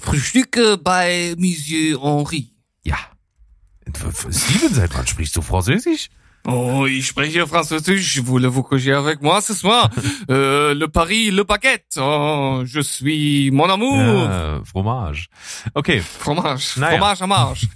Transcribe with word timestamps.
Frühstücke 0.00 0.78
bei 0.78 1.34
Monsieur 1.38 2.00
Henri. 2.00 2.50
Ja. 2.82 2.96
Steven, 4.30 4.74
seit 4.74 4.94
wann 4.96 5.06
sprichst 5.06 5.36
du 5.36 5.42
Französisch? 5.42 6.08
Oh, 6.46 6.86
ich 6.86 7.06
spreche 7.06 7.46
Französisch. 7.46 8.20
Voulez-vous 8.22 8.62
coucher 8.62 8.94
avec 8.94 9.20
moi 9.20 9.40
ce 9.42 9.52
soir? 9.54 9.90
euh, 10.30 10.74
le 10.74 10.88
Paris, 10.88 11.30
le 11.30 11.44
baguette. 11.44 11.98
Oh, 11.98 12.62
je 12.64 12.80
suis 12.80 13.50
mon 13.50 13.68
amour. 13.68 13.96
Ja, 13.96 14.60
Fromage. 14.64 15.28
Okay. 15.74 16.00
Fromage. 16.00 16.76
Naja. 16.78 16.96
Fromage 16.96 17.22
am 17.22 17.32
Arsch. 17.32 17.66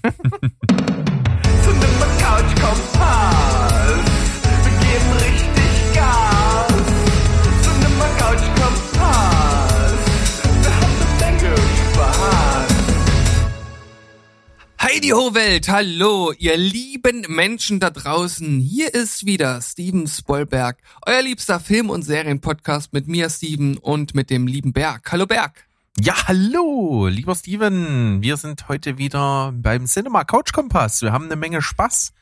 Heidi 14.95 15.09
Ho 15.09 15.35
Welt, 15.35 15.69
hallo, 15.69 16.33
ihr 16.39 16.57
lieben 16.57 17.27
Menschen 17.29 17.81
da 17.81 17.91
draußen. 17.91 18.61
Hier 18.61 18.95
ist 18.95 19.27
wieder 19.27 19.61
Steven 19.61 20.07
Spoilberg, 20.07 20.79
euer 21.05 21.21
liebster 21.21 21.59
Film- 21.59 21.91
und 21.91 22.03
Serienpodcast 22.03 22.93
mit 22.93 23.09
mir, 23.09 23.29
Steven, 23.29 23.77
und 23.77 24.15
mit 24.15 24.31
dem 24.31 24.47
lieben 24.47 24.73
Berg. 24.73 25.11
Hallo 25.11 25.27
Berg. 25.27 25.67
Ja, 25.99 26.29
hallo, 26.29 27.09
lieber 27.09 27.35
Steven. 27.35 28.23
Wir 28.23 28.37
sind 28.37 28.69
heute 28.69 28.97
wieder 28.97 29.51
beim 29.53 29.87
Cinema 29.87 30.23
Couch 30.23 30.53
Kompass. 30.53 31.03
Wir 31.03 31.11
haben 31.11 31.25
eine 31.25 31.35
Menge 31.35 31.61
Spaß. 31.61 32.13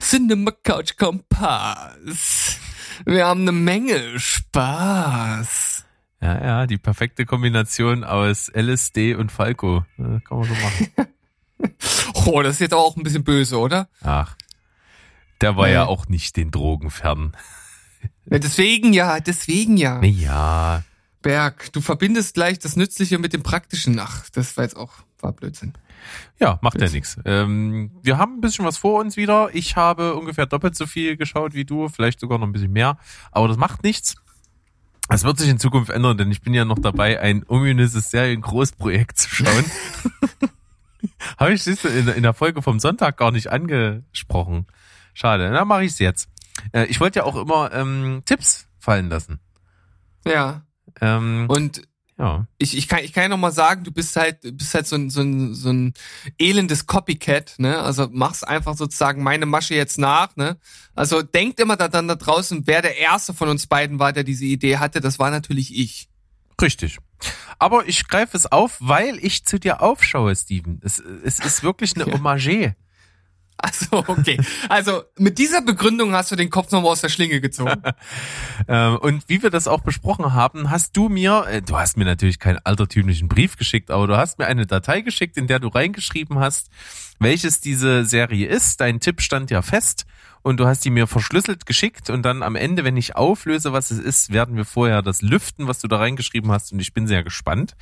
Cinema 0.00 0.50
Couch 0.64 0.96
Kompass. 0.96 2.58
Wir 3.06 3.26
haben 3.26 3.42
eine 3.42 3.52
Menge 3.52 4.18
Spaß. 4.18 5.84
Ja, 6.20 6.44
ja, 6.44 6.66
die 6.66 6.78
perfekte 6.78 7.26
Kombination 7.26 8.02
aus 8.02 8.50
LSD 8.52 9.14
und 9.14 9.30
Falco. 9.30 9.84
Äh, 9.98 10.18
Kann 10.24 10.38
man 10.38 10.48
so 10.48 10.54
machen. 10.54 10.88
Oh, 12.26 12.42
das 12.42 12.54
ist 12.54 12.60
jetzt 12.60 12.74
auch 12.74 12.96
ein 12.96 13.02
bisschen 13.02 13.24
böse, 13.24 13.58
oder? 13.58 13.88
Ach, 14.02 14.36
der 15.40 15.56
war 15.56 15.66
Nee. 15.66 15.74
ja 15.74 15.86
auch 15.86 16.08
nicht 16.08 16.36
den 16.36 16.50
Drogen 16.50 16.90
fern. 16.90 17.36
Ja, 18.30 18.38
deswegen 18.38 18.92
ja, 18.92 19.20
deswegen 19.20 19.78
ja. 19.78 20.02
Ja, 20.04 20.82
Berg, 21.22 21.72
du 21.72 21.80
verbindest 21.80 22.34
gleich 22.34 22.58
das 22.58 22.76
Nützliche 22.76 23.18
mit 23.18 23.32
dem 23.32 23.42
Praktischen. 23.42 23.98
Ach, 23.98 24.28
das 24.30 24.54
war 24.58 24.64
jetzt 24.64 24.76
auch, 24.76 24.92
war 25.20 25.32
Blödsinn. 25.32 25.72
ja, 26.38 26.58
macht 26.60 26.78
ja 26.78 26.90
nichts. 26.90 27.16
Ähm, 27.24 27.90
wir 28.02 28.18
haben 28.18 28.34
ein 28.36 28.40
bisschen 28.42 28.66
was 28.66 28.76
vor 28.76 29.00
uns 29.00 29.16
wieder. 29.16 29.48
Ich 29.54 29.76
habe 29.76 30.14
ungefähr 30.14 30.44
doppelt 30.44 30.76
so 30.76 30.86
viel 30.86 31.16
geschaut 31.16 31.54
wie 31.54 31.64
du, 31.64 31.88
vielleicht 31.88 32.20
sogar 32.20 32.38
noch 32.38 32.46
ein 32.46 32.52
bisschen 32.52 32.70
mehr. 32.72 32.98
Aber 33.32 33.48
das 33.48 33.56
macht 33.56 33.82
nichts. 33.82 34.14
Es 35.08 35.24
wird 35.24 35.38
sich 35.38 35.48
in 35.48 35.58
Zukunft 35.58 35.88
ändern, 35.90 36.18
denn 36.18 36.30
ich 36.30 36.42
bin 36.42 36.52
ja 36.52 36.66
noch 36.66 36.78
dabei, 36.78 37.18
ein 37.20 37.46
ominöses 37.48 38.10
Serien-Großprojekt 38.10 39.16
zu 39.18 39.30
schauen. 39.30 39.64
Habe 41.38 41.52
ich 41.52 41.64
das 41.64 41.84
in, 41.84 42.08
in 42.08 42.22
der 42.22 42.34
Folge 42.34 42.62
vom 42.62 42.78
Sonntag 42.80 43.16
gar 43.16 43.30
nicht 43.32 43.48
angesprochen. 43.48 44.66
Schade, 45.14 45.50
dann 45.50 45.68
mache 45.68 45.84
ich 45.84 45.92
es 45.92 45.98
jetzt. 45.98 46.28
Äh, 46.72 46.86
ich 46.86 47.00
wollte 47.00 47.20
ja 47.20 47.24
auch 47.24 47.36
immer 47.36 47.72
ähm, 47.72 48.22
Tipps 48.24 48.68
fallen 48.78 49.08
lassen. 49.08 49.40
Ja. 50.26 50.62
Ähm, 51.00 51.46
Und 51.48 51.82
ja. 52.18 52.46
ich, 52.58 52.76
ich 52.76 52.88
kann, 52.88 53.00
ich 53.04 53.12
kann 53.12 53.24
ja 53.24 53.28
noch 53.28 53.36
mal 53.38 53.52
sagen, 53.52 53.84
du 53.84 53.92
bist 53.92 54.16
halt, 54.16 54.38
bist 54.56 54.74
halt 54.74 54.86
so 54.86 54.96
ein, 54.96 55.10
so 55.10 55.20
ein, 55.20 55.54
so 55.54 55.70
ein 55.70 55.94
elendes 56.38 56.86
Copycat, 56.86 57.54
ne? 57.58 57.78
Also 57.78 58.08
machst 58.10 58.46
einfach 58.46 58.76
sozusagen 58.76 59.22
meine 59.22 59.46
Masche 59.46 59.74
jetzt 59.74 59.98
nach, 59.98 60.34
ne? 60.36 60.56
Also 60.94 61.22
denkt 61.22 61.60
immer 61.60 61.76
da, 61.76 61.88
dann 61.88 62.08
da 62.08 62.16
draußen, 62.16 62.66
wer 62.66 62.82
der 62.82 62.96
erste 62.96 63.34
von 63.34 63.48
uns 63.48 63.66
beiden 63.66 63.98
war, 63.98 64.12
der 64.12 64.24
diese 64.24 64.44
Idee 64.44 64.78
hatte. 64.78 65.00
Das 65.00 65.18
war 65.18 65.30
natürlich 65.30 65.76
ich. 65.76 66.08
Richtig. 66.60 66.98
Aber 67.58 67.88
ich 67.88 68.06
greife 68.06 68.36
es 68.36 68.50
auf, 68.50 68.76
weil 68.80 69.18
ich 69.20 69.44
zu 69.44 69.58
dir 69.58 69.82
aufschaue, 69.82 70.34
Steven. 70.36 70.80
Es, 70.84 70.98
es 70.98 71.40
ist 71.40 71.62
wirklich 71.62 71.96
eine. 71.96 72.06
Hommage. 72.12 72.74
Also, 73.60 74.04
okay. 74.06 74.38
Also, 74.68 75.02
mit 75.18 75.38
dieser 75.38 75.62
Begründung 75.62 76.12
hast 76.12 76.30
du 76.30 76.36
den 76.36 76.48
Kopf 76.48 76.70
nochmal 76.70 76.92
aus 76.92 77.00
der 77.00 77.08
Schlinge 77.08 77.40
gezogen. 77.40 77.82
Ähm, 78.66 78.98
und 78.98 79.28
wie 79.28 79.42
wir 79.42 79.48
das 79.48 79.66
auch 79.66 79.80
besprochen 79.80 80.34
haben, 80.34 80.68
hast 80.68 80.94
du 80.94 81.08
mir, 81.08 81.46
äh, 81.48 81.62
du 81.62 81.78
hast 81.78 81.96
mir 81.96 82.04
natürlich 82.04 82.38
keinen 82.38 82.58
altertümlichen 82.64 83.28
Brief 83.28 83.56
geschickt, 83.56 83.90
aber 83.90 84.06
du 84.06 84.16
hast 84.16 84.38
mir 84.38 84.46
eine 84.46 84.66
Datei 84.66 85.00
geschickt, 85.00 85.38
in 85.38 85.46
der 85.46 85.58
du 85.58 85.68
reingeschrieben 85.68 86.38
hast, 86.38 86.68
welches 87.18 87.60
diese 87.60 88.04
Serie 88.04 88.46
ist. 88.46 88.80
Dein 88.80 89.00
Tipp 89.00 89.22
stand 89.22 89.50
ja 89.50 89.62
fest 89.62 90.04
und 90.42 90.58
du 90.60 90.66
hast 90.66 90.84
die 90.84 90.90
mir 90.90 91.06
verschlüsselt 91.06 91.66
geschickt 91.66 92.10
und 92.10 92.22
dann 92.22 92.42
am 92.42 92.56
Ende, 92.56 92.84
wenn 92.84 92.96
ich 92.96 93.16
auflöse, 93.16 93.72
was 93.72 93.90
es 93.90 93.98
ist, 93.98 94.32
werden 94.32 94.56
wir 94.56 94.64
vorher 94.64 95.02
das 95.02 95.22
lüften, 95.22 95.66
was 95.68 95.78
du 95.78 95.88
da 95.88 95.96
reingeschrieben 95.96 96.50
hast 96.52 96.72
und 96.72 96.80
ich 96.80 96.92
bin 96.94 97.06
sehr 97.06 97.22
gespannt. 97.24 97.76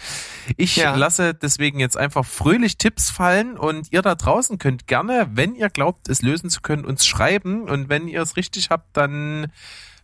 Ich 0.56 0.76
Ja. 0.76 0.94
lasse 0.96 1.34
deswegen 1.34 1.78
jetzt 1.80 1.96
einfach 1.96 2.24
fröhlich 2.24 2.78
Tipps 2.78 3.10
fallen 3.10 3.56
und 3.56 3.92
ihr 3.92 4.02
da 4.02 4.14
draußen 4.14 4.58
könnt 4.58 4.86
gerne, 4.86 5.28
wenn 5.32 5.54
ihr 5.54 5.68
glaubt, 5.70 6.08
es 6.08 6.22
lösen 6.22 6.50
zu 6.50 6.60
können, 6.60 6.84
uns 6.84 7.06
schreiben 7.06 7.62
und 7.68 7.88
wenn 7.88 8.08
ihr 8.08 8.22
es 8.22 8.36
richtig 8.36 8.70
habt, 8.70 8.96
dann 8.96 9.52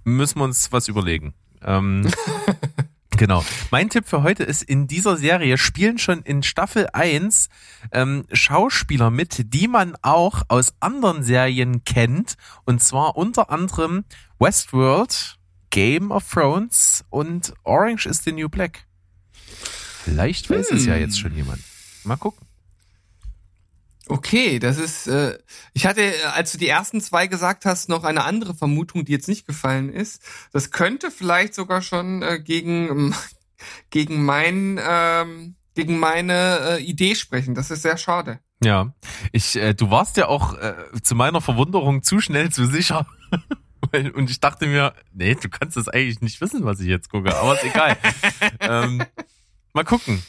müssen 0.05 0.39
wir 0.39 0.45
uns 0.45 0.73
was 0.73 0.89
überlegen. 0.89 1.35
Ähm, 1.65 2.09
genau. 3.17 3.45
Mein 3.71 3.91
Tipp 3.91 4.09
für 4.09 4.23
heute 4.23 4.45
ist, 4.45 4.62
in 4.62 4.87
dieser 4.87 5.17
Serie 5.17 5.59
spielen 5.59 5.99
schon 5.99 6.23
in 6.23 6.43
Staffel 6.43 6.89
1 6.93 7.49
ähm, 7.93 8.25
Schauspieler 8.33 9.11
mit, 9.11 9.55
die 9.55 9.69
man 9.69 9.97
auch 10.03 10.43
aus 10.49 10.75
anderen 10.81 11.23
Serien 11.23 11.84
kennt. 11.84 12.37
Und 12.65 12.83
zwar 12.83 13.17
unter 13.17 13.50
anderem 13.50 14.05
Westworld, 14.39 15.39
Game 15.71 16.11
of 16.11 16.28
Thrones 16.28 17.05
und 17.11 17.55
Orange 17.65 18.06
is 18.06 18.23
the 18.25 18.33
New 18.33 18.49
Black. 18.49 18.87
Vielleicht 20.05 20.50
weiß 20.50 20.73
es 20.73 20.87
ja 20.87 20.97
jetzt 20.97 21.19
schon 21.19 21.34
jemand. 21.34 21.61
Mal 22.05 22.17
gucken. 22.17 22.47
Okay, 24.09 24.59
das 24.59 24.79
ist, 24.79 25.07
äh, 25.07 25.39
ich 25.75 25.87
hatte, 25.87 26.03
äh, 26.03 26.23
als 26.35 26.53
du 26.53 26.59
die 26.59 26.69
ersten 26.69 27.01
zwei 27.01 27.29
gesagt 27.29 27.65
hast, 27.65 27.89
noch 27.89 28.05
eine 28.05 28.25
andere 28.25 28.55
Vermutung, 28.55 29.05
die 29.05 29.13
jetzt 29.13 29.29
nicht 29.29 29.47
gefallen 29.47 29.93
ist. 29.93 30.23
Das 30.53 30.71
könnte 30.71 31.11
vielleicht 31.11 31.55
sogar 31.55 31.83
schon 31.83 32.23
äh, 32.23 32.41
gegen, 32.41 33.15
gegen 33.91 34.25
mein, 34.25 34.81
ähm, 34.85 35.55
gegen 35.75 35.99
meine 35.99 36.79
äh, 36.79 36.83
Idee 36.83 37.15
sprechen. 37.15 37.55
Das 37.55 37.71
ist 37.71 37.83
sehr 37.83 37.97
schade. 37.97 38.41
Ja, 38.65 38.93
ich, 39.33 39.57
äh, 39.57 39.75
du 39.75 39.91
warst 39.91 40.17
ja 40.17 40.27
auch 40.27 40.59
äh, 40.59 40.75
zu 41.03 41.15
meiner 41.15 41.41
Verwunderung 41.41 42.03
zu 42.03 42.21
schnell 42.21 42.51
zu 42.51 42.67
sicher. 42.67 43.07
Und 44.15 44.31
ich 44.31 44.41
dachte 44.41 44.67
mir, 44.67 44.95
nee, 45.12 45.35
du 45.35 45.49
kannst 45.49 45.77
das 45.77 45.89
eigentlich 45.89 46.21
nicht 46.21 46.41
wissen, 46.41 46.65
was 46.65 46.81
ich 46.81 46.87
jetzt 46.87 47.11
gucke, 47.11 47.37
aber 47.37 47.55
ist 47.55 47.65
egal. 47.65 47.97
ähm, 48.61 49.05
mal 49.75 49.85
gucken. 49.85 50.23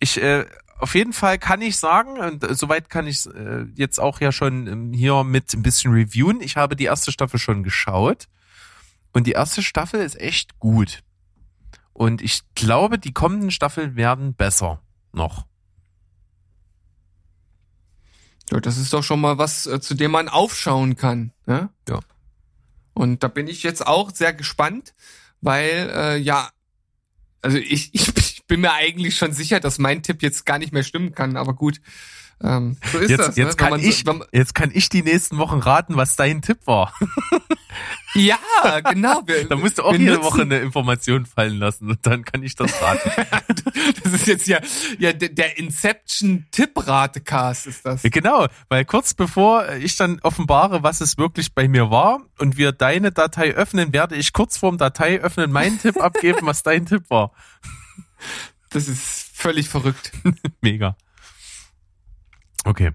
Ich, 0.00 0.20
äh, 0.20 0.46
auf 0.78 0.94
jeden 0.94 1.12
Fall 1.12 1.38
kann 1.38 1.62
ich 1.62 1.76
sagen, 1.76 2.18
und 2.18 2.44
äh, 2.44 2.54
soweit 2.54 2.90
kann 2.90 3.06
ich 3.06 3.26
äh, 3.26 3.64
jetzt 3.74 3.98
auch 3.98 4.20
ja 4.20 4.32
schon 4.32 4.66
ähm, 4.66 4.92
hier 4.92 5.24
mit 5.24 5.52
ein 5.54 5.62
bisschen 5.62 5.92
reviewen. 5.92 6.40
Ich 6.40 6.56
habe 6.56 6.76
die 6.76 6.84
erste 6.84 7.12
Staffel 7.12 7.38
schon 7.38 7.62
geschaut 7.62 8.28
und 9.12 9.26
die 9.26 9.32
erste 9.32 9.62
Staffel 9.62 10.00
ist 10.00 10.20
echt 10.20 10.58
gut. 10.58 11.02
Und 11.92 12.22
ich 12.22 12.42
glaube, 12.54 12.98
die 12.98 13.12
kommenden 13.12 13.50
Staffeln 13.50 13.94
werden 13.94 14.34
besser 14.34 14.82
noch. 15.12 15.46
Ja, 18.50 18.60
das 18.60 18.76
ist 18.76 18.92
doch 18.92 19.02
schon 19.02 19.20
mal 19.20 19.38
was, 19.38 19.66
äh, 19.66 19.80
zu 19.80 19.94
dem 19.94 20.10
man 20.10 20.28
aufschauen 20.28 20.96
kann. 20.96 21.32
Ne? 21.46 21.70
Ja. 21.88 22.00
Und 22.92 23.22
da 23.22 23.28
bin 23.28 23.46
ich 23.46 23.62
jetzt 23.62 23.86
auch 23.86 24.10
sehr 24.10 24.34
gespannt, 24.34 24.94
weil 25.40 25.90
äh, 25.94 26.16
ja, 26.18 26.50
also 27.42 27.58
ich, 27.58 27.94
ich, 27.94 28.08
ich 28.44 28.48
bin 28.48 28.60
mir 28.60 28.74
eigentlich 28.74 29.16
schon 29.16 29.32
sicher, 29.32 29.58
dass 29.58 29.78
mein 29.78 30.02
Tipp 30.02 30.20
jetzt 30.22 30.44
gar 30.44 30.58
nicht 30.58 30.70
mehr 30.70 30.82
stimmen 30.82 31.14
kann, 31.14 31.38
aber 31.38 31.54
gut. 31.54 31.80
Ähm, 32.42 32.76
so 32.92 32.98
ist 32.98 33.08
Jetzt, 33.10 33.28
das. 33.28 33.36
jetzt, 33.36 33.58
ne? 33.60 33.68
Kann 33.68 33.80
so- 33.80 33.86
ich, 33.88 34.04
man- 34.04 34.24
jetzt 34.32 34.54
kann 34.54 34.70
ich 34.74 34.88
die 34.90 35.02
nächsten 35.02 35.38
Wochen 35.38 35.60
raten, 35.60 35.96
was 35.96 36.16
dein 36.16 36.42
Tipp 36.42 36.58
war. 36.66 36.92
ja, 38.14 38.36
genau. 38.80 39.22
Wir, 39.24 39.44
Da 39.48 39.56
musst 39.56 39.78
du 39.78 39.82
auch 39.84 39.92
jede 39.92 40.12
nutzen- 40.14 40.24
Woche 40.24 40.42
eine 40.42 40.58
Information 40.58 41.24
fallen 41.26 41.56
lassen 41.58 41.88
und 41.88 42.04
dann 42.06 42.22
kann 42.24 42.42
ich 42.42 42.54
das 42.54 42.70
raten. 42.82 43.10
Das 44.02 44.12
ist 44.12 44.26
jetzt 44.26 44.46
ja, 44.46 44.58
ja 44.98 45.12
der, 45.14 45.56
Inception-Tipp-Ratecast 45.58 47.66
ist 47.66 47.84
das. 47.86 48.02
Genau, 48.02 48.46
weil 48.68 48.84
kurz 48.84 49.14
bevor 49.14 49.68
ich 49.76 49.96
dann 49.96 50.20
offenbare, 50.22 50.82
was 50.82 51.00
es 51.00 51.16
wirklich 51.18 51.54
bei 51.54 51.66
mir 51.68 51.90
war 51.90 52.20
und 52.38 52.56
wir 52.58 52.72
deine 52.72 53.12
Datei 53.12 53.52
öffnen, 53.54 53.92
werde 53.92 54.16
ich 54.16 54.32
kurz 54.32 54.56
vorm 54.58 54.76
Datei 54.78 55.20
öffnen 55.20 55.52
meinen 55.52 55.80
Tipp 55.80 56.00
abgeben, 56.02 56.40
was 56.42 56.62
dein 56.62 56.86
Tipp 56.86 57.08
war. 57.10 57.32
Das 58.70 58.88
ist 58.88 59.30
völlig 59.34 59.68
verrückt. 59.68 60.12
Mega. 60.60 60.96
Okay. 62.64 62.92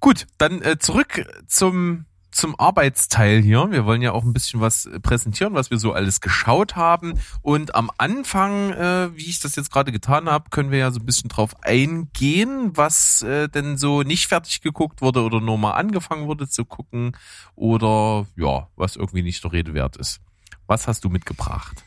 Gut, 0.00 0.26
dann 0.38 0.60
äh, 0.62 0.78
zurück 0.78 1.26
zum 1.46 2.06
zum 2.34 2.58
Arbeitsteil 2.58 3.40
hier. 3.40 3.70
Wir 3.70 3.86
wollen 3.86 4.02
ja 4.02 4.12
auch 4.12 4.24
ein 4.24 4.32
bisschen 4.32 4.60
was 4.60 4.86
äh, 4.86 5.00
präsentieren, 5.00 5.54
was 5.54 5.70
wir 5.70 5.78
so 5.78 5.92
alles 5.92 6.20
geschaut 6.20 6.76
haben. 6.76 7.18
Und 7.42 7.74
am 7.74 7.90
Anfang, 7.96 8.72
äh, 8.72 9.16
wie 9.16 9.26
ich 9.26 9.40
das 9.40 9.56
jetzt 9.56 9.70
gerade 9.70 9.92
getan 9.92 10.28
habe, 10.28 10.50
können 10.50 10.70
wir 10.70 10.78
ja 10.78 10.90
so 10.90 11.00
ein 11.00 11.06
bisschen 11.06 11.28
drauf 11.28 11.54
eingehen, 11.62 12.76
was 12.76 13.22
äh, 13.22 13.48
denn 13.48 13.78
so 13.78 14.02
nicht 14.02 14.26
fertig 14.26 14.60
geguckt 14.60 15.00
wurde 15.00 15.22
oder 15.22 15.40
nur 15.40 15.58
mal 15.58 15.72
angefangen 15.72 16.26
wurde 16.26 16.48
zu 16.48 16.64
gucken 16.64 17.16
oder 17.54 18.26
ja, 18.36 18.68
was 18.76 18.96
irgendwie 18.96 19.22
nicht 19.22 19.42
der 19.44 19.52
Rede 19.52 19.74
wert 19.74 19.96
ist. 19.96 20.20
Was 20.66 20.88
hast 20.88 21.04
du 21.04 21.10
mitgebracht? 21.10 21.84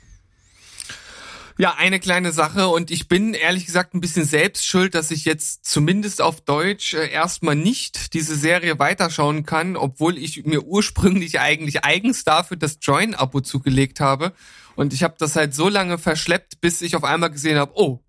Ja, 1.60 1.74
eine 1.76 2.00
kleine 2.00 2.32
Sache 2.34 2.68
und 2.68 2.92
ich 2.92 3.08
bin 3.08 3.34
ehrlich 3.34 3.66
gesagt 3.66 3.96
ein 3.96 4.00
bisschen 4.00 4.26
selbst 4.26 4.68
schuld, 4.68 4.94
dass 4.94 5.10
ich 5.10 5.26
jetzt 5.26 5.66
zumindest 5.66 6.22
auf 6.22 6.40
Deutsch 6.40 6.94
äh, 6.94 7.10
erstmal 7.10 7.56
nicht 7.56 8.14
diese 8.14 8.36
Serie 8.36 8.78
weiterschauen 8.78 9.44
kann, 9.44 9.76
obwohl 9.76 10.20
ich 10.20 10.46
mir 10.46 10.62
ursprünglich 10.66 11.40
eigentlich 11.40 11.84
eigens 11.84 12.24
dafür 12.24 12.58
das 12.58 12.78
Join-Abo 12.80 13.42
zugelegt 13.42 14.00
habe. 14.00 14.34
Und 14.76 14.94
ich 14.94 15.02
habe 15.02 15.16
das 15.18 15.36
halt 15.36 15.56
so 15.56 15.68
lange 15.68 15.98
verschleppt, 15.98 16.62
bis 16.62 16.84
ich 16.84 16.96
auf 16.96 17.04
einmal 17.04 17.32
gesehen 17.32 17.58
habe, 17.58 17.72
oh, 17.74 18.04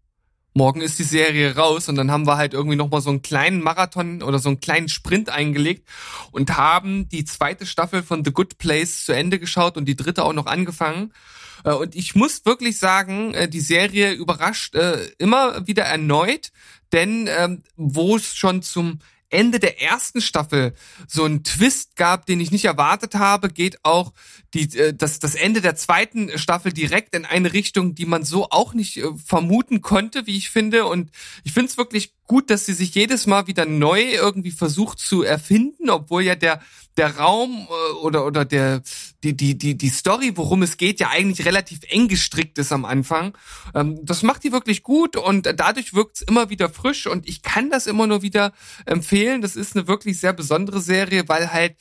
morgen 0.53 0.83
ist 0.83 0.99
die 0.99 1.05
Serie 1.05 1.57
raus 1.57 1.89
und 1.89 1.95
dann 1.95 2.11
haben 2.11 2.27
wir 2.27 2.37
halt 2.37 2.53
irgendwie 2.53 2.77
nochmal 2.77 3.01
so 3.01 3.09
einen 3.09 3.23
kleinen 3.23 3.63
Marathon 3.63 4.23
oder 4.23 4.41
so 4.41 4.51
einen 4.51 4.61
kleinen 4.61 4.91
Sprint 4.91 5.31
eingelegt 5.31 5.89
und 6.33 6.59
haben 6.59 7.09
die 7.09 7.25
zweite 7.25 7.65
Staffel 7.65 8.03
von 8.03 8.27
The 8.27 8.33
Good 8.33 8.59
Place 8.59 9.07
zu 9.07 9.13
Ende 9.13 9.39
geschaut 9.39 9.79
und 9.79 9.87
die 9.87 9.97
dritte 9.97 10.23
auch 10.25 10.35
noch 10.35 10.47
angefangen. 10.47 11.15
Äh, 11.65 11.73
Und 11.73 11.95
ich 11.95 12.15
muss 12.15 12.45
wirklich 12.45 12.79
sagen, 12.79 13.35
äh, 13.35 13.49
die 13.49 13.61
Serie 13.61 14.13
überrascht 14.13 14.75
äh, 14.75 15.07
immer 15.19 15.67
wieder 15.67 15.85
erneut, 15.85 16.51
denn 16.93 17.29
ähm, 17.29 17.63
wo 17.77 18.17
es 18.17 18.37
schon 18.37 18.63
zum 18.63 19.01
Ende 19.31 19.59
der 19.59 19.83
ersten 19.83 20.23
Staffel 20.23 20.73
so 21.07 21.25
einen 21.25 21.45
Twist 21.45 21.97
gab, 21.97 22.25
den 22.25 22.41
ich 22.41 22.51
nicht 22.51 22.65
erwartet 22.65 23.15
habe, 23.15 23.51
geht 23.51 23.85
auch 23.85 24.15
die, 24.55 24.69
das, 24.97 25.19
das 25.19 25.35
Ende 25.35 25.61
der 25.61 25.77
zweiten 25.77 26.39
Staffel 26.39 26.73
direkt 26.73 27.15
in 27.15 27.27
eine 27.27 27.53
Richtung, 27.53 27.95
die 27.95 28.07
man 28.07 28.25
so 28.25 28.49
auch 28.49 28.73
nicht 28.73 29.03
vermuten 29.23 29.83
konnte, 29.83 30.27
wie 30.27 30.39
ich 30.39 30.49
finde. 30.49 30.87
Und 30.87 31.11
ich 31.45 31.53
finde 31.53 31.69
es 31.69 31.77
wirklich 31.77 32.15
gut, 32.29 32.51
dass 32.51 32.67
sie 32.67 32.75
sich 32.75 32.95
jedes 32.95 33.27
Mal 33.27 33.49
wieder 33.49 33.67
neu 33.67 34.03
irgendwie 34.03 34.53
versucht 34.53 35.01
zu 35.01 35.23
erfinden, 35.23 35.91
obwohl 35.91 36.23
ja 36.23 36.37
der 36.37 36.61
der 36.99 37.17
Raum 37.17 37.67
äh, 37.71 37.93
oder 37.95 38.27
oder 38.27 38.45
der 38.45 38.83
die 39.25 39.37
die 39.37 39.57
die 39.57 39.77
die 39.77 39.89
Story, 39.89 40.33
worum 40.35 40.63
es 40.63 40.77
geht, 40.77 41.01
ja 41.01 41.09
eigentlich 41.09 41.47
relativ 41.47 41.81
eng 41.89 42.09
gestrickt 42.09 42.59
ist 42.59 42.73
am 42.73 42.85
Anfang. 42.85 43.37
Ähm, 43.75 44.01
das 44.03 44.23
macht 44.23 44.45
die 44.45 44.53
wirklich 44.53 44.83
gut 44.83 45.17
und 45.17 45.47
dadurch 45.57 45.95
wirkt 45.95 46.17
es 46.17 46.23
immer 46.23 46.51
wieder 46.51 46.69
frisch 46.69 47.07
und 47.07 47.29
ich 47.29 47.43
kann 47.43 47.71
das 47.71 47.87
immer 47.87 48.07
nur 48.07 48.23
wieder 48.23 48.53
empfehlen. 48.85 49.41
Das 49.41 49.57
ist 49.57 49.77
eine 49.77 49.89
wirklich 49.89 50.21
sehr 50.21 50.33
besondere 50.33 50.81
Serie, 50.81 51.29
weil 51.29 51.53
halt 51.53 51.77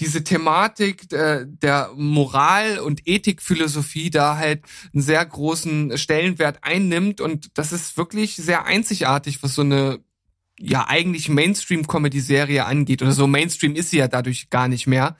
diese 0.00 0.24
Thematik 0.24 1.08
der, 1.10 1.44
der 1.44 1.90
Moral 1.94 2.78
und 2.78 3.06
Ethikphilosophie 3.06 4.10
da 4.10 4.36
halt 4.36 4.62
einen 4.92 5.02
sehr 5.02 5.24
großen 5.24 5.96
Stellenwert 5.98 6.58
einnimmt 6.62 7.20
und 7.20 7.50
das 7.54 7.72
ist 7.72 7.96
wirklich 7.96 8.36
sehr 8.36 8.64
einzigartig, 8.64 9.42
was 9.42 9.54
so 9.54 9.62
eine 9.62 9.91
ja 10.58 10.86
eigentlich 10.88 11.28
Mainstream-Comedy-Serie 11.28 12.64
angeht. 12.64 13.02
Oder 13.02 13.12
so 13.12 13.26
Mainstream 13.26 13.74
ist 13.74 13.90
sie 13.90 13.98
ja 13.98 14.08
dadurch 14.08 14.50
gar 14.50 14.68
nicht 14.68 14.86
mehr. 14.86 15.16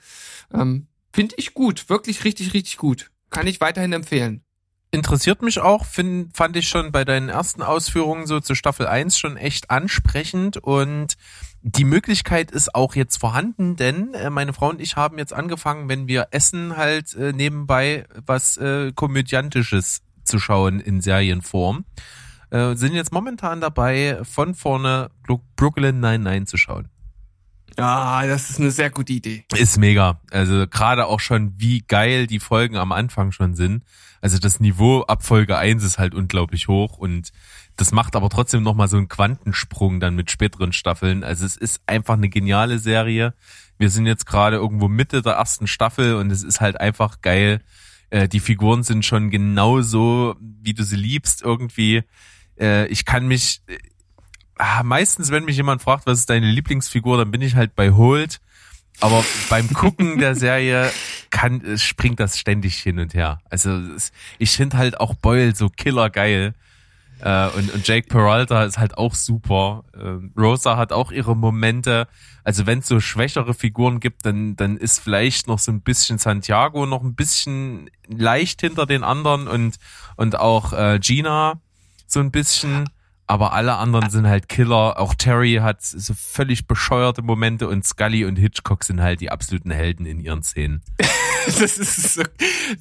Ähm, 0.53 0.87
Finde 1.11 1.35
ich 1.37 1.53
gut, 1.53 1.89
wirklich 1.89 2.23
richtig, 2.23 2.53
richtig 2.53 2.77
gut. 2.77 3.11
Kann 3.29 3.47
ich 3.47 3.61
weiterhin 3.61 3.93
empfehlen. 3.93 4.43
Interessiert 4.91 5.41
mich 5.41 5.59
auch, 5.59 5.85
find, 5.85 6.37
fand 6.37 6.55
ich 6.55 6.69
schon 6.69 6.91
bei 6.91 7.03
deinen 7.03 7.29
ersten 7.29 7.63
Ausführungen 7.63 8.27
so 8.27 8.39
zu 8.39 8.53
Staffel 8.53 8.85
1 8.85 9.17
schon 9.17 9.37
echt 9.37 9.71
ansprechend 9.71 10.57
und 10.57 11.15
die 11.63 11.83
Möglichkeit 11.83 12.51
ist 12.51 12.75
auch 12.75 12.93
jetzt 12.93 13.17
vorhanden, 13.17 13.75
denn 13.75 14.13
äh, 14.13 14.29
meine 14.29 14.53
Frau 14.53 14.69
und 14.69 14.79
ich 14.79 14.95
haben 14.95 15.17
jetzt 15.17 15.33
angefangen, 15.33 15.89
wenn 15.89 16.07
wir 16.07 16.27
essen, 16.29 16.77
halt 16.77 17.15
äh, 17.15 17.31
nebenbei 17.31 18.05
was 18.25 18.57
äh, 18.57 18.91
Komödiantisches 18.93 20.01
zu 20.23 20.39
schauen 20.39 20.79
in 20.79 21.01
Serienform. 21.01 21.85
Äh, 22.53 22.75
sind 22.75 22.93
jetzt 22.93 23.11
momentan 23.11 23.61
dabei, 23.61 24.19
von 24.23 24.53
vorne 24.53 25.09
Bro- 25.25 25.41
Brooklyn 25.55 25.99
99 25.99 26.47
zu 26.47 26.57
schauen. 26.57 26.87
Ah, 27.77 28.27
das 28.27 28.51
ist 28.51 28.59
eine 28.59 28.69
sehr 28.69 28.91
gute 28.91 29.13
Idee. 29.13 29.45
Ist 29.55 29.79
mega. 29.79 30.21
Also 30.29 30.67
gerade 30.67 31.07
auch 31.07 31.19
schon, 31.19 31.53
wie 31.57 31.81
geil 31.87 32.27
die 32.27 32.39
Folgen 32.39 32.77
am 32.77 32.91
Anfang 32.91 33.31
schon 33.31 33.55
sind. 33.55 33.83
Also 34.21 34.37
das 34.37 34.59
Niveau 34.59 35.01
ab 35.01 35.25
Folge 35.25 35.57
1 35.57 35.83
ist 35.83 35.97
halt 35.97 36.13
unglaublich 36.13 36.67
hoch 36.67 36.99
und 36.99 37.31
das 37.75 37.91
macht 37.91 38.15
aber 38.15 38.29
trotzdem 38.29 38.61
nochmal 38.61 38.87
so 38.87 38.97
einen 38.97 39.07
Quantensprung 39.09 39.99
dann 39.99 40.13
mit 40.15 40.29
späteren 40.29 40.71
Staffeln. 40.71 41.23
Also 41.23 41.45
es 41.47 41.57
ist 41.57 41.81
einfach 41.87 42.13
eine 42.13 42.29
geniale 42.29 42.77
Serie. 42.77 43.33
Wir 43.79 43.89
sind 43.89 44.05
jetzt 44.05 44.27
gerade 44.27 44.57
irgendwo 44.57 44.87
Mitte 44.87 45.23
der 45.23 45.33
ersten 45.33 45.65
Staffel 45.65 46.13
und 46.15 46.31
es 46.31 46.43
ist 46.43 46.61
halt 46.61 46.79
einfach 46.79 47.21
geil. 47.21 47.61
Äh, 48.11 48.27
die 48.27 48.39
Figuren 48.39 48.83
sind 48.83 49.03
schon 49.03 49.31
genauso, 49.31 50.35
wie 50.39 50.75
du 50.75 50.83
sie 50.83 50.95
liebst 50.97 51.41
irgendwie. 51.41 52.03
Äh, 52.59 52.87
ich 52.87 53.05
kann 53.05 53.27
mich, 53.27 53.61
äh, 53.67 53.77
ah, 54.57 54.83
meistens, 54.83 55.31
wenn 55.31 55.45
mich 55.45 55.57
jemand 55.57 55.81
fragt, 55.81 56.05
was 56.05 56.19
ist 56.19 56.29
deine 56.29 56.49
Lieblingsfigur, 56.49 57.17
dann 57.17 57.31
bin 57.31 57.41
ich 57.41 57.55
halt 57.55 57.75
bei 57.75 57.91
Holt. 57.91 58.39
Aber 58.99 59.25
beim 59.49 59.71
Gucken 59.73 60.19
der 60.19 60.35
Serie 60.35 60.91
kann, 61.29 61.77
springt 61.77 62.19
das 62.19 62.37
ständig 62.37 62.77
hin 62.77 62.99
und 62.99 63.13
her. 63.13 63.39
Also 63.49 63.79
ich 64.37 64.51
finde 64.51 64.77
halt 64.77 64.99
auch 64.99 65.15
Boyle 65.15 65.55
so 65.55 65.69
killergeil. 65.69 66.53
Äh, 67.19 67.47
und, 67.49 67.73
und 67.73 67.87
Jake 67.87 68.07
Peralta 68.07 68.65
ist 68.65 68.77
halt 68.77 68.97
auch 68.97 69.15
super. 69.15 69.85
Ähm, 69.99 70.31
Rosa 70.37 70.77
hat 70.77 70.91
auch 70.91 71.11
ihre 71.11 71.35
Momente. 71.35 72.07
Also 72.43 72.65
wenn 72.65 72.79
es 72.79 72.87
so 72.87 72.99
schwächere 72.99 73.53
Figuren 73.53 73.99
gibt, 73.99 74.25
dann, 74.25 74.55
dann 74.55 74.77
ist 74.77 74.99
vielleicht 74.99 75.47
noch 75.47 75.59
so 75.59 75.71
ein 75.71 75.81
bisschen 75.81 76.17
Santiago 76.17 76.85
noch 76.85 77.01
ein 77.01 77.15
bisschen 77.15 77.89
leicht 78.07 78.61
hinter 78.61 78.85
den 78.85 79.03
anderen 79.03 79.47
und, 79.47 79.77
und 80.17 80.37
auch 80.37 80.73
äh, 80.73 80.99
Gina 80.99 81.61
so 82.13 82.19
ein 82.19 82.31
bisschen. 82.31 82.89
Aber 83.25 83.53
alle 83.53 83.75
anderen 83.75 84.09
sind 84.09 84.27
halt 84.27 84.49
Killer. 84.49 84.99
Auch 84.99 85.15
Terry 85.15 85.59
hat 85.61 85.81
so 85.81 86.13
völlig 86.13 86.67
bescheuerte 86.67 87.21
Momente 87.21 87.67
und 87.67 87.85
Scully 87.85 88.25
und 88.25 88.35
Hitchcock 88.35 88.83
sind 88.83 89.01
halt 89.01 89.21
die 89.21 89.31
absoluten 89.31 89.71
Helden 89.71 90.05
in 90.05 90.19
ihren 90.19 90.43
Szenen. 90.43 90.83
das 91.45 91.77
ist 91.77 92.15
so, 92.15 92.23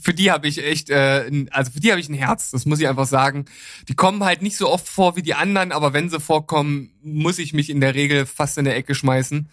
für 0.00 0.12
die 0.14 0.32
habe 0.32 0.48
ich 0.48 0.64
echt, 0.64 0.90
äh, 0.90 1.46
also 1.50 1.70
für 1.70 1.80
die 1.80 1.90
habe 1.90 2.00
ich 2.00 2.08
ein 2.08 2.14
Herz, 2.14 2.50
das 2.50 2.66
muss 2.66 2.80
ich 2.80 2.88
einfach 2.88 3.06
sagen. 3.06 3.44
Die 3.88 3.94
kommen 3.94 4.24
halt 4.24 4.42
nicht 4.42 4.56
so 4.56 4.68
oft 4.68 4.88
vor 4.88 5.16
wie 5.16 5.22
die 5.22 5.34
anderen, 5.34 5.70
aber 5.70 5.92
wenn 5.92 6.10
sie 6.10 6.18
vorkommen, 6.18 6.90
muss 7.02 7.38
ich 7.38 7.52
mich 7.52 7.70
in 7.70 7.80
der 7.80 7.94
Regel 7.94 8.26
fast 8.26 8.58
in 8.58 8.64
der 8.64 8.76
Ecke 8.76 8.94
schmeißen. 8.94 9.48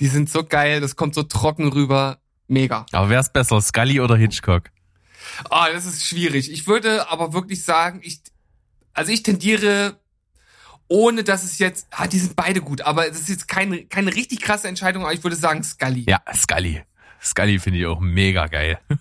Die 0.00 0.08
sind 0.08 0.28
so 0.28 0.42
geil, 0.42 0.80
das 0.80 0.96
kommt 0.96 1.14
so 1.14 1.22
trocken 1.22 1.68
rüber. 1.68 2.18
Mega. 2.48 2.84
Aber 2.90 3.08
wer 3.08 3.20
ist 3.20 3.32
besser, 3.32 3.60
Scully 3.60 4.00
oder 4.00 4.16
Hitchcock? 4.16 4.64
Ah, 5.48 5.70
das 5.72 5.86
ist 5.86 6.04
schwierig. 6.04 6.50
Ich 6.50 6.66
würde 6.66 7.08
aber 7.10 7.32
wirklich 7.32 7.64
sagen, 7.64 8.00
ich, 8.02 8.20
also 8.94 9.12
ich 9.12 9.22
tendiere, 9.22 9.98
ohne 10.88 11.24
dass 11.24 11.44
es 11.44 11.58
jetzt, 11.58 11.86
ah, 11.90 12.06
die 12.06 12.18
sind 12.18 12.36
beide 12.36 12.60
gut, 12.60 12.82
aber 12.82 13.08
es 13.08 13.20
ist 13.20 13.28
jetzt 13.28 13.48
keine, 13.48 13.84
keine 13.86 14.14
richtig 14.14 14.40
krasse 14.40 14.68
Entscheidung, 14.68 15.02
aber 15.04 15.12
ich 15.14 15.22
würde 15.22 15.36
sagen 15.36 15.62
Scully. 15.62 16.04
Ja, 16.08 16.20
Scully. 16.34 16.82
Scully 17.22 17.58
finde 17.58 17.78
ich 17.80 17.86
auch 17.86 18.00
mega 18.00 18.46
geil. 18.46 18.78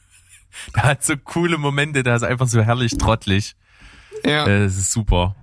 Der 0.76 0.84
hat 0.84 1.04
so 1.04 1.16
coole 1.16 1.58
Momente, 1.58 2.04
der 2.04 2.16
ist 2.18 2.24
einfach 2.24 2.48
so 2.48 2.62
herrlich 2.62 2.98
trottelig. 2.98 3.56
ja. 4.26 4.46
Äh, 4.46 4.64
Das 4.66 4.76
ist 4.76 4.92
super. 4.92 5.36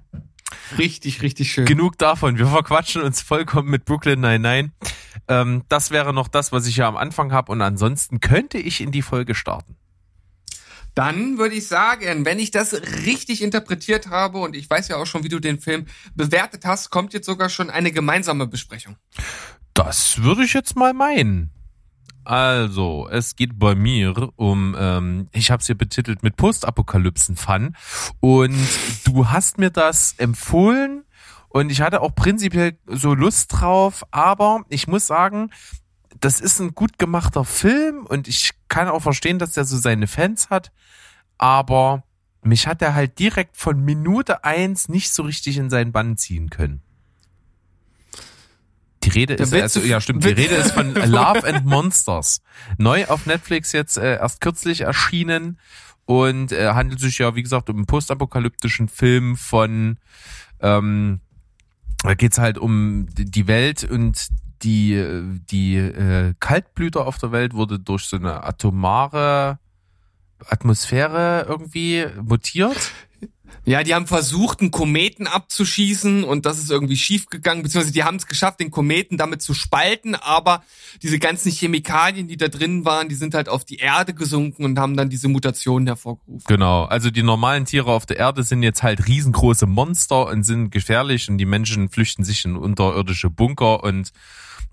richtig, 0.77 1.23
richtig 1.23 1.51
schön. 1.51 1.65
Genug 1.65 1.97
davon. 1.97 2.37
Wir 2.37 2.47
verquatschen 2.47 3.01
uns 3.03 3.23
vollkommen 3.23 3.71
mit 3.71 3.87
Brooklyn 3.87 4.21
99. 4.21 4.71
Ähm, 5.29 5.65
das 5.71 5.91
wäre 5.91 6.13
noch 6.13 6.29
das, 6.29 6.53
was 6.53 6.67
ich 6.67 6.77
ja 6.77 6.89
am 6.89 6.97
Anfang 6.99 7.33
habe. 7.33 7.51
Und 7.53 7.63
ansonsten 7.63 8.21
könnte 8.21 8.59
ich 8.59 8.83
in 8.83 8.93
die 8.93 9.01
Folge 9.03 9.35
starten. 9.35 9.77
Dann 10.99 11.39
würde 11.39 11.55
ich 11.55 11.69
sagen, 11.69 12.25
wenn 12.25 12.41
ich 12.41 12.51
das 12.51 12.73
richtig 12.73 13.41
interpretiert 13.41 14.09
habe 14.09 14.39
und 14.39 14.57
ich 14.57 14.69
weiß 14.69 14.89
ja 14.89 14.97
auch 14.97 15.07
schon, 15.07 15.23
wie 15.23 15.29
du 15.29 15.39
den 15.39 15.61
Film 15.61 15.87
bewertet 16.17 16.65
hast, 16.65 16.91
kommt 16.91 17.13
jetzt 17.13 17.27
sogar 17.27 17.51
schon 17.51 17.71
eine 17.71 17.93
gemeinsame 17.93 18.49
Besprechung. 18.49 18.97
Das 19.75 20.25
würde 20.25 20.43
ich 20.43 20.55
jetzt 20.55 20.75
mal 20.75 20.95
meinen. 20.95 21.53
Also, 22.25 23.09
es 23.13 23.37
geht 23.37 23.61
bei 23.61 23.77
mir 23.77 24.31
um, 24.35 24.75
ähm, 24.77 25.29
ich 25.31 25.53
habe 25.53 25.61
es 25.61 25.67
hier 25.67 25.79
betitelt 25.79 26.25
mit 26.25 26.35
Postapokalypsen-Fun 26.35 27.77
und 28.19 28.57
du 29.05 29.31
hast 29.31 29.57
mir 29.57 29.71
das 29.71 30.15
empfohlen 30.19 31.05
und 31.49 31.71
ich 31.71 31.81
hatte 31.81 32.03
auch 32.03 32.15
prinzipiell 32.15 32.77
so 32.87 33.15
Lust 33.15 33.53
drauf, 33.53 34.03
aber 34.11 34.65
ich 34.69 34.89
muss 34.89 35.07
sagen, 35.07 35.51
das 36.21 36.41
ist 36.41 36.61
ein 36.61 36.75
gut 36.75 36.99
gemachter 36.99 37.45
Film 37.45 38.07
und 38.07 38.29
ich 38.29 38.51
kann 38.69 38.89
auch 38.89 39.03
verstehen, 39.03 39.39
dass 39.39 39.53
der 39.53 39.65
so 39.65 39.79
seine 39.79 40.07
Fans 40.07 40.51
hat, 40.51 40.73
aber 41.37 42.05
mich 42.43 42.67
hat 42.67 42.83
er 42.83 42.95
halt 42.95 43.19
direkt 43.19 43.57
von 43.57 43.85
Minute 43.85 44.45
eins 44.45 44.89
nicht 44.89 45.13
so 45.13 45.23
richtig 45.23 45.59
in 45.59 45.71
seinen 45.71 45.93
Bann 45.93 46.17
ziehen 46.17 46.51
können. 46.51 46.83
Die 49.05 49.11
Rede 49.11 49.35
ist, 49.35 49.55
also, 49.55 49.81
ja 49.81 50.01
stimmt, 50.01 50.25
die 50.25 50.29
Rede 50.29 50.55
ist 50.57 50.73
von 50.73 50.95
Love 50.95 51.47
and 51.47 51.65
Monsters. 51.65 52.43
Neu 52.79 53.07
auf 53.07 53.27
Netflix 53.27 53.73
jetzt 53.73 53.97
äh, 53.97 54.17
erst 54.17 54.41
kürzlich 54.41 54.83
erschienen 54.83 55.59
und 56.05 56.53
äh, 56.53 56.73
handelt 56.73 57.01
sich 57.01 57.19
ja, 57.19 57.35
wie 57.35 57.43
gesagt, 57.43 57.71
um 57.71 57.77
einen 57.77 57.87
postapokalyptischen 57.87 58.89
Film 58.89 59.37
von, 59.37 59.99
ähm, 60.61 61.21
da 62.03 62.15
geht's 62.15 62.39
halt 62.39 62.59
um 62.59 63.07
die 63.15 63.47
Welt 63.47 63.85
und 63.85 64.29
die, 64.63 65.41
die 65.51 65.77
äh, 65.77 66.35
Kaltblüter 66.41 67.07
auf 67.07 67.19
der 67.19 67.33
Welt 67.33 67.55
wurde 67.55 67.79
durch 67.79 68.05
so 68.05 68.17
eine 68.17 68.45
atomare 68.45 69.59
Atmosphäre 70.47 71.47
irgendwie 71.49 72.07
mutiert. 72.23 72.93
Ja, 73.65 73.83
die 73.83 73.95
haben 73.95 74.07
versucht, 74.07 74.61
einen 74.61 74.71
Kometen 74.71 75.27
abzuschießen 75.27 76.25
und 76.25 76.47
das 76.47 76.59
ist 76.59 76.71
irgendwie 76.71 76.97
schiefgegangen, 76.97 77.63
beziehungsweise 77.63 77.93
die 77.93 78.03
haben 78.03 78.17
es 78.17 78.27
geschafft, 78.27 78.61
den 78.61 78.71
Kometen 78.71 79.19
damit 79.19 79.43
zu 79.43 79.53
spalten, 79.53 80.15
aber 80.15 80.63
diese 81.03 81.19
ganzen 81.19 81.53
Chemikalien, 81.53 82.29
die 82.29 82.39
da 82.39 82.49
drin 82.49 82.87
waren, 82.87 83.11
die 83.11 83.15
sind 83.15 83.35
halt 83.35 83.51
auf 83.51 83.67
die 83.67 83.77
Erde 83.77 84.15
gesunken 84.15 84.65
und 84.65 84.79
haben 84.79 84.97
dann 84.97 85.11
diese 85.11 85.29
Mutationen 85.29 85.87
hervorgerufen. 85.87 86.45
Genau, 86.47 86.85
also 86.85 87.11
die 87.11 87.23
normalen 87.23 87.67
Tiere 87.67 87.93
auf 87.93 88.07
der 88.07 88.17
Erde 88.17 88.43
sind 88.43 88.63
jetzt 88.63 88.83
halt 88.83 89.07
riesengroße 89.07 89.67
Monster 89.67 90.29
und 90.29 90.45
sind 90.45 90.71
gefährlich 90.71 91.29
und 91.29 91.37
die 91.37 91.45
Menschen 91.45 91.91
flüchten 91.91 92.25
sich 92.25 92.47
in 92.47 92.57
unterirdische 92.57 93.29
Bunker 93.29 93.83
und 93.83 94.13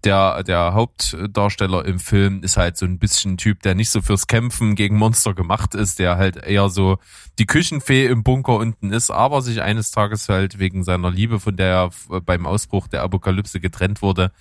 der, 0.06 0.44
der 0.44 0.74
Hauptdarsteller 0.74 1.86
im 1.86 2.00
Film 2.00 2.44
ist 2.44 2.58
halt 2.58 2.78
so 2.78 2.86
ein 2.86 3.00
bisschen 3.00 3.34
ein 3.34 3.38
Typ, 3.38 3.62
der 3.64 3.76
nicht 3.76 3.90
so 3.90 4.02
fürs 4.02 4.28
Kämpfen 4.28 4.76
gegen 4.76 4.98
Monster 4.98 5.34
gemacht 5.34 5.76
ist, 5.76 6.00
der 6.00 6.18
halt 6.18 6.38
eher 6.38 6.70
so 6.70 6.98
die 7.40 7.46
Küchenfee 7.46 8.06
im 8.06 8.24
Bunker 8.24 8.56
unten 8.56 8.92
ist, 8.92 9.12
aber 9.12 9.42
sich 9.42 9.62
eines 9.62 9.92
Tages 9.92 10.30
halt 10.30 10.60
wegen 10.60 10.84
seiner 10.84 11.12
Liebe, 11.12 11.40
von 11.40 11.58
der 11.58 11.92
er 12.12 12.22
beim 12.22 12.46
Ausbruch 12.46 12.88
der 12.88 13.02
Apokalypse 13.04 13.60
getrennt 13.60 14.02
wurde, 14.02 14.32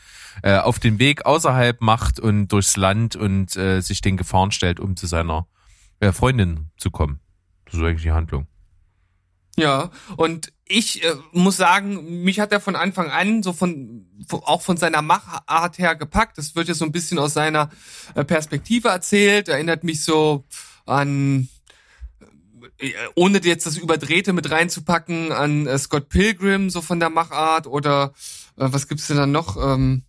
äh, 0.42 0.58
auf 0.58 0.78
den 0.78 0.98
Weg 0.98 1.26
außerhalb 1.26 1.80
macht 1.80 2.20
und 2.20 2.48
durchs 2.48 2.76
Land 2.76 3.16
und 3.16 3.56
äh, 3.56 3.80
sich 3.80 4.00
den 4.00 4.16
Gefahren 4.16 4.52
stellt, 4.52 4.78
um 4.78 4.96
zu 4.96 5.06
seiner 5.06 5.46
äh, 6.00 6.12
Freundin 6.12 6.70
zu 6.76 6.90
kommen. 6.90 7.20
Das 7.64 7.74
ist 7.74 7.80
eigentlich 7.80 8.02
die 8.02 8.12
Handlung. 8.12 8.46
Ja, 9.56 9.90
und 10.16 10.52
ich 10.66 11.04
äh, 11.04 11.14
muss 11.32 11.56
sagen, 11.56 12.22
mich 12.24 12.40
hat 12.40 12.52
er 12.52 12.60
von 12.60 12.74
Anfang 12.74 13.10
an 13.10 13.42
so 13.42 13.52
von 13.52 14.06
auch 14.30 14.62
von 14.62 14.76
seiner 14.76 15.02
Machart 15.02 15.78
her 15.78 15.94
gepackt. 15.94 16.38
Das 16.38 16.56
wird 16.56 16.68
ja 16.68 16.74
so 16.74 16.84
ein 16.84 16.92
bisschen 16.92 17.18
aus 17.18 17.34
seiner 17.34 17.70
äh, 18.14 18.24
Perspektive 18.24 18.88
erzählt. 18.88 19.48
Erinnert 19.48 19.84
mich 19.84 20.04
so 20.04 20.44
an 20.86 21.48
äh, 22.78 22.92
ohne 23.14 23.40
jetzt 23.44 23.66
das 23.66 23.76
Überdrehte 23.76 24.32
mit 24.32 24.50
reinzupacken, 24.50 25.32
an 25.32 25.66
äh, 25.66 25.78
Scott 25.78 26.08
Pilgrim, 26.08 26.70
so 26.70 26.80
von 26.80 26.98
der 26.98 27.10
Machart, 27.10 27.66
oder 27.66 28.12
äh, 28.56 28.66
was 28.70 28.88
gibt's 28.88 29.06
denn 29.06 29.16
dann 29.16 29.32
noch? 29.32 29.56
Ähm, 29.56 30.02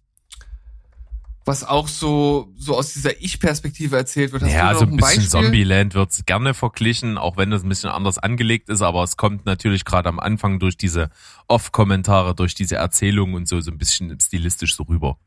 was 1.45 1.63
auch 1.63 1.87
so 1.87 2.51
so 2.57 2.75
aus 2.75 2.93
dieser 2.93 3.21
Ich-Perspektive 3.21 3.95
erzählt 3.95 4.33
wird. 4.33 4.43
Hast 4.43 4.51
ja, 4.51 4.73
so 4.73 4.85
ein 4.85 4.97
bisschen 4.97 5.23
Zombieland 5.23 5.93
wird 5.93 6.25
gerne 6.25 6.53
verglichen, 6.53 7.17
auch 7.17 7.37
wenn 7.37 7.51
das 7.51 7.63
ein 7.63 7.69
bisschen 7.69 7.91
anders 7.91 8.17
angelegt 8.17 8.69
ist, 8.69 8.81
aber 8.81 9.03
es 9.03 9.15
kommt 9.15 9.45
natürlich 9.45 9.85
gerade 9.85 10.09
am 10.09 10.19
Anfang 10.19 10.59
durch 10.59 10.75
diese 10.75 11.11
Off-Kommentare, 11.47 12.33
durch 12.35 12.55
diese 12.55 12.75
Erzählung 12.75 13.35
und 13.35 13.47
so 13.47 13.61
so 13.61 13.71
ein 13.71 13.77
bisschen 13.77 14.19
stilistisch 14.19 14.75
so 14.75 14.83
rüber. 14.83 15.17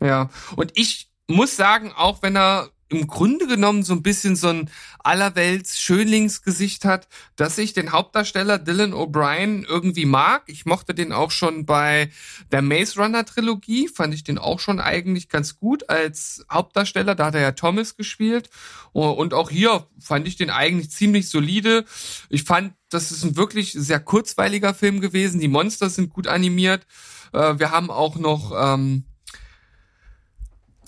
Ja, 0.00 0.30
und 0.56 0.72
ich 0.76 1.08
muss 1.26 1.56
sagen, 1.56 1.92
auch 1.92 2.22
wenn 2.22 2.36
er 2.36 2.70
im 2.90 3.06
Grunde 3.06 3.46
genommen 3.46 3.84
so 3.84 3.94
ein 3.94 4.02
bisschen 4.02 4.34
so 4.34 4.48
ein 4.48 4.70
allerwelts 4.98 5.80
Schönlingsgesicht 5.80 6.84
hat, 6.84 7.08
dass 7.36 7.56
ich 7.56 7.72
den 7.72 7.92
Hauptdarsteller 7.92 8.58
Dylan 8.58 8.92
O'Brien 8.92 9.64
irgendwie 9.64 10.06
mag. 10.06 10.42
Ich 10.46 10.66
mochte 10.66 10.92
den 10.92 11.12
auch 11.12 11.30
schon 11.30 11.66
bei 11.66 12.10
der 12.50 12.62
Maze 12.62 13.00
Runner 13.00 13.24
Trilogie, 13.24 13.88
fand 13.88 14.12
ich 14.12 14.24
den 14.24 14.38
auch 14.38 14.58
schon 14.58 14.80
eigentlich 14.80 15.28
ganz 15.28 15.56
gut 15.56 15.88
als 15.88 16.44
Hauptdarsteller. 16.50 17.14
Da 17.14 17.26
hat 17.26 17.34
er 17.36 17.40
ja 17.40 17.52
Thomas 17.52 17.96
gespielt. 17.96 18.50
Und 18.92 19.34
auch 19.34 19.50
hier 19.50 19.86
fand 20.00 20.26
ich 20.26 20.36
den 20.36 20.50
eigentlich 20.50 20.90
ziemlich 20.90 21.28
solide. 21.28 21.84
Ich 22.28 22.42
fand, 22.42 22.74
das 22.90 23.12
ist 23.12 23.22
ein 23.22 23.36
wirklich 23.36 23.72
sehr 23.72 24.00
kurzweiliger 24.00 24.74
Film 24.74 25.00
gewesen. 25.00 25.40
Die 25.40 25.48
Monster 25.48 25.90
sind 25.90 26.10
gut 26.10 26.26
animiert. 26.26 26.86
Äh, 27.32 27.58
wir 27.58 27.70
haben 27.70 27.90
auch 27.90 28.16
noch, 28.16 28.52
ähm, 28.56 29.04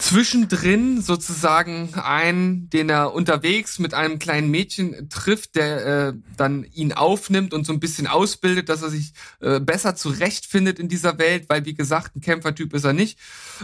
zwischendrin 0.03 1.01
sozusagen 1.01 1.95
einen, 1.95 2.69
den 2.71 2.89
er 2.89 3.15
unterwegs 3.15 3.79
mit 3.79 3.95
einem 3.95 4.19
kleinen 4.19 4.51
Mädchen 4.51 5.09
trifft, 5.09 5.55
der 5.55 5.87
äh, 5.87 6.13
dann 6.37 6.65
ihn 6.65 6.93
aufnimmt 6.93 7.55
und 7.55 7.65
so 7.65 7.73
ein 7.73 7.79
bisschen 7.79 8.09
ausbildet, 8.09 8.69
dass 8.69 8.83
er 8.83 8.91
sich 8.91 9.13
äh, 9.41 9.61
besser 9.61 9.95
zurechtfindet 9.95 10.81
in 10.81 10.89
dieser 10.89 11.19
Welt, 11.19 11.45
weil 11.49 11.65
wie 11.67 11.75
gesagt, 11.75 12.17
ein 12.17 12.21
Kämpfertyp 12.21 12.75
ist 12.75 12.83
er 12.83 12.95
nicht. 12.95 13.17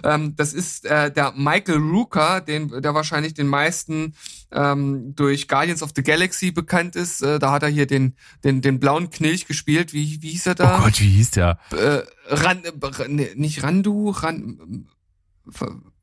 Ähm, 0.04 0.36
das 0.36 0.52
ist 0.52 0.86
äh, 0.86 1.10
der 1.10 1.32
Michael 1.32 1.78
Rooker, 1.78 2.40
den, 2.40 2.68
der 2.82 2.94
wahrscheinlich 2.94 3.34
den 3.34 3.48
meisten 3.48 4.14
ähm, 4.52 5.16
durch 5.16 5.48
Guardians 5.48 5.82
of 5.82 5.90
the 5.96 6.04
Galaxy 6.04 6.52
bekannt 6.52 6.94
ist. 6.94 7.20
Äh, 7.20 7.40
da 7.40 7.50
hat 7.50 7.64
er 7.64 7.68
hier 7.68 7.88
den, 7.88 8.14
den, 8.44 8.60
den 8.60 8.78
blauen 8.78 9.10
Knilch 9.10 9.46
gespielt. 9.46 9.92
Wie, 9.92 10.22
wie 10.22 10.30
hieß 10.30 10.46
er 10.46 10.54
da? 10.54 10.78
Oh 10.78 10.84
Gott, 10.84 11.00
wie 11.00 11.08
hieß 11.08 11.32
der? 11.32 11.58
Äh, 11.72 12.02
Ran, 12.28 12.62
äh, 12.64 13.34
nicht 13.34 13.64
Randu, 13.64 14.10
Ran, 14.10 14.86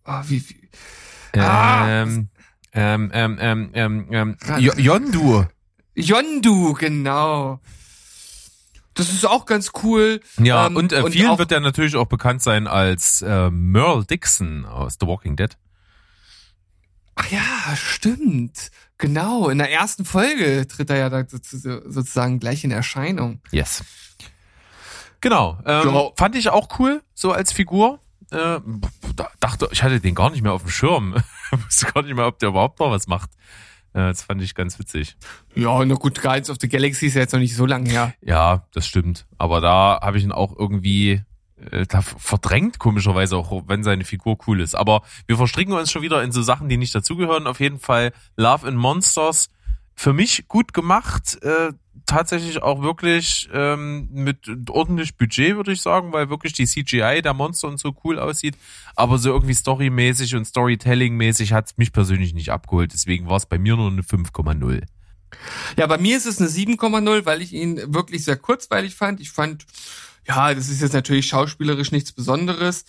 Ah, 0.05 0.23
wie, 0.27 0.47
wie. 0.47 0.69
Ähm, 1.33 2.29
ähm, 2.73 3.11
ähm, 3.13 3.37
ähm, 3.41 3.71
ähm, 3.73 4.07
ähm, 4.11 4.37
Yondu. 4.77 5.45
Yondu, 5.95 6.73
genau. 6.73 7.59
Das 8.93 9.09
ist 9.09 9.25
auch 9.25 9.45
ganz 9.45 9.71
cool. 9.83 10.21
Ja, 10.37 10.67
ähm, 10.67 10.77
und, 10.77 10.93
äh, 10.93 11.01
und 11.01 11.11
vielen 11.11 11.31
auch, 11.31 11.37
wird 11.37 11.51
er 11.51 11.59
natürlich 11.59 11.95
auch 11.97 12.07
bekannt 12.07 12.41
sein 12.41 12.67
als 12.67 13.21
äh, 13.21 13.49
Merle 13.49 14.05
Dixon 14.05 14.65
aus 14.65 14.97
The 14.99 15.07
Walking 15.07 15.35
Dead. 15.35 15.57
Ach 17.15 17.29
ja, 17.29 17.75
stimmt. 17.75 18.71
Genau, 18.97 19.49
in 19.49 19.57
der 19.57 19.71
ersten 19.71 20.05
Folge 20.05 20.65
tritt 20.67 20.89
er 20.89 20.97
ja 20.97 21.09
da 21.09 21.25
sozusagen 21.27 22.39
gleich 22.39 22.63
in 22.63 22.71
Erscheinung. 22.71 23.41
Yes. 23.51 23.83
Genau. 25.19 25.57
Ähm, 25.65 25.83
genau. 25.83 26.13
Fand 26.15 26.35
ich 26.35 26.49
auch 26.49 26.79
cool, 26.79 27.01
so 27.13 27.31
als 27.33 27.51
Figur 27.51 27.99
äh, 28.31 28.59
dachte, 29.39 29.69
ich 29.71 29.83
hatte 29.83 29.99
den 29.99 30.15
gar 30.15 30.29
nicht 30.29 30.41
mehr 30.41 30.53
auf 30.53 30.63
dem 30.63 30.71
Schirm. 30.71 31.15
wusste 31.51 31.91
gar 31.91 32.03
nicht 32.03 32.15
mehr, 32.15 32.27
ob 32.27 32.39
der 32.39 32.49
überhaupt 32.49 32.79
noch 32.79 32.91
was 32.91 33.07
macht. 33.07 33.31
Äh, 33.93 34.07
das 34.07 34.23
fand 34.23 34.41
ich 34.41 34.55
ganz 34.55 34.77
witzig. 34.79 35.15
Ja, 35.55 35.83
na 35.85 35.95
gut, 35.95 36.21
Guardians 36.21 36.49
of 36.49 36.57
the 36.59 36.67
Galaxy 36.67 37.07
ist 37.07 37.15
ja 37.15 37.21
jetzt 37.21 37.33
noch 37.33 37.39
nicht 37.39 37.55
so 37.55 37.65
lange 37.65 37.89
her. 37.89 38.13
Ja, 38.21 38.67
das 38.73 38.85
stimmt. 38.87 39.25
Aber 39.37 39.61
da 39.61 39.99
habe 40.01 40.17
ich 40.17 40.23
ihn 40.23 40.31
auch 40.31 40.57
irgendwie 40.57 41.21
äh, 41.71 41.85
da 41.85 42.01
verdrängt, 42.01 42.79
komischerweise, 42.79 43.37
auch 43.37 43.63
wenn 43.67 43.83
seine 43.83 44.03
Figur 44.03 44.37
cool 44.47 44.59
ist. 44.59 44.75
Aber 44.75 45.01
wir 45.27 45.37
verstricken 45.37 45.73
uns 45.73 45.91
schon 45.91 46.01
wieder 46.01 46.23
in 46.23 46.31
so 46.31 46.41
Sachen, 46.41 46.69
die 46.69 46.77
nicht 46.77 46.93
dazugehören. 46.93 47.47
Auf 47.47 47.59
jeden 47.59 47.79
Fall 47.79 48.11
Love 48.35 48.67
in 48.67 48.75
Monsters. 48.75 49.49
Für 49.95 50.13
mich 50.13 50.47
gut 50.47 50.73
gemacht. 50.73 51.41
Äh, 51.41 51.71
tatsächlich 52.05 52.61
auch 52.61 52.81
wirklich 52.81 53.49
ähm, 53.53 54.07
mit 54.11 54.37
ordentlich 54.69 55.17
Budget, 55.17 55.55
würde 55.55 55.71
ich 55.71 55.81
sagen, 55.81 56.13
weil 56.13 56.29
wirklich 56.29 56.53
die 56.53 56.67
CGI 56.67 57.21
der 57.23 57.33
Monster 57.33 57.67
und 57.67 57.79
so 57.79 57.95
cool 58.03 58.19
aussieht. 58.19 58.55
Aber 58.95 59.17
so 59.17 59.29
irgendwie 59.31 59.53
storymäßig 59.53 60.35
und 60.35 60.45
Storytelling-mäßig 60.45 61.53
hat 61.53 61.67
es 61.67 61.77
mich 61.77 61.91
persönlich 61.91 62.33
nicht 62.33 62.51
abgeholt. 62.51 62.93
Deswegen 62.93 63.27
war 63.27 63.37
es 63.37 63.45
bei 63.45 63.57
mir 63.57 63.75
nur 63.75 63.89
eine 63.89 64.01
5,0. 64.01 64.83
Ja, 65.77 65.87
bei 65.87 65.97
mir 65.97 66.15
ist 66.17 66.25
es 66.25 66.39
eine 66.39 66.49
7,0, 66.49 67.25
weil 67.25 67.41
ich 67.41 67.53
ihn 67.53 67.93
wirklich 67.93 68.23
sehr 68.23 68.37
kurzweilig 68.37 68.95
fand. 68.95 69.19
Ich 69.19 69.31
fand 69.31 69.65
ja, 70.27 70.53
das 70.53 70.69
ist 70.69 70.81
jetzt 70.81 70.93
natürlich 70.93 71.27
schauspielerisch 71.27 71.91
nichts 71.91 72.11
Besonderes. 72.11 72.85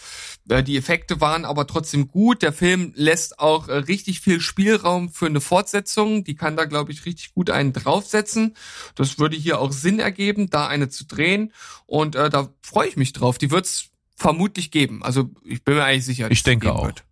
Äh, 0.48 0.62
die 0.62 0.76
Effekte 0.76 1.20
waren 1.20 1.44
aber 1.44 1.66
trotzdem 1.66 2.08
gut. 2.08 2.42
Der 2.42 2.52
Film 2.52 2.92
lässt 2.94 3.38
auch 3.38 3.68
äh, 3.68 3.74
richtig 3.74 4.20
viel 4.20 4.40
Spielraum 4.40 5.10
für 5.10 5.26
eine 5.26 5.40
Fortsetzung. 5.40 6.24
Die 6.24 6.34
kann 6.34 6.56
da, 6.56 6.64
glaube 6.64 6.92
ich, 6.92 7.04
richtig 7.04 7.34
gut 7.34 7.50
einen 7.50 7.72
draufsetzen. 7.72 8.54
Das 8.94 9.18
würde 9.18 9.36
hier 9.36 9.60
auch 9.60 9.72
Sinn 9.72 9.98
ergeben, 9.98 10.48
da 10.48 10.66
eine 10.66 10.88
zu 10.88 11.04
drehen. 11.04 11.52
Und 11.84 12.14
äh, 12.14 12.30
da 12.30 12.48
freue 12.62 12.88
ich 12.88 12.96
mich 12.96 13.12
drauf. 13.12 13.38
Die 13.38 13.50
wird's 13.50 13.90
vermutlich 14.16 14.70
geben. 14.70 15.02
Also 15.02 15.30
ich 15.44 15.62
bin 15.62 15.74
mir 15.74 15.84
eigentlich 15.84 16.06
sicher. 16.06 16.30
Ich 16.30 16.42
denke 16.42 16.72
auch. 16.72 16.86
Wird. 16.86 17.04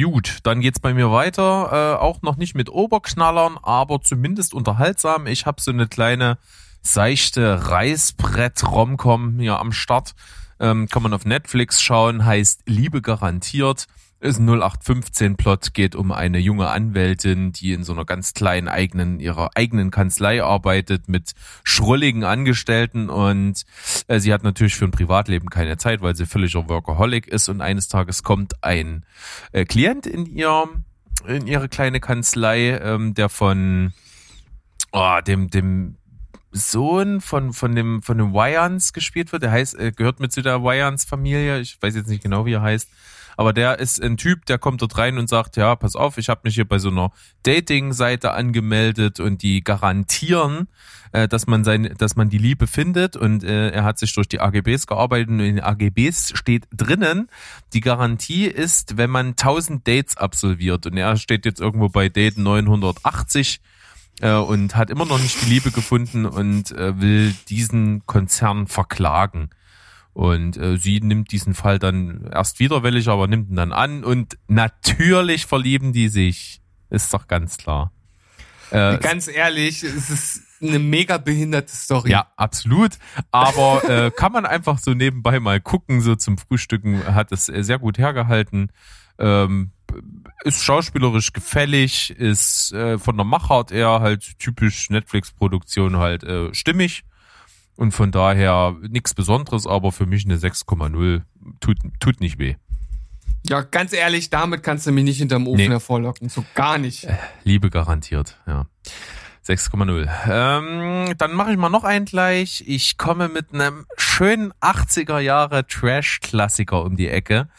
Gut, 0.00 0.38
dann 0.42 0.60
geht's 0.60 0.78
bei 0.78 0.94
mir 0.94 1.10
weiter. 1.10 1.98
Äh, 1.98 2.02
auch 2.02 2.22
noch 2.22 2.36
nicht 2.36 2.54
mit 2.54 2.70
Oberknallern, 2.70 3.58
aber 3.62 4.00
zumindest 4.00 4.54
unterhaltsam. 4.54 5.26
Ich 5.26 5.44
habe 5.46 5.60
so 5.60 5.70
eine 5.70 5.88
kleine 5.88 6.38
seichte 6.86 7.68
Reißbrett-Romcom 7.68 9.38
hier 9.38 9.58
am 9.58 9.72
Start. 9.72 10.14
Ähm, 10.58 10.88
kann 10.88 11.02
man 11.02 11.12
auf 11.12 11.26
Netflix 11.26 11.82
schauen, 11.82 12.24
heißt 12.24 12.62
Liebe 12.66 13.02
garantiert. 13.02 13.86
Ist 14.18 14.38
ein 14.38 14.48
0815-Plot, 14.48 15.74
geht 15.74 15.94
um 15.94 16.10
eine 16.10 16.38
junge 16.38 16.68
Anwältin, 16.68 17.52
die 17.52 17.72
in 17.72 17.84
so 17.84 17.92
einer 17.92 18.06
ganz 18.06 18.32
kleinen 18.32 18.66
eigenen, 18.66 19.20
ihrer 19.20 19.50
eigenen 19.54 19.90
Kanzlei 19.90 20.42
arbeitet 20.42 21.06
mit 21.06 21.32
schrulligen 21.64 22.24
Angestellten 22.24 23.10
und 23.10 23.64
äh, 24.06 24.18
sie 24.18 24.32
hat 24.32 24.42
natürlich 24.42 24.76
für 24.76 24.86
ein 24.86 24.90
Privatleben 24.90 25.50
keine 25.50 25.76
Zeit, 25.76 26.00
weil 26.00 26.16
sie 26.16 26.24
völliger 26.24 26.66
Workaholic 26.66 27.26
ist 27.26 27.50
und 27.50 27.60
eines 27.60 27.88
Tages 27.88 28.22
kommt 28.22 28.64
ein 28.64 29.04
äh, 29.52 29.66
Klient 29.66 30.06
in 30.06 30.24
ihr, 30.24 30.66
in 31.26 31.46
ihre 31.46 31.68
kleine 31.68 32.00
Kanzlei, 32.00 32.78
ähm, 32.78 33.12
der 33.12 33.28
von 33.28 33.92
oh, 34.92 35.18
dem, 35.26 35.50
dem 35.50 35.98
Sohn 36.56 37.20
von, 37.20 37.52
von 37.52 37.74
dem, 37.74 38.02
von 38.02 38.18
dem 38.18 38.32
Wyans 38.32 38.92
gespielt 38.92 39.32
wird. 39.32 39.42
Der 39.42 39.50
heißt, 39.50 39.74
er 39.74 39.92
gehört 39.92 40.20
mit 40.20 40.32
zu 40.32 40.42
der 40.42 40.62
Wyans 40.62 41.04
Familie. 41.04 41.60
Ich 41.60 41.80
weiß 41.80 41.94
jetzt 41.94 42.08
nicht 42.08 42.22
genau, 42.22 42.46
wie 42.46 42.54
er 42.54 42.62
heißt. 42.62 42.88
Aber 43.36 43.52
der 43.52 43.78
ist 43.78 44.02
ein 44.02 44.16
Typ, 44.16 44.46
der 44.46 44.58
kommt 44.58 44.80
dort 44.80 44.96
rein 44.96 45.18
und 45.18 45.28
sagt, 45.28 45.56
ja, 45.56 45.76
pass 45.76 45.94
auf, 45.94 46.16
ich 46.16 46.28
habe 46.28 46.40
mich 46.44 46.54
hier 46.54 46.64
bei 46.64 46.78
so 46.78 46.88
einer 46.88 47.12
Dating-Seite 47.42 48.32
angemeldet 48.32 49.20
und 49.20 49.42
die 49.42 49.62
garantieren, 49.62 50.68
äh, 51.12 51.28
dass 51.28 51.46
man 51.46 51.62
sein, 51.62 51.94
dass 51.98 52.16
man 52.16 52.30
die 52.30 52.38
Liebe 52.38 52.66
findet 52.66 53.14
und 53.14 53.44
äh, 53.44 53.70
er 53.70 53.84
hat 53.84 53.98
sich 53.98 54.14
durch 54.14 54.28
die 54.28 54.40
AGBs 54.40 54.86
gearbeitet 54.86 55.28
und 55.28 55.40
in 55.40 55.56
den 55.56 55.64
AGBs 55.64 56.32
steht 56.34 56.66
drinnen, 56.74 57.28
die 57.74 57.80
Garantie 57.80 58.46
ist, 58.46 58.96
wenn 58.96 59.10
man 59.10 59.28
1000 59.28 59.86
Dates 59.86 60.16
absolviert 60.16 60.86
und 60.86 60.96
er 60.96 61.16
steht 61.16 61.44
jetzt 61.44 61.60
irgendwo 61.60 61.90
bei 61.90 62.08
Date 62.08 62.38
980 62.38 63.60
äh, 64.20 64.32
und 64.34 64.76
hat 64.76 64.90
immer 64.90 65.04
noch 65.04 65.18
nicht 65.18 65.42
die 65.42 65.50
Liebe 65.50 65.70
gefunden 65.70 66.26
und 66.26 66.70
äh, 66.72 67.00
will 67.00 67.34
diesen 67.48 68.06
Konzern 68.06 68.66
verklagen. 68.66 69.50
Und 70.12 70.56
äh, 70.56 70.78
sie 70.78 71.00
nimmt 71.00 71.30
diesen 71.30 71.52
Fall 71.52 71.78
dann 71.78 72.30
erst 72.32 72.58
widerwillig, 72.58 73.08
aber 73.08 73.26
nimmt 73.26 73.50
ihn 73.50 73.56
dann 73.56 73.72
an 73.72 74.02
und 74.02 74.38
natürlich 74.48 75.44
verlieben 75.44 75.92
die 75.92 76.08
sich. 76.08 76.62
Ist 76.88 77.12
doch 77.12 77.26
ganz 77.26 77.58
klar. 77.58 77.92
Äh, 78.70 78.98
Ganz 78.98 79.28
ehrlich, 79.28 79.82
es 79.82 80.10
ist 80.10 80.42
eine 80.62 80.78
mega 80.78 81.18
behinderte 81.18 81.74
Story. 81.74 82.10
Ja, 82.10 82.28
absolut. 82.36 82.92
Aber 83.30 83.88
äh, 83.88 84.10
kann 84.10 84.32
man 84.32 84.46
einfach 84.46 84.78
so 84.78 84.94
nebenbei 84.94 85.38
mal 85.38 85.60
gucken, 85.60 86.00
so 86.00 86.16
zum 86.16 86.38
Frühstücken 86.38 87.14
hat 87.14 87.30
es 87.32 87.48
äh, 87.48 87.62
sehr 87.62 87.78
gut 87.78 87.98
hergehalten. 87.98 88.72
Ähm, 89.18 89.72
ist 90.44 90.64
schauspielerisch 90.64 91.32
gefällig, 91.32 92.10
ist 92.10 92.72
äh, 92.72 92.98
von 92.98 93.16
der 93.16 93.24
Machart 93.26 93.70
eher 93.72 94.00
halt 94.00 94.38
typisch 94.38 94.90
Netflix-Produktion 94.90 95.96
halt 95.96 96.22
äh, 96.24 96.52
stimmig. 96.54 97.04
Und 97.76 97.92
von 97.92 98.10
daher 98.10 98.74
nichts 98.88 99.12
Besonderes, 99.12 99.66
aber 99.66 99.92
für 99.92 100.06
mich 100.06 100.24
eine 100.24 100.36
6,0 100.38 101.22
tut, 101.60 101.76
tut 102.00 102.20
nicht 102.20 102.38
weh. 102.38 102.54
Ja, 103.48 103.60
ganz 103.60 103.92
ehrlich, 103.92 104.30
damit 104.30 104.62
kannst 104.62 104.86
du 104.86 104.92
mich 104.92 105.04
nicht 105.04 105.18
hinterm 105.18 105.46
Ofen 105.46 105.56
Nee. 105.58 105.68
hervorlocken. 105.68 106.28
So 106.28 106.44
gar 106.54 106.78
nicht. 106.78 107.06
Liebe 107.44 107.70
garantiert, 107.70 108.38
ja. 108.46 108.66
6,0. 109.46 110.08
Ähm, 110.28 111.14
dann 111.18 111.32
mache 111.34 111.52
ich 111.52 111.56
mal 111.56 111.68
noch 111.68 111.84
einen 111.84 112.06
gleich. 112.06 112.64
Ich 112.66 112.98
komme 112.98 113.28
mit 113.28 113.52
einem 113.54 113.86
schönen 114.16 114.54
80er 114.62 115.18
Jahre 115.18 115.66
Trash-Klassiker 115.66 116.82
um 116.82 116.96
die 116.96 117.08
Ecke. 117.08 117.50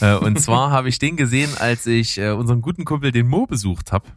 Äh, 0.00 0.14
und 0.14 0.40
zwar 0.40 0.70
habe 0.78 0.88
ich 0.88 0.98
den 0.98 1.16
gesehen, 1.16 1.50
als 1.58 1.86
ich 1.86 2.16
äh, 2.16 2.30
unseren 2.30 2.62
guten 2.62 2.86
Kumpel 2.86 3.12
den 3.12 3.28
Mo 3.28 3.44
besucht 3.46 3.92
habe. 3.92 4.08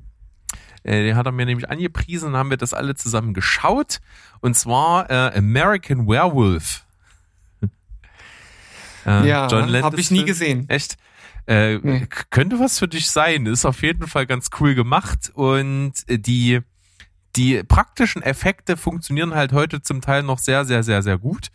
Äh, 0.83 1.03
den 1.03 1.17
hat 1.17 1.25
er 1.25 1.33
mir 1.33 1.45
nämlich 1.45 1.69
angepriesen 1.69 2.29
und 2.29 2.37
haben 2.37 2.49
wir 2.49 2.55
das 2.55 2.73
alle 2.73 2.95
zusammen 2.95 3.33
geschaut. 3.33 3.99
Und 4.39 4.55
zwar 4.55 5.09
äh, 5.09 5.37
American 5.37 6.07
Werewolf. 6.07 6.85
Äh, 9.05 9.27
Ja, 9.27 9.47
Landis 9.47 9.81
hab 9.81 9.97
ich 9.97 10.11
nie 10.11 10.23
gesehen. 10.23 10.69
Echt? 10.69 10.95
Äh, 11.47 11.79
Nee. 11.79 12.07
Könnte 12.29 12.59
was 12.59 12.77
für 12.77 12.87
dich 12.87 13.09
sein. 13.09 13.47
Ist 13.47 13.65
auf 13.65 13.81
jeden 13.81 14.07
Fall 14.07 14.27
ganz 14.27 14.49
cool 14.59 14.75
gemacht 14.75 15.31
und 15.33 15.93
die 16.07 16.61
die 17.35 17.63
praktischen 17.63 18.21
Effekte 18.21 18.77
funktionieren 18.77 19.33
halt 19.33 19.53
heute 19.53 19.81
zum 19.81 20.01
Teil 20.01 20.23
noch 20.23 20.39
sehr, 20.39 20.65
sehr, 20.65 20.83
sehr, 20.83 21.01
sehr 21.01 21.17
gut. 21.17 21.49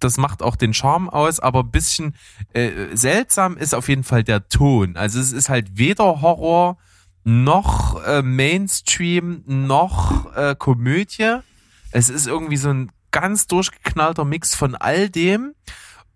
Das 0.00 0.16
macht 0.16 0.42
auch 0.42 0.56
den 0.56 0.74
Charme 0.74 1.08
aus, 1.08 1.38
aber 1.38 1.60
ein 1.60 1.70
bisschen 1.70 2.16
äh, 2.54 2.70
seltsam 2.94 3.56
ist 3.56 3.74
auf 3.74 3.88
jeden 3.88 4.02
Fall 4.02 4.24
der 4.24 4.48
Ton. 4.48 4.96
Also 4.96 5.20
es 5.20 5.32
ist 5.32 5.48
halt 5.48 5.78
weder 5.78 6.20
Horror 6.20 6.78
noch 7.24 8.02
äh, 8.04 8.22
Mainstream 8.22 9.44
noch 9.46 10.34
äh, 10.34 10.56
Komödie. 10.58 11.38
Es 11.92 12.08
ist 12.08 12.26
irgendwie 12.26 12.56
so 12.56 12.70
ein 12.70 12.90
ganz 13.12 13.46
durchgeknallter 13.46 14.24
Mix 14.24 14.56
von 14.56 14.74
all 14.74 15.08
dem, 15.08 15.54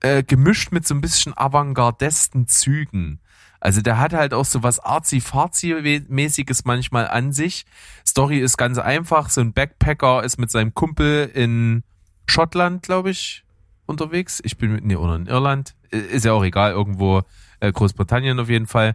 äh, 0.01 0.25
gemischt 0.25 0.73
mit 0.73 0.87
so 0.87 0.95
ein 0.95 1.01
bisschen 1.01 1.37
avantgardesten 1.37 2.49
Zügen. 2.49 3.21
Also 3.67 3.81
der 3.81 3.99
hat 3.99 4.13
halt 4.13 4.33
auch 4.33 4.45
so 4.45 4.63
was 4.63 4.79
arzi-fazi-mäßiges 4.79 6.63
manchmal 6.67 7.09
an 7.09 7.33
sich. 7.33 7.67
Story 8.07 8.39
ist 8.39 8.57
ganz 8.59 8.79
einfach. 8.79 9.29
So 9.29 9.41
ein 9.41 9.53
Backpacker 9.53 10.23
ist 10.23 10.39
mit 10.39 10.53
seinem 10.53 10.73
Kumpel 10.73 11.29
in 11.35 11.83
Schottland, 12.29 12.85
glaube 12.85 13.11
ich, 13.11 13.43
unterwegs. 13.87 14.41
Ich 14.45 14.57
bin 14.57 14.71
mit, 14.71 14.85
nee, 14.85 14.95
oder 14.95 15.17
in 15.17 15.27
Irland. 15.27 15.75
Äh, 15.91 15.99
Ist 15.99 16.25
ja 16.25 16.33
auch 16.33 16.45
egal, 16.45 16.71
irgendwo 16.71 17.23
äh, 17.59 17.73
Großbritannien 17.73 18.39
auf 18.39 18.49
jeden 18.49 18.69
Fall. 18.69 18.95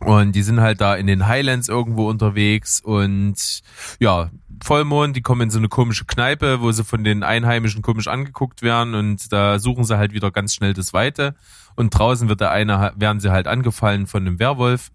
Und 0.00 0.32
die 0.32 0.42
sind 0.42 0.62
halt 0.62 0.80
da 0.80 0.96
in 0.96 1.06
den 1.06 1.26
Highlands 1.26 1.68
irgendwo 1.68 2.08
unterwegs 2.08 2.80
und 2.80 3.60
ja, 4.00 4.30
Vollmond, 4.62 5.14
die 5.14 5.22
kommen 5.22 5.42
in 5.42 5.50
so 5.50 5.58
eine 5.58 5.68
komische 5.68 6.06
Kneipe, 6.06 6.62
wo 6.62 6.72
sie 6.72 6.84
von 6.84 7.04
den 7.04 7.22
Einheimischen 7.22 7.82
komisch 7.82 8.08
angeguckt 8.08 8.62
werden 8.62 8.94
und 8.94 9.30
da 9.30 9.58
suchen 9.58 9.84
sie 9.84 9.98
halt 9.98 10.14
wieder 10.14 10.30
ganz 10.30 10.54
schnell 10.54 10.72
das 10.72 10.94
Weite. 10.94 11.34
Und 11.76 11.90
draußen 11.90 12.28
wird 12.28 12.40
der 12.40 12.50
eine, 12.50 12.92
werden 12.96 13.20
sie 13.20 13.30
halt 13.30 13.46
angefallen 13.46 14.06
von 14.06 14.26
einem 14.26 14.38
Werwolf. 14.38 14.90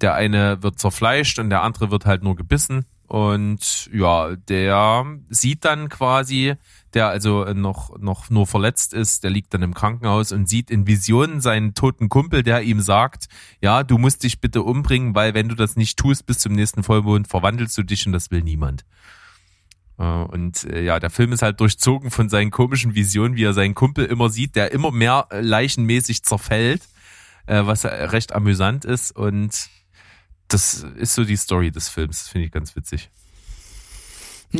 Der 0.00 0.14
eine 0.14 0.62
wird 0.62 0.78
zerfleischt 0.78 1.38
und 1.38 1.50
der 1.50 1.62
andere 1.62 1.90
wird 1.90 2.06
halt 2.06 2.22
nur 2.22 2.36
gebissen. 2.36 2.86
Und 3.06 3.90
ja, 3.92 4.34
der 4.34 5.04
sieht 5.28 5.64
dann 5.64 5.88
quasi, 5.88 6.54
der 6.94 7.08
also 7.08 7.44
noch, 7.44 7.98
noch 7.98 8.30
nur 8.30 8.46
verletzt 8.46 8.94
ist, 8.94 9.24
der 9.24 9.30
liegt 9.30 9.52
dann 9.52 9.62
im 9.62 9.74
Krankenhaus 9.74 10.32
und 10.32 10.48
sieht 10.48 10.70
in 10.70 10.86
Visionen 10.86 11.40
seinen 11.40 11.74
toten 11.74 12.08
Kumpel, 12.08 12.42
der 12.42 12.62
ihm 12.62 12.80
sagt, 12.80 13.26
ja, 13.60 13.82
du 13.82 13.98
musst 13.98 14.22
dich 14.22 14.40
bitte 14.40 14.62
umbringen, 14.62 15.14
weil 15.14 15.34
wenn 15.34 15.48
du 15.48 15.54
das 15.54 15.76
nicht 15.76 15.98
tust 15.98 16.24
bis 16.26 16.38
zum 16.38 16.54
nächsten 16.54 16.82
Vollmond, 16.82 17.28
verwandelst 17.28 17.76
du 17.76 17.82
dich 17.82 18.06
und 18.06 18.12
das 18.12 18.30
will 18.30 18.42
niemand. 18.42 18.84
Äh, 19.98 20.02
Und 20.02 20.64
äh, 20.64 20.82
ja, 20.82 21.00
der 21.00 21.10
Film 21.10 21.32
ist 21.32 21.42
halt 21.42 21.60
durchzogen 21.60 22.10
von 22.10 22.28
seinen 22.28 22.50
komischen 22.50 22.94
Visionen, 22.94 23.36
wie 23.36 23.44
er 23.44 23.54
seinen 23.54 23.74
Kumpel 23.74 24.04
immer 24.06 24.30
sieht, 24.30 24.56
der 24.56 24.72
immer 24.72 24.90
mehr 24.90 25.26
äh, 25.30 25.40
leichenmäßig 25.40 26.22
zerfällt, 26.22 26.82
was 27.46 27.84
recht 27.84 28.32
amüsant 28.32 28.86
ist. 28.86 29.10
Und 29.10 29.68
das 30.48 30.82
ist 30.96 31.14
so 31.14 31.24
die 31.24 31.36
Story 31.36 31.70
des 31.70 31.90
Films. 31.90 32.26
Finde 32.26 32.46
ich 32.46 32.52
ganz 32.52 32.74
witzig. 32.74 33.10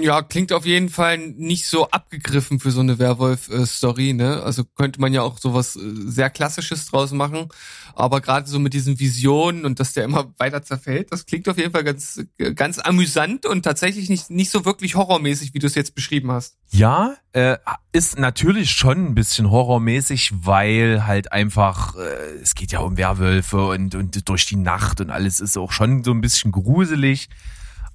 Ja, 0.00 0.22
klingt 0.22 0.52
auf 0.52 0.66
jeden 0.66 0.88
Fall 0.88 1.18
nicht 1.18 1.68
so 1.68 1.88
abgegriffen 1.90 2.58
für 2.58 2.72
so 2.72 2.80
eine 2.80 2.98
Werwolf-Story, 2.98 4.12
ne? 4.12 4.42
Also 4.42 4.64
könnte 4.64 5.00
man 5.00 5.12
ja 5.12 5.22
auch 5.22 5.38
sowas 5.38 5.76
äh, 5.76 5.80
sehr 6.06 6.30
Klassisches 6.30 6.86
draus 6.86 7.12
machen. 7.12 7.48
Aber 7.94 8.20
gerade 8.20 8.48
so 8.48 8.58
mit 8.58 8.74
diesen 8.74 8.98
Visionen 8.98 9.64
und 9.64 9.78
dass 9.78 9.92
der 9.92 10.04
immer 10.04 10.34
weiter 10.38 10.62
zerfällt, 10.62 11.12
das 11.12 11.26
klingt 11.26 11.48
auf 11.48 11.58
jeden 11.58 11.70
Fall 11.70 11.84
ganz, 11.84 12.24
äh, 12.38 12.54
ganz 12.54 12.80
amüsant 12.80 13.46
und 13.46 13.62
tatsächlich 13.62 14.08
nicht, 14.08 14.30
nicht 14.30 14.50
so 14.50 14.64
wirklich 14.64 14.96
horrormäßig, 14.96 15.54
wie 15.54 15.60
du 15.60 15.68
es 15.68 15.76
jetzt 15.76 15.94
beschrieben 15.94 16.32
hast. 16.32 16.56
Ja, 16.70 17.14
äh, 17.32 17.56
ist 17.92 18.18
natürlich 18.18 18.72
schon 18.72 19.06
ein 19.06 19.14
bisschen 19.14 19.48
horrormäßig, 19.48 20.32
weil 20.40 21.06
halt 21.06 21.30
einfach, 21.30 21.94
äh, 21.94 22.40
es 22.42 22.56
geht 22.56 22.72
ja 22.72 22.80
um 22.80 22.96
Werwölfe 22.96 23.64
und, 23.68 23.94
und 23.94 24.28
durch 24.28 24.44
die 24.44 24.56
Nacht 24.56 25.00
und 25.00 25.10
alles 25.10 25.38
ist 25.38 25.56
auch 25.56 25.70
schon 25.70 26.02
so 26.02 26.10
ein 26.10 26.20
bisschen 26.20 26.50
gruselig. 26.50 27.28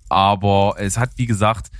Aber 0.10 0.76
es 0.78 0.98
hat, 0.98 1.12
wie 1.16 1.26
gesagt, 1.26 1.72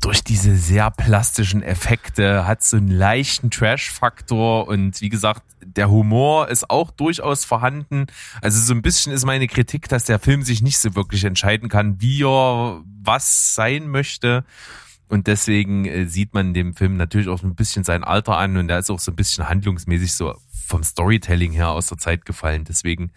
durch 0.00 0.24
diese 0.24 0.56
sehr 0.56 0.90
plastischen 0.90 1.62
Effekte 1.62 2.46
hat 2.46 2.62
so 2.62 2.78
einen 2.78 2.90
leichten 2.90 3.50
Trash-Faktor 3.50 4.66
und 4.66 5.00
wie 5.02 5.10
gesagt, 5.10 5.42
der 5.62 5.90
Humor 5.90 6.48
ist 6.48 6.70
auch 6.70 6.90
durchaus 6.90 7.44
vorhanden. 7.44 8.06
Also 8.40 8.60
so 8.60 8.72
ein 8.72 8.80
bisschen 8.80 9.12
ist 9.12 9.26
meine 9.26 9.46
Kritik, 9.46 9.88
dass 9.88 10.04
der 10.04 10.18
Film 10.18 10.42
sich 10.42 10.62
nicht 10.62 10.78
so 10.78 10.94
wirklich 10.94 11.24
entscheiden 11.24 11.68
kann, 11.68 12.00
wie 12.00 12.24
er 12.24 12.82
was 13.02 13.54
sein 13.54 13.88
möchte. 13.88 14.44
Und 15.08 15.26
deswegen 15.26 15.84
äh, 15.84 16.06
sieht 16.06 16.32
man 16.32 16.54
dem 16.54 16.74
Film 16.74 16.96
natürlich 16.96 17.28
auch 17.28 17.40
so 17.40 17.46
ein 17.46 17.56
bisschen 17.56 17.84
sein 17.84 18.04
Alter 18.04 18.38
an 18.38 18.56
und 18.56 18.68
der 18.68 18.78
ist 18.78 18.90
auch 18.90 19.00
so 19.00 19.12
ein 19.12 19.16
bisschen 19.16 19.48
handlungsmäßig 19.48 20.14
so 20.14 20.34
vom 20.48 20.82
Storytelling 20.82 21.52
her 21.52 21.70
aus 21.70 21.88
der 21.88 21.98
Zeit 21.98 22.24
gefallen. 22.24 22.64
Deswegen 22.64 23.10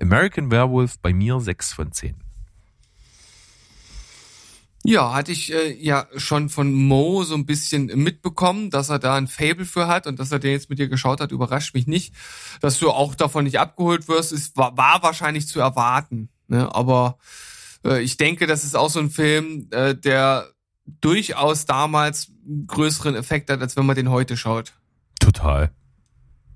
American 0.00 0.50
Werewolf 0.50 0.98
bei 0.98 1.14
mir 1.14 1.40
6 1.40 1.72
von 1.72 1.92
10. 1.92 2.25
Ja, 4.86 5.12
hatte 5.12 5.32
ich 5.32 5.52
äh, 5.52 5.72
ja 5.82 6.06
schon 6.16 6.48
von 6.48 6.72
Mo 6.72 7.24
so 7.24 7.34
ein 7.34 7.44
bisschen 7.44 7.86
mitbekommen, 7.86 8.70
dass 8.70 8.88
er 8.88 9.00
da 9.00 9.16
ein 9.16 9.26
Fable 9.26 9.64
für 9.64 9.88
hat 9.88 10.06
und 10.06 10.20
dass 10.20 10.30
er 10.30 10.38
den 10.38 10.52
jetzt 10.52 10.70
mit 10.70 10.78
dir 10.78 10.88
geschaut 10.88 11.20
hat, 11.20 11.32
überrascht 11.32 11.74
mich 11.74 11.88
nicht. 11.88 12.14
Dass 12.60 12.78
du 12.78 12.90
auch 12.90 13.16
davon 13.16 13.44
nicht 13.44 13.58
abgeholt 13.58 14.06
wirst, 14.06 14.32
ist, 14.32 14.56
war, 14.56 14.76
war 14.76 15.02
wahrscheinlich 15.02 15.48
zu 15.48 15.58
erwarten. 15.58 16.28
Ne? 16.46 16.72
Aber 16.72 17.18
äh, 17.84 18.00
ich 18.00 18.16
denke, 18.16 18.46
das 18.46 18.62
ist 18.62 18.76
auch 18.76 18.88
so 18.88 19.00
ein 19.00 19.10
Film, 19.10 19.66
äh, 19.72 19.96
der 19.96 20.52
durchaus 21.00 21.66
damals 21.66 22.30
größeren 22.68 23.16
Effekt 23.16 23.50
hat, 23.50 23.60
als 23.60 23.76
wenn 23.76 23.86
man 23.86 23.96
den 23.96 24.10
heute 24.10 24.36
schaut. 24.36 24.72
Total. 25.18 25.72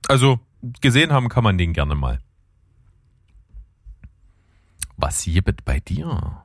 Also 0.07 0.38
gesehen 0.81 1.12
haben 1.12 1.29
kann 1.29 1.43
man 1.43 1.59
den 1.59 1.73
gerne 1.73 1.97
mal. 1.97 2.21
Was 4.97 5.25
gibt 5.25 5.64
bei 5.64 5.81
dir? 5.81 6.45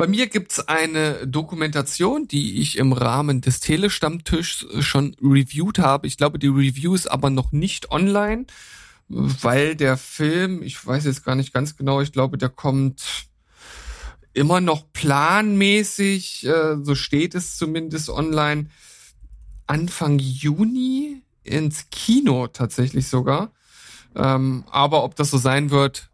Bei 0.00 0.06
mir 0.06 0.28
gibt's 0.28 0.60
eine 0.60 1.26
Dokumentation, 1.26 2.26
die 2.26 2.62
ich 2.62 2.78
im 2.78 2.94
Rahmen 2.94 3.42
des 3.42 3.60
Telestammtischs 3.60 4.64
schon 4.80 5.14
reviewed 5.20 5.78
habe. 5.78 6.06
Ich 6.06 6.16
glaube, 6.16 6.38
die 6.38 6.46
Review 6.46 6.94
ist 6.94 7.06
aber 7.06 7.28
noch 7.28 7.52
nicht 7.52 7.90
online, 7.90 8.46
weil 9.08 9.76
der 9.76 9.98
Film, 9.98 10.62
ich 10.62 10.86
weiß 10.86 11.04
jetzt 11.04 11.22
gar 11.22 11.34
nicht 11.34 11.52
ganz 11.52 11.76
genau, 11.76 12.00
ich 12.00 12.12
glaube, 12.12 12.38
der 12.38 12.48
kommt 12.48 13.26
immer 14.32 14.62
noch 14.62 14.90
planmäßig, 14.94 16.46
äh, 16.46 16.82
so 16.82 16.94
steht 16.94 17.34
es 17.34 17.58
zumindest 17.58 18.08
online, 18.08 18.70
Anfang 19.66 20.18
Juni 20.18 21.20
ins 21.44 21.90
Kino 21.90 22.46
tatsächlich 22.46 23.06
sogar. 23.06 23.52
Ähm, 24.16 24.64
aber 24.70 25.04
ob 25.04 25.14
das 25.14 25.30
so 25.30 25.36
sein 25.36 25.70
wird, 25.70 26.09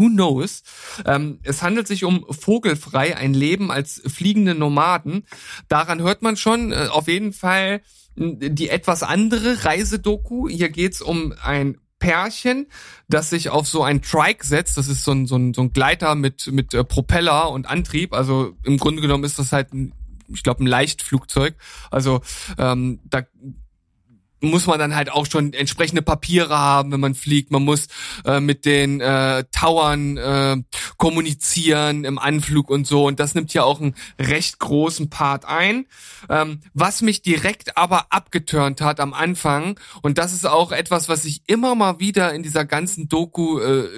who 0.00 0.08
knows? 0.08 0.62
Ähm, 1.04 1.38
es 1.42 1.62
handelt 1.62 1.86
sich 1.86 2.04
um 2.04 2.24
Vogelfrei, 2.30 3.16
ein 3.16 3.34
Leben 3.34 3.70
als 3.70 4.02
fliegende 4.06 4.54
Nomaden. 4.54 5.24
Daran 5.68 6.00
hört 6.00 6.22
man 6.22 6.36
schon 6.36 6.72
äh, 6.72 6.88
auf 6.90 7.06
jeden 7.06 7.32
Fall 7.32 7.82
die 8.16 8.68
etwas 8.68 9.02
andere 9.02 9.64
Reisedoku. 9.64 10.48
Hier 10.48 10.70
geht's 10.70 11.00
um 11.00 11.34
ein 11.42 11.78
Pärchen, 11.98 12.66
das 13.08 13.30
sich 13.30 13.50
auf 13.50 13.68
so 13.68 13.82
ein 13.82 14.02
Trike 14.02 14.44
setzt. 14.44 14.78
Das 14.78 14.88
ist 14.88 15.04
so 15.04 15.12
ein, 15.12 15.26
so 15.26 15.36
ein, 15.36 15.54
so 15.54 15.60
ein 15.62 15.72
Gleiter 15.72 16.14
mit, 16.14 16.50
mit 16.50 16.72
äh, 16.74 16.82
Propeller 16.82 17.50
und 17.50 17.68
Antrieb. 17.68 18.14
Also 18.14 18.56
im 18.64 18.78
Grunde 18.78 19.02
genommen 19.02 19.24
ist 19.24 19.38
das 19.38 19.52
halt 19.52 19.72
ein 19.72 19.92
ich 20.32 20.44
glaube, 20.44 20.62
ein 20.62 20.66
Leichtflugzeug. 20.68 21.56
Also 21.90 22.20
ähm, 22.56 23.00
da 23.04 23.22
muss 24.40 24.66
man 24.66 24.78
dann 24.78 24.94
halt 24.94 25.10
auch 25.10 25.26
schon 25.26 25.52
entsprechende 25.52 26.02
Papiere 26.02 26.58
haben, 26.58 26.92
wenn 26.92 27.00
man 27.00 27.14
fliegt. 27.14 27.50
Man 27.50 27.64
muss 27.64 27.88
äh, 28.24 28.40
mit 28.40 28.64
den 28.64 29.00
äh, 29.00 29.44
Towern 29.52 30.16
äh, 30.16 30.56
kommunizieren 30.96 32.04
im 32.04 32.18
Anflug 32.18 32.70
und 32.70 32.86
so. 32.86 33.06
Und 33.06 33.20
das 33.20 33.34
nimmt 33.34 33.52
ja 33.54 33.64
auch 33.64 33.80
einen 33.80 33.94
recht 34.18 34.58
großen 34.58 35.10
Part 35.10 35.44
ein. 35.44 35.86
Ähm, 36.28 36.60
was 36.74 37.02
mich 37.02 37.22
direkt 37.22 37.76
aber 37.76 38.06
abgeturnt 38.10 38.80
hat 38.80 39.00
am 39.00 39.14
Anfang, 39.14 39.78
und 40.02 40.18
das 40.18 40.32
ist 40.32 40.46
auch 40.46 40.72
etwas, 40.72 41.08
was 41.08 41.22
sich 41.22 41.42
immer 41.46 41.74
mal 41.74 42.00
wieder 42.00 42.32
in 42.32 42.42
dieser 42.42 42.64
ganzen 42.64 43.08
Doku 43.08 43.58
äh, 43.58 43.88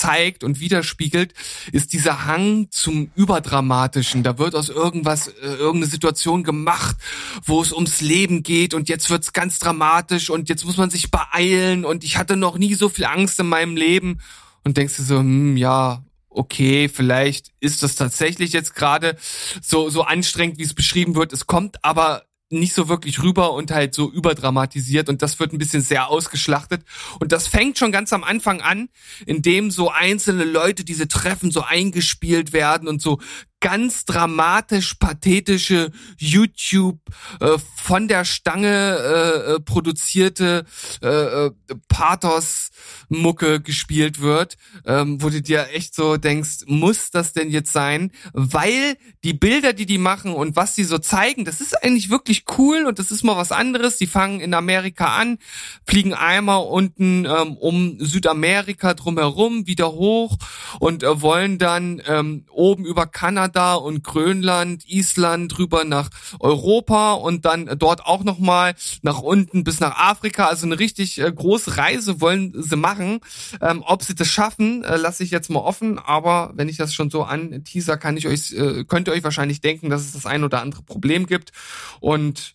zeigt 0.00 0.44
und 0.44 0.60
widerspiegelt, 0.60 1.34
ist 1.72 1.92
dieser 1.92 2.24
Hang 2.24 2.68
zum 2.70 3.10
Überdramatischen. 3.14 4.22
Da 4.22 4.38
wird 4.38 4.54
aus 4.54 4.70
irgendwas, 4.70 5.28
äh, 5.28 5.46
irgendeine 5.46 5.90
Situation 5.90 6.42
gemacht, 6.42 6.96
wo 7.44 7.60
es 7.60 7.72
ums 7.72 8.00
Leben 8.00 8.42
geht 8.42 8.72
und 8.72 8.88
jetzt 8.88 9.10
wird's 9.10 9.32
ganz 9.32 9.58
dramatisch 9.58 10.30
und 10.30 10.48
jetzt 10.48 10.64
muss 10.64 10.78
man 10.78 10.90
sich 10.90 11.10
beeilen 11.10 11.84
und 11.84 12.02
ich 12.02 12.16
hatte 12.16 12.36
noch 12.36 12.56
nie 12.56 12.74
so 12.74 12.88
viel 12.88 13.04
Angst 13.04 13.38
in 13.40 13.48
meinem 13.48 13.76
Leben 13.76 14.20
und 14.64 14.76
denkst 14.76 14.96
du 14.96 15.02
so, 15.02 15.18
hm, 15.18 15.56
ja, 15.56 16.02
okay, 16.30 16.88
vielleicht 16.88 17.50
ist 17.60 17.82
das 17.82 17.96
tatsächlich 17.96 18.52
jetzt 18.52 18.74
gerade 18.74 19.16
so, 19.60 19.90
so 19.90 20.02
anstrengend, 20.02 20.58
wie 20.58 20.62
es 20.62 20.74
beschrieben 20.74 21.14
wird. 21.14 21.32
Es 21.32 21.46
kommt 21.46 21.84
aber 21.84 22.22
nicht 22.50 22.74
so 22.74 22.88
wirklich 22.88 23.22
rüber 23.22 23.52
und 23.52 23.70
halt 23.70 23.94
so 23.94 24.10
überdramatisiert 24.10 25.08
und 25.08 25.22
das 25.22 25.38
wird 25.38 25.52
ein 25.52 25.58
bisschen 25.58 25.82
sehr 25.82 26.08
ausgeschlachtet. 26.08 26.82
Und 27.20 27.32
das 27.32 27.46
fängt 27.46 27.78
schon 27.78 27.92
ganz 27.92 28.12
am 28.12 28.24
Anfang 28.24 28.60
an, 28.60 28.88
indem 29.24 29.70
so 29.70 29.90
einzelne 29.90 30.44
Leute 30.44 30.84
diese 30.84 31.08
Treffen 31.08 31.50
so 31.50 31.62
eingespielt 31.62 32.52
werden 32.52 32.88
und 32.88 33.00
so 33.00 33.20
ganz 33.60 34.06
dramatisch 34.06 34.94
pathetische 34.94 35.92
YouTube 36.18 36.98
äh, 37.40 37.58
von 37.76 38.08
der 38.08 38.24
Stange 38.24 38.68
äh, 38.68 39.52
äh, 39.52 39.60
produzierte 39.60 40.64
äh, 41.02 41.08
äh, 41.08 41.50
Pathos 41.88 42.70
Mucke 43.08 43.60
gespielt 43.60 44.20
wird, 44.20 44.56
ähm, 44.86 45.22
wo 45.22 45.28
du 45.28 45.42
dir 45.42 45.68
echt 45.72 45.94
so 45.94 46.16
denkst, 46.16 46.64
muss 46.66 47.10
das 47.10 47.32
denn 47.32 47.50
jetzt 47.50 47.72
sein? 47.72 48.12
Weil 48.32 48.96
die 49.24 49.34
Bilder, 49.34 49.72
die 49.72 49.86
die 49.86 49.98
machen 49.98 50.32
und 50.32 50.56
was 50.56 50.74
sie 50.74 50.84
so 50.84 50.98
zeigen, 50.98 51.44
das 51.44 51.60
ist 51.60 51.82
eigentlich 51.82 52.08
wirklich 52.08 52.44
cool 52.56 52.86
und 52.86 52.98
das 52.98 53.10
ist 53.10 53.24
mal 53.24 53.36
was 53.36 53.52
anderes. 53.52 53.98
Die 53.98 54.06
fangen 54.06 54.40
in 54.40 54.54
Amerika 54.54 55.16
an, 55.16 55.38
fliegen 55.86 56.14
einmal 56.14 56.64
unten 56.64 57.26
ähm, 57.26 57.56
um 57.56 57.96
Südamerika 57.98 58.94
drumherum 58.94 59.66
wieder 59.66 59.92
hoch 59.92 60.36
und 60.78 61.02
äh, 61.02 61.20
wollen 61.20 61.58
dann 61.58 62.00
ähm, 62.06 62.46
oben 62.50 62.84
über 62.84 63.06
Kanada 63.06 63.49
Kanada 63.50 63.74
und 63.74 64.04
Grönland, 64.04 64.88
Island 64.88 65.58
rüber 65.58 65.84
nach 65.84 66.10
Europa 66.38 67.14
und 67.14 67.44
dann 67.44 67.66
dort 67.78 68.06
auch 68.06 68.22
nochmal 68.22 68.74
nach 69.02 69.20
unten 69.20 69.64
bis 69.64 69.80
nach 69.80 69.98
Afrika. 69.98 70.46
Also 70.46 70.66
eine 70.66 70.78
richtig 70.78 71.20
äh, 71.20 71.30
große 71.30 71.76
Reise 71.76 72.20
wollen 72.20 72.54
sie 72.56 72.76
machen. 72.76 73.20
Ähm, 73.60 73.82
ob 73.84 74.04
sie 74.04 74.14
das 74.14 74.28
schaffen, 74.28 74.84
äh, 74.84 74.96
lasse 74.96 75.24
ich 75.24 75.30
jetzt 75.32 75.50
mal 75.50 75.60
offen. 75.60 75.98
Aber 75.98 76.52
wenn 76.54 76.68
ich 76.68 76.76
das 76.76 76.94
schon 76.94 77.10
so 77.10 77.24
an 77.24 77.64
teaser, 77.64 77.96
kann 77.96 78.16
ich 78.16 78.28
euch, 78.28 78.52
äh, 78.52 78.84
könnt 78.84 79.08
ihr 79.08 79.14
euch 79.14 79.24
wahrscheinlich 79.24 79.60
denken, 79.60 79.90
dass 79.90 80.02
es 80.02 80.12
das 80.12 80.26
ein 80.26 80.44
oder 80.44 80.62
andere 80.62 80.82
Problem 80.82 81.26
gibt. 81.26 81.50
Und 81.98 82.54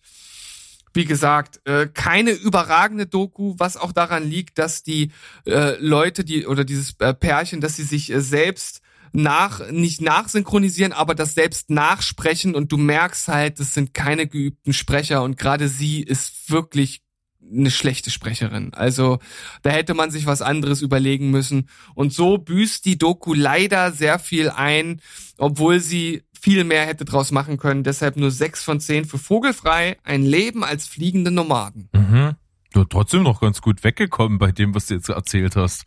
wie 0.94 1.04
gesagt, 1.04 1.60
keine 1.92 2.30
überragende 2.30 3.04
Doku, 3.04 3.54
was 3.58 3.76
auch 3.76 3.92
daran 3.92 4.30
liegt, 4.30 4.56
dass 4.56 4.82
die 4.82 5.10
Leute, 5.44 6.24
die 6.24 6.46
oder 6.46 6.64
dieses 6.64 6.94
Pärchen, 6.94 7.60
dass 7.60 7.76
sie 7.76 7.82
sich 7.82 8.10
selbst 8.16 8.80
nach, 9.16 9.70
nicht 9.70 10.00
nachsynchronisieren, 10.00 10.92
aber 10.92 11.14
das 11.14 11.34
selbst 11.34 11.70
nachsprechen 11.70 12.54
und 12.54 12.70
du 12.70 12.76
merkst 12.76 13.28
halt, 13.28 13.60
das 13.60 13.74
sind 13.74 13.94
keine 13.94 14.26
geübten 14.26 14.72
Sprecher 14.72 15.22
und 15.22 15.36
gerade 15.38 15.68
sie 15.68 16.02
ist 16.02 16.50
wirklich 16.50 17.02
eine 17.50 17.70
schlechte 17.70 18.10
Sprecherin. 18.10 18.74
Also 18.74 19.18
da 19.62 19.70
hätte 19.70 19.94
man 19.94 20.10
sich 20.10 20.26
was 20.26 20.42
anderes 20.42 20.82
überlegen 20.82 21.30
müssen. 21.30 21.68
Und 21.94 22.12
so 22.12 22.38
büßt 22.38 22.84
die 22.84 22.98
Doku 22.98 23.34
leider 23.34 23.92
sehr 23.92 24.18
viel 24.18 24.50
ein, 24.50 25.00
obwohl 25.38 25.78
sie 25.78 26.24
viel 26.40 26.64
mehr 26.64 26.86
hätte 26.86 27.04
draus 27.04 27.30
machen 27.30 27.56
können. 27.56 27.84
Deshalb 27.84 28.16
nur 28.16 28.30
sechs 28.30 28.64
von 28.64 28.80
zehn 28.80 29.04
für 29.04 29.18
Vogelfrei, 29.18 29.96
ein 30.02 30.24
Leben 30.24 30.64
als 30.64 30.86
fliegende 30.86 31.30
Nomaden. 31.30 31.88
Mhm. 31.92 32.34
Du 32.72 32.84
trotzdem 32.84 33.22
noch 33.22 33.40
ganz 33.40 33.62
gut 33.62 33.84
weggekommen 33.84 34.38
bei 34.38 34.52
dem, 34.52 34.74
was 34.74 34.86
du 34.86 34.94
jetzt 34.94 35.08
erzählt 35.08 35.56
hast. 35.56 35.84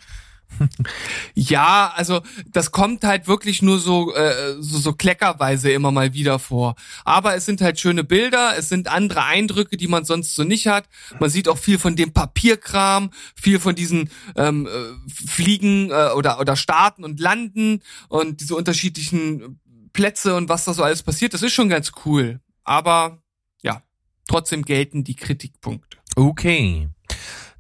Ja, 1.36 1.94
also 1.96 2.22
das 2.52 2.72
kommt 2.72 3.04
halt 3.04 3.28
wirklich 3.28 3.62
nur 3.62 3.80
so, 3.80 4.14
äh, 4.14 4.56
so 4.60 4.78
so 4.78 4.94
kleckerweise 4.94 5.72
immer 5.72 5.92
mal 5.92 6.14
wieder 6.14 6.40
vor. 6.40 6.76
Aber 7.06 7.36
es 7.36 7.46
sind 7.46 7.62
halt 7.62 7.80
schöne 7.80 8.04
Bilder, 8.04 8.58
es 8.58 8.70
sind 8.70 8.88
andere 8.88 9.24
Eindrücke, 9.24 9.78
die 9.78 9.88
man 9.88 10.06
sonst 10.06 10.36
so 10.36 10.44
nicht 10.44 10.68
hat. 10.68 10.90
Man 11.20 11.30
sieht 11.30 11.48
auch 11.48 11.58
viel 11.58 11.80
von 11.80 11.96
dem 11.96 12.14
Papierkram, 12.14 13.12
viel 13.36 13.60
von 13.60 13.76
diesen 13.76 14.10
ähm, 14.36 14.68
äh, 14.68 15.10
Fliegen 15.28 15.92
äh, 15.92 16.10
oder 16.16 16.40
oder 16.40 16.56
Starten 16.56 17.04
und 17.04 17.20
Landen 17.20 17.82
und 18.08 18.42
diese 18.42 18.56
unterschiedlichen 18.56 19.60
Plätze 19.94 20.36
und 20.36 20.50
was 20.50 20.66
da 20.66 20.74
so 20.74 20.84
alles 20.84 21.04
passiert. 21.04 21.34
Das 21.34 21.44
ist 21.44 21.54
schon 21.54 21.70
ganz 21.70 21.92
cool. 22.06 22.40
Aber 22.64 23.22
ja, 23.64 23.82
trotzdem 24.28 24.64
gelten 24.64 25.04
die 25.04 25.16
Kritikpunkte. 25.16 25.98
Okay, 26.16 26.90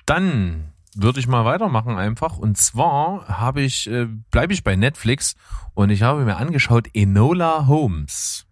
dann 0.05 0.68
würde 1.01 1.19
ich 1.19 1.27
mal 1.27 1.45
weitermachen 1.45 1.97
einfach. 1.97 2.37
Und 2.37 2.57
zwar 2.57 3.27
habe 3.27 3.61
ich, 3.61 3.89
äh, 3.89 4.05
bleibe 4.31 4.53
ich 4.53 4.63
bei 4.63 4.75
Netflix 4.75 5.35
und 5.73 5.89
ich 5.89 6.01
habe 6.01 6.25
mir 6.25 6.37
angeschaut 6.37 6.87
Enola 6.93 7.67
Holmes. 7.67 8.45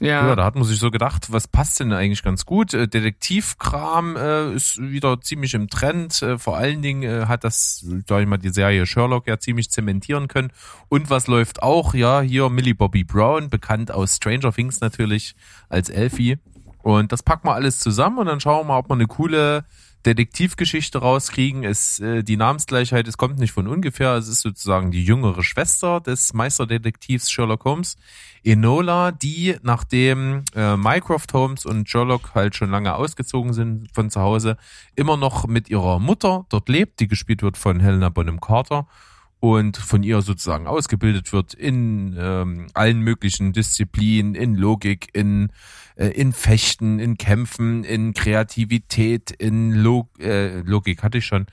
Ja. 0.00 0.28
ja, 0.28 0.36
da 0.36 0.44
hat 0.44 0.54
man 0.54 0.62
sich 0.62 0.78
so 0.78 0.92
gedacht, 0.92 1.32
was 1.32 1.48
passt 1.48 1.80
denn 1.80 1.92
eigentlich 1.92 2.22
ganz 2.22 2.46
gut? 2.46 2.72
Äh, 2.72 2.86
Detektivkram 2.86 4.16
äh, 4.16 4.52
ist 4.54 4.80
wieder 4.80 5.20
ziemlich 5.20 5.54
im 5.54 5.68
Trend. 5.68 6.22
Äh, 6.22 6.38
vor 6.38 6.56
allen 6.56 6.82
Dingen 6.82 7.02
äh, 7.02 7.26
hat 7.26 7.42
das, 7.42 7.84
sag 8.06 8.20
ich 8.22 8.28
mal, 8.28 8.38
die 8.38 8.50
Serie 8.50 8.86
Sherlock 8.86 9.26
ja 9.26 9.40
ziemlich 9.40 9.70
zementieren 9.70 10.28
können. 10.28 10.52
Und 10.88 11.10
was 11.10 11.26
läuft 11.26 11.62
auch? 11.64 11.94
Ja, 11.94 12.20
hier 12.20 12.48
Millie 12.48 12.76
Bobby 12.76 13.02
Brown, 13.02 13.50
bekannt 13.50 13.90
aus 13.90 14.14
Stranger 14.14 14.52
Things 14.52 14.80
natürlich 14.80 15.34
als 15.68 15.88
Elfie. 15.88 16.38
Und 16.82 17.12
das 17.12 17.22
packen 17.22 17.48
wir 17.48 17.54
alles 17.54 17.80
zusammen 17.80 18.18
und 18.18 18.26
dann 18.26 18.40
schauen 18.40 18.60
wir 18.60 18.72
mal, 18.72 18.78
ob 18.78 18.88
wir 18.88 18.94
eine 18.94 19.06
coole 19.06 19.64
Detektivgeschichte 20.06 20.98
rauskriegen. 20.98 21.64
Es, 21.64 21.98
äh, 21.98 22.22
die 22.22 22.36
Namensgleichheit, 22.36 23.08
es 23.08 23.16
kommt 23.16 23.38
nicht 23.38 23.52
von 23.52 23.66
ungefähr. 23.66 24.14
Es 24.14 24.28
ist 24.28 24.40
sozusagen 24.40 24.90
die 24.90 25.04
jüngere 25.04 25.42
Schwester 25.42 26.00
des 26.00 26.32
Meisterdetektivs 26.34 27.30
Sherlock 27.30 27.64
Holmes, 27.64 27.96
Enola, 28.44 29.10
die 29.10 29.56
nachdem 29.62 30.44
äh, 30.54 30.76
Mycroft 30.76 31.32
Holmes 31.32 31.66
und 31.66 31.88
Sherlock 31.88 32.34
halt 32.34 32.54
schon 32.54 32.70
lange 32.70 32.94
ausgezogen 32.94 33.52
sind 33.52 33.88
von 33.92 34.10
zu 34.10 34.20
Hause, 34.20 34.56
immer 34.94 35.16
noch 35.16 35.46
mit 35.46 35.68
ihrer 35.68 35.98
Mutter 35.98 36.46
dort 36.48 36.68
lebt, 36.68 37.00
die 37.00 37.08
gespielt 37.08 37.42
wird 37.42 37.56
von 37.56 37.80
Helena 37.80 38.08
Bonham 38.08 38.40
Carter 38.40 38.86
und 39.40 39.76
von 39.76 40.02
ihr 40.02 40.20
sozusagen 40.22 40.66
ausgebildet 40.66 41.32
wird 41.32 41.54
in 41.54 42.16
ähm, 42.18 42.66
allen 42.74 43.00
möglichen 43.00 43.52
Disziplinen, 43.52 44.34
in 44.34 44.54
Logik, 44.54 45.08
in, 45.12 45.52
äh, 45.98 46.08
in 46.08 46.32
Fechten, 46.32 46.98
in 47.00 47.18
Kämpfen, 47.18 47.84
in 47.84 48.14
Kreativität, 48.14 49.32
in 49.32 49.72
Log 49.72 50.08
äh, 50.20 50.60
Logik 50.60 51.02
hatte 51.02 51.18
ich 51.18 51.26
schon. 51.26 51.46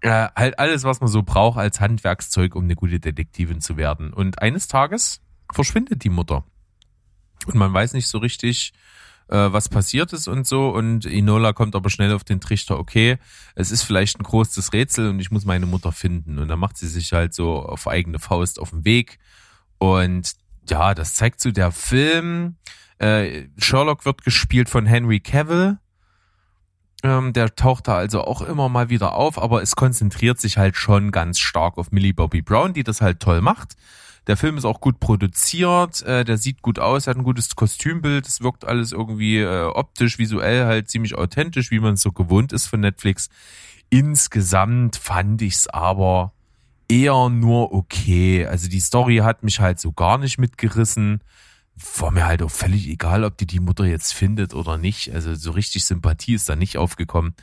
Äh, 0.00 0.28
halt 0.34 0.58
alles, 0.58 0.82
was 0.82 1.00
man 1.00 1.08
so 1.08 1.22
braucht 1.22 1.58
als 1.58 1.80
Handwerkszeug, 1.80 2.56
um 2.56 2.64
eine 2.64 2.74
gute 2.74 2.98
Detektivin 2.98 3.60
zu 3.60 3.76
werden. 3.76 4.12
Und 4.12 4.42
eines 4.42 4.66
Tages 4.66 5.20
verschwindet 5.52 6.02
die 6.02 6.08
Mutter. 6.08 6.44
Und 7.46 7.54
man 7.54 7.72
weiß 7.72 7.92
nicht 7.92 8.08
so 8.08 8.18
richtig, 8.18 8.72
äh, 9.28 9.52
was 9.52 9.68
passiert 9.68 10.12
ist 10.12 10.26
und 10.26 10.46
so. 10.46 10.70
Und 10.70 11.04
Inola 11.04 11.52
kommt 11.52 11.76
aber 11.76 11.90
schnell 11.90 12.14
auf 12.14 12.24
den 12.24 12.40
Trichter, 12.40 12.78
okay, 12.78 13.18
es 13.54 13.70
ist 13.70 13.82
vielleicht 13.82 14.18
ein 14.18 14.24
großes 14.24 14.72
Rätsel 14.72 15.10
und 15.10 15.20
ich 15.20 15.30
muss 15.30 15.44
meine 15.44 15.66
Mutter 15.66 15.92
finden. 15.92 16.38
Und 16.38 16.48
dann 16.48 16.58
macht 16.58 16.78
sie 16.78 16.88
sich 16.88 17.12
halt 17.12 17.34
so 17.34 17.60
auf 17.60 17.86
eigene 17.86 18.18
Faust 18.18 18.58
auf 18.58 18.70
den 18.70 18.84
Weg. 18.84 19.18
Und 19.78 20.32
ja, 20.68 20.94
das 20.94 21.14
zeigt 21.14 21.40
so 21.40 21.50
der 21.50 21.72
Film. 21.72 22.56
Äh, 22.98 23.48
Sherlock 23.58 24.04
wird 24.04 24.24
gespielt 24.24 24.68
von 24.68 24.86
Henry 24.86 25.20
Cavill. 25.20 25.78
Ähm, 27.02 27.32
der 27.32 27.54
taucht 27.56 27.88
da 27.88 27.96
also 27.96 28.22
auch 28.22 28.42
immer 28.42 28.68
mal 28.68 28.88
wieder 28.88 29.14
auf, 29.14 29.42
aber 29.42 29.62
es 29.62 29.74
konzentriert 29.74 30.40
sich 30.40 30.56
halt 30.56 30.76
schon 30.76 31.10
ganz 31.10 31.40
stark 31.40 31.78
auf 31.78 31.90
Millie 31.90 32.14
Bobby 32.14 32.42
Brown, 32.42 32.74
die 32.74 32.84
das 32.84 33.00
halt 33.00 33.20
toll 33.20 33.40
macht. 33.40 33.76
Der 34.28 34.36
Film 34.36 34.56
ist 34.56 34.64
auch 34.64 34.80
gut 34.80 35.00
produziert, 35.00 36.02
äh, 36.02 36.24
der 36.24 36.38
sieht 36.38 36.62
gut 36.62 36.78
aus, 36.78 37.08
hat 37.08 37.16
ein 37.16 37.24
gutes 37.24 37.56
Kostümbild, 37.56 38.28
es 38.28 38.40
wirkt 38.40 38.64
alles 38.64 38.92
irgendwie 38.92 39.38
äh, 39.38 39.64
optisch, 39.64 40.18
visuell 40.18 40.64
halt 40.64 40.88
ziemlich 40.88 41.16
authentisch, 41.16 41.72
wie 41.72 41.80
man 41.80 41.94
es 41.94 42.02
so 42.02 42.12
gewohnt 42.12 42.52
ist 42.52 42.68
von 42.68 42.78
Netflix. 42.78 43.30
Insgesamt 43.90 44.94
fand 44.94 45.42
ich's 45.42 45.66
aber 45.66 46.32
eher 46.88 47.30
nur 47.30 47.72
okay. 47.72 48.46
Also 48.46 48.68
die 48.68 48.80
Story 48.80 49.16
hat 49.18 49.42
mich 49.42 49.58
halt 49.58 49.80
so 49.80 49.92
gar 49.92 50.18
nicht 50.18 50.38
mitgerissen. 50.38 51.20
War 51.98 52.10
mir 52.10 52.26
halt 52.26 52.42
auch 52.42 52.50
völlig 52.50 52.88
egal, 52.88 53.24
ob 53.24 53.36
die 53.38 53.46
die 53.46 53.60
Mutter 53.60 53.84
jetzt 53.84 54.12
findet 54.12 54.54
oder 54.54 54.78
nicht. 54.78 55.12
Also 55.12 55.34
so 55.34 55.52
richtig 55.52 55.84
Sympathie 55.84 56.34
ist 56.34 56.48
da 56.48 56.56
nicht 56.56 56.78
aufgekommen. 56.78 57.34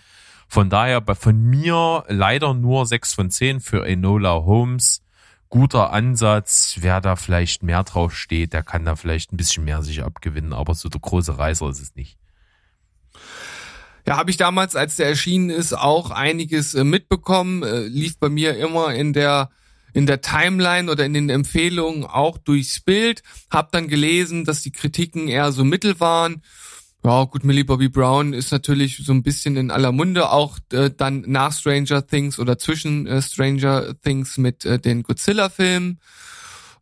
Von 0.47 0.69
daher 0.69 1.03
von 1.15 1.39
mir 1.39 2.03
leider 2.07 2.53
nur 2.53 2.85
6 2.85 3.13
von 3.13 3.29
10 3.29 3.59
für 3.59 3.85
Enola 3.85 4.33
Holmes. 4.33 5.03
Guter 5.49 5.91
Ansatz. 5.91 6.77
Wer 6.79 7.01
da 7.01 7.15
vielleicht 7.15 7.63
mehr 7.63 7.83
drauf 7.83 8.15
steht, 8.15 8.53
der 8.53 8.63
kann 8.63 8.85
da 8.85 8.95
vielleicht 8.95 9.33
ein 9.33 9.37
bisschen 9.37 9.63
mehr 9.65 9.81
sich 9.81 10.03
abgewinnen. 10.03 10.53
Aber 10.53 10.75
so 10.75 10.89
der 10.89 11.01
große 11.01 11.37
Reißer 11.37 11.69
ist 11.69 11.81
es 11.81 11.95
nicht. 11.95 12.17
Ja, 14.07 14.17
habe 14.17 14.31
ich 14.31 14.37
damals, 14.37 14.75
als 14.75 14.95
der 14.95 15.07
erschienen 15.07 15.49
ist, 15.49 15.73
auch 15.73 16.09
einiges 16.09 16.73
äh, 16.73 16.83
mitbekommen. 16.83 17.63
Äh, 17.63 17.81
lief 17.81 18.17
bei 18.17 18.29
mir 18.29 18.57
immer 18.57 18.93
in 18.93 19.13
der 19.13 19.49
in 19.93 20.05
der 20.05 20.21
Timeline 20.21 20.91
oder 20.91 21.05
in 21.05 21.13
den 21.13 21.29
Empfehlungen 21.29 22.05
auch 22.05 22.37
durchs 22.37 22.79
Bild. 22.79 23.23
Hab 23.49 23.71
dann 23.71 23.87
gelesen, 23.87 24.45
dass 24.45 24.61
die 24.61 24.71
Kritiken 24.71 25.27
eher 25.27 25.51
so 25.51 25.63
mittel 25.63 25.99
waren. 25.99 26.41
Ja, 27.03 27.23
gut, 27.23 27.45
Millie 27.45 27.63
Bobby 27.63 27.87
Brown 27.87 28.33
ist 28.33 28.51
natürlich 28.51 28.97
so 29.05 29.13
ein 29.13 29.23
bisschen 29.23 29.55
in 29.55 29.71
aller 29.71 29.93
Munde, 29.93 30.31
auch 30.31 30.59
äh, 30.73 30.91
dann 30.95 31.23
nach 31.27 31.53
Stranger 31.53 32.05
Things 32.05 32.39
oder 32.39 32.57
zwischen 32.57 33.07
äh, 33.07 33.21
Stranger 33.21 33.95
Things 34.01 34.37
mit 34.37 34.65
äh, 34.65 34.79
den 34.79 35.03
Godzilla-Filmen. 35.03 35.99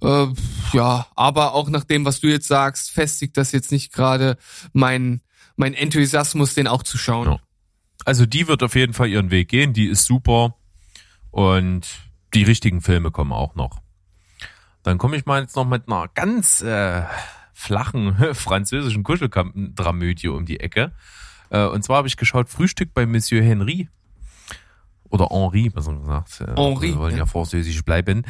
Äh, 0.01 0.27
ja, 0.73 1.07
aber 1.15 1.53
auch 1.53 1.69
nach 1.69 1.83
dem, 1.83 2.03
was 2.03 2.19
du 2.19 2.27
jetzt 2.27 2.47
sagst, 2.47 2.89
festigt 2.91 3.37
das 3.37 3.51
jetzt 3.51 3.71
nicht 3.71 3.93
gerade 3.93 4.37
mein 4.73 5.21
mein 5.57 5.73
Enthusiasmus, 5.73 6.53
den 6.53 6.67
auch 6.67 6.83
zu 6.83 6.97
schauen. 6.97 7.27
Ja. 7.27 7.39
Also 8.05 8.25
die 8.25 8.47
wird 8.47 8.63
auf 8.63 8.75
jeden 8.75 8.93
Fall 8.93 9.09
ihren 9.09 9.31
Weg 9.31 9.49
gehen, 9.49 9.73
die 9.73 9.87
ist 9.87 10.05
super 10.05 10.55
und 11.31 11.85
die 12.37 12.43
richtigen 12.43 12.81
Filme 12.81 13.09
kommen 13.09 13.33
auch 13.33 13.55
noch. 13.55 13.81
Dann 14.83 14.99
komme 14.99 15.17
ich 15.17 15.25
mal 15.25 15.41
jetzt 15.41 15.55
noch 15.55 15.65
mit 15.65 15.87
einer 15.87 16.07
ganz 16.13 16.61
äh, 16.61 17.01
flachen 17.51 18.15
französischen 18.35 19.03
Kuscheldramödie 19.03 20.27
um 20.27 20.45
die 20.45 20.59
Ecke. 20.59 20.91
Äh, 21.49 21.65
und 21.65 21.83
zwar 21.83 21.97
habe 21.97 22.07
ich 22.07 22.15
geschaut 22.15 22.49
Frühstück 22.49 22.93
bei 22.93 23.07
Monsieur 23.07 23.41
Henry. 23.41 23.89
Oder 25.09 25.29
Henri, 25.31 25.69
besser 25.69 25.95
gesagt. 25.95 26.41
Äh, 26.41 26.53
Henri, 26.55 26.89
Wir 26.89 26.99
wollen 26.99 27.13
ja, 27.13 27.19
ja. 27.19 27.25
französisch 27.25 27.83
bleiben. 27.83 28.23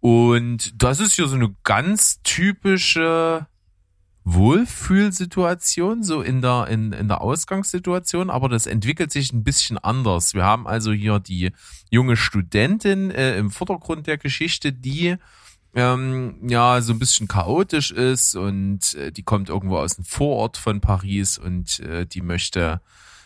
Und 0.00 0.82
das 0.82 1.00
ist 1.00 1.14
hier 1.14 1.26
so 1.26 1.36
eine 1.36 1.54
ganz 1.64 2.22
typische 2.22 3.46
Wohlfühlsituation, 4.24 6.02
so 6.02 6.22
in 6.22 6.40
der, 6.40 6.66
in, 6.68 6.92
in 6.92 7.08
der 7.08 7.20
Ausgangssituation, 7.20 8.30
aber 8.30 8.48
das 8.48 8.66
entwickelt 8.66 9.12
sich 9.12 9.32
ein 9.32 9.44
bisschen 9.44 9.76
anders. 9.76 10.32
Wir 10.32 10.44
haben 10.44 10.66
also 10.66 10.92
hier 10.92 11.20
die 11.20 11.52
junge 11.90 12.16
Studentin 12.16 13.10
äh, 13.10 13.36
im 13.36 13.50
Vordergrund 13.50 14.06
der 14.06 14.16
Geschichte, 14.16 14.72
die 14.72 15.16
ähm, 15.74 16.36
ja 16.48 16.80
so 16.80 16.92
ein 16.94 16.98
bisschen 16.98 17.28
chaotisch 17.28 17.90
ist 17.90 18.34
und 18.34 18.94
äh, 18.94 19.12
die 19.12 19.22
kommt 19.22 19.50
irgendwo 19.50 19.76
aus 19.76 19.96
dem 19.96 20.04
Vorort 20.04 20.56
von 20.56 20.80
Paris 20.80 21.36
und 21.36 21.80
äh, 21.80 22.06
die 22.06 22.22
möchte 22.22 22.80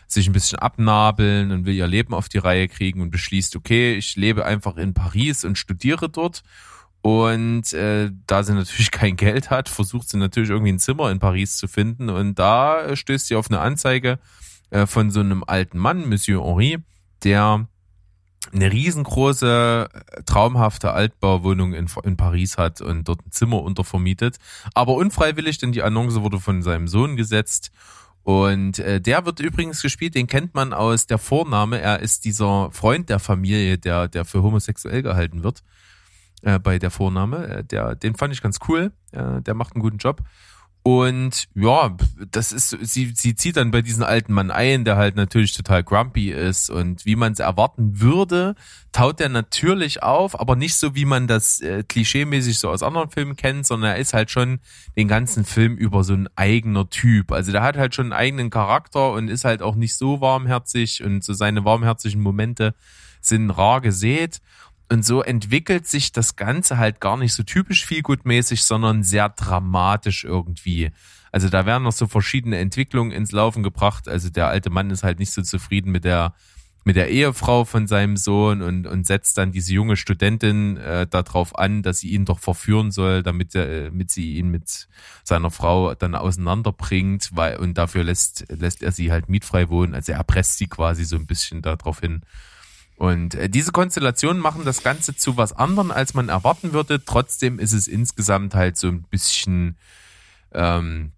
sich 0.08 0.26
ein 0.26 0.32
bisschen 0.32 0.58
abnabeln 0.58 1.52
und 1.52 1.66
will 1.66 1.74
ihr 1.74 1.86
Leben 1.86 2.14
auf 2.14 2.28
die 2.28 2.38
Reihe 2.38 2.66
kriegen 2.66 3.02
und 3.02 3.10
beschließt, 3.10 3.54
okay, 3.54 3.94
ich 3.94 4.16
lebe 4.16 4.44
einfach 4.46 4.76
in 4.78 4.94
Paris 4.94 5.44
und 5.44 5.58
studiere 5.58 6.08
dort. 6.08 6.42
Und 7.08 7.72
äh, 7.72 8.10
da 8.26 8.42
sie 8.42 8.52
natürlich 8.52 8.90
kein 8.90 9.16
Geld 9.16 9.48
hat, 9.48 9.70
versucht 9.70 10.10
sie 10.10 10.18
natürlich 10.18 10.50
irgendwie 10.50 10.72
ein 10.72 10.78
Zimmer 10.78 11.10
in 11.10 11.18
Paris 11.18 11.56
zu 11.56 11.66
finden. 11.66 12.10
Und 12.10 12.38
da 12.38 12.82
äh, 12.82 12.96
stößt 12.96 13.28
sie 13.28 13.36
auf 13.36 13.50
eine 13.50 13.60
Anzeige 13.60 14.18
äh, 14.68 14.84
von 14.84 15.10
so 15.10 15.20
einem 15.20 15.42
alten 15.46 15.78
Mann, 15.78 16.06
Monsieur 16.06 16.44
Henri, 16.44 16.76
der 17.24 17.66
eine 18.52 18.70
riesengroße, 18.70 19.88
äh, 19.90 20.22
traumhafte 20.24 20.92
Altbauwohnung 20.92 21.72
in, 21.72 21.86
in 22.04 22.18
Paris 22.18 22.58
hat 22.58 22.82
und 22.82 23.08
dort 23.08 23.26
ein 23.26 23.32
Zimmer 23.32 23.62
untervermietet. 23.62 24.36
Aber 24.74 24.92
unfreiwillig, 24.92 25.56
denn 25.56 25.72
die 25.72 25.82
Annonce 25.82 26.20
wurde 26.20 26.38
von 26.40 26.62
seinem 26.62 26.88
Sohn 26.88 27.16
gesetzt. 27.16 27.70
Und 28.22 28.80
äh, 28.80 29.00
der 29.00 29.24
wird 29.24 29.40
übrigens 29.40 29.80
gespielt, 29.80 30.14
den 30.14 30.26
kennt 30.26 30.54
man 30.54 30.74
aus 30.74 31.06
der 31.06 31.16
Vorname. 31.16 31.80
Er 31.80 32.00
ist 32.00 32.26
dieser 32.26 32.70
Freund 32.70 33.08
der 33.08 33.18
Familie, 33.18 33.78
der, 33.78 34.08
der 34.08 34.26
für 34.26 34.42
homosexuell 34.42 35.00
gehalten 35.00 35.42
wird 35.42 35.62
äh, 36.42 36.58
bei 36.58 36.78
der 36.78 36.90
Vorname. 36.90 37.46
Äh, 37.48 37.64
der, 37.64 37.94
den 37.94 38.14
fand 38.14 38.32
ich 38.32 38.42
ganz 38.42 38.58
cool. 38.68 38.92
Äh, 39.12 39.42
der 39.42 39.54
macht 39.54 39.74
einen 39.74 39.82
guten 39.82 39.98
Job. 39.98 40.22
Und 40.84 41.48
ja, 41.54 41.94
das 42.30 42.50
ist, 42.50 42.70
sie, 42.70 43.12
sie 43.14 43.34
zieht 43.34 43.58
dann 43.58 43.72
bei 43.72 43.82
diesem 43.82 44.04
alten 44.04 44.32
Mann 44.32 44.50
ein, 44.50 44.86
der 44.86 44.96
halt 44.96 45.16
natürlich 45.16 45.54
total 45.54 45.84
grumpy 45.84 46.30
ist 46.30 46.70
und 46.70 47.04
wie 47.04 47.16
man 47.16 47.34
es 47.34 47.40
erwarten 47.40 48.00
würde, 48.00 48.54
taut 48.90 49.20
er 49.20 49.28
natürlich 49.28 50.02
auf, 50.02 50.40
aber 50.40 50.56
nicht 50.56 50.76
so, 50.76 50.94
wie 50.94 51.04
man 51.04 51.26
das 51.26 51.60
äh, 51.60 51.82
klischeemäßig 51.82 52.58
so 52.58 52.70
aus 52.70 52.82
anderen 52.82 53.10
Filmen 53.10 53.36
kennt, 53.36 53.66
sondern 53.66 53.90
er 53.90 53.96
ist 53.98 54.14
halt 54.14 54.30
schon 54.30 54.60
den 54.96 55.08
ganzen 55.08 55.44
Film 55.44 55.76
über 55.76 56.04
so 56.04 56.14
ein 56.14 56.28
eigener 56.36 56.88
Typ. 56.88 57.32
Also 57.32 57.52
der 57.52 57.62
hat 57.62 57.76
halt 57.76 57.94
schon 57.94 58.06
einen 58.06 58.12
eigenen 58.14 58.50
Charakter 58.50 59.12
und 59.12 59.28
ist 59.28 59.44
halt 59.44 59.60
auch 59.60 59.74
nicht 59.74 59.94
so 59.94 60.22
warmherzig 60.22 61.04
und 61.04 61.22
so 61.22 61.34
seine 61.34 61.66
warmherzigen 61.66 62.22
Momente 62.22 62.74
sind 63.20 63.50
rar 63.50 63.82
gesät. 63.82 64.40
Und 64.90 65.04
so 65.04 65.22
entwickelt 65.22 65.86
sich 65.86 66.12
das 66.12 66.36
Ganze 66.36 66.78
halt 66.78 67.00
gar 67.00 67.16
nicht 67.18 67.34
so 67.34 67.42
typisch 67.42 67.84
vielgutmäßig, 67.84 68.62
sondern 68.62 69.02
sehr 69.02 69.28
dramatisch 69.28 70.24
irgendwie. 70.24 70.90
Also 71.30 71.50
da 71.50 71.66
werden 71.66 71.82
noch 71.82 71.92
so 71.92 72.06
verschiedene 72.06 72.58
Entwicklungen 72.58 73.12
ins 73.12 73.32
Laufen 73.32 73.62
gebracht. 73.62 74.08
Also 74.08 74.30
der 74.30 74.48
alte 74.48 74.70
Mann 74.70 74.90
ist 74.90 75.02
halt 75.02 75.18
nicht 75.18 75.32
so 75.32 75.42
zufrieden 75.42 75.92
mit 75.92 76.04
der 76.04 76.34
mit 76.84 76.96
der 76.96 77.10
Ehefrau 77.10 77.66
von 77.66 77.86
seinem 77.86 78.16
Sohn 78.16 78.62
und, 78.62 78.86
und 78.86 79.06
setzt 79.06 79.36
dann 79.36 79.52
diese 79.52 79.74
junge 79.74 79.94
Studentin 79.98 80.78
äh, 80.78 81.06
darauf 81.06 81.58
an, 81.58 81.82
dass 81.82 82.00
sie 82.00 82.08
ihn 82.08 82.24
doch 82.24 82.38
verführen 82.38 82.92
soll, 82.92 83.22
damit, 83.22 83.54
er, 83.54 83.84
damit 83.86 84.10
sie 84.10 84.36
ihn 84.36 84.48
mit 84.48 84.88
seiner 85.22 85.50
Frau 85.50 85.94
dann 85.94 86.14
auseinanderbringt, 86.14 87.28
weil 87.34 87.58
und 87.58 87.76
dafür 87.76 88.04
lässt 88.04 88.46
lässt 88.48 88.82
er 88.82 88.92
sie 88.92 89.12
halt 89.12 89.28
mietfrei 89.28 89.68
wohnen. 89.68 89.94
Also 89.94 90.12
er 90.12 90.18
erpresst 90.18 90.56
sie 90.56 90.66
quasi 90.66 91.04
so 91.04 91.16
ein 91.16 91.26
bisschen 91.26 91.60
darauf 91.60 92.00
hin. 92.00 92.22
Und 92.98 93.36
äh, 93.36 93.48
diese 93.48 93.70
Konstellationen 93.70 94.42
machen 94.42 94.64
das 94.64 94.82
Ganze 94.82 95.14
zu 95.14 95.36
was 95.36 95.52
anderem, 95.52 95.92
als 95.92 96.14
man 96.14 96.28
erwarten 96.28 96.72
würde. 96.72 97.04
Trotzdem 97.04 97.60
ist 97.60 97.72
es 97.72 97.86
insgesamt 97.86 98.56
halt 98.56 98.76
so 98.76 98.88
ein 98.88 99.02
bisschen, 99.04 99.78
ähm, 100.52 101.12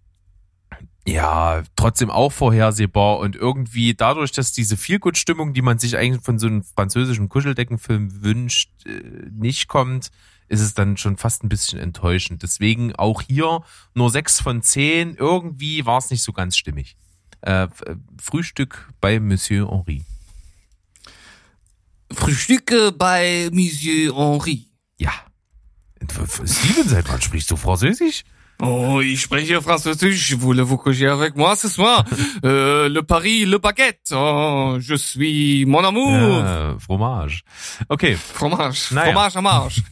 ja, 1.06 1.62
trotzdem 1.76 2.10
auch 2.10 2.32
vorhersehbar 2.32 3.18
und 3.18 3.34
irgendwie 3.34 3.94
dadurch, 3.94 4.30
dass 4.30 4.52
diese 4.52 4.76
Feelgood-Stimmung, 4.76 5.54
die 5.54 5.62
man 5.62 5.78
sich 5.78 5.96
eigentlich 5.96 6.22
von 6.22 6.38
so 6.38 6.48
einem 6.48 6.64
französischen 6.64 7.30
Kuscheldeckenfilm 7.30 8.22
wünscht, 8.22 8.70
äh, 8.84 9.00
nicht 9.30 9.66
kommt, 9.66 10.10
ist 10.48 10.60
es 10.60 10.74
dann 10.74 10.98
schon 10.98 11.16
fast 11.16 11.44
ein 11.44 11.48
bisschen 11.48 11.78
enttäuschend. 11.78 12.42
Deswegen 12.42 12.94
auch 12.94 13.22
hier 13.22 13.62
nur 13.94 14.10
sechs 14.10 14.38
von 14.38 14.60
zehn. 14.60 15.14
Irgendwie 15.14 15.86
war 15.86 15.96
es 15.96 16.10
nicht 16.10 16.22
so 16.22 16.34
ganz 16.34 16.58
stimmig. 16.58 16.98
Äh, 17.40 17.68
Frühstück 18.20 18.92
bei 19.00 19.18
Monsieur 19.18 19.70
Henri. 19.70 20.04
Frühstücke 22.12 22.92
bei 22.92 23.48
Monsieur 23.52 24.14
Henri. 24.16 24.66
Ja. 24.98 25.12
Steven, 26.44 26.88
seit 26.88 27.08
wann 27.08 27.20
sprichst 27.20 27.50
du 27.50 27.56
Französisch? 27.56 28.24
Oh, 28.60 29.00
ich 29.00 29.22
spreche 29.22 29.62
Französisch. 29.62 30.36
Voulez-vous 30.38 30.76
coucher 30.76 31.08
avec 31.08 31.34
moi 31.36 31.56
ce 31.56 31.68
soir? 31.68 32.04
euh, 32.44 32.88
le 32.88 33.02
Paris, 33.02 33.46
le 33.46 33.58
baguette. 33.58 34.12
Oh, 34.12 34.76
je 34.78 34.96
suis 34.96 35.64
mon 35.66 35.84
amour. 35.84 36.10
Ja, 36.10 36.76
Fromage. 36.78 37.42
Okay, 37.88 38.16
Fromage. 38.16 38.92
Naja. 38.92 39.12
Fromage 39.12 39.36
am 39.36 39.46
Arsch. 39.46 39.82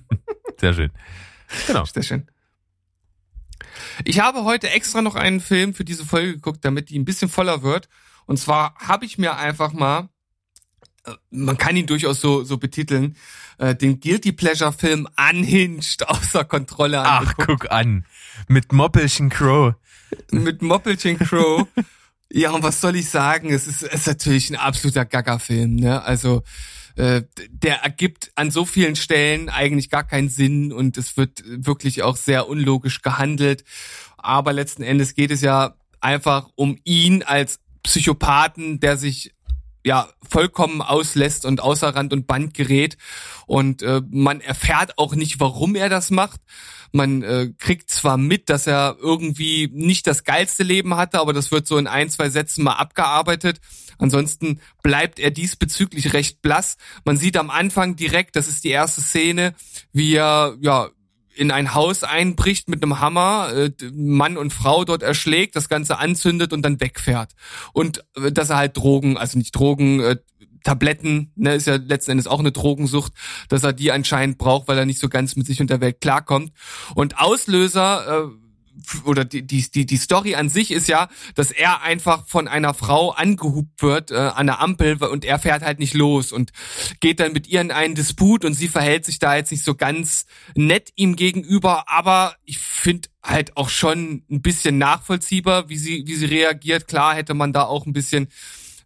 sehr 0.60 0.74
schön. 0.74 0.90
Genau. 1.66 1.84
Sehr 1.84 2.02
schön. 2.02 2.26
Ich 4.04 4.20
habe 4.20 4.44
heute 4.44 4.70
extra 4.70 5.02
noch 5.02 5.14
einen 5.14 5.40
Film 5.40 5.74
für 5.74 5.84
diese 5.84 6.04
Folge 6.04 6.34
geguckt, 6.34 6.64
damit 6.64 6.90
die 6.90 6.98
ein 6.98 7.04
bisschen 7.04 7.28
voller 7.28 7.62
wird. 7.62 7.88
Und 8.26 8.38
zwar 8.38 8.74
habe 8.76 9.04
ich 9.04 9.18
mir 9.18 9.36
einfach 9.36 9.72
mal, 9.72 10.08
man 11.30 11.56
kann 11.58 11.76
ihn 11.76 11.86
durchaus 11.86 12.20
so, 12.20 12.44
so 12.44 12.58
betiteln, 12.58 13.16
äh, 13.58 13.74
den 13.74 14.00
Guilty 14.00 14.32
Pleasure 14.32 14.72
Film 14.72 15.08
Unhinged 15.30 16.08
außer 16.08 16.44
Kontrolle 16.44 17.00
Ach, 17.00 17.20
angeguckt. 17.20 17.60
guck 17.62 17.70
an. 17.70 18.04
Mit 18.48 18.72
Moppelchen 18.72 19.30
Crow. 19.30 19.74
mit 20.30 20.62
Moppelchen 20.62 21.18
Crow. 21.18 21.66
ja, 22.32 22.50
und 22.50 22.62
was 22.62 22.80
soll 22.80 22.96
ich 22.96 23.08
sagen? 23.08 23.50
Es 23.52 23.66
ist, 23.66 23.82
es 23.82 24.00
ist 24.00 24.06
natürlich 24.06 24.50
ein 24.50 24.56
absoluter 24.56 25.04
Gaga-Film, 25.04 25.76
ne? 25.76 26.02
Also, 26.02 26.42
äh, 26.96 27.22
der 27.50 27.82
ergibt 27.82 28.32
an 28.34 28.50
so 28.50 28.64
vielen 28.64 28.96
Stellen 28.96 29.48
eigentlich 29.48 29.88
gar 29.88 30.04
keinen 30.04 30.28
Sinn 30.28 30.72
und 30.72 30.98
es 30.98 31.16
wird 31.16 31.42
wirklich 31.46 32.02
auch 32.02 32.16
sehr 32.16 32.48
unlogisch 32.48 33.02
gehandelt. 33.02 33.64
Aber 34.16 34.52
letzten 34.52 34.82
Endes 34.82 35.14
geht 35.14 35.30
es 35.30 35.40
ja 35.40 35.74
einfach 36.00 36.48
um 36.56 36.78
ihn 36.84 37.22
als 37.22 37.60
Psychopathen, 37.84 38.80
der 38.80 38.96
sich 38.96 39.32
ja 39.84 40.08
vollkommen 40.28 40.82
auslässt 40.82 41.44
und 41.44 41.60
außer 41.60 41.94
Rand 41.94 42.12
und 42.12 42.26
Band 42.26 42.54
gerät 42.54 42.96
und 43.46 43.82
äh, 43.82 44.02
man 44.10 44.40
erfährt 44.40 44.98
auch 44.98 45.14
nicht, 45.14 45.40
warum 45.40 45.74
er 45.74 45.88
das 45.88 46.10
macht. 46.10 46.40
Man 46.92 47.22
äh, 47.22 47.52
kriegt 47.58 47.90
zwar 47.90 48.16
mit, 48.16 48.48
dass 48.48 48.66
er 48.66 48.96
irgendwie 49.00 49.68
nicht 49.72 50.06
das 50.06 50.24
geilste 50.24 50.62
Leben 50.62 50.96
hatte, 50.96 51.20
aber 51.20 51.32
das 51.32 51.50
wird 51.50 51.66
so 51.66 51.76
in 51.76 51.86
ein, 51.86 52.08
zwei 52.08 52.30
Sätzen 52.30 52.64
mal 52.64 52.74
abgearbeitet. 52.74 53.60
Ansonsten 53.98 54.60
bleibt 54.82 55.18
er 55.18 55.30
diesbezüglich 55.30 56.12
recht 56.12 56.40
blass. 56.40 56.76
Man 57.04 57.16
sieht 57.16 57.36
am 57.36 57.50
Anfang 57.50 57.96
direkt, 57.96 58.36
das 58.36 58.48
ist 58.48 58.64
die 58.64 58.70
erste 58.70 59.02
Szene, 59.02 59.54
wie 59.92 60.14
er 60.14 60.56
ja 60.60 60.88
in 61.38 61.52
ein 61.52 61.74
Haus 61.74 62.02
einbricht 62.02 62.68
mit 62.68 62.82
einem 62.82 63.00
Hammer, 63.00 63.52
äh, 63.54 63.70
Mann 63.92 64.36
und 64.36 64.52
Frau 64.52 64.84
dort 64.84 65.02
erschlägt, 65.02 65.54
das 65.54 65.68
Ganze 65.68 65.98
anzündet 65.98 66.52
und 66.52 66.62
dann 66.62 66.80
wegfährt. 66.80 67.32
Und 67.72 68.04
äh, 68.16 68.32
dass 68.32 68.50
er 68.50 68.56
halt 68.56 68.76
Drogen, 68.76 69.16
also 69.16 69.38
nicht 69.38 69.54
Drogen, 69.54 70.00
äh, 70.00 70.16
Tabletten, 70.64 71.32
ne, 71.36 71.54
ist 71.54 71.68
ja 71.68 71.76
letzten 71.76 72.12
Endes 72.12 72.26
auch 72.26 72.40
eine 72.40 72.50
Drogensucht, 72.50 73.12
dass 73.48 73.62
er 73.62 73.72
die 73.72 73.92
anscheinend 73.92 74.38
braucht, 74.38 74.66
weil 74.66 74.76
er 74.76 74.86
nicht 74.86 74.98
so 74.98 75.08
ganz 75.08 75.36
mit 75.36 75.46
sich 75.46 75.60
und 75.60 75.70
der 75.70 75.80
Welt 75.80 76.00
klarkommt. 76.00 76.52
Und 76.96 77.18
Auslöser 77.18 78.24
äh, 78.24 78.47
oder 79.04 79.24
die, 79.24 79.46
die, 79.46 79.70
die, 79.70 79.86
die 79.86 79.96
Story 79.96 80.34
an 80.34 80.48
sich 80.48 80.70
ist 80.70 80.88
ja, 80.88 81.08
dass 81.34 81.50
er 81.50 81.82
einfach 81.82 82.26
von 82.26 82.48
einer 82.48 82.74
Frau 82.74 83.10
angehupt 83.10 83.82
wird 83.82 84.10
äh, 84.10 84.16
an 84.16 84.46
der 84.46 84.60
Ampel 84.60 84.96
und 85.04 85.24
er 85.24 85.38
fährt 85.38 85.62
halt 85.62 85.78
nicht 85.78 85.94
los 85.94 86.32
und 86.32 86.52
geht 87.00 87.20
dann 87.20 87.32
mit 87.32 87.46
ihr 87.46 87.60
in 87.60 87.70
einen 87.70 87.94
Disput 87.94 88.44
und 88.44 88.54
sie 88.54 88.68
verhält 88.68 89.04
sich 89.04 89.18
da 89.18 89.36
jetzt 89.36 89.50
nicht 89.50 89.64
so 89.64 89.74
ganz 89.74 90.26
nett 90.54 90.90
ihm 90.96 91.16
gegenüber, 91.16 91.88
aber 91.88 92.36
ich 92.44 92.58
finde 92.58 93.08
halt 93.22 93.56
auch 93.56 93.68
schon 93.68 94.22
ein 94.30 94.42
bisschen 94.42 94.78
nachvollziehbar, 94.78 95.68
wie 95.68 95.78
sie, 95.78 96.04
wie 96.06 96.14
sie 96.14 96.26
reagiert. 96.26 96.88
Klar 96.88 97.14
hätte 97.14 97.34
man 97.34 97.52
da 97.52 97.64
auch 97.64 97.86
ein 97.86 97.92
bisschen 97.92 98.28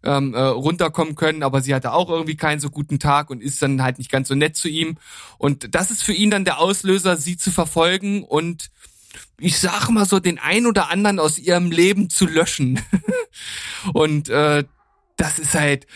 ähm, 0.03 0.33
äh, 0.33 0.41
runterkommen 0.41 1.15
können, 1.15 1.43
aber 1.43 1.61
sie 1.61 1.73
hatte 1.73 1.93
auch 1.93 2.09
irgendwie 2.09 2.35
keinen 2.35 2.59
so 2.59 2.69
guten 2.69 2.99
Tag 2.99 3.29
und 3.29 3.41
ist 3.41 3.61
dann 3.61 3.81
halt 3.81 3.97
nicht 3.97 4.11
ganz 4.11 4.27
so 4.27 4.35
nett 4.35 4.55
zu 4.55 4.67
ihm. 4.67 4.97
Und 5.37 5.73
das 5.73 5.91
ist 5.91 6.03
für 6.03 6.13
ihn 6.13 6.29
dann 6.29 6.45
der 6.45 6.59
Auslöser, 6.59 7.17
sie 7.17 7.37
zu 7.37 7.51
verfolgen 7.51 8.23
und 8.23 8.69
ich 9.39 9.59
sag 9.59 9.89
mal 9.89 10.05
so, 10.05 10.19
den 10.19 10.39
ein 10.39 10.65
oder 10.65 10.89
anderen 10.89 11.19
aus 11.19 11.37
ihrem 11.37 11.71
Leben 11.71 12.09
zu 12.09 12.25
löschen. 12.25 12.79
und 13.93 14.29
äh, 14.29 14.63
das 15.17 15.39
ist 15.39 15.53
halt 15.53 15.87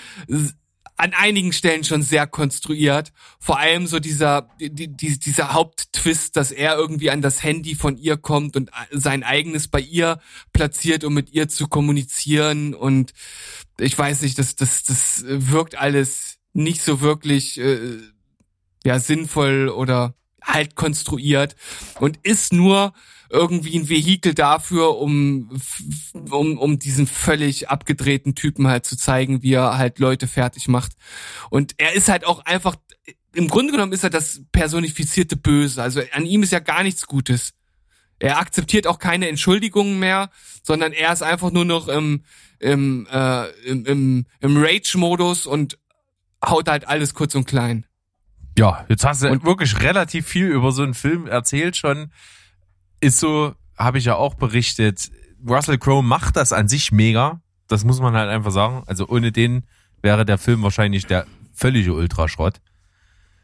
an 0.98 1.14
einigen 1.14 1.54
Stellen 1.54 1.84
schon 1.84 2.02
sehr 2.02 2.26
konstruiert. 2.26 3.14
Vor 3.40 3.60
allem 3.60 3.86
so 3.86 4.00
dieser, 4.00 4.50
die, 4.60 4.88
die, 4.88 5.20
dieser 5.20 5.54
Haupttwist, 5.54 6.36
dass 6.36 6.52
er 6.52 6.76
irgendwie 6.76 7.12
an 7.12 7.22
das 7.22 7.44
Handy 7.44 7.76
von 7.76 7.98
ihr 7.98 8.18
kommt 8.18 8.56
und 8.56 8.72
sein 8.92 9.24
eigenes 9.24 9.68
bei 9.68 9.80
ihr 9.80 10.20
platziert, 10.54 11.04
um 11.04 11.14
mit 11.14 11.32
ihr 11.32 11.48
zu 11.48 11.68
kommunizieren. 11.68 12.74
Und 12.74 13.14
ich 13.80 13.98
weiß 13.98 14.24
nicht, 14.24 14.40
das, 14.40 14.56
das, 14.56 14.84
das 14.84 15.24
wirkt 15.28 15.78
alles 15.78 16.40
nicht 16.54 16.82
so 16.82 17.00
wirklich 17.02 17.60
äh, 17.60 18.00
ja 18.84 19.00
sinnvoll 19.00 19.70
oder 19.70 20.16
halt 20.42 20.76
konstruiert 20.76 21.56
und 22.00 22.20
ist 22.24 22.54
nur 22.54 22.94
irgendwie 23.30 23.78
ein 23.78 23.90
Vehikel 23.90 24.34
dafür, 24.34 24.98
um, 24.98 25.50
um, 26.30 26.58
um 26.58 26.80
diesen 26.80 27.08
völlig 27.08 27.70
abgedrehten 27.70 28.36
Typen 28.36 28.68
halt 28.68 28.86
zu 28.86 28.98
zeigen, 28.98 29.44
wie 29.44 29.54
er 29.54 29.78
halt 29.78 30.00
Leute 30.00 30.28
fertig 30.28 30.68
macht. 30.68 30.94
Und 31.50 31.74
er 31.78 31.94
ist 31.94 32.08
halt 32.08 32.26
auch 32.26 32.46
einfach, 32.46 32.76
im 33.34 33.48
Grunde 33.50 33.72
genommen 33.72 33.92
ist 33.92 34.04
er 34.04 34.10
das 34.10 34.42
personifizierte 34.52 35.36
Böse. 35.36 35.82
Also 35.82 36.02
an 36.14 36.26
ihm 36.26 36.44
ist 36.44 36.54
ja 36.54 36.60
gar 36.60 36.84
nichts 36.84 37.06
Gutes. 37.06 37.54
Er 38.20 38.40
akzeptiert 38.40 38.88
auch 38.88 38.98
keine 38.98 39.28
Entschuldigungen 39.28 40.00
mehr, 40.00 40.32
sondern 40.64 40.92
er 40.92 41.14
ist 41.14 41.22
einfach 41.22 41.52
nur 41.52 41.66
noch 41.66 41.88
im, 41.88 42.24
im, 42.60 43.08
äh, 43.12 43.50
im, 43.66 43.86
im, 43.86 44.26
im 44.40 44.58
Rage-Modus 44.58 45.46
und 45.46 45.78
haut 46.44 46.68
halt 46.68 46.88
alles 46.88 47.14
kurz 47.14 47.36
und 47.36 47.46
klein. 47.46 47.86
Ja, 48.58 48.86
jetzt 48.90 49.06
hast 49.06 49.24
du 49.24 49.30
und 49.30 49.46
wirklich 49.46 49.82
relativ 49.82 50.28
viel 50.28 50.48
über 50.48 50.72
so 50.72 50.84
einen 50.84 50.94
Film 50.94 51.28
erzählt 51.28 51.78
schon 51.78 52.12
ist 53.00 53.20
so, 53.20 53.54
habe 53.78 53.98
ich 53.98 54.06
ja 54.06 54.16
auch 54.16 54.36
berichtet, 54.36 55.12
Russell 55.48 55.78
Crowe 55.78 56.04
macht 56.04 56.36
das 56.36 56.54
an 56.54 56.68
sich 56.68 56.92
mega. 56.92 57.42
Das 57.68 57.84
muss 57.84 58.00
man 58.00 58.16
halt 58.16 58.30
einfach 58.30 58.52
sagen. 58.52 58.84
Also 58.88 59.08
ohne 59.08 59.32
den 59.32 59.64
wäre 60.02 60.26
der 60.26 60.38
Film 60.38 60.64
wahrscheinlich 60.64 61.06
der 61.06 61.26
völlige 61.54 61.94
Ultraschrott. 61.94 62.60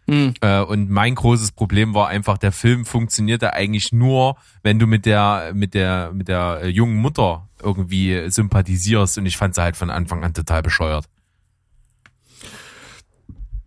Mhm. 0.07 0.33
Äh, 0.41 0.61
und 0.61 0.89
mein 0.89 1.15
großes 1.15 1.51
Problem 1.51 1.93
war 1.93 2.07
einfach, 2.07 2.37
der 2.37 2.51
Film 2.51 2.85
funktionierte 2.85 3.53
eigentlich 3.53 3.91
nur, 3.91 4.37
wenn 4.61 4.79
du 4.79 4.87
mit 4.87 5.05
der, 5.05 5.51
mit 5.53 5.73
der, 5.73 6.11
mit 6.13 6.27
der 6.27 6.69
jungen 6.69 6.97
Mutter 6.97 7.47
irgendwie 7.61 8.29
sympathisierst. 8.29 9.17
Und 9.17 9.25
ich 9.25 9.37
fand 9.37 9.55
sie 9.55 9.61
halt 9.61 9.77
von 9.77 9.89
Anfang 9.89 10.23
an 10.23 10.33
total 10.33 10.61
bescheuert. 10.61 11.05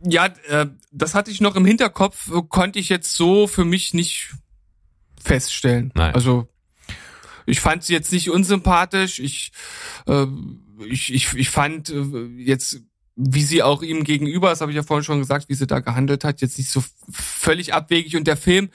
Ja, 0.03 0.27
äh, 0.49 0.67
das 0.93 1.15
hatte 1.15 1.31
ich 1.31 1.41
noch 1.41 1.57
im 1.57 1.65
Hinterkopf, 1.65 2.31
konnte 2.49 2.79
ich 2.79 2.89
jetzt 2.89 3.15
so 3.17 3.47
für 3.47 3.65
mich 3.65 3.95
nicht 3.95 4.35
feststellen. 5.23 5.93
Nein. 5.95 6.15
Also 6.15 6.49
ich 7.47 7.61
fand 7.61 7.85
sie 7.85 7.93
jetzt 7.93 8.13
nicht 8.13 8.31
unsympathisch. 8.31 9.21
Ich, 9.21 9.53
äh, 10.07 10.27
ich, 10.89 11.13
ich, 11.13 11.33
ich 11.35 11.51
fand 11.51 11.89
äh, 11.89 12.27
jetzt 12.37 12.83
wie 13.19 13.43
sie 13.43 13.63
auch 13.63 13.83
ihm 13.83 14.05
gegenüber, 14.05 14.51
das 14.51 14.61
habe 14.61 14.71
ich 14.71 14.77
ja 14.77 14.83
vorhin 14.83 15.03
schon 15.03 15.21
gesagt, 15.21 15.49
wie 15.49 15.55
sie 15.55 15.67
da 15.67 15.81
gehandelt 15.81 16.23
hat, 16.23 16.43
jetzt 16.43 16.59
nicht 16.59 16.71
so 16.71 16.85
völlig 17.11 17.73
abwegig. 17.73 18.15
Und 18.15 18.27
der 18.27 18.37
Film 18.37 18.69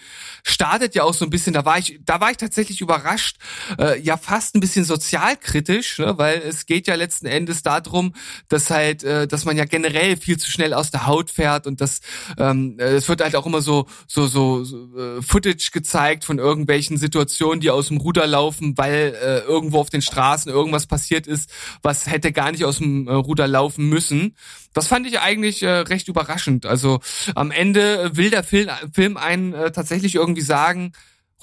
startet 0.43 0.95
ja 0.95 1.03
auch 1.03 1.13
so 1.13 1.25
ein 1.25 1.29
bisschen, 1.29 1.53
da 1.53 1.63
war 1.63 1.77
ich, 1.77 1.99
da 2.03 2.19
war 2.19 2.31
ich 2.31 2.37
tatsächlich 2.37 2.81
überrascht, 2.81 3.37
äh, 3.77 4.01
ja 4.01 4.17
fast 4.17 4.55
ein 4.55 4.59
bisschen 4.59 4.83
sozialkritisch, 4.83 5.99
ne? 5.99 6.17
weil 6.17 6.39
es 6.39 6.65
geht 6.65 6.87
ja 6.87 6.95
letzten 6.95 7.27
Endes 7.27 7.61
darum, 7.61 8.15
dass 8.49 8.71
halt, 8.71 9.03
äh, 9.03 9.27
dass 9.27 9.45
man 9.45 9.57
ja 9.57 9.65
generell 9.65 10.17
viel 10.17 10.39
zu 10.39 10.49
schnell 10.49 10.73
aus 10.73 10.89
der 10.89 11.05
Haut 11.05 11.29
fährt 11.29 11.67
und 11.67 11.79
das, 11.79 12.01
ähm, 12.39 12.77
äh, 12.79 12.95
es 12.95 13.07
wird 13.07 13.21
halt 13.21 13.35
auch 13.35 13.45
immer 13.45 13.61
so, 13.61 13.85
so, 14.07 14.25
so, 14.25 14.63
so 14.63 14.97
äh, 14.97 15.21
Footage 15.21 15.69
gezeigt 15.71 16.25
von 16.25 16.39
irgendwelchen 16.39 16.97
Situationen, 16.97 17.59
die 17.59 17.69
aus 17.69 17.89
dem 17.89 17.97
Ruder 17.97 18.25
laufen, 18.25 18.75
weil 18.75 19.15
äh, 19.21 19.39
irgendwo 19.41 19.79
auf 19.79 19.91
den 19.91 20.01
Straßen 20.01 20.51
irgendwas 20.51 20.87
passiert 20.87 21.27
ist, 21.27 21.51
was 21.83 22.07
hätte 22.07 22.31
gar 22.31 22.51
nicht 22.51 22.65
aus 22.65 22.79
dem 22.79 23.07
äh, 23.07 23.13
Ruder 23.13 23.47
laufen 23.47 23.87
müssen. 23.87 24.30
Das 24.73 24.87
fand 24.87 25.07
ich 25.07 25.19
eigentlich 25.19 25.63
äh, 25.63 25.69
recht 25.69 26.07
überraschend. 26.07 26.65
Also 26.65 26.99
am 27.35 27.51
Ende 27.51 28.15
will 28.15 28.29
der 28.29 28.43
Film, 28.43 28.69
Film 28.93 29.17
einen 29.17 29.53
äh, 29.53 29.71
tatsächlich 29.71 30.15
irgendwie 30.15 30.41
sagen, 30.41 30.93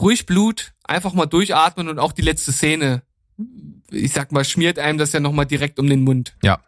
ruhig 0.00 0.26
Blut, 0.26 0.72
einfach 0.84 1.12
mal 1.12 1.26
durchatmen 1.26 1.88
und 1.88 1.98
auch 1.98 2.12
die 2.12 2.22
letzte 2.22 2.52
Szene, 2.52 3.02
ich 3.90 4.12
sag 4.12 4.32
mal, 4.32 4.44
schmiert 4.44 4.78
einem 4.78 4.98
das 4.98 5.12
ja 5.12 5.20
nochmal 5.20 5.46
direkt 5.46 5.78
um 5.78 5.88
den 5.88 6.02
Mund. 6.02 6.36
Ja. 6.42 6.60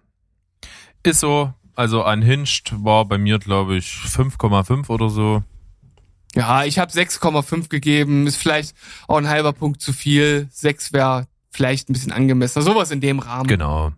Ist 1.02 1.20
so. 1.20 1.52
Also 1.74 2.06
Unhinged 2.06 2.72
war 2.84 3.06
bei 3.06 3.16
mir, 3.16 3.38
glaube 3.38 3.76
ich, 3.76 3.86
5,5 3.86 4.88
oder 4.90 5.08
so. 5.08 5.42
Ja, 6.34 6.64
ich 6.64 6.78
habe 6.78 6.92
6,5 6.92 7.68
gegeben. 7.68 8.26
Ist 8.26 8.36
vielleicht 8.36 8.76
auch 9.08 9.16
ein 9.16 9.28
halber 9.28 9.52
Punkt 9.52 9.80
zu 9.80 9.92
viel. 9.92 10.48
6 10.52 10.92
wäre 10.92 11.26
vielleicht 11.50 11.88
ein 11.88 11.92
bisschen 11.92 12.12
angemessener. 12.12 12.64
Sowas 12.64 12.90
in 12.90 13.00
dem 13.00 13.18
Rahmen. 13.18 13.48
Genau. 13.48 13.92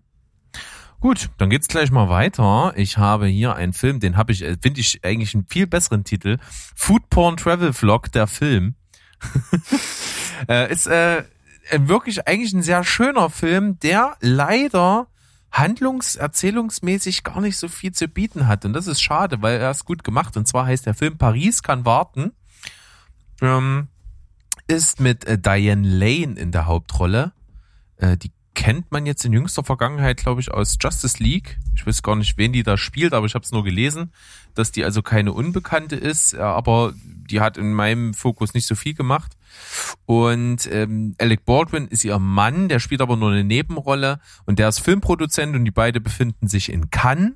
Gut, 1.02 1.30
dann 1.36 1.50
geht's 1.50 1.66
gleich 1.66 1.90
mal 1.90 2.08
weiter. 2.08 2.74
Ich 2.76 2.96
habe 2.96 3.26
hier 3.26 3.56
einen 3.56 3.72
Film, 3.72 3.98
den 3.98 4.16
habe 4.16 4.30
ich, 4.30 4.42
äh, 4.42 4.56
finde 4.62 4.78
ich 4.78 5.04
eigentlich 5.04 5.34
einen 5.34 5.48
viel 5.48 5.66
besseren 5.66 6.04
Titel. 6.04 6.38
Food 6.76 7.10
Porn 7.10 7.36
Travel 7.36 7.72
Vlog, 7.72 8.12
der 8.12 8.28
Film. 8.28 8.76
äh, 10.48 10.72
ist 10.72 10.86
äh, 10.86 11.24
wirklich 11.72 12.28
eigentlich 12.28 12.52
ein 12.52 12.62
sehr 12.62 12.84
schöner 12.84 13.30
Film, 13.30 13.80
der 13.80 14.16
leider 14.20 15.08
handlungserzählungsmäßig 15.50 17.24
gar 17.24 17.40
nicht 17.40 17.56
so 17.56 17.66
viel 17.66 17.90
zu 17.90 18.06
bieten 18.06 18.46
hat. 18.46 18.64
Und 18.64 18.72
das 18.72 18.86
ist 18.86 19.02
schade, 19.02 19.42
weil 19.42 19.58
er 19.58 19.72
ist 19.72 19.84
gut 19.84 20.04
gemacht. 20.04 20.36
Und 20.36 20.46
zwar 20.46 20.66
heißt 20.66 20.86
der 20.86 20.94
Film 20.94 21.18
Paris 21.18 21.64
kann 21.64 21.84
warten. 21.84 22.30
Ähm, 23.40 23.88
ist 24.68 25.00
mit 25.00 25.24
äh, 25.24 25.36
Diane 25.36 25.84
Lane 25.84 26.38
in 26.38 26.52
der 26.52 26.66
Hauptrolle. 26.66 27.32
Äh, 27.96 28.16
die 28.16 28.30
kennt 28.54 28.92
man 28.92 29.06
jetzt 29.06 29.24
in 29.24 29.32
jüngster 29.32 29.64
Vergangenheit, 29.64 30.18
glaube 30.18 30.40
ich, 30.40 30.50
aus 30.50 30.76
Justice 30.80 31.22
League. 31.22 31.58
Ich 31.74 31.86
weiß 31.86 32.02
gar 32.02 32.16
nicht, 32.16 32.36
wen 32.36 32.52
die 32.52 32.62
da 32.62 32.76
spielt, 32.76 33.14
aber 33.14 33.26
ich 33.26 33.34
habe 33.34 33.44
es 33.44 33.52
nur 33.52 33.64
gelesen, 33.64 34.12
dass 34.54 34.72
die 34.72 34.84
also 34.84 35.02
keine 35.02 35.32
Unbekannte 35.32 35.96
ist, 35.96 36.34
aber 36.34 36.92
die 37.30 37.40
hat 37.40 37.56
in 37.56 37.72
meinem 37.72 38.14
Fokus 38.14 38.54
nicht 38.54 38.66
so 38.66 38.74
viel 38.74 38.94
gemacht. 38.94 39.32
Und 40.06 40.68
ähm, 40.70 41.14
Alec 41.18 41.44
Baldwin 41.44 41.88
ist 41.88 42.04
ihr 42.04 42.18
Mann, 42.18 42.68
der 42.68 42.78
spielt 42.78 43.00
aber 43.00 43.16
nur 43.16 43.30
eine 43.30 43.44
Nebenrolle 43.44 44.20
und 44.44 44.58
der 44.58 44.68
ist 44.68 44.80
Filmproduzent 44.80 45.56
und 45.56 45.64
die 45.64 45.70
beiden 45.70 46.02
befinden 46.02 46.48
sich 46.48 46.70
in 46.70 46.90
Cannes 46.90 47.32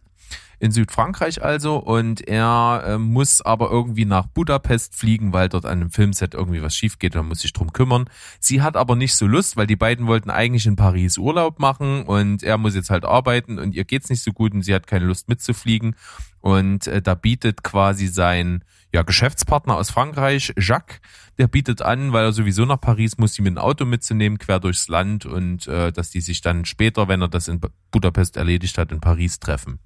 in 0.59 0.73
Südfrankreich 0.73 1.43
also 1.43 1.77
und 1.77 2.27
er 2.27 2.83
äh, 2.87 2.99
muss 2.99 3.43
aber 3.43 3.71
irgendwie 3.71 4.05
nach 4.05 4.27
Budapest 4.27 4.95
fliegen, 4.95 5.33
weil 5.33 5.49
dort 5.49 5.67
an 5.67 5.81
einem 5.81 5.91
Filmset 5.91 6.35
irgendwie 6.35 6.63
was 6.63 6.75
schief 6.75 6.99
geht 6.99 7.15
und 7.17 7.29
muss 7.29 7.41
sich 7.41 7.53
drum 7.53 7.73
kümmern. 7.73 8.07
Sie 8.41 8.63
hat 8.63 8.77
aber 8.77 8.97
nicht 8.97 9.15
so 9.15 9.27
Lust, 9.27 9.57
weil 9.57 9.67
die 9.67 9.77
beiden 9.77 10.07
wollten 10.07 10.31
eigentlich 10.31 10.67
in 10.67 10.77
Paris 10.77 11.19
Urlaub 11.19 11.59
machen 11.59 12.05
und 12.05 12.43
er 12.43 12.59
muss 12.59 12.75
jetzt 12.75 12.91
halt 12.91 13.05
arbeiten 13.05 13.59
und 13.59 13.75
ihr 13.75 13.85
geht's 13.85 14.11
nicht 14.11 14.23
so 14.23 14.33
gut 14.33 14.55
und 14.55 14.63
sie 14.63 14.75
hat 14.75 14.87
keine 14.87 15.05
Lust 15.05 15.29
mitzufliegen 15.29 15.95
und 16.41 16.87
äh, 16.87 17.03
da 17.03 17.15
bietet 17.15 17.63
quasi 17.63 18.07
sein 18.07 18.63
ja, 18.93 19.03
Geschäftspartner 19.03 19.77
aus 19.77 19.91
Frankreich, 19.91 20.55
Jacques, 20.57 21.01
der 21.39 21.49
bietet 21.49 21.83
an, 21.83 22.13
weil 22.13 22.25
er 22.25 22.33
sowieso 22.33 22.65
nach 22.65 22.81
Paris 22.81 23.19
muss, 23.19 23.35
sie 23.35 23.43
mit 23.43 23.55
dem 23.55 23.59
Auto 23.59 23.85
mitzunehmen, 23.85 24.39
quer 24.39 24.61
durchs 24.61 24.89
Land 24.89 25.27
und 25.27 25.67
äh, 25.67 25.93
dass 25.93 26.11
die 26.11 26.21
sich 26.21 26.41
dann 26.41 26.65
später, 26.65 27.09
wenn 27.09 27.21
er 27.21 27.29
das 27.29 27.49
in 27.49 27.61
Budapest 27.91 28.37
erledigt 28.37 28.79
hat, 28.79 28.93
in 28.93 29.01
Paris 29.01 29.39
treffen. 29.39 29.81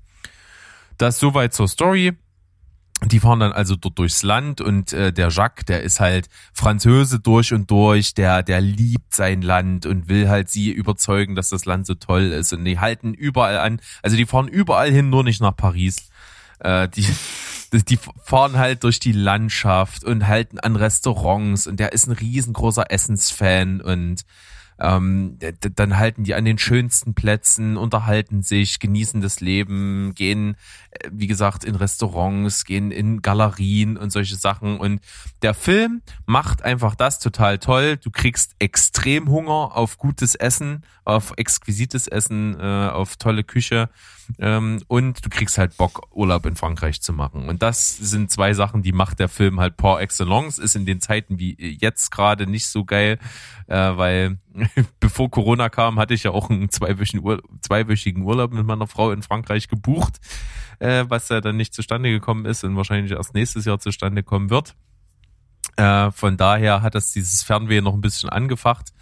Das 1.01 1.19
soweit 1.19 1.55
zur 1.55 1.67
Story. 1.67 2.13
Die 3.07 3.21
fahren 3.21 3.41
dann 3.41 3.53
also 3.53 3.75
dort 3.75 3.99
durchs 3.99 4.23
Land 4.23 4.61
und 4.61 4.93
äh, 4.93 5.15
der 5.15 5.31
Jacques, 5.31 5.65
der 5.65 5.83
ist 5.83 5.99
halt 5.99 6.29
Französe 6.53 7.21
durch 7.21 7.55
und 7.55 7.71
durch, 7.71 8.13
der 8.13 8.43
der 8.43 8.61
liebt 8.61 9.15
sein 9.15 9.41
Land 9.41 9.87
und 9.87 10.11
will 10.11 10.29
halt 10.29 10.51
sie 10.51 10.71
überzeugen, 10.71 11.37
dass 11.37 11.49
das 11.49 11.65
Land 11.65 11.87
so 11.87 11.95
toll 11.95 12.25
ist 12.25 12.53
und 12.53 12.67
die 12.67 12.79
halten 12.81 13.15
überall 13.15 13.57
an, 13.57 13.81
also 14.03 14.19
die 14.19 14.27
fahren 14.27 14.47
überall 14.47 14.91
hin, 14.91 15.09
nur 15.09 15.25
nicht 15.25 15.41
nach 15.41 15.57
Paris. 15.57 16.11
Äh, 16.59 16.91
die 16.91 17.07
die 17.73 17.99
fahren 18.23 18.59
halt 18.59 18.85
durch 18.85 19.01
die 19.01 19.13
Landschaft 19.13 20.05
und 20.05 20.27
halten 20.27 20.61
an 20.61 20.77
Restaurants 20.77 21.67
und 21.67 21.81
der 21.81 21.95
ist 21.95 22.09
ein 22.09 22.13
riesengroßer 22.13 22.91
Essensfan 22.91 23.81
und 23.81 24.27
ähm, 24.81 25.39
dann 25.77 25.99
halten 25.99 26.25
die 26.25 26.35
an 26.35 26.45
den 26.45 26.59
schönsten 26.59 27.15
Plätzen, 27.15 27.77
unterhalten 27.77 28.43
sich, 28.43 28.81
genießen 28.81 29.21
das 29.21 29.41
Leben, 29.41 30.13
gehen, 30.15 30.57
äh, 30.91 31.11
wie 31.13 31.27
gesagt, 31.27 31.65
in 31.65 31.75
Restaurants, 31.75 32.65
gehen 32.65 32.91
in 32.91 33.21
Galerien 33.21 33.97
und 33.97 34.11
solche 34.11 34.37
Sachen. 34.37 34.79
Und 34.79 35.01
der 35.43 35.55
Film 35.55 36.03
macht 36.27 36.63
einfach 36.63 36.95
das 36.95 37.19
total 37.19 37.59
toll. 37.59 37.99
Du 37.99 38.11
kriegst 38.11 38.55
extrem 38.59 39.29
Hunger 39.29 39.77
auf 39.77 39.99
gutes 39.99 40.35
Essen, 40.35 40.83
auf 41.05 41.35
exquisites 41.37 42.09
Essen, 42.09 42.59
äh, 42.59 42.89
auf 42.89 43.17
tolle 43.17 43.45
Küche. 43.45 43.91
Ähm, 44.39 44.83
und 44.89 45.25
du 45.25 45.29
kriegst 45.29 45.59
halt 45.59 45.77
Bock, 45.77 46.09
Urlaub 46.13 46.47
in 46.47 46.57
Frankreich 46.57 47.01
zu 47.01 47.13
machen. 47.13 47.49
Und 47.49 47.63
das 47.63 47.97
sind 47.97 48.31
zwei 48.31 48.55
Sachen, 48.55 48.83
die 48.83 48.93
macht 48.93 49.19
der 49.19 49.29
Film 49.29 49.61
halt 49.61 49.77
par 49.77 50.01
excellence. 50.01 50.59
Ist 50.59 50.77
in 50.77 50.87
den 50.87 51.01
Zeiten 51.01 51.39
wie 51.39 51.57
jetzt 51.81 52.11
gerade 52.11 52.47
nicht 52.47 52.67
so 52.67 52.85
geil, 52.85 53.19
äh, 53.67 53.77
weil 53.77 54.39
bevor 55.01 55.31
Corona 55.31 55.69
kam, 55.69 55.99
hatte 55.99 56.15
ich 56.15 56.25
ja 56.25 56.31
auch 56.31 56.51
einen 56.51 56.71
zweiwöchigen, 56.71 57.25
Ur 57.25 57.43
zweiwöchigen 57.63 58.23
Urlaub 58.23 58.53
mit 58.53 58.67
meiner 58.67 58.87
Frau 58.87 59.13
in 59.13 59.23
Frankreich 59.23 59.69
gebucht, 59.69 60.21
äh, 60.79 61.05
was 61.09 61.29
ja 61.29 61.41
dann 61.41 61.57
nicht 61.57 61.75
zustande 61.75 62.11
gekommen 62.11 62.45
ist 62.47 62.65
und 62.65 62.77
wahrscheinlich 62.77 63.13
erst 63.13 63.35
nächstes 63.35 63.65
Jahr 63.65 63.79
zustande 63.79 64.23
kommen 64.23 64.51
wird. 64.51 64.75
Äh, 65.77 66.11
von 66.11 66.37
daher 66.37 66.83
hat 66.83 66.95
das 66.95 67.13
dieses 67.13 67.43
Fernweh 67.43 67.81
noch 67.81 67.95
ein 67.95 68.01
bisschen 68.01 68.29
angefacht. 68.29 68.93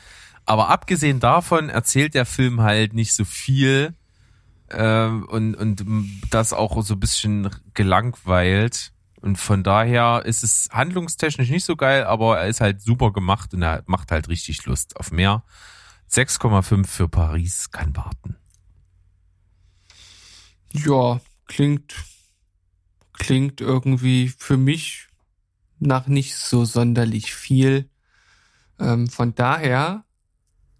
Aber 0.44 0.70
abgesehen 0.70 1.20
davon 1.20 1.68
erzählt 1.68 2.14
der 2.14 2.24
Film 2.24 2.62
halt 2.62 2.94
nicht 2.94 3.12
so 3.12 3.24
viel 3.24 3.94
äh, 4.70 5.06
und, 5.06 5.54
und 5.54 5.84
das 6.30 6.52
auch 6.52 6.82
so 6.82 6.94
ein 6.94 7.00
bisschen 7.00 7.50
gelangweilt. 7.74 8.92
Und 9.20 9.36
von 9.36 9.64
daher 9.64 10.22
ist 10.24 10.44
es 10.44 10.68
handlungstechnisch 10.70 11.50
nicht 11.50 11.64
so 11.64 11.74
geil, 11.74 12.04
aber 12.04 12.38
er 12.38 12.48
ist 12.48 12.60
halt 12.60 12.80
super 12.80 13.12
gemacht 13.12 13.52
und 13.52 13.62
er 13.62 13.82
macht 13.86 14.12
halt 14.12 14.28
richtig 14.28 14.64
Lust 14.66 14.96
auf 14.96 15.10
mehr. 15.10 15.42
6,5 16.10 16.86
für 16.86 17.08
Paris 17.08 17.70
kann 17.70 17.96
warten. 17.96 18.36
Ja, 20.72 21.20
klingt, 21.46 21.94
klingt 23.12 23.60
irgendwie 23.60 24.28
für 24.28 24.56
mich 24.56 25.08
nach 25.80 26.06
nicht 26.06 26.36
so 26.36 26.64
sonderlich 26.64 27.34
viel. 27.34 27.90
Ähm, 28.78 29.08
von 29.08 29.34
daher 29.34 30.04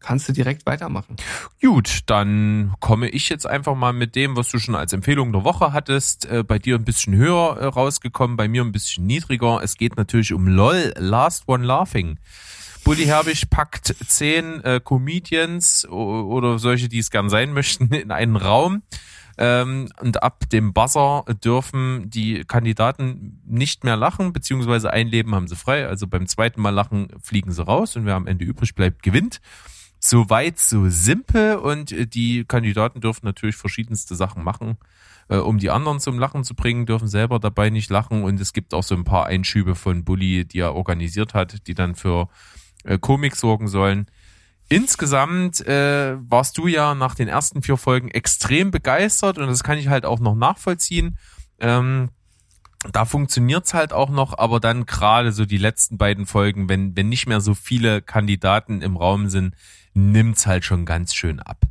kannst 0.09 0.27
du 0.27 0.33
direkt 0.33 0.65
weitermachen. 0.65 1.17
Gut, 1.61 2.01
dann 2.07 2.73
komme 2.81 3.11
ich 3.11 3.29
jetzt 3.29 3.47
einfach 3.47 3.75
mal 3.75 3.93
mit 3.93 4.17
dem, 4.17 4.39
was 4.39 4.49
du 4.49 4.59
schon 4.59 4.75
als 4.75 4.95
Empfehlung 4.95 5.33
der 5.33 5.45
Woche 5.45 5.75
hattest. 5.75 6.25
Äh, 6.25 6.45
bei 6.45 6.59
dir 6.59 6.77
ein 6.77 6.85
bisschen 6.85 7.15
höher 7.15 7.59
äh, 7.59 7.67
rausgekommen, 7.67 8.39
bei 8.39 8.49
mir 8.49 8.63
ein 8.63 8.73
bisschen 8.73 9.05
niedriger. 9.05 9.61
Es 9.63 9.77
geht 9.77 9.99
natürlich 9.99 10.33
um 10.33 10.49
LOL, 10.49 10.95
Last 10.97 11.47
One 11.47 11.63
Laughing. 11.63 12.19
Bully 12.85 13.05
Herbig 13.05 13.51
packt 13.51 13.95
zehn 14.07 14.65
äh, 14.65 14.81
Comedians 14.83 15.87
oder 15.87 16.59
solche, 16.59 16.89
die 16.89 17.01
es 17.01 17.11
gern 17.11 17.29
sein 17.29 17.53
möchten, 17.53 17.89
in 17.93 18.11
einen 18.11 18.37
Raum. 18.37 18.83
Ähm, 19.37 19.91
und 20.01 20.23
ab 20.23 20.49
dem 20.51 20.73
Buzzer 20.73 21.27
dürfen 21.45 22.09
die 22.09 22.45
Kandidaten 22.45 23.43
nicht 23.45 23.85
mehr 23.85 23.99
lachen, 23.99 24.33
beziehungsweise 24.33 24.91
ein 24.91 25.09
Leben 25.09 25.35
haben 25.35 25.49
sie 25.49 25.55
frei. 25.55 25.87
Also 25.87 26.07
beim 26.07 26.27
zweiten 26.27 26.63
Mal 26.63 26.71
lachen 26.71 27.09
fliegen 27.21 27.53
sie 27.53 27.63
raus 27.63 27.95
und 27.95 28.07
wer 28.07 28.15
am 28.15 28.27
Ende 28.27 28.47
übrig 28.47 28.75
bleibt, 28.75 29.03
gewinnt. 29.03 29.43
So 30.01 30.31
weit, 30.31 30.59
so 30.59 30.89
simpel 30.89 31.57
und 31.57 31.93
äh, 31.93 32.07
die 32.07 32.45
Kandidaten 32.45 33.01
dürfen 33.01 33.27
natürlich 33.27 33.57
verschiedenste 33.57 34.15
Sachen 34.15 34.45
machen, 34.45 34.79
äh, 35.29 35.37
um 35.37 35.59
die 35.59 35.71
anderen 35.71 36.01
zum 36.01 36.19
Lachen 36.19 36.45
zu 36.45 36.55
bringen, 36.55 36.87
dürfen 36.87 37.09
selber 37.09 37.39
dabei 37.39 37.71
nicht 37.71 37.91
lachen 37.91 38.23
und 38.23 38.41
es 38.41 38.53
gibt 38.53 38.75
auch 38.75 38.85
so 38.85 38.95
ein 38.95 39.05
paar 39.05 39.27
Einschübe 39.27 39.75
von 39.75 40.05
Bully, 40.05 40.45
die 40.45 40.61
er 40.61 40.75
organisiert 40.75 41.35
hat, 41.35 41.67
die 41.67 41.75
dann 41.75 41.95
für 41.95 42.29
äh, 42.85 42.99
Komik 42.99 43.37
sorgen 43.37 43.69
sollen. 43.69 44.07
Insgesamt 44.69 45.67
äh, 45.67 46.17
warst 46.21 46.59
du 46.59 46.67
ja 46.67 46.95
nach 46.95 47.15
den 47.15 47.29
ersten 47.29 47.63
vier 47.63 47.79
Folgen 47.79 48.09
extrem 48.09 48.71
begeistert 48.71 49.39
und 49.39 49.47
das 49.47 49.65
kann 49.65 49.79
ich 49.79 49.89
halt 49.89 50.05
auch 50.05 50.21
noch 50.21 50.35
nachvollziehen. 50.35 51.17
Ähm, 51.59 52.11
da 52.93 53.05
funktioniert's 53.05 53.75
halt 53.75 53.93
auch 53.93 54.11
noch, 54.11 54.39
aber 54.39 54.61
dann 54.61 54.87
gerade 54.87 55.33
so 55.33 55.45
die 55.47 55.59
letzten 55.59 55.99
beiden 55.99 56.27
Folgen, 56.27 56.69
wenn, 56.69 56.97
wenn 56.97 57.09
nicht 57.09 57.27
mehr 57.27 57.41
so 57.41 57.55
viele 57.55 58.03
Kandidaten 58.03 58.83
im 58.83 58.97
Raum 58.97 59.29
sind, 59.29 59.55
nimmt's 59.99 60.47
halt 60.47 60.65
schon 60.65 60.85
ganz 60.85 61.15
schön 61.15 61.41
ab. 61.41 61.68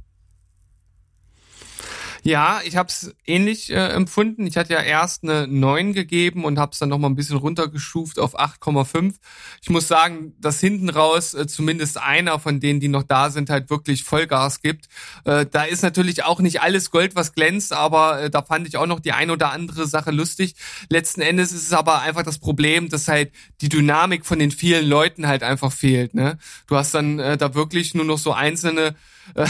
Ja, 2.27 2.59
ich 2.65 2.75
habe 2.75 2.89
es 2.89 3.15
ähnlich 3.25 3.69
äh, 3.69 3.75
empfunden. 3.75 4.45
Ich 4.47 4.57
hatte 4.57 4.73
ja 4.73 4.81
erst 4.81 5.23
eine 5.23 5.47
9 5.47 5.93
gegeben 5.93 6.43
und 6.43 6.59
habe 6.59 6.73
es 6.73 6.79
dann 6.79 6.89
noch 6.89 6.97
mal 6.97 7.07
ein 7.07 7.15
bisschen 7.15 7.37
runtergeschuft 7.37 8.19
auf 8.19 8.37
8,5. 8.37 9.15
Ich 9.61 9.69
muss 9.69 9.87
sagen, 9.87 10.33
dass 10.37 10.59
hinten 10.59 10.89
raus 10.89 11.33
äh, 11.33 11.47
zumindest 11.47 11.97
einer 11.97 12.37
von 12.37 12.59
denen, 12.59 12.81
die 12.81 12.89
noch 12.89 13.03
da 13.03 13.29
sind, 13.29 13.49
halt 13.49 13.69
wirklich 13.69 14.03
Vollgas 14.03 14.61
gibt. 14.61 14.89
Äh, 15.23 15.45
da 15.45 15.63
ist 15.63 15.83
natürlich 15.83 16.25
auch 16.25 16.41
nicht 16.41 16.61
alles 16.61 16.91
Gold, 16.91 17.15
was 17.15 17.31
glänzt, 17.31 17.71
aber 17.71 18.23
äh, 18.23 18.29
da 18.29 18.41
fand 18.41 18.67
ich 18.67 18.75
auch 18.75 18.87
noch 18.87 18.99
die 18.99 19.13
ein 19.13 19.31
oder 19.31 19.53
andere 19.53 19.87
Sache 19.87 20.11
lustig. 20.11 20.55
Letzten 20.89 21.21
Endes 21.21 21.53
ist 21.53 21.67
es 21.67 21.71
aber 21.71 22.01
einfach 22.01 22.23
das 22.23 22.39
Problem, 22.39 22.89
dass 22.89 23.07
halt 23.07 23.31
die 23.61 23.69
Dynamik 23.69 24.25
von 24.25 24.37
den 24.37 24.51
vielen 24.51 24.85
Leuten 24.85 25.27
halt 25.27 25.43
einfach 25.43 25.71
fehlt. 25.71 26.13
Ne? 26.13 26.37
Du 26.67 26.75
hast 26.75 26.93
dann 26.93 27.19
äh, 27.19 27.37
da 27.37 27.55
wirklich 27.55 27.93
nur 27.93 28.03
noch 28.03 28.17
so 28.17 28.33
einzelne 28.33 28.95
äh, 29.35 29.47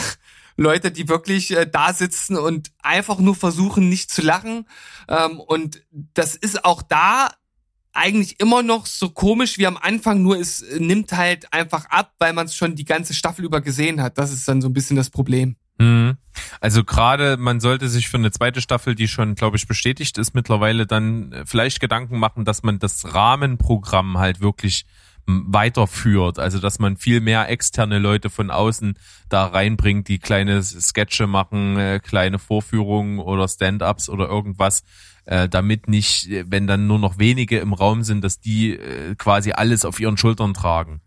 Leute, 0.57 0.91
die 0.91 1.07
wirklich 1.07 1.55
äh, 1.55 1.67
da 1.71 1.93
sitzen 1.93 2.35
und 2.35 2.71
einfach 2.79 3.19
nur 3.19 3.35
versuchen, 3.35 3.87
nicht 3.89 4.11
zu 4.11 4.21
lachen. 4.21 4.67
Ähm, 5.07 5.39
und 5.39 5.83
das 5.91 6.35
ist 6.35 6.65
auch 6.65 6.81
da 6.81 7.29
eigentlich 7.93 8.39
immer 8.39 8.61
noch 8.63 8.85
so 8.85 9.09
komisch 9.09 9.57
wie 9.57 9.67
am 9.67 9.77
Anfang, 9.77 10.21
nur 10.21 10.39
es 10.39 10.61
äh, 10.61 10.79
nimmt 10.79 11.13
halt 11.13 11.51
einfach 11.53 11.85
ab, 11.85 12.13
weil 12.19 12.33
man 12.33 12.47
es 12.47 12.55
schon 12.55 12.75
die 12.75 12.85
ganze 12.85 13.13
Staffel 13.13 13.45
über 13.45 13.61
gesehen 13.61 14.01
hat. 14.01 14.17
Das 14.17 14.31
ist 14.31 14.47
dann 14.47 14.61
so 14.61 14.67
ein 14.67 14.73
bisschen 14.73 14.97
das 14.97 15.09
Problem. 15.09 15.55
Mhm. 15.79 16.17
Also 16.59 16.83
gerade, 16.83 17.37
man 17.37 17.59
sollte 17.59 17.87
sich 17.87 18.09
für 18.09 18.17
eine 18.17 18.31
zweite 18.31 18.61
Staffel, 18.61 18.95
die 18.95 19.07
schon, 19.07 19.35
glaube 19.35 19.57
ich, 19.57 19.67
bestätigt 19.67 20.17
ist, 20.17 20.33
mittlerweile 20.33 20.87
dann 20.87 21.31
äh, 21.31 21.45
vielleicht 21.45 21.79
Gedanken 21.79 22.19
machen, 22.19 22.45
dass 22.45 22.63
man 22.63 22.79
das 22.79 23.13
Rahmenprogramm 23.13 24.17
halt 24.17 24.41
wirklich 24.41 24.85
weiterführt. 25.27 26.39
Also 26.39 26.59
dass 26.59 26.79
man 26.79 26.97
viel 26.97 27.19
mehr 27.19 27.49
externe 27.49 27.99
Leute 27.99 28.29
von 28.29 28.49
außen 28.49 28.97
da 29.29 29.45
reinbringt, 29.45 30.07
die 30.07 30.19
kleine 30.19 30.63
Sketche 30.63 31.27
machen, 31.27 31.77
äh, 31.77 31.99
kleine 32.01 32.39
Vorführungen 32.39 33.19
oder 33.19 33.47
Stand-ups 33.47 34.09
oder 34.09 34.27
irgendwas, 34.27 34.83
äh, 35.25 35.49
damit 35.49 35.89
nicht, 35.89 36.29
wenn 36.45 36.65
dann 36.67 36.87
nur 36.87 36.99
noch 36.99 37.19
wenige 37.19 37.59
im 37.59 37.73
Raum 37.73 38.03
sind, 38.03 38.23
dass 38.23 38.39
die 38.39 38.71
äh, 38.71 39.15
quasi 39.15 39.51
alles 39.51 39.83
auf 39.83 39.99
ihren 39.99 40.17
Schultern 40.17 40.53
tragen. 40.53 41.01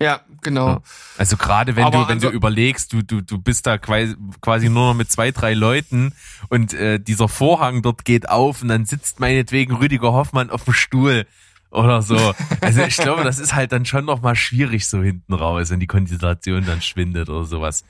Ja, 0.00 0.20
genau. 0.42 0.68
Ja. 0.68 0.82
Also 1.18 1.36
gerade 1.36 1.76
wenn 1.76 1.84
Aber 1.84 2.02
du 2.02 2.08
wenn 2.08 2.18
du 2.20 2.28
anso- 2.28 2.32
überlegst, 2.32 2.92
du 2.92 3.02
du 3.02 3.20
du 3.20 3.38
bist 3.38 3.66
da 3.66 3.78
quasi, 3.78 4.16
quasi 4.40 4.68
nur 4.68 4.88
noch 4.88 4.94
mit 4.94 5.10
zwei 5.10 5.30
drei 5.30 5.54
Leuten 5.54 6.12
und 6.48 6.74
äh, 6.74 6.98
dieser 6.98 7.28
Vorhang 7.28 7.80
dort 7.82 8.04
geht 8.04 8.28
auf 8.28 8.62
und 8.62 8.68
dann 8.68 8.86
sitzt 8.86 9.20
meinetwegen 9.20 9.74
Rüdiger 9.76 10.12
Hoffmann 10.12 10.50
auf 10.50 10.64
dem 10.64 10.74
Stuhl 10.74 11.26
oder 11.74 12.02
so. 12.02 12.34
Also 12.60 12.82
ich 12.82 12.96
glaube, 12.96 13.24
das 13.24 13.38
ist 13.38 13.54
halt 13.54 13.72
dann 13.72 13.84
schon 13.84 14.04
noch 14.04 14.22
mal 14.22 14.36
schwierig 14.36 14.88
so 14.88 15.02
hinten 15.02 15.34
raus, 15.34 15.70
wenn 15.70 15.80
die 15.80 15.86
Konzentration 15.86 16.64
dann 16.64 16.82
schwindet 16.82 17.28
oder 17.28 17.44
sowas. 17.44 17.84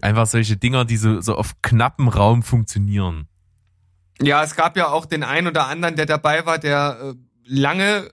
Einfach 0.00 0.26
solche 0.26 0.56
Dinger, 0.56 0.84
die 0.84 0.96
so 0.96 1.20
so 1.20 1.36
auf 1.36 1.60
knappem 1.62 2.08
Raum 2.08 2.42
funktionieren. 2.42 3.28
Ja, 4.20 4.42
es 4.42 4.56
gab 4.56 4.76
ja 4.76 4.88
auch 4.88 5.06
den 5.06 5.22
einen 5.22 5.48
oder 5.48 5.66
anderen, 5.66 5.96
der 5.96 6.06
dabei 6.06 6.46
war, 6.46 6.58
der 6.58 6.98
äh, 7.02 7.14
lange 7.44 8.10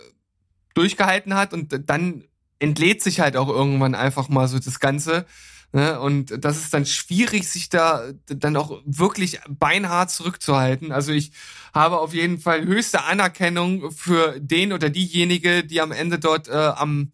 durchgehalten 0.74 1.36
hat 1.36 1.54
und 1.54 1.90
dann 1.90 2.24
entlädt 2.60 3.02
sich 3.02 3.20
halt 3.20 3.38
auch 3.38 3.50
irgendwann 3.50 3.96
einfach 3.96 4.30
mal 4.30 4.48
so 4.48 4.60
das 4.60 4.80
Ganze. 4.80 5.26
Ne? 5.74 6.00
Und 6.00 6.46
das 6.46 6.58
ist 6.58 6.74
dann 6.74 6.86
schwierig, 6.86 7.50
sich 7.50 7.68
da 7.68 8.12
dann 8.28 8.56
auch 8.56 8.82
wirklich 8.86 9.40
beinhart 9.50 10.12
zurückzuhalten. 10.12 10.92
Also 10.92 11.12
ich 11.12 11.32
habe 11.74 12.00
auf 12.00 12.14
jeden 12.14 12.40
Fall 12.40 12.64
höchste 12.64 13.04
Anerkennung 13.06 13.92
für 13.92 14.40
den 14.40 14.72
oder 14.72 14.92
diejenige, 14.92 15.64
die 15.64 15.82
am 15.82 15.92
Ende 15.92 16.20
dort 16.20 16.48
äh, 16.48 16.54
am 16.54 17.12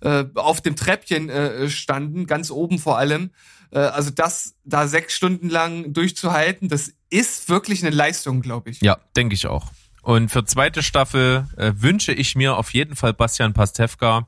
äh, 0.00 0.24
auf 0.34 0.60
dem 0.60 0.74
Treppchen 0.74 1.28
äh, 1.28 1.70
standen, 1.70 2.26
ganz 2.26 2.50
oben 2.50 2.80
vor 2.80 2.98
allem. 2.98 3.30
Äh, 3.70 3.78
also 3.78 4.10
das 4.10 4.56
da 4.64 4.88
sechs 4.88 5.14
Stunden 5.14 5.48
lang 5.48 5.92
durchzuhalten, 5.92 6.68
das 6.68 6.92
ist 7.10 7.48
wirklich 7.48 7.82
eine 7.84 7.94
Leistung, 7.94 8.40
glaube 8.40 8.70
ich. 8.70 8.80
Ja, 8.80 8.98
denke 9.16 9.34
ich 9.36 9.46
auch. 9.46 9.70
Und 10.02 10.30
für 10.30 10.44
zweite 10.44 10.82
Staffel 10.82 11.46
äh, 11.56 11.72
wünsche 11.76 12.12
ich 12.12 12.34
mir 12.34 12.56
auf 12.56 12.72
jeden 12.72 12.96
Fall 12.96 13.12
Bastian 13.12 13.52
Pastewka. 13.52 14.26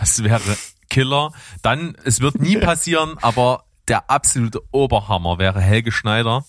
Das 0.00 0.22
wäre 0.24 0.56
Killer. 0.96 1.30
Dann, 1.60 1.94
es 2.04 2.20
wird 2.20 2.40
nie 2.40 2.56
passieren, 2.70 3.18
aber 3.20 3.64
der 3.86 4.08
absolute 4.08 4.62
Oberhammer 4.72 5.38
wäre 5.38 5.60
Helge 5.60 5.92
Schneider. 5.92 6.46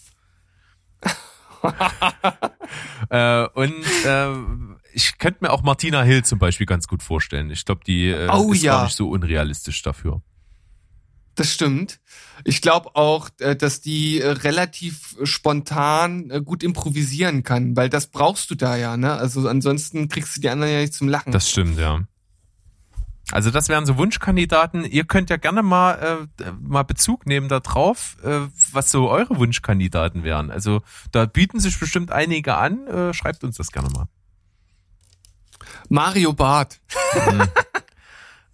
äh, 3.09 3.45
und 3.47 3.83
äh, 4.05 4.29
ich 4.93 5.17
könnte 5.17 5.39
mir 5.41 5.51
auch 5.51 5.63
Martina 5.63 6.01
Hill 6.01 6.23
zum 6.23 6.39
Beispiel 6.39 6.65
ganz 6.65 6.87
gut 6.87 7.03
vorstellen. 7.03 7.51
Ich 7.51 7.65
glaube, 7.65 7.81
die 7.85 8.07
äh, 8.07 8.29
Oh 8.31 8.53
ist 8.53 8.63
ja. 8.63 8.77
gar 8.77 8.83
nicht 8.85 8.95
so 8.95 9.09
unrealistisch 9.09 9.81
dafür. 9.81 10.21
Das 11.35 11.53
stimmt. 11.53 11.99
Ich 12.45 12.61
glaube 12.61 12.95
auch, 12.95 13.29
äh, 13.39 13.57
dass 13.57 13.81
die 13.81 14.21
äh, 14.21 14.29
relativ 14.29 15.17
spontan 15.23 16.29
äh, 16.31 16.41
gut 16.41 16.63
improvisieren 16.63 17.43
kann, 17.43 17.75
weil 17.75 17.89
das 17.89 18.07
brauchst 18.07 18.49
du 18.49 18.55
da 18.55 18.77
ja, 18.77 18.95
ne? 18.95 19.11
Also 19.13 19.45
ansonsten 19.49 20.07
kriegst 20.07 20.37
du 20.37 20.41
die 20.41 20.49
anderen 20.49 20.71
ja 20.71 20.79
nicht 20.79 20.93
zum 20.93 21.09
Lachen. 21.09 21.33
Das 21.33 21.49
stimmt, 21.49 21.77
ja. 21.77 22.07
Also 23.31 23.51
das 23.51 23.67
wären 23.67 23.85
so 23.85 23.97
Wunschkandidaten. 23.97 24.85
Ihr 24.85 25.03
könnt 25.03 25.29
ja 25.29 25.37
gerne 25.37 25.61
mal 25.61 26.27
äh, 26.41 26.51
mal 26.61 26.83
Bezug 26.83 27.25
nehmen 27.25 27.49
darauf, 27.49 28.15
äh, 28.23 28.47
was 28.71 28.89
so 28.89 29.09
eure 29.09 29.37
Wunschkandidaten 29.37 30.23
wären. 30.23 30.49
Also 30.49 30.81
da 31.11 31.25
bieten 31.25 31.59
sich 31.59 31.77
bestimmt 31.79 32.11
einige 32.11 32.55
an. 32.55 32.87
Äh, 32.87 33.13
schreibt 33.13 33.43
uns 33.43 33.57
das 33.57 33.71
gerne 33.71 33.89
mal. 33.89 34.07
Mario 35.89 36.33
Barth. 36.33 36.79
Äh, 37.13 37.47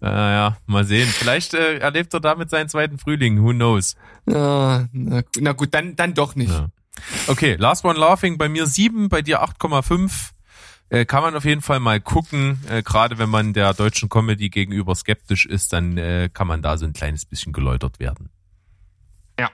ja, 0.02 0.56
mal 0.66 0.84
sehen. 0.84 1.08
Vielleicht 1.08 1.54
äh, 1.54 1.78
erlebt 1.78 2.12
er 2.12 2.20
damit 2.20 2.50
seinen 2.50 2.68
zweiten 2.68 2.98
Frühling. 2.98 3.42
Who 3.42 3.52
knows? 3.52 3.94
Ja, 4.26 4.88
na, 4.92 5.22
na 5.38 5.52
gut, 5.52 5.72
dann, 5.72 5.94
dann 5.94 6.14
doch 6.14 6.34
nicht. 6.34 6.52
Ja. 6.52 6.68
Okay, 7.26 7.56
Last 7.56 7.84
One 7.84 7.98
Laughing 7.98 8.38
bei 8.38 8.48
mir 8.48 8.66
7, 8.66 9.08
bei 9.08 9.22
dir 9.22 9.42
8,5. 9.42 10.33
Äh, 10.90 11.06
kann 11.06 11.22
man 11.22 11.34
auf 11.34 11.44
jeden 11.44 11.62
Fall 11.62 11.80
mal 11.80 12.00
gucken. 12.00 12.60
Äh, 12.68 12.82
Gerade 12.82 13.18
wenn 13.18 13.30
man 13.30 13.52
der 13.52 13.74
deutschen 13.74 14.08
Comedy 14.08 14.50
gegenüber 14.50 14.94
skeptisch 14.94 15.46
ist, 15.46 15.72
dann 15.72 15.96
äh, 15.96 16.28
kann 16.32 16.46
man 16.46 16.62
da 16.62 16.76
so 16.76 16.84
ein 16.84 16.92
kleines 16.92 17.24
bisschen 17.24 17.52
geläutert 17.52 18.00
werden. 18.00 18.30
Ja. 19.38 19.50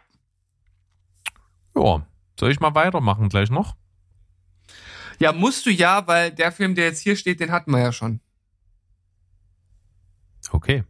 Ja, 1.76 2.06
soll 2.38 2.50
ich 2.50 2.60
mal 2.60 2.74
weitermachen 2.74 3.28
gleich 3.28 3.50
noch? 3.50 3.76
Ja, 5.18 5.32
musst 5.32 5.66
du 5.66 5.70
ja, 5.70 6.06
weil 6.06 6.32
der 6.32 6.50
Film, 6.50 6.74
der 6.74 6.86
jetzt 6.86 7.00
hier 7.00 7.14
steht, 7.14 7.40
den 7.40 7.52
hatten 7.52 7.70
wir 7.70 7.80
ja 7.80 7.92
schon. 7.92 8.20
Okay. 10.50 10.84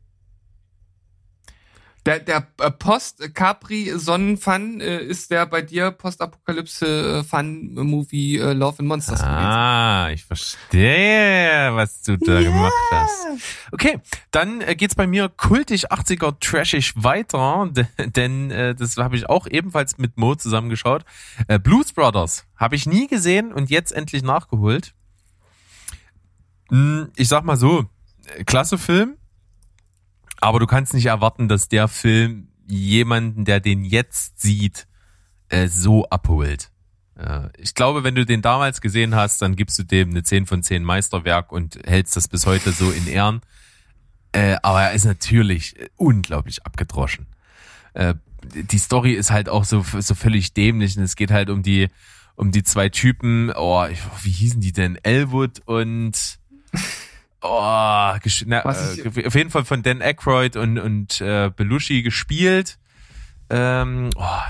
Der, 2.07 2.19
der 2.19 2.47
äh, 2.59 2.71
Post-Capri-Sonnenfun 2.71 4.81
äh, 4.81 5.03
ist 5.03 5.31
der 5.31 5.45
bei 5.47 5.61
dir 5.61 5.91
Postapokalypse-Fun-Movie 5.91 8.39
äh, 8.39 8.53
Love 8.55 8.79
and 8.79 8.89
Monsters 8.89 9.21
gewesen. 9.21 9.35
Ah, 9.35 10.11
ich 10.11 10.25
verstehe, 10.25 11.75
was 11.75 12.01
du 12.03 12.17
da 12.17 12.41
gemacht 12.43 12.73
hast. 12.91 13.27
Okay, 13.73 14.01
dann 14.31 14.63
äh, 14.63 14.77
geht's 14.77 14.95
bei 14.95 15.07
mir 15.07 15.29
kultig 15.29 15.93
80er 15.93 16.41
trashig 16.41 16.95
weiter, 16.97 17.69
denn 17.99 18.51
äh, 18.51 18.75
das 18.75 18.97
habe 18.97 19.17
ich 19.17 19.29
auch 19.29 19.47
ebenfalls 19.47 19.99
mit 19.99 20.17
Mo 20.17 20.35
zusammengeschaut. 20.35 21.05
Äh, 21.49 21.59
Blues 21.59 21.93
Brothers 21.93 22.47
habe 22.57 22.77
ich 22.77 22.87
nie 22.87 23.09
gesehen 23.09 23.53
und 23.53 23.69
jetzt 23.69 23.93
endlich 23.93 24.23
nachgeholt. 24.23 24.95
Hm, 26.71 27.11
Ich 27.17 27.29
sag 27.29 27.45
mal 27.45 27.57
so, 27.57 27.85
äh, 28.37 28.45
klasse 28.45 28.79
Film, 28.79 29.17
aber 30.41 30.59
du 30.59 30.67
kannst 30.67 30.95
nicht 30.95 31.07
erwarten, 31.07 31.49
dass 31.49 31.69
der 31.69 31.89
Film 31.89 32.49
jemanden, 32.67 33.45
der 33.45 33.61
den 33.61 33.85
jetzt 33.85 34.41
sieht, 34.41 34.87
äh, 35.49 35.69
so 35.69 36.07
abholt. 36.07 36.71
Äh, 37.17 37.49
Ich 37.59 37.75
glaube, 37.75 38.05
wenn 38.05 38.15
du 38.15 38.25
den 38.25 38.43
damals 38.43 38.81
gesehen 38.81 39.15
hast, 39.15 39.43
dann 39.43 39.57
gibst 39.57 39.79
du 39.79 39.83
dem 39.83 40.11
eine 40.11 40.23
10 40.23 40.47
von 40.47 40.63
10 40.63 40.85
Meisterwerk 40.85 41.53
und 41.53 41.79
hältst 41.85 42.17
das 42.17 42.29
bis 42.29 42.47
heute 42.47 42.73
so 42.73 42.91
in 42.91 43.07
Ehren. 43.07 43.41
Äh, 44.33 44.57
aber 44.63 44.83
er 44.83 44.93
ist 44.93 45.05
natürlich 45.05 45.75
unglaublich 45.97 46.65
abgedroschen. 46.65 47.27
Äh, 47.95 48.15
die 48.45 48.79
Story 48.79 49.13
ist 49.13 49.31
halt 49.31 49.49
auch 49.49 49.65
so, 49.65 49.85
so 49.99 50.15
völlig 50.15 50.55
dämlich 50.55 50.97
und 50.97 51.03
es 51.03 51.17
geht 51.17 51.31
halt 51.31 51.51
um 51.51 51.63
die, 51.63 51.89
um 52.37 52.53
die 52.53 52.63
zwei 52.63 52.89
Typen, 52.89 53.53
oh, 53.55 53.87
wie 54.23 54.31
hießen 54.31 54.61
die 54.61 54.73
denn? 54.73 54.97
Elwood 55.03 55.61
und 55.67 56.39
oh, 57.43 58.17
na, 58.47 58.61
äh, 58.65 59.27
auf 59.27 59.35
jeden 59.35 59.51
Fall 59.51 59.65
von 59.65 59.83
Dan 59.83 60.03
Aykroyd 60.03 60.57
und, 60.57 60.79
und 60.79 61.21
äh, 61.21 61.51
Belushi 61.55 62.03
gespielt. 62.03 62.79
Ähm, 63.49 64.11
oh, 64.17 64.41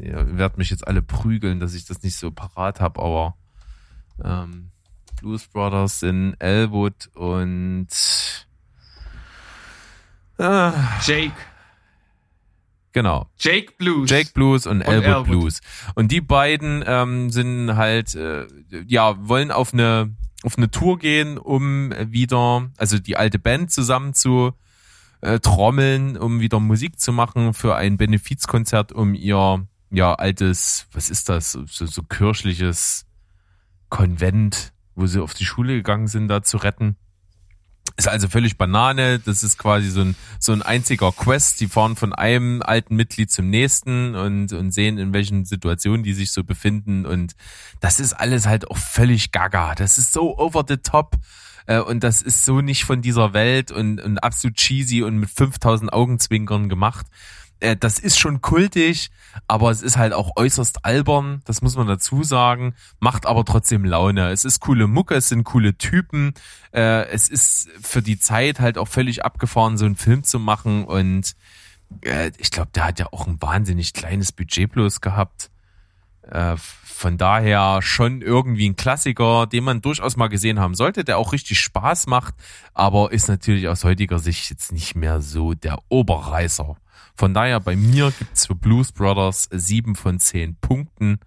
ihr 0.00 0.38
werdet 0.38 0.58
mich 0.58 0.70
jetzt 0.70 0.86
alle 0.86 1.02
prügeln, 1.02 1.60
dass 1.60 1.74
ich 1.74 1.84
das 1.84 2.02
nicht 2.02 2.16
so 2.16 2.30
parat 2.30 2.80
habe, 2.80 3.02
aber 3.02 3.36
ähm, 4.22 4.70
Blues 5.20 5.46
Brothers 5.48 6.02
in 6.02 6.36
Elwood 6.38 7.08
und 7.14 7.88
äh, 10.38 10.70
Jake. 11.02 11.32
genau. 12.92 13.30
Jake 13.38 13.72
Blues. 13.78 14.10
Jake 14.10 14.30
Blues 14.34 14.66
und, 14.66 14.82
Elwood, 14.82 15.04
Elwood. 15.04 15.26
Blues. 15.26 15.60
Und 15.94 16.12
die 16.12 16.20
beiden 16.20 16.84
ähm, 16.86 17.30
sind 17.30 17.76
halt, 17.76 18.14
äh, 18.14 18.46
ja, 18.86 19.16
wollen 19.26 19.50
auf 19.50 19.72
eine 19.72 20.14
auf 20.42 20.56
eine 20.56 20.70
Tour 20.70 20.98
gehen, 20.98 21.38
um 21.38 21.92
wieder, 22.10 22.70
also 22.76 22.98
die 22.98 23.16
alte 23.16 23.38
Band 23.38 23.70
zusammen 23.70 24.14
zu 24.14 24.52
äh, 25.20 25.40
trommeln, 25.40 26.16
um 26.16 26.40
wieder 26.40 26.60
Musik 26.60 27.00
zu 27.00 27.12
machen 27.12 27.54
für 27.54 27.76
ein 27.76 27.96
Benefizkonzert, 27.96 28.92
um 28.92 29.14
ihr 29.14 29.66
ja 29.90 30.14
altes, 30.14 30.86
was 30.92 31.10
ist 31.10 31.28
das, 31.28 31.52
so, 31.52 31.86
so 31.86 32.02
kirchliches 32.02 33.06
Konvent, 33.88 34.72
wo 34.94 35.06
sie 35.06 35.22
auf 35.22 35.34
die 35.34 35.44
Schule 35.44 35.74
gegangen 35.74 36.08
sind, 36.08 36.28
da 36.28 36.42
zu 36.42 36.58
retten. 36.58 36.96
Ist 37.96 38.08
also 38.08 38.28
völlig 38.28 38.58
Banane. 38.58 39.18
Das 39.20 39.42
ist 39.42 39.58
quasi 39.58 39.88
so 39.88 40.00
ein, 40.02 40.16
so 40.38 40.52
ein 40.52 40.62
einziger 40.62 41.12
Quest. 41.12 41.60
Die 41.60 41.66
fahren 41.66 41.96
von 41.96 42.12
einem 42.12 42.62
alten 42.62 42.96
Mitglied 42.96 43.30
zum 43.30 43.48
nächsten 43.48 44.14
und, 44.14 44.52
und 44.52 44.72
sehen, 44.72 44.98
in 44.98 45.12
welchen 45.12 45.44
Situationen 45.44 46.02
die 46.02 46.12
sich 46.12 46.30
so 46.30 46.44
befinden. 46.44 47.06
Und 47.06 47.34
das 47.80 48.00
ist 48.00 48.12
alles 48.12 48.46
halt 48.46 48.70
auch 48.70 48.76
völlig 48.76 49.32
gaga. 49.32 49.74
Das 49.74 49.98
ist 49.98 50.12
so 50.12 50.38
over 50.38 50.64
the 50.68 50.76
top. 50.76 51.16
Äh, 51.66 51.80
Und 51.80 52.04
das 52.04 52.22
ist 52.22 52.44
so 52.44 52.60
nicht 52.60 52.84
von 52.84 53.02
dieser 53.02 53.32
Welt 53.32 53.70
und, 53.70 54.00
und 54.00 54.18
absolut 54.18 54.56
cheesy 54.56 55.02
und 55.02 55.18
mit 55.18 55.30
5000 55.30 55.92
Augenzwinkern 55.92 56.68
gemacht. 56.68 57.06
Äh, 57.60 57.76
Das 57.76 57.98
ist 57.98 58.18
schon 58.18 58.40
kultig, 58.40 59.10
aber 59.48 59.70
es 59.70 59.82
ist 59.82 59.96
halt 59.96 60.12
auch 60.12 60.32
äußerst 60.36 60.84
albern, 60.84 61.42
das 61.44 61.62
muss 61.62 61.76
man 61.76 61.86
dazu 61.86 62.22
sagen, 62.22 62.74
macht 63.00 63.26
aber 63.26 63.44
trotzdem 63.44 63.84
Laune. 63.84 64.30
Es 64.30 64.44
ist 64.44 64.60
coole 64.60 64.86
Mucke, 64.86 65.14
es 65.14 65.28
sind 65.28 65.44
coole 65.44 65.76
Typen, 65.76 66.34
äh, 66.72 67.06
es 67.08 67.28
ist 67.28 67.68
für 67.80 68.02
die 68.02 68.18
Zeit 68.18 68.60
halt 68.60 68.78
auch 68.78 68.88
völlig 68.88 69.24
abgefahren, 69.24 69.76
so 69.78 69.84
einen 69.84 69.96
Film 69.96 70.24
zu 70.24 70.38
machen 70.38 70.84
und 70.84 71.34
äh, 72.02 72.30
ich 72.38 72.50
glaube, 72.50 72.70
der 72.74 72.86
hat 72.86 72.98
ja 72.98 73.06
auch 73.12 73.26
ein 73.26 73.40
wahnsinnig 73.40 73.92
kleines 73.92 74.32
Budget 74.32 74.72
bloß 74.72 75.00
gehabt. 75.00 75.50
Äh, 76.22 76.56
von 76.58 77.18
daher 77.18 77.82
schon 77.82 78.22
irgendwie 78.22 78.68
ein 78.68 78.76
Klassiker, 78.76 79.46
den 79.46 79.64
man 79.64 79.82
durchaus 79.82 80.16
mal 80.16 80.28
gesehen 80.28 80.58
haben 80.58 80.74
sollte, 80.74 81.04
der 81.04 81.18
auch 81.18 81.32
richtig 81.34 81.60
Spaß 81.60 82.06
macht, 82.06 82.34
aber 82.72 83.12
ist 83.12 83.28
natürlich 83.28 83.68
aus 83.68 83.84
heutiger 83.84 84.18
Sicht 84.18 84.48
jetzt 84.48 84.72
nicht 84.72 84.96
mehr 84.96 85.20
so 85.20 85.52
der 85.52 85.78
Oberreißer. 85.90 86.76
Von 87.16 87.34
daher 87.34 87.60
bei 87.60 87.76
mir 87.76 88.12
gibt's 88.18 88.46
für 88.46 88.54
Blues 88.54 88.92
Brothers 88.92 89.48
sieben 89.50 89.96
von 89.96 90.18
zehn 90.18 90.56
Punkten 90.56 91.20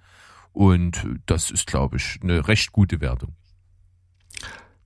und 0.52 1.06
das 1.26 1.52
ist, 1.52 1.68
glaube 1.68 1.98
ich, 1.98 2.20
eine 2.22 2.48
recht 2.48 2.72
gute 2.72 3.02
Wertung. 3.02 3.36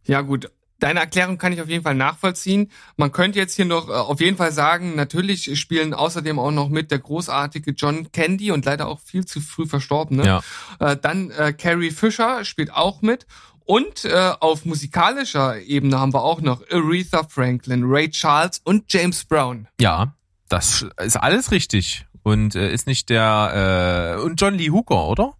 Ja, 0.03 0.21
gut. 0.21 0.51
Deine 0.79 0.99
Erklärung 0.99 1.37
kann 1.37 1.53
ich 1.53 1.61
auf 1.61 1.69
jeden 1.69 1.83
Fall 1.83 1.95
nachvollziehen. 1.95 2.69
Man 2.97 3.13
könnte 3.13 3.39
jetzt 3.39 3.55
hier 3.55 3.63
noch 3.63 3.87
äh, 3.87 3.93
auf 3.93 4.19
jeden 4.19 4.35
Fall 4.35 4.51
sagen, 4.51 4.95
natürlich 4.95 5.57
spielen 5.57 5.93
außerdem 5.93 6.37
auch 6.37 6.51
noch 6.51 6.67
mit 6.67 6.91
der 6.91 6.99
großartige 6.99 7.71
John 7.71 8.11
Candy 8.11 8.51
und 8.51 8.65
leider 8.65 8.89
auch 8.89 8.99
viel 8.99 9.25
zu 9.25 9.39
früh 9.39 9.65
verstorben. 9.65 10.17
Ne? 10.17 10.25
Ja. 10.25 10.41
Äh, 10.79 10.97
dann 10.97 11.31
äh, 11.31 11.53
Carrie 11.53 11.91
Fisher 11.91 12.43
spielt 12.43 12.73
auch 12.73 13.01
mit. 13.01 13.25
Und 13.65 14.03
äh, 14.03 14.33
auf 14.41 14.65
musikalischer 14.65 15.61
Ebene 15.61 15.97
haben 15.97 16.13
wir 16.13 16.21
auch 16.21 16.41
noch 16.41 16.61
Aretha 16.69 17.23
Franklin, 17.29 17.83
Ray 17.85 18.09
Charles 18.09 18.59
und 18.65 18.91
James 18.91 19.23
Brown. 19.23 19.69
Ja, 19.79 20.13
das 20.53 20.85
ist 20.97 21.17
alles 21.17 21.51
richtig. 21.51 22.05
Und 22.21 22.55
äh, 22.55 22.71
ist 22.71 22.87
nicht 22.87 23.09
der 23.09 24.15
äh, 24.17 24.21
und 24.21 24.39
John 24.39 24.53
Lee 24.53 24.69
Hooker, 24.69 25.07
oder? 25.07 25.33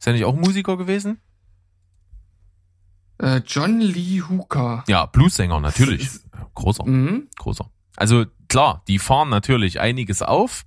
Ist 0.00 0.06
er 0.08 0.14
nicht 0.14 0.24
auch 0.24 0.34
Musiker 0.34 0.76
gewesen? 0.76 1.20
Äh, 3.18 3.40
John 3.46 3.80
Lee 3.80 4.20
Hooker. 4.28 4.84
Ja, 4.88 5.06
Bluesänger 5.06 5.60
natürlich. 5.60 6.08
Großer, 6.54 6.84
Mhm. 6.84 7.28
großer. 7.38 7.70
Also 7.96 8.24
klar, 8.48 8.82
die 8.88 8.98
fahren 8.98 9.28
natürlich 9.28 9.80
einiges 9.80 10.22
auf. 10.22 10.64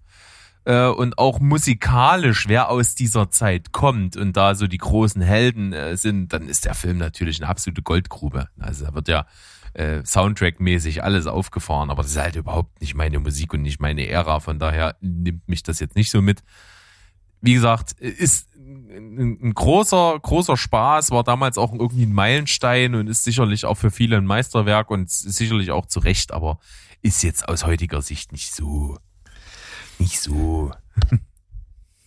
Äh, 0.64 0.88
und 0.88 1.18
auch 1.20 1.40
musikalisch, 1.40 2.48
wer 2.48 2.70
aus 2.70 2.96
dieser 2.96 3.30
Zeit 3.30 3.72
kommt 3.72 4.16
und 4.18 4.36
da 4.38 4.56
so 4.56 4.66
die 4.68 4.78
großen 4.80 5.22
Helden 5.22 5.74
äh, 5.74 5.96
sind, 5.98 6.34
dann 6.34 6.48
ist 6.48 6.66
der 6.66 6.74
Film 6.74 6.98
natürlich 6.98 7.40
eine 7.42 7.50
absolute 7.50 7.84
Goldgrube. 7.84 8.48
Also 8.60 8.86
da 8.86 8.94
wird 8.96 9.08
ja 9.08 9.28
äh, 9.76 10.04
Soundtrack-mäßig 10.06 11.04
alles 11.04 11.28
aufgefahren, 11.28 11.90
aber 11.90 12.02
das 12.02 12.12
ist 12.12 12.18
halt 12.18 12.36
überhaupt 12.36 12.82
nicht 12.82 12.96
meine 12.96 13.20
Musik 13.20 13.54
und 13.54 13.62
nicht 13.62 13.80
meine 13.80 14.08
Ära. 14.08 14.40
Von 14.40 14.60
daher 14.60 14.96
nimmt 15.02 15.48
mich 15.48 15.64
das 15.64 15.80
jetzt 15.80 15.96
nicht 15.96 16.10
so 16.10 16.22
mit. 16.22 16.44
Wie 17.42 17.54
gesagt, 17.54 17.92
ist 17.94 18.50
ein, 18.56 19.38
ein 19.42 19.54
großer, 19.54 20.18
großer 20.20 20.58
Spaß, 20.58 21.12
war 21.12 21.24
damals 21.24 21.58
auch 21.58 21.74
irgendwie 21.74 22.06
ein 22.06 22.14
Meilenstein 22.14 22.96
und 22.96 23.08
ist 23.08 23.24
sicherlich 23.24 23.66
auch 23.66 23.76
für 23.76 23.92
viele 23.92 24.18
ein 24.18 24.26
Meisterwerk 24.26 24.90
und 24.90 25.12
sicherlich 25.12 25.72
auch 25.72 25.86
zu 25.86 26.00
Recht, 26.00 26.32
aber 26.32 26.60
ist 27.02 27.22
jetzt 27.24 27.48
aus 27.48 27.66
heutiger 27.66 28.02
Sicht 28.02 28.32
nicht 28.32 28.56
so, 28.56 28.98
nicht 30.00 30.20
so. 30.20 30.72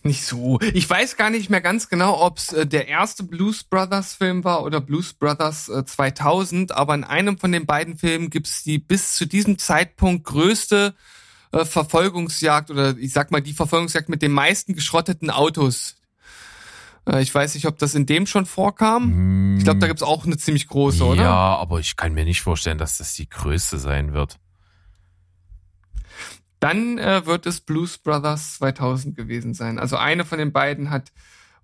Nicht 0.01 0.25
so. 0.25 0.59
Ich 0.73 0.89
weiß 0.89 1.17
gar 1.17 1.29
nicht 1.29 1.49
mehr 1.49 1.59
ganz 1.59 1.89
genau, 1.89 2.21
ob 2.21 2.37
es 2.37 2.53
äh, 2.53 2.65
der 2.65 2.87
erste 2.87 3.23
Blues 3.23 3.63
Brothers 3.63 4.13
Film 4.13 4.43
war 4.43 4.63
oder 4.63 4.79
Blues 4.79 5.13
Brothers 5.13 5.67
äh, 5.67 5.83
2000, 5.83 6.71
aber 6.71 6.95
in 6.95 7.03
einem 7.03 7.37
von 7.37 7.51
den 7.51 7.65
beiden 7.65 7.97
Filmen 7.97 8.29
gibt's 8.29 8.63
die 8.63 8.77
bis 8.77 9.15
zu 9.15 9.25
diesem 9.25 9.57
Zeitpunkt 9.57 10.25
größte 10.25 10.95
äh, 11.51 11.65
Verfolgungsjagd 11.65 12.71
oder 12.71 12.97
ich 12.97 13.11
sag 13.11 13.31
mal 13.31 13.41
die 13.41 13.53
Verfolgungsjagd 13.53 14.07
mit 14.07 14.21
den 14.21 14.31
meisten 14.31 14.73
geschrotteten 14.73 15.29
Autos. 15.29 15.97
Äh, 17.05 17.21
ich 17.21 17.33
weiß 17.33 17.55
nicht, 17.55 17.67
ob 17.67 17.77
das 17.77 17.93
in 17.93 18.05
dem 18.05 18.25
schon 18.25 18.45
vorkam. 18.45 19.57
Ich 19.57 19.65
glaube, 19.65 19.79
da 19.79 19.87
gibt's 19.87 20.03
auch 20.03 20.25
eine 20.25 20.37
ziemlich 20.37 20.67
große, 20.67 21.03
oder? 21.03 21.23
Ja, 21.23 21.57
aber 21.57 21.79
ich 21.79 21.97
kann 21.97 22.13
mir 22.13 22.23
nicht 22.23 22.41
vorstellen, 22.41 22.77
dass 22.77 22.99
das 22.99 23.15
die 23.15 23.27
größte 23.27 23.79
sein 23.79 24.13
wird. 24.13 24.39
Dann 26.59 26.97
äh, 26.97 27.25
wird 27.25 27.45
es 27.45 27.61
Blues 27.61 27.97
Brothers 27.97 28.57
2000 28.57 29.15
gewesen 29.15 29.53
sein. 29.53 29.79
Also 29.79 29.95
eine 29.95 30.25
von 30.25 30.39
den 30.39 30.51
beiden 30.51 30.89
hat 30.89 31.11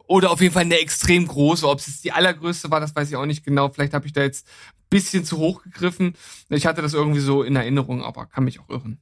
oder 0.08 0.32
auf 0.32 0.42
jeden 0.42 0.54
Fall 0.54 0.64
eine 0.64 0.80
extrem 0.80 1.28
große. 1.28 1.68
Ob 1.68 1.80
es 1.80 2.02
die 2.02 2.12
allergrößte 2.12 2.72
war, 2.72 2.80
das 2.80 2.96
weiß 2.96 3.10
ich 3.10 3.16
auch 3.16 3.26
nicht 3.26 3.44
genau. 3.44 3.70
Vielleicht 3.70 3.94
habe 3.94 4.06
ich 4.06 4.14
da 4.14 4.22
jetzt 4.22 4.48
bisschen 4.90 5.26
zu 5.26 5.38
hoch 5.38 5.64
gegriffen. 5.64 6.14
Ich 6.50 6.66
hatte 6.66 6.82
das 6.82 6.94
irgendwie 6.94 7.20
so 7.20 7.44
in 7.44 7.56
Erinnerung, 7.56 8.04
aber 8.04 8.28
kann 8.28 8.44
mich 8.46 8.60
auch 8.60 8.70
irren. 8.70 9.00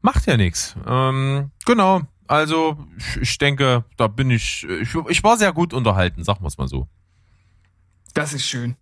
Macht 0.00 0.26
ja 0.26 0.36
nichts. 0.36 0.76
Ähm, 0.86 1.50
genau. 1.66 2.02
Also 2.26 2.78
ich, 2.96 3.16
ich 3.22 3.38
denke, 3.38 3.84
da 3.96 4.06
bin 4.06 4.30
ich, 4.30 4.64
ich. 4.64 4.94
Ich 5.08 5.24
war 5.24 5.36
sehr 5.36 5.52
gut 5.52 5.72
unterhalten, 5.72 6.24
sagen 6.24 6.42
wir 6.42 6.48
es 6.48 6.58
mal 6.58 6.68
so. 6.68 6.88
Das 8.18 8.32
ist 8.32 8.48
schön. 8.48 8.74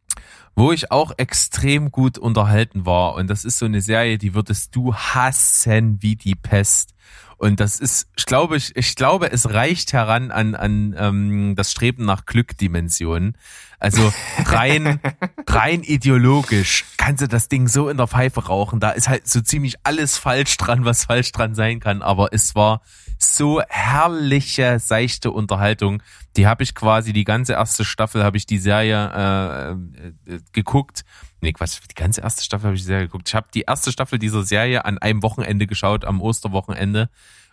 Wo 0.54 0.72
ich 0.72 0.90
auch 0.90 1.12
extrem 1.18 1.90
gut 1.90 2.16
unterhalten 2.16 2.86
war, 2.86 3.16
und 3.16 3.28
das 3.28 3.44
ist 3.44 3.58
so 3.58 3.66
eine 3.66 3.82
Serie, 3.82 4.16
die 4.16 4.32
würdest 4.32 4.74
du 4.74 4.94
hassen 4.94 5.98
wie 6.00 6.16
die 6.16 6.34
Pest. 6.34 6.94
Und 7.36 7.60
das 7.60 7.78
ist, 7.78 8.08
ich 8.16 8.24
glaube, 8.24 8.56
ich, 8.56 8.74
ich 8.74 8.96
glaube, 8.96 9.30
es 9.30 9.52
reicht 9.52 9.92
heran 9.92 10.30
an, 10.30 10.54
an 10.54 10.96
ähm, 10.98 11.54
das 11.54 11.70
Streben 11.70 12.06
nach 12.06 12.24
Glückdimensionen. 12.24 13.36
Also 13.78 14.10
rein, 14.46 15.00
rein 15.46 15.82
ideologisch 15.82 16.86
kannst 16.96 17.20
du 17.20 17.28
das 17.28 17.48
Ding 17.48 17.68
so 17.68 17.90
in 17.90 17.98
der 17.98 18.06
Pfeife 18.06 18.46
rauchen. 18.46 18.80
Da 18.80 18.92
ist 18.92 19.10
halt 19.10 19.28
so 19.28 19.42
ziemlich 19.42 19.74
alles 19.82 20.16
falsch 20.16 20.56
dran, 20.56 20.86
was 20.86 21.04
falsch 21.04 21.30
dran 21.32 21.54
sein 21.54 21.78
kann. 21.78 22.00
Aber 22.00 22.32
es 22.32 22.54
war 22.54 22.80
so 23.18 23.62
herrliche, 23.68 24.78
seichte 24.78 25.30
Unterhaltung. 25.30 26.02
Die 26.36 26.46
habe 26.46 26.62
ich 26.62 26.74
quasi, 26.74 27.12
die 27.12 27.24
ganze 27.24 27.54
erste 27.54 27.84
Staffel 27.84 28.22
habe 28.22 28.36
ich 28.36 28.46
die 28.46 28.58
Serie 28.58 29.10
äh, 29.14 30.34
äh, 30.34 30.40
geguckt. 30.52 31.04
Nee, 31.40 31.52
Quatsch, 31.52 31.80
die 31.90 31.94
ganze 31.94 32.20
erste 32.20 32.42
Staffel 32.42 32.66
habe 32.66 32.74
ich 32.74 32.82
die 32.82 32.86
Serie 32.86 33.06
geguckt. 33.06 33.28
Ich 33.28 33.34
habe 33.34 33.48
die 33.52 33.62
erste 33.62 33.92
Staffel 33.92 34.18
dieser 34.18 34.42
Serie 34.42 34.84
an 34.84 34.98
einem 34.98 35.22
Wochenende 35.22 35.66
geschaut, 35.66 36.04
am 36.04 36.20
Osterwochenende. 36.20 37.08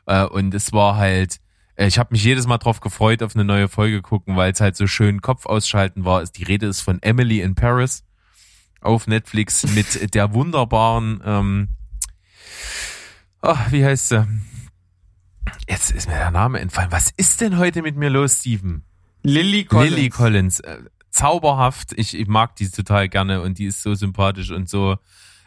Äh, 0.06 0.26
und 0.26 0.54
es 0.54 0.74
war 0.74 0.98
halt, 0.98 1.40
äh, 1.76 1.88
ich 1.88 2.00
habe 2.00 2.10
mich 2.12 2.24
jedes 2.24 2.48
Mal 2.48 2.58
drauf 2.58 2.80
gefreut, 2.80 3.24
auf 3.24 3.36
eine 3.36 3.46
neue 3.46 3.68
Folge 3.70 4.02
gucken, 4.02 4.36
weil 4.36 4.52
es 4.52 4.62
halt 4.62 4.76
so 4.76 4.88
schön 4.88 5.22
Kopf 5.22 5.46
ausschalten 5.46 6.06
war. 6.06 6.24
Die 6.26 6.44
Rede 6.44 6.68
ist 6.68 6.82
von 6.82 7.02
Emily 7.02 7.42
in 7.42 7.56
Paris 7.56 8.04
auf 8.82 9.08
Netflix 9.08 9.64
mit 9.74 10.14
der 10.14 10.34
wunderbaren, 10.34 11.22
ähm, 11.26 11.70
oh, 13.42 13.56
wie 13.70 13.86
heißt 13.86 14.10
sie? 14.10 14.28
Jetzt 15.68 15.92
ist 15.92 16.08
mir 16.08 16.16
der 16.16 16.32
Name 16.32 16.60
entfallen. 16.60 16.92
Was 16.92 17.12
ist 17.16 17.42
denn 17.42 17.58
heute 17.58 17.82
mit 17.82 17.96
mir 17.96 18.10
los, 18.10 18.40
Steven? 18.40 18.84
Lily 19.24 19.66
Collins. 19.66 19.96
Lily 19.96 20.10
Collins. 20.10 20.60
Äh, 20.60 20.78
zauberhaft. 21.10 21.94
Ich, 21.96 22.18
ich 22.18 22.28
mag 22.28 22.56
die 22.56 22.70
total 22.70 23.08
gerne 23.08 23.42
und 23.42 23.60
die 23.60 23.66
ist 23.66 23.82
so 23.82 23.94
sympathisch 23.94 24.52
und 24.52 24.68
so 24.68 24.98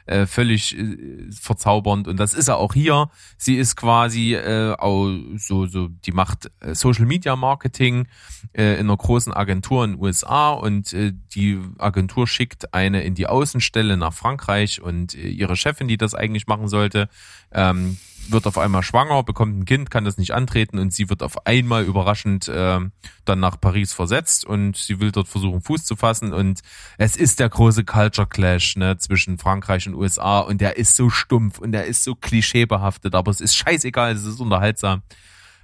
äh, 0.06 0.26
völlig 0.26 0.78
äh, 0.78 1.30
verzaubernd 1.32 2.06
und 2.06 2.18
das 2.18 2.32
ist 2.32 2.48
er 2.48 2.58
auch 2.58 2.72
hier. 2.72 3.10
Sie 3.36 3.56
ist 3.56 3.76
quasi 3.76 4.34
äh, 4.34 4.74
auch 4.78 5.10
so 5.36 5.66
so 5.66 5.88
die 5.88 6.12
macht 6.12 6.50
äh, 6.60 6.74
Social 6.74 7.06
Media 7.06 7.34
Marketing 7.34 8.06
äh, 8.52 8.74
in 8.74 8.86
einer 8.86 8.96
großen 8.96 9.32
Agentur 9.32 9.84
in 9.84 9.92
den 9.92 10.00
USA 10.00 10.50
und 10.50 10.92
äh, 10.92 11.12
die 11.34 11.60
Agentur 11.78 12.28
schickt 12.28 12.72
eine 12.72 13.02
in 13.02 13.14
die 13.14 13.26
Außenstelle 13.26 13.96
nach 13.96 14.14
Frankreich 14.14 14.80
und 14.80 15.14
äh, 15.14 15.28
ihre 15.28 15.56
Chefin, 15.56 15.88
die 15.88 15.96
das 15.96 16.14
eigentlich 16.14 16.46
machen 16.46 16.68
sollte, 16.68 17.08
ähm, 17.50 17.98
wird 18.30 18.46
auf 18.46 18.58
einmal 18.58 18.82
schwanger, 18.82 19.22
bekommt 19.22 19.58
ein 19.58 19.64
Kind, 19.64 19.90
kann 19.90 20.04
das 20.04 20.18
nicht 20.18 20.32
antreten 20.32 20.78
und 20.78 20.92
sie 20.92 21.08
wird 21.08 21.22
auf 21.22 21.46
einmal 21.46 21.84
überraschend 21.84 22.48
äh, 22.48 22.80
dann 23.24 23.40
nach 23.40 23.60
Paris 23.60 23.92
versetzt 23.92 24.44
und 24.44 24.76
sie 24.76 25.00
will 25.00 25.12
dort 25.12 25.28
versuchen 25.28 25.62
Fuß 25.62 25.84
zu 25.84 25.96
fassen 25.96 26.32
und 26.32 26.60
es 26.98 27.16
ist 27.16 27.40
der 27.40 27.48
große 27.48 27.84
Culture 27.84 28.26
Clash 28.26 28.76
ne, 28.76 28.98
zwischen 28.98 29.38
Frankreich 29.38 29.86
und 29.86 29.94
USA 29.94 30.40
und 30.40 30.60
der 30.60 30.76
ist 30.76 30.96
so 30.96 31.10
stumpf 31.10 31.58
und 31.58 31.72
der 31.72 31.86
ist 31.86 32.04
so 32.04 32.14
klischeebehaftet, 32.14 33.14
aber 33.14 33.30
es 33.30 33.40
ist 33.40 33.56
scheißegal, 33.56 34.12
es 34.12 34.24
ist 34.24 34.40
unterhaltsam. 34.40 35.02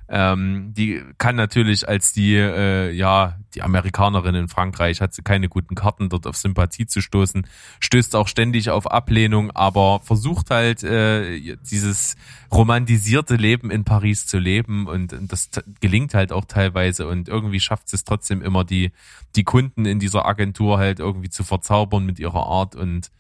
Ähm, 0.08 0.74
die 0.76 1.02
kann 1.18 1.36
natürlich 1.36 1.88
als 1.88 2.12
die, 2.12 2.34
äh, 2.34 2.90
ja, 2.90 3.38
die 3.54 3.62
Amerikanerin 3.62 4.34
in 4.34 4.48
Frankreich 4.48 5.00
hat 5.00 5.14
sie 5.14 5.22
keine 5.22 5.48
guten 5.48 5.74
Karten, 5.74 6.08
dort 6.08 6.26
auf 6.26 6.36
Sympathie 6.36 6.86
zu 6.86 7.00
stoßen, 7.00 7.46
stößt 7.80 8.16
auch 8.16 8.28
ständig 8.28 8.70
auf 8.70 8.90
Ablehnung, 8.90 9.50
aber 9.52 10.00
versucht 10.00 10.50
halt 10.50 10.82
äh, 10.82 11.56
dieses 11.70 12.16
romantisierte 12.52 13.36
Leben 13.36 13.70
in 13.70 13.84
Paris 13.84 14.26
zu 14.26 14.38
leben 14.38 14.86
und, 14.86 15.12
und 15.12 15.32
das 15.32 15.50
gelingt 15.80 16.14
halt 16.14 16.32
auch 16.32 16.44
teilweise 16.44 17.06
und 17.06 17.28
irgendwie 17.28 17.60
schafft 17.60 17.92
es 17.94 18.04
trotzdem 18.04 18.42
immer 18.42 18.64
die, 18.64 18.92
die 19.36 19.44
Kunden 19.44 19.86
in 19.86 19.98
dieser 19.98 20.26
Agentur 20.26 20.78
halt 20.78 20.98
irgendwie 20.98 21.30
zu 21.30 21.44
verzaubern 21.44 22.04
mit 22.04 22.18
ihrer 22.18 22.46
Art 22.46 22.74
und 22.74 23.10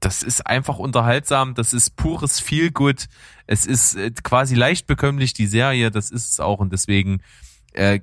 das 0.00 0.22
ist 0.22 0.46
einfach 0.46 0.78
unterhaltsam, 0.78 1.54
das 1.54 1.72
ist 1.72 1.96
pures 1.96 2.40
Feelgood, 2.40 3.06
es 3.46 3.66
ist 3.66 3.94
äh, 3.96 4.10
quasi 4.22 4.54
leicht 4.54 4.86
bekömmlich, 4.86 5.32
die 5.32 5.46
Serie, 5.46 5.90
das 5.90 6.10
ist 6.10 6.30
es 6.30 6.40
auch. 6.40 6.60
Und 6.60 6.72
deswegen 6.72 7.22
äh, 7.72 8.00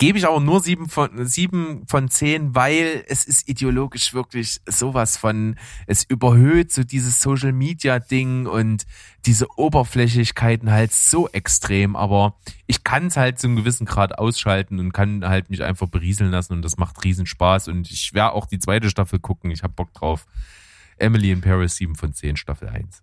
gebe 0.00 0.16
ich 0.16 0.26
aber 0.26 0.40
nur 0.40 0.60
sieben 0.60 0.88
von, 0.88 1.26
sieben 1.26 1.86
von 1.86 2.08
zehn, 2.08 2.54
weil 2.54 3.04
es 3.06 3.26
ist 3.26 3.48
ideologisch 3.50 4.14
wirklich 4.14 4.60
sowas 4.66 5.18
von, 5.18 5.56
es 5.86 6.04
überhöht 6.04 6.72
so 6.72 6.84
dieses 6.84 7.20
Social 7.20 7.52
Media 7.52 7.98
Ding 7.98 8.46
und 8.46 8.86
diese 9.26 9.46
Oberflächlichkeiten 9.58 10.70
halt 10.70 10.94
so 10.94 11.28
extrem, 11.28 11.96
aber 11.96 12.34
ich 12.66 12.82
kann 12.82 13.08
es 13.08 13.18
halt 13.18 13.38
zu 13.38 13.46
einem 13.46 13.56
gewissen 13.56 13.84
Grad 13.84 14.18
ausschalten 14.18 14.80
und 14.80 14.92
kann 14.92 15.22
halt 15.28 15.50
mich 15.50 15.62
einfach 15.62 15.88
berieseln 15.88 16.30
lassen 16.30 16.54
und 16.54 16.62
das 16.62 16.78
macht 16.78 17.04
riesen 17.04 17.26
Spaß. 17.26 17.68
Und 17.68 17.90
ich 17.90 18.14
werde 18.14 18.32
auch 18.32 18.46
die 18.46 18.58
zweite 18.58 18.88
Staffel 18.88 19.18
gucken, 19.18 19.50
ich 19.50 19.62
habe 19.62 19.74
Bock 19.74 19.92
drauf. 19.92 20.26
Emily 21.00 21.30
in 21.30 21.40
Paris 21.40 21.76
7 21.76 21.94
von 21.94 22.12
10, 22.12 22.36
Staffel 22.36 22.68
1. 22.68 23.02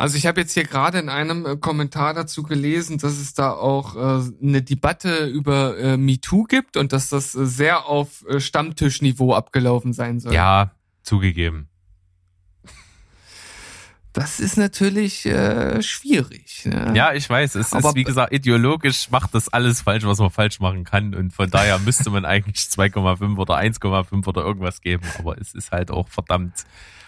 Also 0.00 0.16
ich 0.16 0.26
habe 0.26 0.40
jetzt 0.40 0.54
hier 0.54 0.64
gerade 0.64 0.98
in 0.98 1.10
einem 1.10 1.44
äh, 1.44 1.56
Kommentar 1.56 2.14
dazu 2.14 2.42
gelesen, 2.42 2.96
dass 2.98 3.18
es 3.18 3.34
da 3.34 3.52
auch 3.52 3.96
äh, 3.96 4.32
eine 4.42 4.62
Debatte 4.62 5.26
über 5.26 5.76
äh, 5.76 5.96
MeToo 5.98 6.44
gibt 6.44 6.78
und 6.78 6.92
dass 6.92 7.10
das 7.10 7.34
äh, 7.34 7.44
sehr 7.44 7.86
auf 7.86 8.24
äh, 8.26 8.40
Stammtischniveau 8.40 9.34
abgelaufen 9.34 9.92
sein 9.92 10.18
soll. 10.18 10.32
Ja, 10.32 10.70
zugegeben. 11.02 11.68
Das 14.12 14.40
ist 14.40 14.56
natürlich 14.56 15.24
äh, 15.26 15.80
schwierig. 15.82 16.64
Ne? 16.64 16.92
Ja, 16.96 17.12
ich 17.12 17.30
weiß. 17.30 17.54
Es 17.54 17.72
Aber 17.72 17.90
ist, 17.90 17.94
wie 17.94 18.02
gesagt, 18.02 18.32
ideologisch 18.32 19.08
macht 19.10 19.34
das 19.34 19.48
alles 19.48 19.82
falsch, 19.82 20.04
was 20.04 20.18
man 20.18 20.30
falsch 20.30 20.58
machen 20.58 20.82
kann. 20.84 21.14
Und 21.14 21.32
von 21.32 21.48
daher 21.48 21.78
müsste 21.84 22.10
man 22.10 22.24
eigentlich 22.24 22.56
2,5 22.56 23.36
oder 23.36 23.56
1,5 23.56 24.26
oder 24.26 24.42
irgendwas 24.42 24.80
geben. 24.80 25.04
Aber 25.18 25.38
es 25.38 25.54
ist 25.54 25.70
halt 25.70 25.92
auch 25.92 26.08
verdammt 26.08 26.64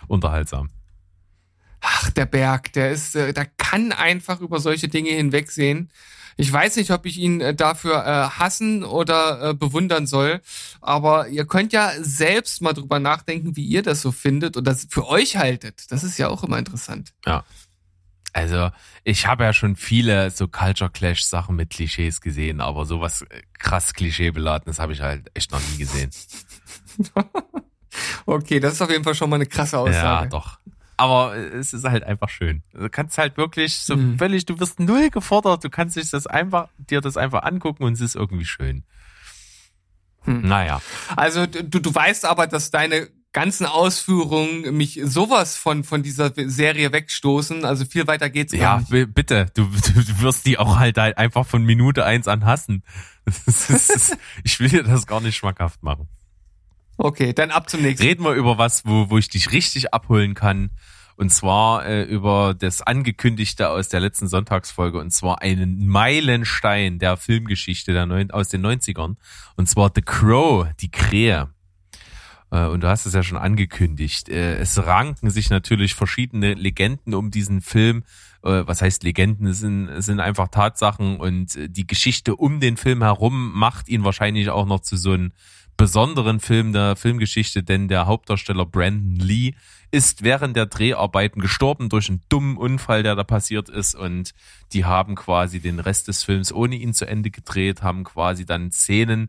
unterhaltsam. 0.06 0.70
Ach, 1.80 2.10
der 2.10 2.26
Berg, 2.26 2.72
der 2.74 2.92
ist, 2.92 3.16
äh, 3.16 3.32
der 3.32 3.46
kann 3.46 3.90
einfach 3.90 4.40
über 4.40 4.60
solche 4.60 4.86
Dinge 4.86 5.10
hinwegsehen. 5.10 5.90
Ich 6.36 6.52
weiß 6.52 6.76
nicht, 6.76 6.90
ob 6.90 7.06
ich 7.06 7.18
ihn 7.18 7.40
äh, 7.40 7.54
dafür 7.54 8.04
äh, 8.04 8.38
hassen 8.38 8.84
oder 8.84 9.50
äh, 9.50 9.54
bewundern 9.54 10.06
soll, 10.06 10.40
aber 10.80 11.28
ihr 11.28 11.46
könnt 11.46 11.72
ja 11.72 11.92
selbst 12.00 12.62
mal 12.62 12.72
drüber 12.72 12.98
nachdenken, 12.98 13.56
wie 13.56 13.64
ihr 13.64 13.82
das 13.82 14.02
so 14.02 14.12
findet 14.12 14.56
und 14.56 14.64
das 14.64 14.86
für 14.90 15.06
euch 15.08 15.36
haltet. 15.36 15.90
Das 15.90 16.04
ist 16.04 16.18
ja 16.18 16.28
auch 16.28 16.42
immer 16.42 16.58
interessant. 16.58 17.12
Ja. 17.26 17.44
Also, 18.34 18.70
ich 19.04 19.26
habe 19.26 19.44
ja 19.44 19.52
schon 19.52 19.76
viele 19.76 20.30
so 20.30 20.48
Culture 20.48 20.90
Clash 20.90 21.22
Sachen 21.24 21.54
mit 21.54 21.68
Klischees 21.68 22.22
gesehen, 22.22 22.62
aber 22.62 22.86
sowas 22.86 23.22
äh, 23.22 23.42
krass 23.58 23.92
Klischeebeladenes 23.92 24.78
habe 24.78 24.94
ich 24.94 25.02
halt 25.02 25.30
echt 25.34 25.52
noch 25.52 25.60
nie 25.70 25.78
gesehen. 25.78 26.10
Okay, 28.24 28.60
das 28.60 28.74
ist 28.74 28.82
auf 28.82 28.90
jeden 28.90 29.04
Fall 29.04 29.14
schon 29.14 29.28
mal 29.28 29.36
eine 29.36 29.46
krasse 29.46 29.78
Aussage. 29.78 30.24
Ja, 30.24 30.26
doch. 30.26 30.58
Aber 31.02 31.34
es 31.36 31.72
ist 31.72 31.84
halt 31.84 32.04
einfach 32.04 32.28
schön. 32.28 32.62
Du 32.72 32.88
kannst 32.88 33.18
halt 33.18 33.36
wirklich 33.36 33.76
so 33.78 33.96
Mhm. 33.96 34.18
völlig, 34.18 34.44
du 34.46 34.60
wirst 34.60 34.78
null 34.78 35.10
gefordert, 35.10 35.64
du 35.64 35.68
kannst 35.70 35.96
dich 35.96 36.10
das 36.10 36.28
einfach, 36.28 36.68
dir 36.78 37.00
das 37.00 37.16
einfach 37.16 37.42
angucken 37.42 37.82
und 37.84 37.94
es 37.94 38.00
ist 38.00 38.14
irgendwie 38.14 38.44
schön. 38.44 38.84
Hm. 40.24 40.42
Naja. 40.42 40.80
Also 41.16 41.46
du, 41.46 41.80
du 41.80 41.92
weißt 41.94 42.24
aber, 42.24 42.46
dass 42.46 42.70
deine 42.70 43.08
ganzen 43.32 43.66
Ausführungen 43.66 44.76
mich 44.76 45.00
sowas 45.02 45.56
von 45.56 45.82
von 45.84 46.02
dieser 46.04 46.32
Serie 46.36 46.92
wegstoßen. 46.92 47.64
Also 47.64 47.84
viel 47.84 48.06
weiter 48.06 48.30
geht's 48.30 48.52
Ja, 48.52 48.78
nicht. 48.78 48.90
b- 48.90 49.06
bitte, 49.06 49.46
du, 49.54 49.64
du, 49.64 50.20
wirst 50.20 50.46
die 50.46 50.58
auch 50.58 50.78
halt, 50.78 50.98
halt 50.98 51.18
einfach 51.18 51.46
von 51.46 51.64
Minute 51.64 52.04
eins 52.04 52.28
an 52.28 52.44
hassen. 52.44 52.84
Ist, 53.46 54.16
ich 54.44 54.60
will 54.60 54.68
dir 54.68 54.82
das 54.84 55.06
gar 55.06 55.20
nicht 55.20 55.36
schmackhaft 55.36 55.82
machen. 55.82 56.08
Okay, 56.96 57.32
dann 57.32 57.50
ab 57.50 57.68
zum 57.70 57.82
nächsten. 57.82 58.06
Reden 58.06 58.24
wir 58.24 58.32
über 58.32 58.58
was, 58.58 58.84
wo, 58.84 59.10
wo 59.10 59.18
ich 59.18 59.28
dich 59.28 59.52
richtig 59.52 59.92
abholen 59.94 60.34
kann. 60.34 60.70
Und 61.16 61.30
zwar 61.30 61.86
äh, 61.86 62.02
über 62.04 62.54
das 62.54 62.82
Angekündigte 62.82 63.68
aus 63.68 63.88
der 63.88 64.00
letzten 64.00 64.28
Sonntagsfolge. 64.28 64.98
Und 64.98 65.10
zwar 65.10 65.42
einen 65.42 65.86
Meilenstein 65.86 66.98
der 66.98 67.16
Filmgeschichte 67.16 67.92
der 67.92 68.06
neun, 68.06 68.30
aus 68.30 68.48
den 68.48 68.64
90ern. 68.64 69.16
Und 69.56 69.68
zwar 69.68 69.90
The 69.94 70.02
Crow, 70.02 70.66
die 70.80 70.90
Krähe. 70.90 71.50
Äh, 72.52 72.66
und 72.66 72.82
du 72.82 72.88
hast 72.88 73.06
es 73.06 73.14
ja 73.14 73.22
schon 73.22 73.38
angekündigt. 73.38 74.28
Äh, 74.28 74.56
es 74.56 74.84
ranken 74.84 75.30
sich 75.30 75.50
natürlich 75.50 75.94
verschiedene 75.94 76.54
Legenden 76.54 77.14
um 77.14 77.30
diesen 77.30 77.62
Film. 77.62 78.04
Äh, 78.42 78.62
was 78.66 78.82
heißt 78.82 79.02
Legenden? 79.02 79.46
Es 79.46 79.58
sind, 79.58 79.88
es 79.88 80.06
sind 80.06 80.20
einfach 80.20 80.48
Tatsachen 80.48 81.16
und 81.16 81.58
die 81.58 81.86
Geschichte 81.86 82.36
um 82.36 82.60
den 82.60 82.76
Film 82.76 83.02
herum 83.02 83.52
macht 83.54 83.88
ihn 83.88 84.04
wahrscheinlich 84.04 84.50
auch 84.50 84.66
noch 84.66 84.80
zu 84.80 84.96
so 84.96 85.12
einem 85.12 85.32
besonderen 85.76 86.40
Film 86.40 86.72
der 86.72 86.96
Filmgeschichte, 86.96 87.62
denn 87.62 87.88
der 87.88 88.06
Hauptdarsteller 88.06 88.66
Brandon 88.66 89.16
Lee 89.16 89.54
ist 89.90 90.22
während 90.22 90.56
der 90.56 90.66
Dreharbeiten 90.66 91.40
gestorben 91.40 91.88
durch 91.88 92.08
einen 92.08 92.22
dummen 92.28 92.56
Unfall, 92.56 93.02
der 93.02 93.14
da 93.14 93.24
passiert 93.24 93.68
ist 93.68 93.94
und 93.94 94.32
die 94.72 94.84
haben 94.84 95.14
quasi 95.14 95.60
den 95.60 95.78
Rest 95.80 96.08
des 96.08 96.24
Films 96.24 96.52
ohne 96.52 96.76
ihn 96.76 96.94
zu 96.94 97.06
Ende 97.06 97.30
gedreht, 97.30 97.82
haben 97.82 98.04
quasi 98.04 98.46
dann 98.46 98.70
Szenen 98.72 99.28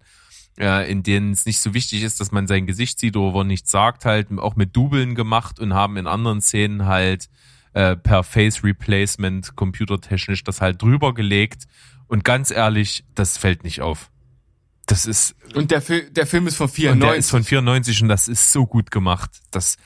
äh, 0.59 0.89
in 0.89 1.03
denen 1.03 1.31
es 1.31 1.45
nicht 1.45 1.59
so 1.59 1.73
wichtig 1.73 2.03
ist, 2.03 2.19
dass 2.19 2.31
man 2.31 2.47
sein 2.47 2.65
Gesicht 2.65 2.99
sieht 2.99 3.15
oder 3.15 3.43
nichts 3.43 3.71
sagt, 3.71 4.05
halt 4.05 4.27
auch 4.37 4.55
mit 4.55 4.75
Dubeln 4.75 5.15
gemacht 5.15 5.59
und 5.59 5.73
haben 5.73 5.97
in 5.97 6.07
anderen 6.07 6.41
Szenen 6.41 6.85
halt 6.85 7.29
äh, 7.73 7.95
per 7.95 8.23
Face 8.23 8.63
Replacement 8.63 9.55
computertechnisch 9.55 10.43
das 10.43 10.61
halt 10.61 10.81
drüber 10.81 11.13
gelegt. 11.13 11.65
Und 12.07 12.23
ganz 12.23 12.51
ehrlich, 12.51 13.03
das 13.15 13.37
fällt 13.37 13.63
nicht 13.63 13.81
auf. 13.81 14.11
Das 14.85 15.05
ist. 15.05 15.35
Und 15.55 15.71
der, 15.71 15.81
Fi 15.81 16.09
der 16.11 16.27
Film 16.27 16.45
ist 16.47 16.55
von 16.57 16.67
94. 16.67 16.93
Und 16.93 16.99
der 17.09 17.15
ist 17.17 17.29
von 17.29 17.43
94 17.43 18.01
und 18.01 18.09
das 18.09 18.27
ist 18.27 18.51
so 18.51 18.65
gut 18.65 18.91
gemacht. 18.91 19.31
Das, 19.51 19.77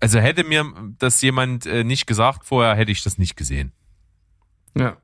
also 0.00 0.18
hätte 0.18 0.44
mir 0.44 0.64
das 0.98 1.20
jemand 1.22 1.66
äh, 1.66 1.84
nicht 1.84 2.06
gesagt 2.06 2.46
vorher, 2.46 2.74
hätte 2.74 2.90
ich 2.92 3.02
das 3.02 3.18
nicht 3.18 3.36
gesehen. 3.36 3.72
Ja. 4.74 4.96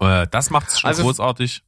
Äh, 0.00 0.26
das 0.30 0.50
macht's 0.50 0.80
schon 0.80 0.88
Also- 0.88 1.02
großartig. 1.04 1.62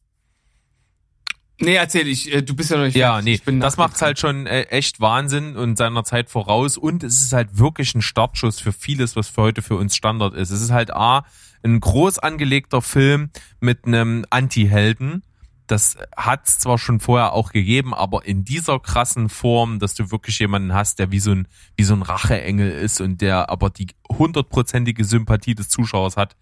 Nee, 1.61 1.75
erzähl 1.75 2.07
ich, 2.07 2.33
äh, 2.33 2.41
du 2.43 2.55
bist 2.55 2.71
ja 2.71 2.77
noch 2.77 2.85
nicht 2.85 2.95
Ja, 2.97 3.15
fertig. 3.15 3.25
nee, 3.25 3.35
Ich 3.35 3.43
bin 3.45 3.59
das 3.59 3.77
macht's 3.77 4.01
halt 4.01 4.19
schon 4.21 4.47
äh, 4.47 4.63
echt 4.65 5.01
Wahnsinn 5.01 5.57
und 5.57 5.77
seiner 5.77 6.05
Zeit 6.05 6.31
voraus 6.31 6.77
und 6.79 7.03
es 7.03 7.21
ist 7.21 7.33
halt 7.33 7.59
wirklich 7.59 7.95
ein 7.97 8.03
Startschuss 8.03 8.61
für 8.61 8.73
vieles, 8.73 9.17
was 9.17 9.27
für 9.29 9.43
heute 9.43 9.61
für 9.63 9.75
uns 9.75 9.97
Standard 9.97 10.35
ist. 10.35 10.51
Es 10.51 10.61
ist 10.61 10.71
halt 10.71 10.93
A, 10.93 11.25
ein 11.65 11.81
groß 11.81 12.21
angelegter 12.21 12.81
Film 12.81 13.31
mit 13.59 13.87
einem 13.87 14.25
Anti-Helden. 14.31 15.25
Das 15.69 15.97
hat's 16.17 16.59
zwar 16.59 16.79
schon 16.79 16.99
vorher 16.99 17.33
auch 17.35 17.53
gegeben, 17.53 17.95
aber 17.95 18.25
in 18.25 18.43
dieser 18.45 18.81
krassen 18.81 19.29
Form, 19.29 19.79
dass 19.79 19.95
du 19.95 20.11
wirklich 20.11 20.39
jemanden 20.39 20.73
hast, 20.73 20.99
der 20.99 21.13
wie 21.13 21.21
so 21.21 21.31
ein, 21.31 21.47
wie 21.77 21.85
so 21.85 21.95
ein 21.95 22.03
Racheengel 22.03 22.71
ist 22.71 23.01
und 23.01 23.21
der 23.21 23.51
aber 23.51 23.71
die 23.71 23.89
hundertprozentige 24.11 25.05
Sympathie 25.05 25.55
des 25.55 25.69
Zuschauers 25.69 26.17
hat, 26.17 26.37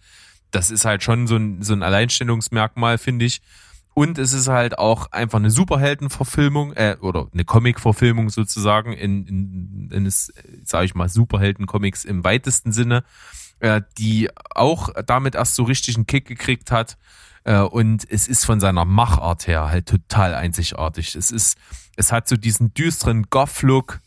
das 0.53 0.71
ist 0.71 0.85
halt 0.85 1.03
schon 1.03 1.27
so 1.27 1.37
ein, 1.37 1.63
so 1.63 1.75
ein 1.75 1.83
Alleinstellungsmerkmal, 1.83 2.99
finde 2.99 3.25
ich. 3.25 3.43
Und 3.95 4.19
es 4.19 4.33
ist 4.33 4.49
halt 4.49 4.79
auch 4.79 5.11
einfach 5.11 5.39
eine 5.39 5.51
Superheldenverfilmung, 5.51 6.75
äh, 6.75 6.97
oder 7.01 7.29
eine 7.33 7.45
Comic-Verfilmung 7.45 8.29
sozusagen, 8.29 8.93
in, 8.93 9.27
in, 9.27 9.91
in 9.91 10.07
es, 10.07 10.33
sage 10.65 10.85
ich 10.85 10.95
mal, 10.95 11.09
Superhelden-Comics 11.09 12.05
im 12.05 12.23
weitesten 12.23 12.73
Sinne, 12.73 13.05
äh, 13.59 13.81
die 13.97 14.29
auch 14.55 14.91
damit 15.07 15.35
erst 15.35 15.55
so 15.55 15.65
richtig 15.65 15.97
einen 15.97 16.07
Kick 16.07 16.27
gekriegt 16.27 16.71
hat. 16.71 16.99
Äh, 17.47 17.61
und 17.61 18.05
es 18.11 18.27
ist 18.29 18.45
von 18.45 18.61
seiner 18.61 18.85
Machart 18.85 19.47
her 19.47 19.69
halt 19.69 19.87
total 19.87 20.35
einzigartig. 20.35 21.15
Es 21.15 21.31
ist, 21.31 21.57
es 21.97 22.13
hat 22.13 22.29
so 22.29 22.37
diesen 22.37 22.75
düsteren 22.75 23.27
Goth-Look, 23.31 24.01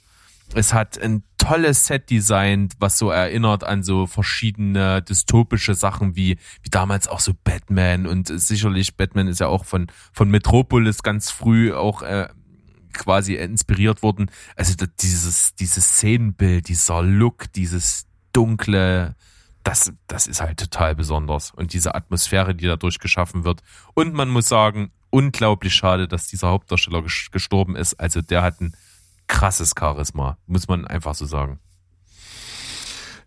es 0.53 0.73
hat 0.73 0.99
ein 0.99 1.23
tolles 1.37 1.85
Set-Design, 1.87 2.69
was 2.79 2.97
so 2.97 3.11
erinnert 3.11 3.63
an 3.63 3.81
so 3.81 4.07
verschiedene 4.07 5.01
dystopische 5.01 5.73
Sachen 5.73 6.15
wie, 6.15 6.37
wie 6.63 6.69
damals 6.69 7.07
auch 7.07 7.19
so 7.19 7.33
Batman 7.43 8.07
und 8.07 8.27
sicherlich 8.27 8.97
Batman 8.97 9.27
ist 9.27 9.39
ja 9.39 9.47
auch 9.47 9.63
von, 9.63 9.87
von 10.11 10.29
Metropolis 10.29 11.03
ganz 11.03 11.31
früh 11.31 11.71
auch 11.73 12.01
äh, 12.01 12.27
quasi 12.93 13.35
inspiriert 13.35 14.01
worden. 14.01 14.31
Also 14.55 14.73
dieses, 14.99 15.55
dieses 15.55 15.85
Szenenbild, 15.85 16.67
dieser 16.67 17.03
Look, 17.03 17.53
dieses 17.53 18.07
dunkle, 18.33 19.15
das, 19.69 19.93
das 20.07 20.25
ist 20.25 20.41
halt 20.41 20.59
total 20.59 20.95
besonders. 20.95 21.51
Und 21.51 21.73
diese 21.73 21.93
Atmosphäre, 21.93 22.55
die 22.55 22.65
dadurch 22.65 22.97
geschaffen 22.97 23.43
wird. 23.43 23.61
Und 23.93 24.13
man 24.15 24.29
muss 24.29 24.49
sagen, 24.49 24.91
unglaublich 25.11 25.75
schade, 25.75 26.07
dass 26.07 26.27
dieser 26.27 26.47
Hauptdarsteller 26.47 26.99
ges- 26.99 27.31
gestorben 27.31 27.75
ist. 27.75 27.99
Also 27.99 28.21
der 28.21 28.41
hat 28.41 28.59
ein 28.61 28.75
krasses 29.27 29.73
Charisma, 29.77 30.39
muss 30.47 30.67
man 30.67 30.87
einfach 30.87 31.13
so 31.13 31.27
sagen. 31.27 31.59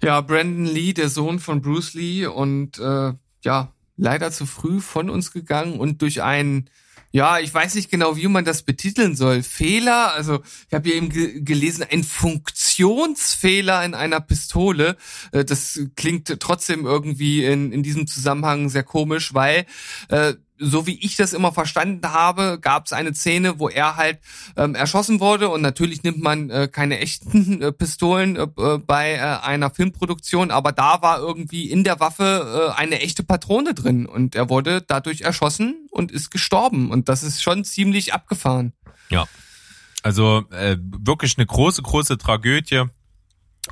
Ja, 0.03 0.21
Brandon 0.21 0.65
Lee, 0.65 0.93
der 0.93 1.09
Sohn 1.09 1.39
von 1.39 1.63
Bruce 1.63 1.95
Lee 1.95 2.27
und 2.27 2.77
äh, 2.81 3.13
ja, 3.43 3.73
leider 3.97 4.33
zu 4.33 4.45
früh 4.45 4.81
von 4.81 5.11
uns 5.11 5.31
gegangen 5.31 5.79
und 5.79 6.03
durch 6.03 6.23
einen, 6.23 6.69
ja, 7.13 7.39
ich 7.39 7.53
weiß 7.53 7.75
nicht 7.75 7.91
genau, 7.91 8.17
wie 8.17 8.27
man 8.27 8.45
das 8.45 8.63
betiteln 8.63 9.15
soll, 9.15 9.43
Fehler, 9.43 10.15
also 10.15 10.41
ich 10.67 10.75
habe 10.75 10.89
hier 10.89 10.97
eben 10.97 11.11
ge 11.11 11.41
gelesen, 11.43 11.85
ein 11.89 12.05
Funktionsfehler 12.05 13.85
in 13.85 13.95
einer 13.95 14.21
Pistole. 14.21 14.97
Äh, 15.31 15.45
das 15.45 15.81
klingt 15.95 16.41
trotzdem 16.41 16.87
irgendwie 16.87 17.45
in, 17.45 17.71
in 17.71 17.83
diesem 17.83 18.07
Zusammenhang 18.07 18.71
sehr 18.71 18.83
komisch, 18.83 19.35
weil 19.35 19.67
äh, 20.09 20.35
so 20.63 20.87
wie 20.87 20.99
ich 21.05 21.17
das 21.17 21.33
immer 21.33 21.53
verstanden 21.53 22.07
habe, 22.09 22.59
gab 22.61 22.87
es 22.87 22.93
eine 22.93 23.15
Szene, 23.15 23.59
wo 23.59 23.69
er 23.69 23.97
halt 23.97 24.21
ähm, 24.57 24.75
erschossen 24.75 25.21
wurde 25.21 25.49
und 25.49 25.61
natürlich 25.61 26.03
nimmt 26.03 26.23
man 26.23 26.51
äh, 26.51 26.69
keine 26.71 27.01
echten 27.01 27.61
äh, 27.61 27.73
Pistolen 27.73 28.37
äh, 28.37 28.43
äh, 28.43 28.79
bei 28.79 29.15
äh, 29.15 29.19
einer 29.19 29.71
Filmproduktion, 29.71 30.51
aber 30.51 30.73
da 30.73 31.03
war 31.03 31.19
irgendwie 31.19 31.71
in 31.71 31.85
der 31.85 32.01
Waffe 32.01 32.73
äh, 32.75 32.81
eine 32.81 33.01
echte 33.01 33.23
Patrone 33.23 33.75
drin 33.75 34.07
und 34.07 34.35
er 34.35 34.49
wurde 34.49 34.83
dadurch 34.83 35.23
erschossen 35.23 35.89
und 35.91 36.13
ist 36.13 36.31
gestorben 36.31 36.91
und 36.91 37.09
das 37.09 37.23
ist 37.23 37.43
schon 37.43 37.65
ziemlich 37.65 38.15
abgefahren. 38.15 38.73
Ja. 39.11 39.27
Also 40.03 40.45
äh, 40.51 40.77
wirklich 40.81 41.37
eine 41.39 41.47
große, 41.47 41.83
große 41.83 42.19
Tragödie. 42.19 42.85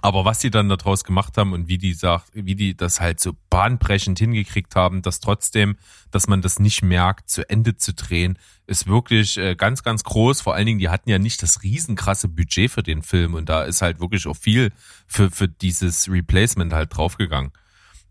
Aber 0.02 0.24
was 0.24 0.38
die 0.38 0.50
dann 0.50 0.68
daraus 0.68 1.04
gemacht 1.04 1.36
haben 1.36 1.52
und 1.52 1.68
wie 1.68 1.78
die 1.78 1.92
sagt, 1.92 2.30
wie 2.32 2.54
die 2.54 2.76
das 2.76 3.00
halt 3.00 3.20
so 3.20 3.32
bahnbrechend 3.50 4.18
hingekriegt 4.18 4.74
haben, 4.74 5.02
dass 5.02 5.20
trotzdem, 5.20 5.76
dass 6.10 6.26
man 6.26 6.40
das 6.40 6.58
nicht 6.58 6.82
merkt, 6.82 7.28
zu 7.28 7.48
Ende 7.48 7.76
zu 7.76 7.92
drehen, 7.92 8.38
ist 8.66 8.86
wirklich 8.86 9.36
äh, 9.36 9.56
ganz, 9.56 9.82
ganz 9.82 10.04
groß. 10.04 10.40
Vor 10.40 10.54
allen 10.54 10.66
Dingen, 10.66 10.78
die 10.78 10.88
hatten 10.88 11.10
ja 11.10 11.18
nicht 11.18 11.42
das 11.42 11.62
riesenkrasse 11.62 12.28
Budget 12.28 12.70
für 12.70 12.82
den 12.82 13.02
Film 13.02 13.34
und 13.34 13.48
da 13.48 13.64
ist 13.64 13.82
halt 13.82 14.00
wirklich 14.00 14.26
auch 14.26 14.36
viel 14.36 14.72
für, 15.06 15.30
für 15.30 15.48
dieses 15.48 16.10
Replacement 16.10 16.72
halt 16.72 16.96
draufgegangen. 16.96 17.52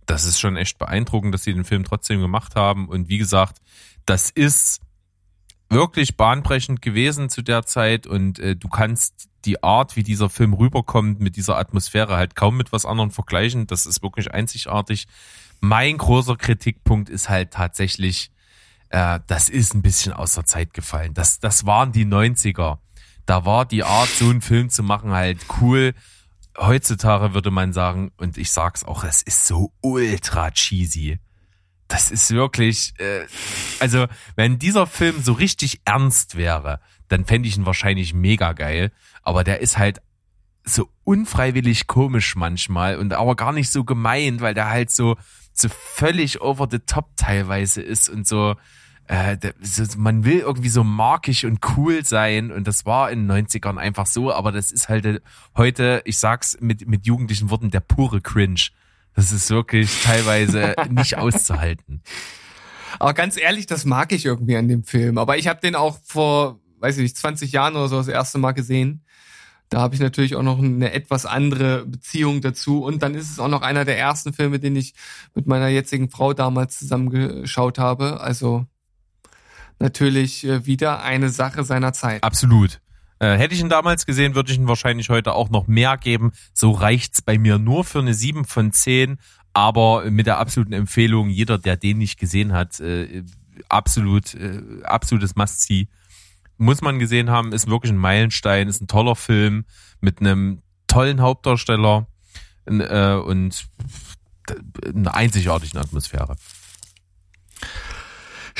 Das 0.06 0.26
ist 0.26 0.40
schon 0.40 0.58
echt 0.58 0.78
beeindruckend, 0.78 1.34
dass 1.34 1.44
sie 1.44 1.54
den 1.54 1.66
Film 1.66 1.84
trotzdem 1.84 2.20
gemacht 2.20 2.56
haben. 2.56 2.88
Und 2.88 3.10
wie 3.10 3.20
gesagt, 3.20 3.62
das 4.06 4.32
ist 4.32 4.82
wirklich 5.70 6.18
bahnbrechend 6.18 6.82
gewesen 6.82 7.30
zu 7.30 7.42
der 7.42 7.66
Zeit 7.66 8.08
und 8.08 8.40
äh, 8.40 8.56
du 8.56 8.68
kannst 8.68 9.30
die 9.46 9.64
Art, 9.64 9.96
wie 9.96 10.04
dieser 10.04 10.30
Film 10.30 10.54
rüberkommt, 10.54 11.20
mit 11.20 11.36
dieser 11.36 11.58
Atmosphäre 11.58 12.18
halt 12.18 12.36
kaum 12.36 12.58
mit 12.58 12.72
was 12.72 12.86
anderem 12.86 13.12
vergleichen. 13.12 13.68
Das 13.68 13.86
ist 13.86 14.04
wirklich 14.04 14.32
einzigartig. 14.32 15.08
Mein 15.62 15.98
großer 15.98 16.36
Kritikpunkt 16.36 17.10
ist 17.10 17.30
halt 17.30 17.52
tatsächlich, 17.52 18.32
äh, 18.90 19.20
das 19.28 19.50
ist 19.50 19.74
ein 19.76 19.82
bisschen 19.82 20.14
aus 20.14 20.34
der 20.34 20.46
Zeit 20.46 20.74
gefallen. 20.74 21.14
Das, 21.14 21.40
das 21.40 21.66
waren 21.66 21.92
die 21.92 22.06
90er. 22.06 22.80
Da 23.26 23.46
war 23.46 23.66
die 23.66 23.84
Art, 23.84 24.10
so 24.10 24.30
einen 24.30 24.42
Film 24.42 24.70
zu 24.70 24.84
machen, 24.84 25.12
halt 25.12 25.46
cool. 25.62 25.94
Heutzutage 26.58 27.34
würde 27.34 27.52
man 27.52 27.74
sagen, 27.74 28.12
und 28.18 28.38
ich 28.38 28.52
sag's 28.52 28.84
auch, 28.84 29.04
es 29.04 29.22
ist 29.22 29.46
so 29.46 29.72
ultra 29.82 30.52
cheesy. 30.52 31.20
Das 31.90 32.12
ist 32.12 32.32
wirklich, 32.32 32.94
äh, 33.00 33.26
also 33.80 34.06
wenn 34.36 34.60
dieser 34.60 34.88
Film 34.88 35.22
so 35.22 35.34
richtig 35.34 35.82
ernst 35.86 36.38
wäre, 36.38 36.80
dann 37.10 37.26
fände 37.26 37.50
ich 37.50 37.58
ihn 37.58 37.66
wahrscheinlich 37.66 38.14
mega 38.14 38.54
geil. 38.54 38.92
Aber 39.24 39.44
der 39.44 39.60
ist 39.60 39.78
halt 39.78 40.00
so 40.64 40.88
unfreiwillig 41.04 41.88
komisch 41.88 42.36
manchmal 42.36 42.98
und 42.98 43.12
aber 43.14 43.36
gar 43.36 43.52
nicht 43.52 43.72
so 43.72 43.84
gemeint, 43.84 44.40
weil 44.40 44.54
der 44.54 44.70
halt 44.70 44.92
so, 44.92 45.18
so 45.52 45.68
völlig 45.68 46.42
over 46.42 46.68
the 46.70 46.80
top 46.80 47.10
teilweise 47.18 47.82
ist 47.82 48.08
und 48.08 48.28
so, 48.28 48.56
äh, 49.08 49.38
der, 49.38 49.56
so, 49.60 49.84
man 49.98 50.24
will 50.24 50.40
irgendwie 50.40 50.70
so 50.70 50.84
markig 50.84 51.46
und 51.48 51.60
cool 51.76 52.06
sein 52.06 52.52
und 52.52 52.68
das 52.68 52.86
war 52.86 53.10
in 53.10 53.28
den 53.28 53.48
90ern 53.48 53.78
einfach 53.78 54.06
so, 54.06 54.32
aber 54.32 54.52
das 54.52 54.72
ist 54.72 54.90
halt 54.90 55.24
heute, 55.58 56.04
ich 56.06 56.20
sag's 56.20 56.58
mit, 56.62 56.88
mit 56.88 57.08
jugendlichen 57.08 57.50
Worten, 57.50 57.72
der 57.72 57.80
pure 57.80 58.22
Cringe. 58.22 58.70
Das 59.16 59.32
ist 59.32 59.50
wirklich 59.50 60.02
teilweise 60.04 60.76
nicht 60.90 61.18
auszuhalten. 61.18 62.02
Aber 62.98 63.14
ganz 63.14 63.38
ehrlich, 63.38 63.68
das 63.68 63.86
mag 63.86 64.12
ich 64.12 64.26
irgendwie 64.26 64.58
an 64.58 64.68
dem 64.68 64.84
Film. 64.84 65.18
Aber 65.18 65.38
ich 65.38 65.48
habe 65.48 65.62
den 65.62 65.76
auch 65.76 66.00
vor, 66.04 66.60
weiß 66.80 66.98
ich 66.98 67.04
nicht, 67.04 67.18
20 67.18 67.52
Jahren 67.52 67.76
oder 67.76 67.88
so 67.88 67.98
das 67.98 68.08
erste 68.08 68.38
Mal 68.38 68.54
gesehen. 68.54 69.04
Da 69.70 69.82
habe 69.82 69.94
ich 69.94 70.02
natürlich 70.02 70.36
auch 70.36 70.44
noch 70.44 70.58
eine 70.58 70.94
etwas 70.94 71.28
andere 71.28 71.86
Beziehung 71.86 72.42
dazu. 72.42 72.84
Und 72.84 73.04
dann 73.04 73.14
ist 73.14 73.30
es 73.30 73.40
auch 73.40 73.48
noch 73.48 73.62
einer 73.62 73.86
der 73.86 74.00
ersten 74.00 74.34
Filme, 74.34 74.60
den 74.60 74.76
ich 74.76 74.96
mit 75.36 75.46
meiner 75.46 75.68
jetzigen 75.68 76.10
Frau 76.10 76.34
damals 76.34 76.80
zusammengeschaut 76.80 77.78
habe. 77.78 78.20
Also 78.20 78.66
natürlich 79.78 80.44
äh, 80.46 80.66
wieder 80.66 81.04
eine 81.04 81.30
Sache 81.30 81.64
seiner 81.64 81.94
Zeit. 81.94 82.24
Absolut. 82.24 82.82
Äh, 83.20 83.38
hätte 83.38 83.54
ich 83.54 83.60
ihn 83.60 83.70
damals 83.70 84.06
gesehen, 84.06 84.36
würde 84.36 84.52
ich 84.52 84.58
ihn 84.58 84.68
wahrscheinlich 84.68 85.10
heute 85.10 85.34
auch 85.34 85.50
noch 85.50 85.68
mehr 85.68 85.98
geben. 85.98 86.32
So 86.54 86.72
reicht's 86.72 87.22
bei 87.22 87.38
mir 87.38 87.60
nur 87.60 87.84
für 87.84 88.00
eine 88.00 88.14
7 88.14 88.46
von 88.46 88.72
10, 88.72 89.18
aber 89.54 90.10
mit 90.10 90.26
der 90.26 90.38
absoluten 90.38 90.74
Empfehlung, 90.74 91.30
jeder, 91.30 91.58
der 91.58 91.76
den 91.76 91.98
nicht 91.98 92.18
gesehen 92.18 92.54
hat, 92.54 92.80
äh, 92.80 93.24
absolut, 93.68 94.34
äh, 94.36 94.62
absolutes 94.84 95.36
Must-See. 95.36 95.88
muss 96.58 96.82
man 96.82 97.00
gesehen 97.00 97.30
haben, 97.30 97.52
ist 97.52 97.70
wirklich 97.70 97.92
ein 97.92 97.98
Meilenstein, 97.98 98.68
ist 98.68 98.82
ein 98.82 98.88
toller 98.88 99.16
Film 99.16 99.66
mit 100.00 100.20
einem 100.20 100.62
tollen 100.88 101.22
Hauptdarsteller 101.22 102.08
äh, 102.66 103.14
und 103.16 103.68
einer 104.94 105.14
einzigartigen 105.14 105.78
Atmosphäre. 105.78 106.36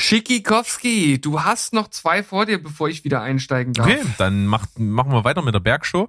Schickikowski, 0.00 1.20
du 1.20 1.42
hast 1.42 1.74
noch 1.74 1.88
zwei 1.88 2.22
vor 2.22 2.46
dir, 2.46 2.60
bevor 2.60 2.88
ich 2.88 3.04
wieder 3.04 3.20
einsteigen 3.20 3.74
darf. 3.74 3.86
Okay, 3.86 4.00
dann 4.16 4.46
macht, 4.46 4.78
machen 4.78 5.12
wir 5.12 5.24
weiter 5.24 5.42
mit 5.42 5.52
der 5.52 5.60
Bergshow. 5.60 6.08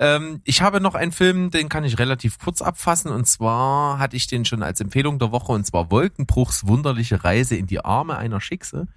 Ähm, 0.00 0.40
ich 0.42 0.60
habe 0.60 0.80
noch 0.80 0.96
einen 0.96 1.12
Film, 1.12 1.52
den 1.52 1.68
kann 1.68 1.84
ich 1.84 2.00
relativ 2.00 2.40
kurz 2.40 2.62
abfassen. 2.62 3.12
Und 3.12 3.28
zwar 3.28 4.00
hatte 4.00 4.16
ich 4.16 4.26
den 4.26 4.44
schon 4.44 4.64
als 4.64 4.80
Empfehlung 4.80 5.20
der 5.20 5.30
Woche. 5.30 5.52
Und 5.52 5.64
zwar 5.64 5.92
Wolkenbruchs 5.92 6.66
wunderliche 6.66 7.22
Reise 7.22 7.54
in 7.54 7.68
die 7.68 7.84
Arme 7.84 8.18
einer 8.18 8.40
Schickse, 8.40 8.88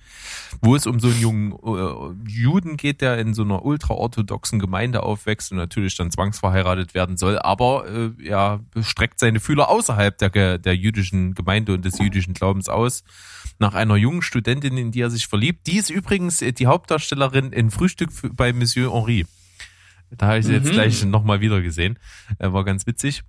wo 0.60 0.76
es 0.76 0.88
um 0.88 1.00
so 1.00 1.10
einen 1.10 1.22
jungen 1.22 1.52
äh, 1.52 2.30
Juden 2.30 2.78
geht, 2.78 3.02
der 3.02 3.20
in 3.20 3.36
so 3.36 3.44
einer 3.44 3.64
ultraorthodoxen 3.64 4.58
Gemeinde 4.58 5.04
aufwächst 5.04 5.52
und 5.52 5.60
natürlich 5.60 5.96
dann 5.96 6.10
zwangsverheiratet 6.10 6.96
werden 6.96 7.16
soll. 7.16 7.38
Aber 7.38 7.88
äh, 7.88 8.10
ja, 8.18 8.60
streckt 8.82 9.20
seine 9.20 9.40
Fühler 9.40 9.70
außerhalb 9.70 10.18
der, 10.18 10.58
der 10.58 10.76
jüdischen 10.76 11.36
Gemeinde 11.36 11.76
und 11.76 11.86
des 11.86 12.00
jüdischen 12.00 12.34
Glaubens 12.34 12.70
aus 12.70 13.04
nach 13.62 13.76
einer 13.76 13.96
jungen 13.96 14.22
Studentin, 14.22 14.76
in 14.76 14.92
die 14.92 15.02
er 15.02 15.10
sich 15.10 15.28
verliebt. 15.28 15.68
Die 15.68 15.78
ist 15.78 15.90
übrigens 15.90 16.42
äh, 16.42 16.52
die 16.52 16.68
Hauptdarstellerin 16.68 17.54
in 17.54 17.72
Frühstück 17.72 18.10
bei 18.36 18.52
Monsieur 18.52 18.94
Henri. 18.94 19.26
Da 20.10 20.28
habe 20.28 20.40
ich 20.40 20.46
sie 20.46 20.52
mhm. 20.52 20.66
jetzt 20.66 20.72
gleich 20.74 21.06
nochmal 21.06 21.40
wieder 21.40 21.62
gesehen. 21.62 21.98
War 22.40 22.66
ganz 22.66 22.86
witzig. 22.86 23.24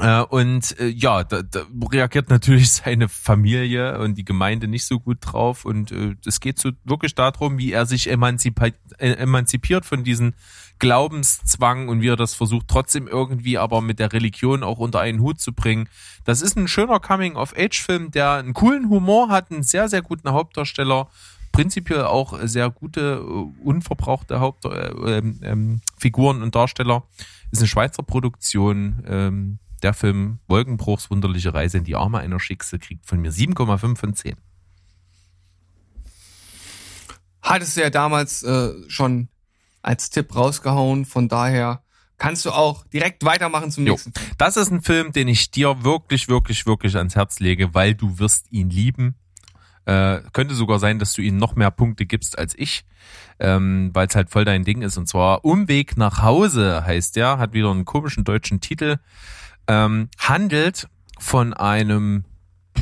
Äh, 0.00 0.22
und 0.22 0.78
äh, 0.80 0.88
ja, 0.88 1.24
da, 1.24 1.42
da 1.42 1.66
reagiert 1.92 2.30
natürlich 2.30 2.72
seine 2.72 3.08
Familie 3.08 3.98
und 3.98 4.16
die 4.16 4.24
Gemeinde 4.24 4.68
nicht 4.68 4.84
so 4.84 4.98
gut 4.98 5.18
drauf. 5.20 5.64
Und 5.64 5.92
es 6.26 6.40
geht 6.40 6.58
so 6.58 6.70
wirklich 6.84 7.14
darum, 7.14 7.58
wie 7.58 7.72
er 7.72 7.86
sich 7.86 8.10
emanzipiert, 8.10 8.74
emanzipiert 8.98 9.84
von 9.84 10.04
diesen 10.04 10.34
Glaubenszwang 10.80 11.88
und 11.88 12.00
wie 12.00 12.08
er 12.08 12.16
das 12.16 12.34
versucht, 12.34 12.66
trotzdem 12.66 13.06
irgendwie 13.06 13.58
aber 13.58 13.82
mit 13.82 13.98
der 13.98 14.12
Religion 14.12 14.64
auch 14.64 14.78
unter 14.78 15.00
einen 15.00 15.20
Hut 15.20 15.40
zu 15.40 15.52
bringen. 15.52 15.88
Das 16.24 16.40
ist 16.40 16.56
ein 16.56 16.68
schöner 16.68 16.98
Coming-of-Age-Film, 16.98 18.10
der 18.10 18.32
einen 18.32 18.54
coolen 18.54 18.88
Humor 18.88 19.28
hat, 19.28 19.50
einen 19.50 19.62
sehr, 19.62 19.88
sehr 19.88 20.02
guten 20.02 20.30
Hauptdarsteller, 20.30 21.08
prinzipiell 21.52 22.04
auch 22.04 22.38
sehr 22.42 22.70
gute, 22.70 23.22
äh, 23.22 23.64
unverbrauchte 23.64 24.40
Hauptfiguren 24.40 25.42
äh, 25.42 25.48
ähm, 25.48 25.80
ähm, 26.02 26.42
und 26.42 26.54
Darsteller. 26.54 27.04
Ist 27.52 27.60
eine 27.60 27.68
Schweizer 27.68 28.02
Produktion. 28.02 29.04
Ähm, 29.06 29.58
der 29.82 29.94
Film 29.94 30.38
Wolkenbruchs 30.46 31.10
wunderliche 31.10 31.54
Reise 31.54 31.78
in 31.78 31.84
die 31.84 31.96
Arme 31.96 32.18
einer 32.18 32.40
Schickse 32.40 32.78
kriegt 32.78 33.06
von 33.06 33.20
mir 33.20 33.32
7,5 33.32 33.96
von 33.96 34.14
10. 34.14 34.36
Hattest 37.42 37.76
du 37.76 37.80
ja 37.80 37.90
damals 37.90 38.42
äh, 38.42 38.72
schon 38.88 39.28
als 39.82 40.10
Tipp 40.10 40.34
rausgehauen. 40.34 41.04
Von 41.04 41.28
daher 41.28 41.82
kannst 42.18 42.44
du 42.44 42.50
auch 42.50 42.86
direkt 42.86 43.24
weitermachen 43.24 43.70
zum 43.70 43.84
nächsten. 43.84 44.12
Jo. 44.14 44.22
Das 44.38 44.56
ist 44.56 44.70
ein 44.70 44.82
Film, 44.82 45.12
den 45.12 45.28
ich 45.28 45.50
dir 45.50 45.84
wirklich, 45.84 46.28
wirklich, 46.28 46.66
wirklich 46.66 46.96
ans 46.96 47.16
Herz 47.16 47.40
lege, 47.40 47.74
weil 47.74 47.94
du 47.94 48.18
wirst 48.18 48.52
ihn 48.52 48.70
lieben. 48.70 49.14
Äh, 49.86 50.20
könnte 50.32 50.54
sogar 50.54 50.78
sein, 50.78 50.98
dass 50.98 51.14
du 51.14 51.22
ihm 51.22 51.38
noch 51.38 51.56
mehr 51.56 51.70
Punkte 51.70 52.04
gibst 52.04 52.38
als 52.38 52.54
ich, 52.56 52.84
ähm, 53.38 53.90
weil 53.94 54.06
es 54.06 54.14
halt 54.14 54.30
voll 54.30 54.44
dein 54.44 54.64
Ding 54.64 54.82
ist. 54.82 54.98
Und 54.98 55.08
zwar 55.08 55.44
Umweg 55.44 55.96
nach 55.96 56.22
Hause 56.22 56.84
heißt 56.84 57.16
der, 57.16 57.38
hat 57.38 57.54
wieder 57.54 57.70
einen 57.70 57.86
komischen 57.86 58.24
deutschen 58.24 58.60
Titel, 58.60 58.98
ähm, 59.70 60.08
handelt 60.18 60.88
von 61.20 61.54
einem, 61.54 62.24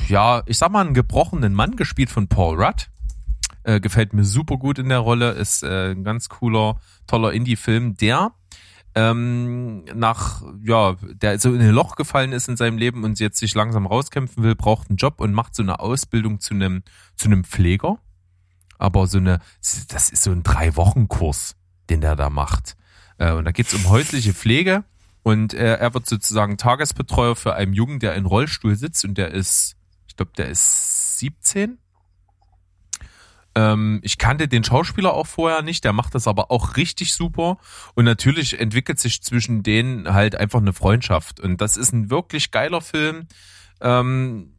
ja, 0.08 0.42
ich 0.46 0.56
sag 0.56 0.72
mal, 0.72 0.86
einen 0.86 0.94
gebrochenen 0.94 1.52
Mann, 1.52 1.76
gespielt 1.76 2.08
von 2.08 2.28
Paul 2.28 2.62
Rudd. 2.62 2.88
Äh, 3.62 3.80
gefällt 3.80 4.14
mir 4.14 4.24
super 4.24 4.56
gut 4.56 4.78
in 4.78 4.88
der 4.88 5.00
Rolle. 5.00 5.32
Ist 5.32 5.62
äh, 5.62 5.90
ein 5.90 6.02
ganz 6.02 6.30
cooler, 6.30 6.80
toller 7.06 7.34
Indie-Film, 7.34 7.98
der 7.98 8.32
ähm, 8.94 9.84
nach, 9.94 10.42
ja, 10.64 10.96
der 11.02 11.38
so 11.38 11.52
in 11.52 11.60
ein 11.60 11.72
Loch 11.72 11.94
gefallen 11.94 12.32
ist 12.32 12.48
in 12.48 12.56
seinem 12.56 12.78
Leben 12.78 13.04
und 13.04 13.20
jetzt 13.20 13.38
sich 13.38 13.54
langsam 13.54 13.84
rauskämpfen 13.84 14.42
will, 14.42 14.54
braucht 14.54 14.88
einen 14.88 14.96
Job 14.96 15.20
und 15.20 15.34
macht 15.34 15.54
so 15.54 15.62
eine 15.62 15.80
Ausbildung 15.80 16.40
zu 16.40 16.54
einem, 16.54 16.82
zu 17.16 17.26
einem 17.26 17.44
Pfleger. 17.44 17.98
Aber 18.78 19.06
so 19.08 19.18
eine, 19.18 19.40
das 19.88 20.08
ist 20.08 20.22
so 20.22 20.30
ein 20.30 20.42
Drei-Wochen-Kurs, 20.42 21.54
den 21.90 22.00
der 22.00 22.16
da 22.16 22.30
macht. 22.30 22.76
Äh, 23.18 23.32
und 23.32 23.44
da 23.44 23.52
geht's 23.52 23.74
um 23.74 23.90
häusliche 23.90 24.32
Pflege 24.32 24.84
und 25.28 25.52
äh, 25.52 25.74
er 25.74 25.92
wird 25.92 26.06
sozusagen 26.06 26.56
Tagesbetreuer 26.56 27.36
für 27.36 27.54
einen 27.54 27.74
Jungen, 27.74 27.98
der 27.98 28.14
in 28.14 28.24
Rollstuhl 28.24 28.76
sitzt 28.76 29.04
und 29.04 29.18
der 29.18 29.30
ist, 29.30 29.76
ich 30.06 30.16
glaube, 30.16 30.32
der 30.36 30.48
ist 30.48 31.18
17 31.18 31.78
ähm, 33.54 34.00
ich 34.02 34.18
kannte 34.18 34.48
den 34.48 34.64
Schauspieler 34.64 35.12
auch 35.12 35.26
vorher 35.26 35.62
nicht, 35.62 35.84
der 35.84 35.92
macht 35.92 36.14
das 36.14 36.28
aber 36.28 36.50
auch 36.50 36.76
richtig 36.76 37.14
super. 37.14 37.58
Und 37.94 38.04
natürlich 38.04 38.60
entwickelt 38.60 39.00
sich 39.00 39.22
zwischen 39.22 39.62
denen 39.62 40.12
halt 40.12 40.36
einfach 40.36 40.60
eine 40.60 40.72
Freundschaft. 40.72 41.40
Und 41.40 41.60
das 41.60 41.76
ist 41.76 41.92
ein 41.92 42.08
wirklich 42.08 42.50
geiler 42.50 42.80
Film. 42.80 43.26
Ähm, 43.80 44.54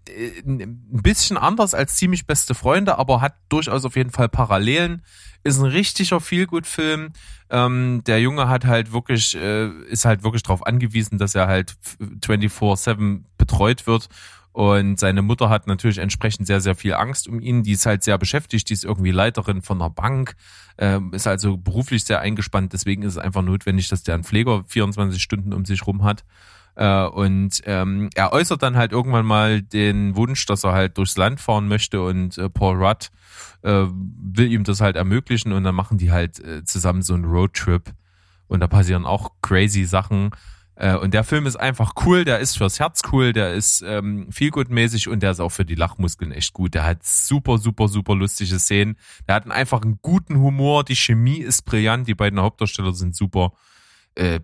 ein 0.45 1.01
bisschen 1.03 1.37
anders 1.37 1.73
als 1.73 1.95
ziemlich 1.95 2.25
beste 2.27 2.55
Freunde, 2.55 2.97
aber 2.97 3.21
hat 3.21 3.35
durchaus 3.49 3.85
auf 3.85 3.95
jeden 3.95 4.11
Fall 4.11 4.29
Parallelen. 4.29 5.03
Ist 5.43 5.59
ein 5.59 5.65
richtiger 5.65 6.19
Feelgood-Film. 6.19 7.13
Ähm, 7.49 8.03
der 8.05 8.19
Junge 8.21 8.49
hat 8.49 8.65
halt 8.65 8.91
wirklich, 8.91 9.35
äh, 9.35 9.69
ist 9.89 10.05
halt 10.05 10.23
wirklich 10.23 10.43
darauf 10.43 10.65
angewiesen, 10.65 11.17
dass 11.17 11.33
er 11.35 11.47
halt 11.47 11.75
24-7 12.21 13.23
betreut 13.37 13.87
wird 13.87 14.09
und 14.51 14.99
seine 14.99 15.21
Mutter 15.21 15.49
hat 15.49 15.67
natürlich 15.67 15.99
entsprechend 15.99 16.47
sehr, 16.47 16.59
sehr 16.59 16.75
viel 16.75 16.93
Angst 16.93 17.27
um 17.27 17.39
ihn. 17.39 17.63
Die 17.63 17.71
ist 17.71 17.85
halt 17.85 18.03
sehr 18.03 18.17
beschäftigt, 18.17 18.69
die 18.69 18.73
ist 18.73 18.83
irgendwie 18.83 19.11
Leiterin 19.11 19.61
von 19.61 19.81
einer 19.81 19.89
Bank, 19.89 20.35
äh, 20.77 20.99
ist 21.11 21.27
also 21.27 21.57
beruflich 21.57 22.03
sehr 22.03 22.19
eingespannt. 22.19 22.73
Deswegen 22.73 23.03
ist 23.03 23.13
es 23.13 23.17
einfach 23.17 23.43
notwendig, 23.43 23.89
dass 23.89 24.03
der 24.03 24.15
einen 24.15 24.23
Pfleger 24.23 24.63
24 24.67 25.21
Stunden 25.21 25.53
um 25.53 25.65
sich 25.65 25.85
rum 25.85 26.03
hat. 26.03 26.25
Äh, 26.79 27.07
und 27.07 27.61
ähm, 27.65 28.09
er 28.15 28.31
äußert 28.31 28.63
dann 28.63 28.77
halt 28.77 28.93
irgendwann 28.93 29.25
mal 29.25 29.61
den 29.61 30.15
Wunsch, 30.15 30.45
dass 30.45 30.63
er 30.63 30.71
halt 30.71 30.97
durchs 30.97 31.17
Land 31.17 31.41
fahren 31.41 31.67
möchte 31.67 32.01
und 32.01 32.37
äh, 32.37 32.49
Paul 32.49 32.81
Rudd 32.81 33.09
äh, 33.63 33.85
will 33.91 34.49
ihm 34.49 34.63
das 34.63 34.79
halt 34.79 34.95
ermöglichen 34.95 35.51
und 35.51 35.65
dann 35.65 35.75
machen 35.75 35.97
die 35.97 36.13
halt 36.13 36.39
äh, 36.39 36.63
zusammen 36.63 37.01
so 37.01 37.15
einen 37.15 37.25
Roadtrip 37.25 37.91
und 38.47 38.61
da 38.61 38.67
passieren 38.67 39.05
auch 39.05 39.33
crazy 39.41 39.83
Sachen 39.83 40.31
äh, 40.75 40.95
und 40.95 41.13
der 41.13 41.25
Film 41.25 41.47
ist 41.47 41.57
einfach 41.57 41.91
cool, 42.05 42.23
der 42.23 42.39
ist 42.39 42.57
fürs 42.57 42.79
Herz 42.79 43.01
cool, 43.11 43.33
der 43.33 43.55
ist 43.55 43.81
ähm, 43.85 44.31
viel 44.31 44.49
gutmäßig 44.49 45.09
und 45.09 45.21
der 45.21 45.31
ist 45.31 45.41
auch 45.41 45.51
für 45.51 45.65
die 45.65 45.75
Lachmuskeln 45.75 46.31
echt 46.31 46.53
gut. 46.53 46.75
Der 46.75 46.85
hat 46.85 47.03
super, 47.03 47.57
super, 47.57 47.89
super 47.89 48.15
lustige 48.15 48.57
Szenen. 48.57 48.95
Der 49.27 49.35
hat 49.35 49.51
einfach 49.51 49.81
einen 49.81 49.99
guten 50.01 50.37
Humor, 50.39 50.85
die 50.85 50.95
Chemie 50.95 51.39
ist 51.39 51.63
brillant, 51.63 52.07
die 52.07 52.15
beiden 52.15 52.39
Hauptdarsteller 52.39 52.93
sind 52.93 53.13
super. 53.13 53.51
Äh, 54.15 54.39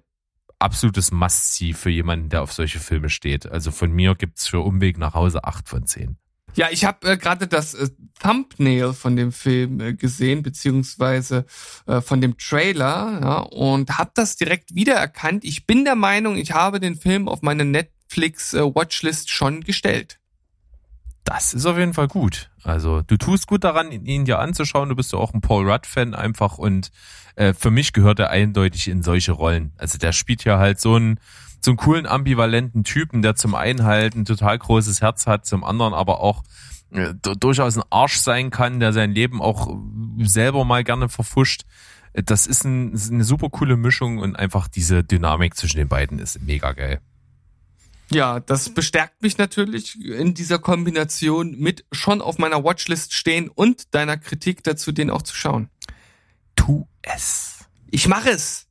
absolutes 0.66 1.12
Must-See 1.12 1.74
für 1.74 1.90
jemanden, 1.90 2.30
der 2.30 2.42
auf 2.42 2.52
solche 2.52 2.80
Filme 2.80 3.10
steht. 3.10 3.50
Also 3.50 3.72
von 3.72 3.92
mir 3.92 4.16
gibt's 4.16 4.48
für 4.48 4.60
Umweg 4.60 4.98
nach 4.98 5.14
Hause 5.14 5.44
acht 5.44 5.70
von 5.70 5.86
zehn. 5.86 6.18
Ja, 6.56 6.70
ich 6.72 6.86
habe 6.86 7.12
äh, 7.12 7.18
gerade 7.18 7.48
das 7.48 7.74
äh, 7.74 7.90
Thumbnail 8.22 8.94
von 8.94 9.16
dem 9.16 9.32
Film 9.32 9.80
äh, 9.82 9.94
gesehen, 9.94 10.42
beziehungsweise 10.42 11.46
äh, 11.86 12.02
von 12.02 12.22
dem 12.22 12.38
Trailer, 12.38 13.20
ja, 13.22 13.38
und 13.40 13.98
habe 13.98 14.12
das 14.16 14.38
direkt 14.38 14.74
wiedererkannt. 14.74 15.44
Ich 15.44 15.68
bin 15.68 15.84
der 15.84 15.96
Meinung, 15.96 16.38
ich 16.38 16.54
habe 16.54 16.80
den 16.80 16.96
Film 16.96 17.28
auf 17.28 17.42
meine 17.42 17.66
Netflix-Watchlist 17.66 19.28
äh, 19.28 19.32
schon 19.32 19.62
gestellt. 19.62 20.20
Das 21.26 21.54
ist 21.54 21.66
auf 21.66 21.78
jeden 21.78 21.96
Fall 21.96 22.08
gut. 22.08 22.52
Also 22.64 23.02
du 23.02 23.18
tust 23.18 23.48
gut 23.48 23.64
daran, 23.64 23.92
ihn 23.92 24.26
dir 24.26 24.40
anzuschauen. 24.40 24.90
Du 24.90 24.96
bist 24.96 25.12
ja 25.12 25.20
auch 25.20 25.34
ein 25.34 25.42
Paul 25.42 25.70
Rudd-Fan 25.70 26.14
einfach 26.14 26.58
und 26.60 26.92
äh, 27.36 27.54
für 27.54 27.72
mich 27.72 27.94
gehört 27.94 28.20
er 28.20 28.30
eindeutig 28.30 28.88
in 28.88 29.02
solche 29.02 29.32
Rollen. 29.34 29.74
Also 29.78 29.98
der 29.98 30.14
spielt 30.14 30.44
ja 30.46 30.60
halt 30.60 30.80
so 30.80 30.96
ein 30.98 31.20
so 31.66 31.72
einen 31.72 31.78
coolen 31.78 32.06
ambivalenten 32.06 32.84
Typen, 32.84 33.24
der 33.24 33.36
zum 33.36 33.56
einen 33.56 33.84
halt 33.84 34.16
ein 34.16 34.26
total 34.26 34.58
großes 34.58 35.02
Herz 35.02 35.26
hat, 35.26 35.48
zum 35.48 35.64
anderen 35.64 35.96
aber 35.96 36.22
auch 36.22 36.44
äh, 36.92 37.14
durchaus 37.16 37.76
ein 37.76 37.84
Arsch 37.90 38.18
sein 38.18 38.52
kann, 38.52 38.80
der 38.80 38.94
sein 38.94 39.12
Leben 39.12 39.42
auch 39.42 39.76
selber 40.20 40.64
mal 40.64 40.84
gerne 40.84 41.10
verfuscht. 41.10 41.64
Das 42.14 42.46
ist, 42.46 42.64
ein, 42.64 42.94
ist 42.94 43.12
eine 43.12 43.24
super 43.24 43.50
coole 43.50 43.78
Mischung 43.78 44.20
und 44.20 44.36
einfach 44.36 44.68
diese 44.68 45.04
Dynamik 45.04 45.56
zwischen 45.56 45.78
den 45.78 45.90
beiden 45.90 46.20
ist 46.20 46.40
mega 46.42 46.72
geil. 46.72 47.02
Ja, 48.12 48.40
das 48.40 48.70
bestärkt 48.70 49.22
mich 49.22 49.38
natürlich 49.38 50.00
in 50.04 50.34
dieser 50.34 50.60
Kombination 50.60 51.58
mit 51.58 51.86
schon 51.92 52.22
auf 52.22 52.38
meiner 52.38 52.64
Watchlist 52.64 53.14
stehen 53.14 53.50
und 53.50 53.94
deiner 53.96 54.18
Kritik 54.18 54.64
dazu, 54.64 54.92
den 54.92 55.10
auch 55.10 55.24
zu 55.24 55.36
schauen. 55.36 55.70
Tu 56.56 56.88
es. 57.02 57.66
Ich 57.90 58.08
mache 58.08 58.30
es. 58.30 58.68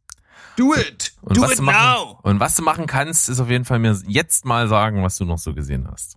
Do 0.57 0.75
it! 0.75 1.13
Und 1.21 1.37
Do 1.37 1.51
it 1.51 1.61
machen, 1.61 1.77
now! 1.77 2.21
Und 2.23 2.39
was 2.39 2.55
du 2.55 2.63
machen 2.63 2.87
kannst, 2.87 3.29
ist 3.29 3.41
auf 3.41 3.51
jeden 3.51 3.65
Fall 3.65 3.81
mir 3.81 4.01
jetzt 4.07 4.45
mal 4.45 4.69
sagen, 4.69 5.03
was 5.03 5.17
du 5.17 5.25
noch 5.25 5.39
so 5.39 5.53
gesehen 5.53 5.89
hast. 5.91 6.17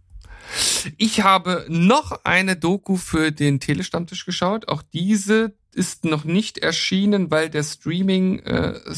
Ich 0.97 1.23
habe 1.23 1.65
noch 1.67 2.23
eine 2.23 2.55
Doku 2.55 2.97
für 2.97 3.31
den 3.31 3.59
Telestammtisch 3.59 4.25
geschaut. 4.25 4.67
Auch 4.67 4.81
diese 4.81 5.55
ist 5.73 6.05
noch 6.05 6.23
nicht 6.23 6.59
erschienen, 6.59 7.29
weil 7.31 7.49
der 7.49 7.63
Streaming-Start 7.63 8.85
äh, 8.85 8.95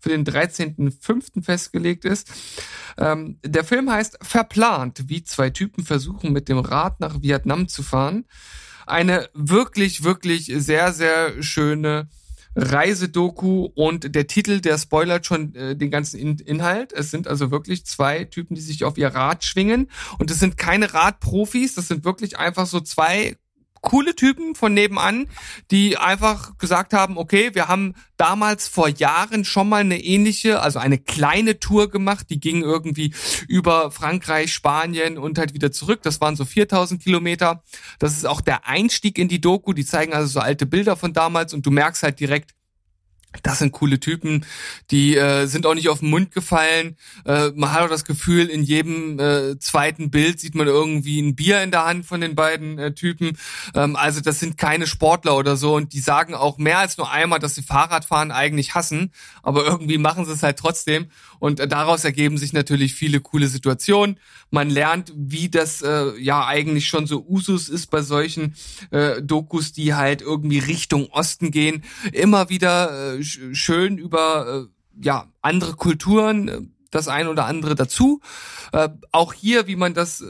für 0.00 0.10
den 0.10 0.24
13.05. 0.24 1.42
festgelegt 1.42 2.04
ist. 2.04 2.30
Ähm, 2.96 3.38
der 3.44 3.64
Film 3.64 3.90
heißt 3.90 4.18
Verplant, 4.22 5.08
wie 5.08 5.24
zwei 5.24 5.50
Typen 5.50 5.84
versuchen, 5.84 6.32
mit 6.32 6.48
dem 6.48 6.58
Rad 6.58 7.00
nach 7.00 7.22
Vietnam 7.22 7.68
zu 7.68 7.82
fahren. 7.82 8.24
eine 8.86 9.28
wirklich, 9.34 10.02
wirklich 10.02 10.46
sehr, 10.46 10.92
sehr 10.94 11.42
schöne 11.42 12.08
Reisedoku 12.56 13.68
und 13.74 14.14
der 14.14 14.26
Titel, 14.26 14.60
der 14.60 14.78
spoilert 14.78 15.26
schon 15.26 15.54
äh, 15.54 15.76
den 15.76 15.90
ganzen 15.90 16.18
In 16.18 16.38
Inhalt. 16.38 16.92
Es 16.92 17.10
sind 17.10 17.28
also 17.28 17.50
wirklich 17.50 17.86
zwei 17.86 18.24
Typen, 18.24 18.54
die 18.54 18.60
sich 18.60 18.84
auf 18.84 18.98
ihr 18.98 19.08
Rad 19.08 19.44
schwingen 19.44 19.90
und 20.18 20.30
es 20.30 20.40
sind 20.40 20.56
keine 20.56 20.92
Radprofis, 20.92 21.74
das 21.74 21.88
sind 21.88 22.04
wirklich 22.04 22.38
einfach 22.38 22.66
so 22.66 22.80
zwei 22.80 23.36
coole 23.80 24.14
Typen 24.14 24.54
von 24.54 24.74
nebenan, 24.74 25.28
die 25.70 25.96
einfach 25.96 26.58
gesagt 26.58 26.92
haben, 26.92 27.18
okay, 27.18 27.54
wir 27.54 27.68
haben 27.68 27.94
damals 28.16 28.68
vor 28.68 28.88
Jahren 28.88 29.44
schon 29.44 29.68
mal 29.68 29.80
eine 29.80 30.02
ähnliche, 30.02 30.60
also 30.60 30.78
eine 30.78 30.98
kleine 30.98 31.60
Tour 31.60 31.90
gemacht, 31.90 32.26
die 32.30 32.40
ging 32.40 32.62
irgendwie 32.62 33.14
über 33.46 33.90
Frankreich, 33.90 34.52
Spanien 34.52 35.18
und 35.18 35.38
halt 35.38 35.54
wieder 35.54 35.72
zurück. 35.72 36.00
Das 36.02 36.20
waren 36.20 36.36
so 36.36 36.44
4000 36.44 37.02
Kilometer. 37.02 37.62
Das 37.98 38.12
ist 38.12 38.26
auch 38.26 38.40
der 38.40 38.66
Einstieg 38.66 39.18
in 39.18 39.28
die 39.28 39.40
Doku. 39.40 39.72
Die 39.72 39.84
zeigen 39.84 40.12
also 40.12 40.28
so 40.28 40.40
alte 40.40 40.66
Bilder 40.66 40.96
von 40.96 41.12
damals 41.12 41.54
und 41.54 41.64
du 41.64 41.70
merkst 41.70 42.02
halt 42.02 42.20
direkt, 42.20 42.57
das 43.42 43.58
sind 43.58 43.72
coole 43.72 44.00
Typen, 44.00 44.46
die 44.90 45.16
äh, 45.16 45.46
sind 45.46 45.66
auch 45.66 45.74
nicht 45.74 45.88
auf 45.88 46.00
den 46.00 46.10
Mund 46.10 46.32
gefallen. 46.32 46.96
Äh, 47.26 47.50
man 47.54 47.72
hat 47.72 47.82
auch 47.82 47.88
das 47.88 48.04
Gefühl, 48.04 48.46
in 48.46 48.62
jedem 48.62 49.20
äh, 49.20 49.58
zweiten 49.58 50.10
Bild 50.10 50.40
sieht 50.40 50.54
man 50.54 50.66
irgendwie 50.66 51.20
ein 51.20 51.36
Bier 51.36 51.62
in 51.62 51.70
der 51.70 51.84
Hand 51.84 52.06
von 52.06 52.20
den 52.20 52.34
beiden 52.34 52.78
äh, 52.78 52.92
Typen. 52.92 53.36
Ähm, 53.74 53.96
also 53.96 54.20
das 54.20 54.40
sind 54.40 54.56
keine 54.56 54.86
Sportler 54.86 55.36
oder 55.36 55.56
so 55.56 55.76
und 55.76 55.92
die 55.92 56.00
sagen 56.00 56.34
auch 56.34 56.56
mehr 56.56 56.78
als 56.78 56.96
nur 56.96 57.10
einmal, 57.10 57.38
dass 57.38 57.54
sie 57.54 57.62
Fahrradfahren 57.62 58.32
eigentlich 58.32 58.74
hassen, 58.74 59.12
aber 59.42 59.64
irgendwie 59.66 59.98
machen 59.98 60.24
sie 60.24 60.32
es 60.32 60.42
halt 60.42 60.58
trotzdem 60.58 61.08
und 61.38 61.60
äh, 61.60 61.68
daraus 61.68 62.04
ergeben 62.04 62.38
sich 62.38 62.52
natürlich 62.52 62.94
viele 62.94 63.20
coole 63.20 63.48
Situationen. 63.48 64.18
Man 64.50 64.70
lernt, 64.70 65.12
wie 65.16 65.48
das 65.48 65.82
äh, 65.82 66.18
ja 66.18 66.46
eigentlich 66.46 66.88
schon 66.88 67.06
so 67.06 67.24
Usus 67.26 67.68
ist 67.68 67.88
bei 67.88 68.02
solchen 68.02 68.54
äh, 68.90 69.22
Dokus, 69.22 69.72
die 69.72 69.94
halt 69.94 70.22
irgendwie 70.22 70.58
Richtung 70.58 71.06
Osten 71.10 71.50
gehen. 71.50 71.84
Immer 72.12 72.48
wieder 72.48 73.18
äh, 73.18 73.22
schön 73.22 73.98
über 73.98 74.68
äh, 74.68 75.04
ja 75.04 75.32
andere 75.42 75.74
Kulturen, 75.74 76.48
äh, 76.48 76.60
das 76.90 77.08
ein 77.08 77.28
oder 77.28 77.46
andere 77.46 77.74
dazu. 77.74 78.20
Äh, 78.72 78.88
auch 79.12 79.32
hier, 79.32 79.66
wie 79.66 79.76
man 79.76 79.94
das 79.94 80.24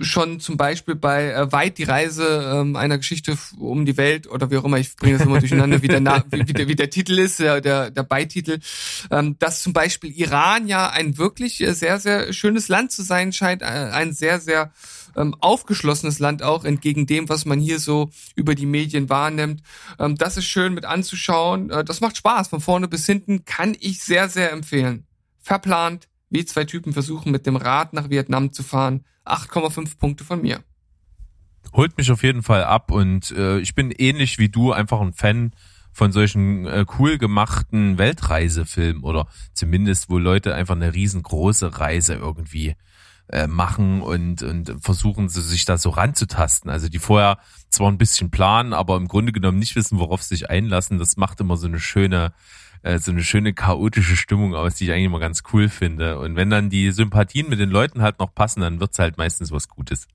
schon 0.00 0.40
zum 0.40 0.56
Beispiel 0.56 0.94
bei 0.94 1.30
äh, 1.30 1.52
Weit 1.52 1.78
die 1.78 1.84
Reise 1.84 2.52
ähm, 2.54 2.76
einer 2.76 2.98
Geschichte 2.98 3.36
um 3.58 3.84
die 3.86 3.96
Welt 3.96 4.26
oder 4.26 4.50
wie 4.50 4.56
auch 4.56 4.64
immer, 4.64 4.78
ich 4.78 4.96
bringe 4.96 5.18
das 5.18 5.26
immer 5.26 5.40
durcheinander, 5.40 5.82
wie 5.82 5.88
der, 5.88 6.00
Na 6.00 6.24
wie, 6.30 6.46
wie, 6.48 6.52
der, 6.52 6.68
wie 6.68 6.76
der 6.76 6.90
Titel 6.90 7.18
ist, 7.18 7.38
der, 7.38 7.60
der, 7.60 7.90
der 7.90 8.02
Beititel, 8.02 8.60
ähm, 9.10 9.36
dass 9.38 9.62
zum 9.62 9.72
Beispiel 9.72 10.10
Iran 10.10 10.66
ja 10.66 10.90
ein 10.90 11.18
wirklich 11.18 11.60
äh, 11.60 11.72
sehr, 11.72 12.00
sehr 12.00 12.32
schönes 12.32 12.68
Land 12.68 12.92
zu 12.92 13.02
sein 13.02 13.32
scheint, 13.32 13.62
äh, 13.62 13.66
ein 13.66 14.12
sehr, 14.12 14.40
sehr 14.40 14.72
ähm, 15.16 15.34
aufgeschlossenes 15.40 16.18
Land 16.18 16.42
auch, 16.42 16.64
entgegen 16.64 17.06
dem, 17.06 17.28
was 17.28 17.44
man 17.44 17.60
hier 17.60 17.78
so 17.78 18.10
über 18.34 18.54
die 18.54 18.66
Medien 18.66 19.08
wahrnimmt. 19.08 19.62
Ähm, 19.98 20.16
das 20.16 20.36
ist 20.36 20.46
schön 20.46 20.74
mit 20.74 20.84
anzuschauen. 20.84 21.70
Äh, 21.70 21.84
das 21.84 22.00
macht 22.00 22.16
Spaß. 22.16 22.48
Von 22.48 22.60
vorne 22.60 22.88
bis 22.88 23.06
hinten 23.06 23.44
kann 23.44 23.76
ich 23.78 24.02
sehr, 24.02 24.28
sehr 24.28 24.52
empfehlen. 24.52 25.06
Verplant, 25.40 26.07
wie 26.30 26.44
zwei 26.44 26.64
Typen 26.64 26.92
versuchen, 26.92 27.32
mit 27.32 27.46
dem 27.46 27.56
Rad 27.56 27.92
nach 27.92 28.10
Vietnam 28.10 28.52
zu 28.52 28.62
fahren. 28.62 29.04
8,5 29.24 29.98
Punkte 29.98 30.24
von 30.24 30.42
mir. 30.42 30.62
Holt 31.72 31.96
mich 31.98 32.10
auf 32.10 32.22
jeden 32.22 32.42
Fall 32.42 32.64
ab 32.64 32.90
und 32.90 33.30
äh, 33.32 33.58
ich 33.58 33.74
bin 33.74 33.90
ähnlich 33.90 34.38
wie 34.38 34.48
du 34.48 34.72
einfach 34.72 35.00
ein 35.00 35.12
Fan 35.12 35.52
von 35.92 36.12
solchen 36.12 36.66
äh, 36.66 36.86
cool 36.98 37.18
gemachten 37.18 37.98
Weltreisefilmen 37.98 39.02
oder 39.02 39.26
zumindest, 39.52 40.08
wo 40.08 40.18
Leute 40.18 40.54
einfach 40.54 40.76
eine 40.76 40.94
riesengroße 40.94 41.78
Reise 41.78 42.14
irgendwie 42.14 42.76
äh, 43.30 43.46
machen 43.46 44.00
und, 44.00 44.42
und 44.42 44.76
versuchen 44.80 45.28
sie 45.28 45.42
sich 45.42 45.64
da 45.64 45.76
so 45.76 45.90
ranzutasten. 45.90 46.70
Also 46.70 46.88
die 46.88 46.98
vorher 46.98 47.38
zwar 47.68 47.90
ein 47.90 47.98
bisschen 47.98 48.30
planen, 48.30 48.72
aber 48.72 48.96
im 48.96 49.08
Grunde 49.08 49.32
genommen 49.32 49.58
nicht 49.58 49.76
wissen, 49.76 49.98
worauf 49.98 50.22
sie 50.22 50.36
sich 50.36 50.48
einlassen. 50.48 50.98
Das 50.98 51.16
macht 51.16 51.40
immer 51.40 51.56
so 51.56 51.66
eine 51.66 51.80
schöne 51.80 52.32
äh, 52.82 52.98
so 52.98 53.10
eine 53.10 53.22
schöne 53.22 53.54
chaotische 53.54 54.16
Stimmung 54.16 54.54
aus, 54.54 54.74
die 54.74 54.84
ich 54.84 54.92
eigentlich 54.92 55.06
immer 55.06 55.20
ganz 55.20 55.42
cool 55.52 55.68
finde. 55.68 56.18
Und 56.18 56.36
wenn 56.36 56.50
dann 56.50 56.70
die 56.70 56.90
Sympathien 56.90 57.48
mit 57.48 57.58
den 57.58 57.70
Leuten 57.70 58.02
halt 58.02 58.18
noch 58.18 58.34
passen, 58.34 58.60
dann 58.60 58.80
wird's 58.80 58.98
halt 58.98 59.18
meistens 59.18 59.50
was 59.50 59.68
Gutes. 59.68 60.06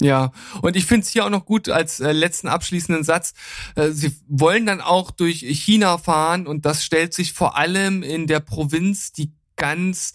Ja, 0.00 0.32
und 0.60 0.76
ich 0.76 0.86
finde 0.86 1.04
es 1.04 1.10
hier 1.10 1.24
auch 1.24 1.30
noch 1.30 1.46
gut 1.46 1.68
als 1.68 2.00
äh, 2.00 2.10
letzten 2.12 2.48
abschließenden 2.48 3.04
Satz. 3.04 3.32
Äh, 3.76 3.90
sie 3.90 4.12
wollen 4.28 4.66
dann 4.66 4.80
auch 4.80 5.10
durch 5.12 5.38
China 5.38 5.98
fahren 5.98 6.46
und 6.46 6.66
das 6.66 6.84
stellt 6.84 7.14
sich 7.14 7.32
vor 7.32 7.56
allem 7.56 8.02
in 8.02 8.26
der 8.26 8.40
Provinz, 8.40 9.12
die 9.12 9.32
ganz 9.56 10.14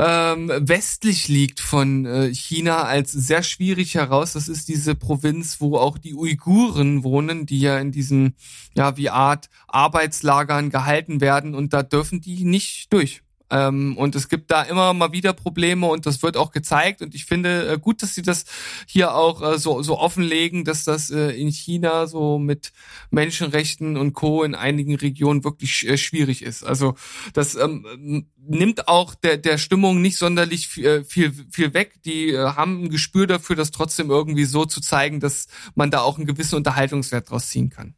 ähm, 0.00 0.48
westlich 0.60 1.26
liegt 1.26 1.58
von 1.58 2.06
äh, 2.06 2.32
China 2.32 2.84
als 2.84 3.10
sehr 3.10 3.42
schwierig 3.42 3.96
heraus. 3.96 4.34
Das 4.34 4.46
ist 4.46 4.68
diese 4.68 4.94
Provinz, 4.94 5.60
wo 5.60 5.76
auch 5.76 5.98
die 5.98 6.14
Uiguren 6.14 7.02
wohnen, 7.02 7.46
die 7.46 7.58
ja 7.58 7.80
in 7.80 7.90
diesen, 7.90 8.36
ja, 8.74 8.96
wie 8.96 9.10
Art 9.10 9.50
Arbeitslagern 9.66 10.70
gehalten 10.70 11.20
werden 11.20 11.56
und 11.56 11.72
da 11.72 11.82
dürfen 11.82 12.20
die 12.20 12.44
nicht 12.44 12.92
durch. 12.92 13.22
Ähm, 13.50 13.96
und 13.96 14.14
es 14.14 14.28
gibt 14.28 14.50
da 14.50 14.62
immer 14.62 14.92
mal 14.94 15.12
wieder 15.12 15.32
Probleme 15.32 15.86
und 15.86 16.06
das 16.06 16.22
wird 16.22 16.36
auch 16.36 16.50
gezeigt. 16.50 17.02
Und 17.02 17.14
ich 17.14 17.24
finde 17.24 17.68
äh, 17.68 17.78
gut, 17.78 18.02
dass 18.02 18.14
sie 18.14 18.22
das 18.22 18.44
hier 18.86 19.14
auch 19.14 19.42
äh, 19.42 19.58
so, 19.58 19.82
so 19.82 19.98
offenlegen, 19.98 20.64
dass 20.64 20.84
das 20.84 21.10
äh, 21.10 21.30
in 21.30 21.50
China 21.50 22.06
so 22.06 22.38
mit 22.38 22.72
Menschenrechten 23.10 23.96
und 23.96 24.12
Co. 24.12 24.44
in 24.44 24.54
einigen 24.54 24.96
Regionen 24.96 25.44
wirklich 25.44 25.88
äh, 25.88 25.96
schwierig 25.96 26.42
ist. 26.42 26.62
Also 26.64 26.94
das 27.32 27.54
ähm, 27.54 28.26
nimmt 28.36 28.88
auch 28.88 29.14
der, 29.14 29.36
der 29.36 29.58
Stimmung 29.58 30.02
nicht 30.02 30.18
sonderlich 30.18 30.68
viel, 30.68 30.86
äh, 30.86 31.04
viel, 31.04 31.32
viel 31.50 31.74
weg. 31.74 32.02
Die 32.04 32.30
äh, 32.30 32.38
haben 32.38 32.84
ein 32.84 32.90
Gespür 32.90 33.26
dafür, 33.26 33.56
das 33.56 33.70
trotzdem 33.70 34.10
irgendwie 34.10 34.44
so 34.44 34.64
zu 34.64 34.80
zeigen, 34.80 35.20
dass 35.20 35.48
man 35.74 35.90
da 35.90 36.00
auch 36.00 36.16
einen 36.16 36.26
gewissen 36.26 36.56
Unterhaltungswert 36.56 37.30
draus 37.30 37.48
ziehen 37.48 37.70
kann. 37.70 37.94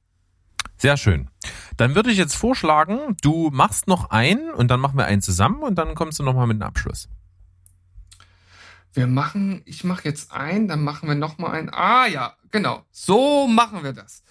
Sehr 0.81 0.97
schön. 0.97 1.29
Dann 1.77 1.95
würde 1.95 2.11
ich 2.11 2.17
jetzt 2.17 2.35
vorschlagen, 2.35 3.15
du 3.21 3.51
machst 3.53 3.87
noch 3.87 4.09
einen 4.09 4.51
und 4.51 4.69
dann 4.69 4.81
machen 4.81 4.97
wir 4.97 5.05
einen 5.05 5.21
zusammen 5.21 5.63
und 5.63 5.75
dann 5.75 5.95
kommst 5.95 6.19
du 6.19 6.23
nochmal 6.23 6.47
mit 6.47 6.55
einem 6.55 6.69
Abschluss. 6.69 7.11
Wir 8.95 9.07
machen, 9.07 9.61
ich 9.67 9.85
mache 9.85 10.09
jetzt 10.09 10.33
einen, 10.33 10.69
dann 10.69 10.83
machen 10.83 11.07
wir 11.07 11.15
nochmal 11.15 11.51
einen. 11.51 11.69
Ah 11.69 12.07
ja, 12.07 12.35
genau. 12.51 12.85
So 12.91 13.47
machen 13.47 13.83
wir 13.83 13.93
das. 13.93 14.23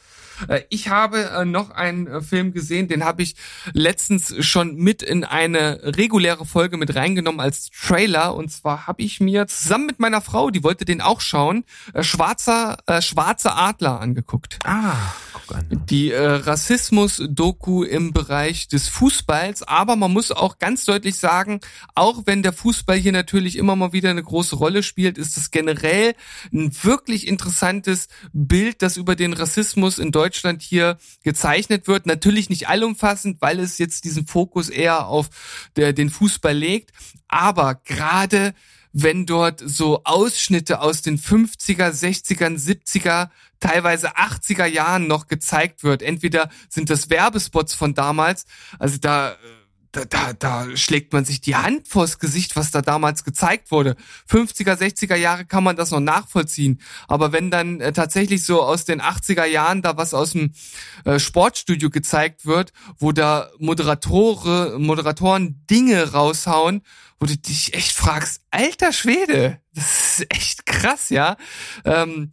Äh, 0.47 0.61
ich 0.69 0.89
habe 0.89 1.29
äh, 1.29 1.45
noch 1.45 1.71
einen 1.71 2.07
äh, 2.07 2.21
Film 2.21 2.53
gesehen, 2.53 2.87
den 2.87 3.03
habe 3.03 3.23
ich 3.23 3.35
letztens 3.73 4.33
schon 4.45 4.75
mit 4.75 5.01
in 5.01 5.23
eine 5.23 5.81
reguläre 5.83 6.45
Folge 6.45 6.77
mit 6.77 6.95
reingenommen 6.95 7.41
als 7.41 7.69
Trailer. 7.69 8.35
Und 8.35 8.49
zwar 8.49 8.87
habe 8.87 9.01
ich 9.01 9.19
mir 9.19 9.47
zusammen 9.47 9.87
mit 9.87 9.99
meiner 9.99 10.21
Frau, 10.21 10.49
die 10.49 10.63
wollte 10.63 10.85
den 10.85 11.01
auch 11.01 11.21
schauen, 11.21 11.65
Schwarzer, 11.99 12.77
äh, 12.87 13.01
Schwarze 13.01 13.53
Adler 13.53 13.99
angeguckt. 13.99 14.59
Ah, 14.63 14.95
guck 15.33 15.57
an. 15.57 15.65
Die 15.89 16.11
äh, 16.11 16.25
Rassismus-Doku 16.25 17.83
im 17.83 18.13
Bereich 18.13 18.67
des 18.67 18.87
Fußballs. 18.87 19.63
Aber 19.63 19.95
man 19.95 20.11
muss 20.11 20.31
auch 20.31 20.59
ganz 20.59 20.85
deutlich 20.85 21.17
sagen, 21.17 21.59
auch 21.95 22.23
wenn 22.25 22.43
der 22.43 22.53
Fußball 22.53 22.97
hier 22.97 23.11
natürlich 23.11 23.57
immer 23.57 23.75
mal 23.75 23.93
wieder 23.93 24.09
eine 24.09 24.23
große 24.23 24.55
Rolle 24.55 24.83
spielt, 24.83 25.17
ist 25.17 25.37
es 25.37 25.51
generell 25.51 26.13
ein 26.53 26.71
wirklich 26.83 27.27
interessantes 27.27 28.07
Bild, 28.33 28.81
das 28.81 28.97
über 28.97 29.15
den 29.15 29.33
Rassismus 29.33 29.97
in 29.97 30.11
Deutschland 30.11 30.61
hier 30.61 30.97
gezeichnet 31.23 31.87
wird. 31.87 32.05
Natürlich 32.05 32.49
nicht 32.49 32.67
allumfassend, 32.67 33.41
weil 33.41 33.59
es 33.59 33.77
jetzt 33.77 34.05
diesen 34.05 34.27
Fokus 34.27 34.69
eher 34.69 35.07
auf 35.07 35.29
der, 35.75 35.93
den 35.93 36.09
Fußball 36.09 36.55
legt. 36.55 36.91
Aber 37.27 37.75
gerade 37.75 38.53
wenn 38.91 39.25
dort 39.25 39.61
so 39.63 40.03
Ausschnitte 40.03 40.81
aus 40.81 41.01
den 41.01 41.19
50er, 41.19 41.91
60er, 41.91 42.57
70er, 42.57 43.29
teilweise 43.59 44.17
80er 44.17 44.65
Jahren 44.65 45.07
noch 45.07 45.27
gezeigt 45.27 45.83
wird. 45.83 46.01
Entweder 46.01 46.49
sind 46.69 46.89
das 46.89 47.09
Werbespots 47.09 47.73
von 47.73 47.93
damals, 47.93 48.45
also 48.79 48.97
da 48.97 49.35
da, 49.91 50.05
da, 50.05 50.33
da 50.33 50.77
schlägt 50.77 51.13
man 51.13 51.25
sich 51.25 51.41
die 51.41 51.55
Hand 51.55 51.87
vors 51.87 52.19
Gesicht, 52.19 52.55
was 52.55 52.71
da 52.71 52.81
damals 52.81 53.23
gezeigt 53.23 53.71
wurde. 53.71 53.95
50er, 54.29 54.75
60er 54.75 55.15
Jahre 55.15 55.45
kann 55.45 55.63
man 55.63 55.75
das 55.75 55.91
noch 55.91 55.99
nachvollziehen. 55.99 56.79
Aber 57.07 57.31
wenn 57.31 57.49
dann 57.49 57.81
äh, 57.81 57.91
tatsächlich 57.91 58.43
so 58.43 58.61
aus 58.61 58.85
den 58.85 59.01
80er 59.01 59.45
Jahren 59.45 59.81
da 59.81 59.97
was 59.97 60.13
aus 60.13 60.31
dem 60.31 60.53
äh, 61.05 61.17
Sportstudio 61.19 61.89
gezeigt 61.89 62.45
wird, 62.45 62.71
wo 62.97 63.11
da 63.11 63.49
Moderatoren, 63.57 64.81
Moderatoren 64.81 65.65
Dinge 65.67 66.11
raushauen, 66.11 66.81
wo 67.19 67.25
du 67.25 67.35
dich 67.35 67.73
echt 67.73 67.93
fragst, 67.93 68.41
alter 68.51 68.93
Schwede, 68.93 69.59
das 69.73 70.19
ist 70.19 70.25
echt 70.29 70.65
krass, 70.65 71.09
ja. 71.09 71.35
Ähm, 71.83 72.31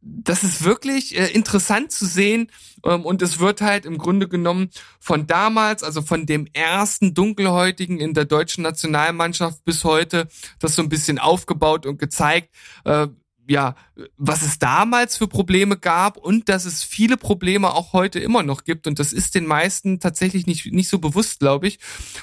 das 0.00 0.42
ist 0.42 0.64
wirklich 0.64 1.18
äh, 1.18 1.26
interessant 1.32 1.92
zu 1.92 2.06
sehen 2.06 2.50
ähm, 2.84 3.04
und 3.04 3.22
es 3.22 3.38
wird 3.38 3.60
halt 3.60 3.86
im 3.86 3.98
Grunde 3.98 4.28
genommen 4.28 4.70
von 5.00 5.26
damals, 5.26 5.82
also 5.82 6.02
von 6.02 6.26
dem 6.26 6.46
ersten 6.52 7.14
Dunkelhäutigen 7.14 8.00
in 8.00 8.14
der 8.14 8.24
deutschen 8.24 8.62
Nationalmannschaft 8.62 9.64
bis 9.64 9.84
heute, 9.84 10.28
das 10.58 10.76
so 10.76 10.82
ein 10.82 10.88
bisschen 10.88 11.18
aufgebaut 11.18 11.86
und 11.86 11.98
gezeigt. 11.98 12.50
Äh, 12.84 13.08
ja, 13.48 13.74
was 14.16 14.42
es 14.42 14.58
damals 14.58 15.16
für 15.16 15.28
Probleme 15.28 15.76
gab 15.76 16.16
und 16.16 16.48
dass 16.48 16.64
es 16.64 16.82
viele 16.82 17.16
Probleme 17.16 17.72
auch 17.72 17.92
heute 17.92 18.18
immer 18.18 18.42
noch 18.42 18.64
gibt. 18.64 18.86
Und 18.86 18.98
das 18.98 19.12
ist 19.12 19.34
den 19.34 19.46
meisten 19.46 20.00
tatsächlich 20.00 20.46
nicht, 20.46 20.72
nicht 20.72 20.88
so 20.88 20.98
bewusst, 20.98 21.40
glaube 21.40 21.68
ich. 21.68 21.78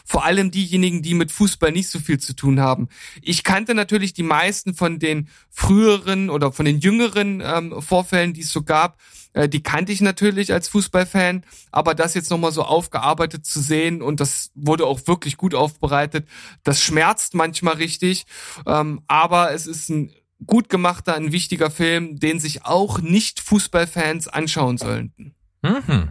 Vor 0.06 0.26
allem 0.26 0.52
diejenigen, 0.52 1.02
die 1.02 1.14
mit 1.14 1.32
Fußball 1.32 1.72
nicht 1.72 1.90
so 1.90 2.00
viel 2.00 2.20
zu 2.20 2.36
tun 2.36 2.60
haben. 2.60 2.90
Ich 3.22 3.44
kannte 3.44 3.74
natürlich 3.74 4.14
die 4.14 4.24
meisten 4.24 4.74
von 4.74 5.00
den 5.00 5.30
früheren 5.50 6.30
oder 6.30 6.52
von 6.52 6.66
den 6.66 6.80
jüngeren 6.80 7.42
ähm, 7.44 7.82
Vorfällen, 7.82 8.34
die 8.34 8.42
es 8.42 8.52
so 8.52 8.64
gab. 8.64 8.98
Äh, 9.34 9.50
die 9.50 9.64
kannte 9.64 9.92
ich 9.92 10.02
natürlich 10.02 10.54
als 10.54 10.68
Fußballfan, 10.70 11.44
aber 11.72 11.96
das 11.96 12.14
jetzt 12.14 12.30
nochmal 12.30 12.52
so 12.52 12.64
aufgearbeitet 12.64 13.46
zu 13.46 13.62
sehen 13.62 14.02
und 14.02 14.20
das 14.20 14.52
wurde 14.56 14.86
auch 14.86 15.08
wirklich 15.08 15.38
gut 15.38 15.56
aufbereitet, 15.56 16.28
das 16.64 16.82
schmerzt 16.82 17.34
manchmal 17.34 17.76
richtig. 17.76 18.26
Ähm, 18.66 19.02
aber 19.08 19.54
es 19.54 19.68
ist 19.68 19.90
ein 19.90 20.12
gut 20.46 20.70
gemachter, 20.70 21.16
ein 21.16 21.32
wichtiger 21.32 21.72
Film, 21.72 22.20
den 22.20 22.40
sich 22.40 22.66
auch 22.66 23.00
nicht 23.00 23.40
Fußballfans 23.40 24.28
anschauen 24.28 24.78
sollten. 24.78 25.34
Mhm. 25.62 26.10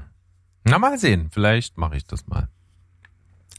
Na, 0.64 0.78
mal 0.78 0.98
sehen. 0.98 1.28
Vielleicht 1.32 1.76
mache 1.76 1.96
ich 1.96 2.04
das 2.04 2.26
mal. 2.26 2.48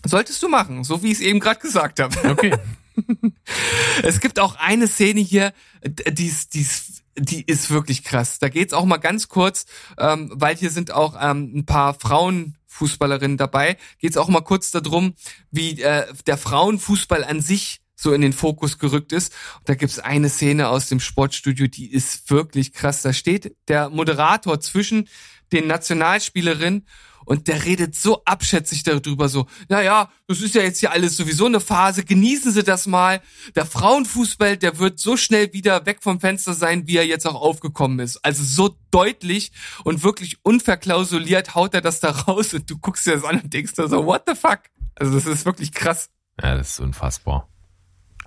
Solltest 0.05 0.41
du 0.43 0.49
machen, 0.49 0.83
so 0.83 1.01
wie 1.01 1.07
ich 1.07 1.19
es 1.19 1.21
eben 1.21 1.39
gerade 1.39 1.59
gesagt 1.59 1.99
habe. 1.99 2.15
Okay. 2.29 2.55
es 4.03 4.19
gibt 4.19 4.39
auch 4.39 4.55
eine 4.55 4.87
Szene 4.87 5.21
hier, 5.21 5.53
die 5.83 6.27
ist, 6.27 6.53
die 6.53 6.61
ist, 6.61 7.03
die 7.17 7.43
ist 7.43 7.69
wirklich 7.69 8.03
krass. 8.03 8.39
Da 8.39 8.49
geht's 8.49 8.73
auch 8.73 8.85
mal 8.85 8.97
ganz 8.97 9.27
kurz, 9.29 9.65
ähm, 9.97 10.31
weil 10.33 10.55
hier 10.55 10.71
sind 10.71 10.91
auch 10.91 11.15
ähm, 11.19 11.51
ein 11.55 11.65
paar 11.65 11.93
Frauenfußballerinnen 11.93 13.37
dabei, 13.37 13.77
geht's 13.99 14.17
auch 14.17 14.27
mal 14.27 14.41
kurz 14.41 14.71
darum, 14.71 15.13
wie 15.51 15.81
äh, 15.81 16.05
der 16.27 16.37
Frauenfußball 16.37 17.23
an 17.23 17.41
sich 17.41 17.82
so 18.03 18.13
in 18.13 18.21
den 18.21 18.33
Fokus 18.33 18.77
gerückt 18.77 19.11
ist. 19.13 19.33
Und 19.59 19.69
da 19.69 19.75
gibt's 19.75 19.99
eine 19.99 20.29
Szene 20.29 20.67
aus 20.67 20.89
dem 20.89 20.99
Sportstudio, 20.99 21.67
die 21.67 21.91
ist 21.91 22.29
wirklich 22.29 22.73
krass. 22.73 23.01
Da 23.01 23.13
steht 23.13 23.55
der 23.67 23.89
Moderator 23.89 24.59
zwischen 24.59 25.09
den 25.51 25.67
Nationalspielerinnen 25.67 26.85
und 27.25 27.47
der 27.47 27.63
redet 27.63 27.95
so 27.95 28.23
abschätzig 28.25 28.83
darüber, 28.83 29.29
so, 29.29 29.47
naja, 29.69 30.09
das 30.27 30.41
ist 30.41 30.55
ja 30.55 30.61
jetzt 30.61 30.79
hier 30.79 30.91
alles 30.91 31.15
sowieso 31.15 31.45
eine 31.45 31.59
Phase, 31.59 32.03
genießen 32.03 32.51
Sie 32.51 32.63
das 32.63 32.85
mal. 32.85 33.21
Der 33.55 33.65
Frauenfußball, 33.65 34.57
der 34.57 34.79
wird 34.79 34.99
so 34.99 35.15
schnell 35.15 35.53
wieder 35.53 35.85
weg 35.85 35.99
vom 36.01 36.19
Fenster 36.19 36.53
sein, 36.53 36.87
wie 36.87 36.97
er 36.97 37.05
jetzt 37.05 37.25
auch 37.25 37.39
aufgekommen 37.39 37.99
ist. 37.99 38.17
Also 38.25 38.43
so 38.43 38.75
deutlich 38.91 39.51
und 39.83 40.03
wirklich 40.03 40.37
unverklausuliert 40.43 41.55
haut 41.55 41.73
er 41.73 41.81
das 41.81 41.99
da 41.99 42.11
raus 42.11 42.53
und 42.53 42.69
du 42.69 42.77
guckst 42.77 43.05
dir 43.05 43.13
das 43.13 43.23
an 43.23 43.39
und 43.41 43.53
denkst 43.53 43.73
da 43.75 43.87
so, 43.87 44.05
what 44.05 44.23
the 44.27 44.35
fuck? 44.35 44.59
Also 44.95 45.13
das 45.13 45.25
ist 45.25 45.45
wirklich 45.45 45.71
krass. 45.71 46.09
Ja, 46.41 46.57
das 46.57 46.71
ist 46.71 46.79
unfassbar. 46.79 47.52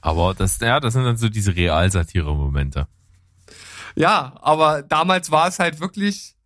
Aber 0.06 0.34
das, 0.34 0.60
ja, 0.60 0.78
das 0.78 0.92
sind 0.92 1.02
dann 1.02 1.16
so 1.16 1.28
diese 1.28 1.56
Realsatire-Momente. 1.56 2.86
Ja, 3.96 4.34
aber 4.40 4.82
damals 4.82 5.32
war 5.32 5.48
es 5.48 5.58
halt 5.58 5.80
wirklich 5.80 6.36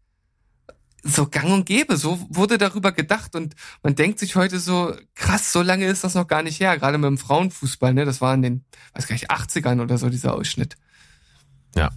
so 1.03 1.27
gang 1.27 1.53
und 1.53 1.67
gäbe. 1.67 1.99
So 1.99 2.27
wurde 2.31 2.57
darüber 2.57 2.91
gedacht 2.93 3.37
und 3.37 3.55
man 3.83 3.95
denkt 3.97 4.19
sich 4.19 4.35
heute 4.35 4.59
so, 4.59 4.95
krass, 5.15 5.53
so 5.53 5.61
lange 5.61 5.85
ist 5.85 6.05
das 6.05 6.15
noch 6.15 6.27
gar 6.27 6.43
nicht 6.43 6.59
her. 6.59 6.79
Gerade 6.79 6.97
mit 6.97 7.07
dem 7.07 7.19
Frauenfußball, 7.19 7.93
ne? 7.93 8.07
Das 8.07 8.23
war 8.23 8.33
in 8.33 8.41
den, 8.41 8.65
weiß 8.95 9.07
gar 9.07 9.13
nicht, 9.13 9.31
80ern 9.31 9.83
oder 9.83 9.99
so, 9.99 10.09
dieser 10.09 10.33
Ausschnitt. 10.33 10.77
Ja. 11.77 11.91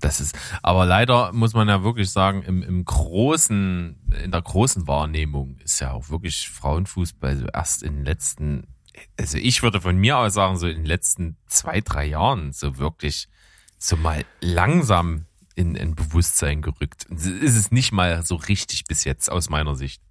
Das 0.00 0.20
ist, 0.20 0.36
aber 0.60 0.86
leider 0.86 1.32
muss 1.32 1.54
man 1.54 1.68
ja 1.68 1.84
wirklich 1.84 2.10
sagen, 2.10 2.42
im, 2.42 2.64
im 2.64 2.84
großen, 2.84 3.96
in 4.24 4.30
der 4.32 4.42
großen 4.42 4.88
Wahrnehmung 4.88 5.56
ist 5.60 5.80
ja 5.80 5.92
auch 5.92 6.10
wirklich 6.10 6.50
Frauenfußball 6.50 7.36
so 7.36 7.46
erst 7.46 7.84
in 7.84 7.94
den 7.94 8.04
letzten 8.04 8.66
also 9.18 9.38
ich 9.38 9.62
würde 9.62 9.80
von 9.80 9.96
mir 9.96 10.18
aus 10.18 10.34
sagen, 10.34 10.56
so 10.56 10.66
in 10.66 10.76
den 10.76 10.84
letzten 10.84 11.36
zwei, 11.46 11.80
drei 11.80 12.06
Jahren 12.06 12.52
so 12.52 12.78
wirklich 12.78 13.28
so 13.78 13.96
mal 13.96 14.24
langsam 14.40 15.26
in 15.54 15.76
ein 15.76 15.94
Bewusstsein 15.94 16.62
gerückt. 16.62 17.04
Ist 17.04 17.56
es 17.56 17.72
nicht 17.72 17.92
mal 17.92 18.24
so 18.24 18.34
richtig 18.36 18.84
bis 18.84 19.04
jetzt 19.04 19.30
aus 19.30 19.48
meiner 19.48 19.74
Sicht. 19.74 20.02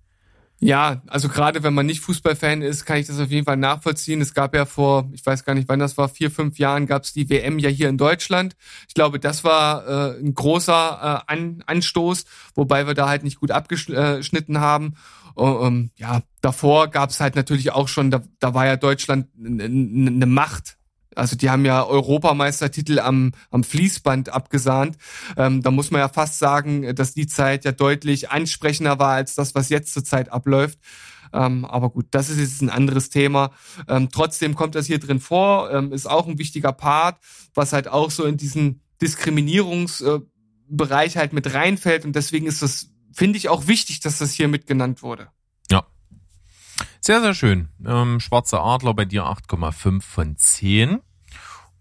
Ja, 0.59 1.01
also 1.07 1.27
gerade 1.27 1.63
wenn 1.63 1.73
man 1.73 1.85
nicht 1.85 1.99
Fußballfan 1.99 2.61
ist, 2.61 2.85
kann 2.85 2.97
ich 2.97 3.07
das 3.07 3.19
auf 3.19 3.29
jeden 3.29 3.45
Fall 3.45 3.57
nachvollziehen. 3.57 4.21
Es 4.21 4.33
gab 4.33 4.55
ja 4.55 4.65
vor, 4.65 5.09
ich 5.11 5.25
weiß 5.25 5.43
gar 5.43 5.53
nicht, 5.53 5.67
wann 5.67 5.79
das 5.79 5.97
war, 5.97 6.07
vier, 6.07 6.31
fünf 6.31 6.57
Jahren 6.57 6.87
gab 6.87 7.03
es 7.03 7.11
die 7.11 7.29
WM 7.29 7.59
ja 7.59 7.69
hier 7.69 7.89
in 7.89 7.97
Deutschland. 7.97 8.55
Ich 8.87 8.93
glaube, 8.93 9.19
das 9.19 9.43
war 9.43 9.85
äh, 9.85 10.19
ein 10.19 10.33
großer 10.33 11.23
äh, 11.27 11.31
An 11.31 11.61
Anstoß, 11.65 12.25
wobei 12.55 12.87
wir 12.87 12.93
da 12.93 13.09
halt 13.09 13.23
nicht 13.23 13.39
gut 13.41 13.51
abgeschnitten 13.51 14.59
haben. 14.59 14.95
Uh, 15.38 15.43
um, 15.43 15.91
ja, 15.97 16.21
davor 16.41 16.89
gab 16.89 17.09
es 17.09 17.19
halt 17.19 17.36
natürlich 17.36 17.71
auch 17.71 17.89
schon, 17.89 18.09
da, 18.09 18.23
da 18.39 18.53
war 18.53 18.65
ja 18.65 18.77
Deutschland 18.77 19.27
eine 19.38 20.25
Macht. 20.25 20.77
Also 21.15 21.36
die 21.36 21.49
haben 21.49 21.65
ja 21.65 21.86
Europameistertitel 21.86 22.99
am, 22.99 23.31
am 23.49 23.63
Fließband 23.63 24.29
abgesahnt. 24.29 24.97
Ähm, 25.38 25.61
da 25.61 25.71
muss 25.71 25.91
man 25.91 25.99
ja 25.99 26.09
fast 26.09 26.39
sagen, 26.39 26.95
dass 26.95 27.13
die 27.13 27.27
Zeit 27.27 27.65
ja 27.65 27.71
deutlich 27.71 28.31
ansprechender 28.31 28.99
war 28.99 29.13
als 29.13 29.36
das, 29.36 29.55
was 29.55 29.69
jetzt 29.69 29.93
zurzeit 29.93 30.31
abläuft. 30.31 30.79
Ähm, 31.33 31.65
aber 31.65 31.89
gut, 31.89 32.05
das 32.11 32.29
ist 32.29 32.39
jetzt 32.39 32.61
ein 32.61 32.69
anderes 32.69 33.09
Thema. 33.09 33.51
Ähm, 33.88 34.09
trotzdem 34.11 34.55
kommt 34.55 34.75
das 34.75 34.86
hier 34.86 34.99
drin 34.99 35.19
vor, 35.19 35.71
ähm, 35.71 35.91
ist 35.91 36.09
auch 36.09 36.27
ein 36.27 36.38
wichtiger 36.38 36.71
Part, 36.71 37.17
was 37.53 37.73
halt 37.73 37.88
auch 37.88 38.11
so 38.11 38.25
in 38.25 38.38
diesen 38.38 38.81
Diskriminierungsbereich 39.01 41.17
halt 41.17 41.33
mit 41.33 41.53
reinfällt. 41.53 42.05
Und 42.05 42.15
deswegen 42.15 42.47
ist 42.47 42.61
das 42.61 42.91
finde 43.16 43.38
ich 43.38 43.49
auch 43.49 43.68
wichtig, 43.68 44.01
dass 44.01 44.18
das 44.18 44.34
hier 44.34 44.47
mitgenannt 44.47 45.01
wurde. 45.01 45.30
Ja. 45.72 45.86
Sehr, 46.99 47.22
sehr 47.22 47.34
schön. 47.34 47.70
Ähm, 47.86 48.20
Schwarzer 48.20 48.61
Adler 48.61 48.93
bei 48.93 49.05
dir 49.05 49.24
8,5 49.24 50.01
von 50.01 50.38
10. 50.38 51.01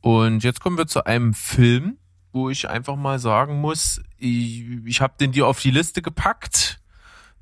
Und 0.01 0.45
jetzt 0.45 0.61
kommen 0.61 0.79
wir 0.79 0.87
zu 0.87 1.05
einem 1.05 1.35
Film, 1.35 1.99
wo 2.33 2.51
ich 2.51 2.69
einfach 2.69 2.95
mal 2.95 3.19
sagen 3.19 3.61
muss, 3.61 4.01
ich, 4.17 4.65
ich 4.85 5.01
habe 5.01 5.15
den 5.19 5.33
dir 5.33 5.47
auf 5.49 5.61
die 5.61 5.71
Liste 5.73 6.03
gepackt. 6.03 6.81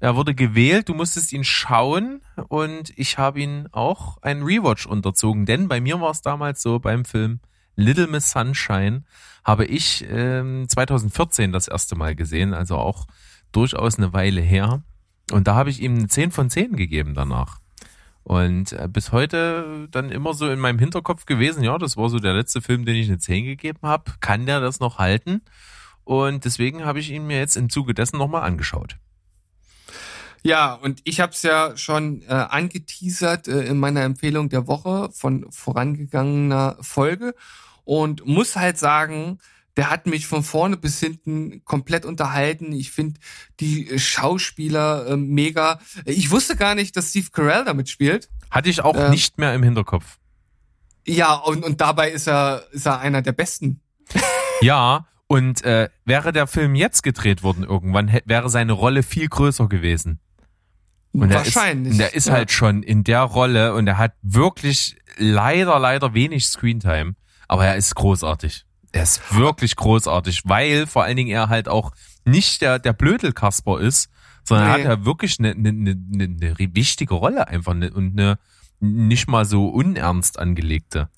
Er 0.01 0.16
wurde 0.16 0.34
gewählt, 0.34 0.88
du 0.88 0.95
musstest 0.95 1.32
ihn 1.32 1.45
schauen 1.45 2.22
und 2.49 2.93
ich 2.99 3.18
habe 3.18 3.40
ihn 3.40 3.68
auch 3.72 4.20
einen 4.22 4.43
Rewatch 4.43 4.86
unterzogen, 4.86 5.47
denn 5.47 5.68
bei 5.68 5.80
mir 5.80 6.01
war 6.01 6.11
es 6.11 6.22
damals 6.22 6.62
so 6.62 6.78
beim 6.80 7.05
Film 7.05 7.40
Little 7.76 8.07
Miss 8.07 8.30
Sunshine 8.30 9.05
habe 9.45 9.64
ich 9.64 10.05
ähm, 10.09 10.68
2014 10.68 11.53
das 11.53 11.68
erste 11.68 11.97
Mal 11.97 12.14
gesehen, 12.14 12.55
also 12.55 12.76
auch 12.76 13.07
durchaus 13.53 13.98
eine 13.98 14.12
Weile 14.12 14.40
her. 14.40 14.82
Und 15.30 15.46
da 15.46 15.55
habe 15.55 15.70
ich 15.70 15.80
ihm 15.80 15.96
eine 15.96 16.09
10 16.09 16.30
von 16.30 16.50
10 16.50 16.76
gegeben 16.76 17.14
danach. 17.14 17.61
Und 18.24 18.72
äh, 18.72 18.88
bis 18.88 19.12
heute 19.12 19.88
dann 19.90 20.11
immer 20.11 20.34
so 20.34 20.48
in 20.48 20.61
meinem 20.61 20.78
Hinterkopf 20.78 21.26
gewesen, 21.26 21.64
ja, 21.64 21.78
das 21.78 21.96
war 21.96 22.09
so 22.09 22.18
der 22.18 22.34
letzte 22.34 22.62
Film, 22.62 22.84
den 22.84 22.96
ich 22.96 23.09
eine 23.09 23.18
10 23.18 23.44
gegeben 23.44 23.80
habe. 23.82 24.12
Kann 24.20 24.46
der 24.46 24.61
das 24.61 24.80
noch 24.80 24.98
halten? 24.98 25.42
Und 26.05 26.44
deswegen 26.44 26.84
habe 26.84 27.00
ich 27.00 27.11
ihn 27.11 27.26
mir 27.26 27.38
jetzt 27.38 27.57
im 27.57 27.70
Zuge 27.70 27.94
dessen 27.94 28.18
nochmal 28.18 28.42
angeschaut. 28.42 28.96
Ja, 30.44 30.74
und 30.74 31.00
ich 31.05 31.20
habe 31.20 31.32
es 31.32 31.42
ja 31.42 31.76
schon 31.76 32.22
äh, 32.22 32.32
angeteasert 32.32 33.46
äh, 33.46 33.64
in 33.64 33.78
meiner 33.78 34.03
Empfehlung 34.03 34.48
der 34.48 34.66
Woche 34.66 35.11
von 35.12 35.46
vorangegangener 35.50 36.76
Folge 36.80 37.34
und 37.84 38.26
muss 38.26 38.57
halt 38.57 38.76
sagen, 38.76 39.38
der 39.76 39.90
hat 39.90 40.06
mich 40.06 40.26
von 40.26 40.42
vorne 40.42 40.76
bis 40.76 41.00
hinten 41.00 41.64
komplett 41.64 42.04
unterhalten. 42.04 42.72
Ich 42.72 42.90
finde 42.90 43.20
die 43.60 43.98
Schauspieler 43.98 45.06
äh, 45.06 45.16
mega. 45.16 45.78
Ich 46.04 46.30
wusste 46.30 46.56
gar 46.56 46.74
nicht, 46.74 46.96
dass 46.96 47.10
Steve 47.10 47.28
Carell 47.32 47.64
damit 47.64 47.88
spielt. 47.88 48.28
Hatte 48.50 48.68
ich 48.68 48.82
auch 48.82 48.96
ähm, 48.96 49.10
nicht 49.10 49.38
mehr 49.38 49.54
im 49.54 49.62
Hinterkopf. 49.62 50.18
Ja, 51.06 51.34
und, 51.34 51.64
und 51.64 51.80
dabei 51.80 52.10
ist 52.10 52.28
er, 52.28 52.64
ist 52.72 52.86
er 52.86 53.00
einer 53.00 53.22
der 53.22 53.32
Besten. 53.32 53.80
ja, 54.60 55.06
und 55.26 55.64
äh, 55.64 55.88
wäre 56.04 56.32
der 56.32 56.46
Film 56.46 56.74
jetzt 56.74 57.02
gedreht 57.02 57.42
worden 57.42 57.64
irgendwann, 57.64 58.20
wäre 58.26 58.50
seine 58.50 58.72
Rolle 58.72 59.02
viel 59.02 59.28
größer 59.28 59.68
gewesen. 59.68 60.20
Und 61.12 61.32
Wahrscheinlich. 61.32 61.98
Er 61.98 62.06
ist, 62.06 62.12
der 62.12 62.14
ist 62.14 62.26
ja. 62.28 62.34
halt 62.34 62.52
schon 62.52 62.82
in 62.82 63.04
der 63.04 63.22
Rolle 63.22 63.74
und 63.74 63.86
er 63.86 63.98
hat 63.98 64.12
wirklich 64.22 64.96
leider, 65.16 65.78
leider 65.78 66.14
wenig 66.14 66.46
Screentime. 66.46 67.14
Aber 67.48 67.66
er 67.66 67.76
ist 67.76 67.94
großartig. 67.94 68.64
Er 68.93 69.03
ist 69.03 69.34
wirklich 69.34 69.76
großartig, 69.76 70.43
weil 70.45 70.86
vor 70.86 71.05
allen 71.05 71.16
Dingen 71.16 71.30
er 71.30 71.49
halt 71.49 71.68
auch 71.68 71.93
nicht 72.24 72.61
der, 72.61 72.78
der 72.78 72.93
Blödel-Kasper 72.93 73.80
ist, 73.80 74.11
sondern 74.45 74.66
nee. 74.68 74.72
hat 74.72 74.84
er 74.84 75.05
wirklich 75.05 75.38
eine, 75.38 75.53
eine, 75.53 75.68
eine, 75.70 75.97
eine 76.12 76.57
wichtige 76.59 77.14
Rolle 77.14 77.49
einfach 77.49 77.72
eine, 77.72 77.90
und 77.93 78.18
eine 78.18 78.38
nicht 78.80 79.28
mal 79.28 79.45
so 79.45 79.68
unernst 79.68 80.38
angelegte. 80.38 81.09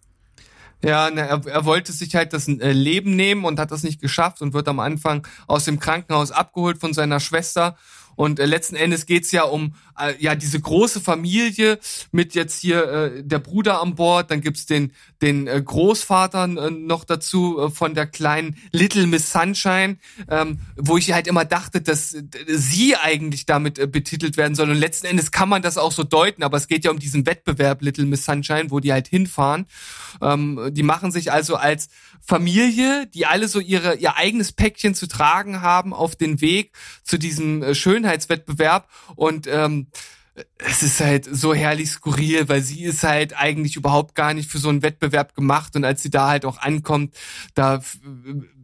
Ja, 0.83 1.11
ne, 1.11 1.23
er, 1.23 1.47
er 1.47 1.65
wollte 1.65 1.93
sich 1.93 2.15
halt 2.15 2.35
das 2.35 2.47
äh, 2.47 2.73
Leben 2.73 3.17
nehmen 3.17 3.45
und 3.45 3.59
hat 3.59 3.71
das 3.71 3.83
nicht 3.83 4.01
geschafft 4.01 4.43
und 4.43 4.53
wird 4.53 4.69
am 4.69 4.81
Anfang 4.81 5.27
aus 5.47 5.65
dem 5.65 5.81
Krankenhaus 5.81 6.31
abgeholt 6.31 6.79
von 6.79 6.93
seiner 6.93 7.21
Schwester 7.21 7.77
und 8.17 8.39
äh, 8.39 8.47
letzten 8.47 8.77
Endes 8.77 9.07
geht's 9.07 9.33
ja 9.33 9.45
um 9.45 9.75
äh, 9.99 10.15
ja 10.19 10.35
diese 10.35 10.61
große 10.61 11.01
Familie 11.01 11.79
mit 12.13 12.35
jetzt 12.35 12.61
hier 12.61 12.85
äh, 12.85 13.23
der 13.25 13.39
Bruder 13.39 13.81
an 13.81 13.95
Bord, 13.95 14.31
dann 14.31 14.41
gibt's 14.41 14.67
den 14.67 14.93
den 15.23 15.47
äh, 15.47 15.63
Großvater 15.65 16.45
äh, 16.45 16.71
noch 16.71 17.05
dazu 17.05 17.59
äh, 17.59 17.71
von 17.71 17.95
der 17.95 18.07
kleinen 18.07 18.57
Little 18.73 19.07
Miss 19.07 19.33
Sunshine, 19.33 19.99
ähm, 20.29 20.59
wo 20.77 20.97
ich 20.97 21.13
halt 21.13 21.27
immer 21.27 21.45
dachte, 21.45 21.81
dass 21.81 22.15
äh, 22.15 22.23
sie 22.47 22.97
eigentlich 22.97 23.47
damit 23.47 23.79
äh, 23.79 23.87
betitelt 23.87 24.37
werden 24.37 24.55
soll 24.55 24.71
und 24.71 24.77
letzten 24.77 25.07
Endes 25.07 25.31
kann 25.31 25.49
man 25.49 25.63
das 25.63 25.79
auch 25.79 25.93
so 25.93 26.05
deuten, 26.05 26.43
aber 26.43 26.57
es 26.57 26.69
geht 26.69 26.85
ja 26.85 26.91
um 26.91 26.99
diesen 26.99 27.27
Wettbewerb 27.27 27.83
Little 27.83 28.07
Miss 28.07 28.25
Sunshine, 28.25 28.71
wo 28.71 28.81
die 28.81 28.93
halt 28.93 29.09
hinfahren. 29.09 29.67
Ähm, 30.21 30.71
die 30.73 30.83
machen 30.83 31.11
sich 31.11 31.33
also 31.33 31.57
als 31.57 31.89
Familie, 32.27 33.07
die 33.07 33.27
alle 33.27 33.49
so 33.49 33.61
ihre 33.61 33.97
ihr 33.97 34.17
eigenes 34.17 34.53
Päckchen 34.53 34.95
zu 34.95 35.07
tragen 35.07 35.61
haben 35.61 35.93
auf 35.93 36.17
den 36.17 36.41
Weg 36.41 36.73
zu 37.03 37.19
diesem 37.19 37.63
äh, 37.63 37.75
Schönheitswettbewerb 37.75 38.89
und 39.17 39.47
ähm, 39.47 39.89
es 40.59 40.83
ist 40.83 41.01
halt 41.01 41.29
so 41.31 41.55
herrlich 41.55 41.91
skurril, 41.91 42.49
weil 42.49 42.61
sie 42.61 42.83
ist 42.83 43.05
halt 43.05 43.37
eigentlich 43.37 43.77
überhaupt 43.77 44.17
gar 44.17 44.35
nicht 44.35 44.51
für 44.51 44.59
so 44.59 44.69
einen 44.69 44.83
Wettbewerb 44.83 45.35
gemacht 45.35 45.77
und 45.77 45.85
als 45.85 46.03
sie 46.03 46.11
da 46.11 46.29
halt 46.29 46.45
auch 46.45 46.59
ankommt, 46.59 47.15
da 47.55 47.81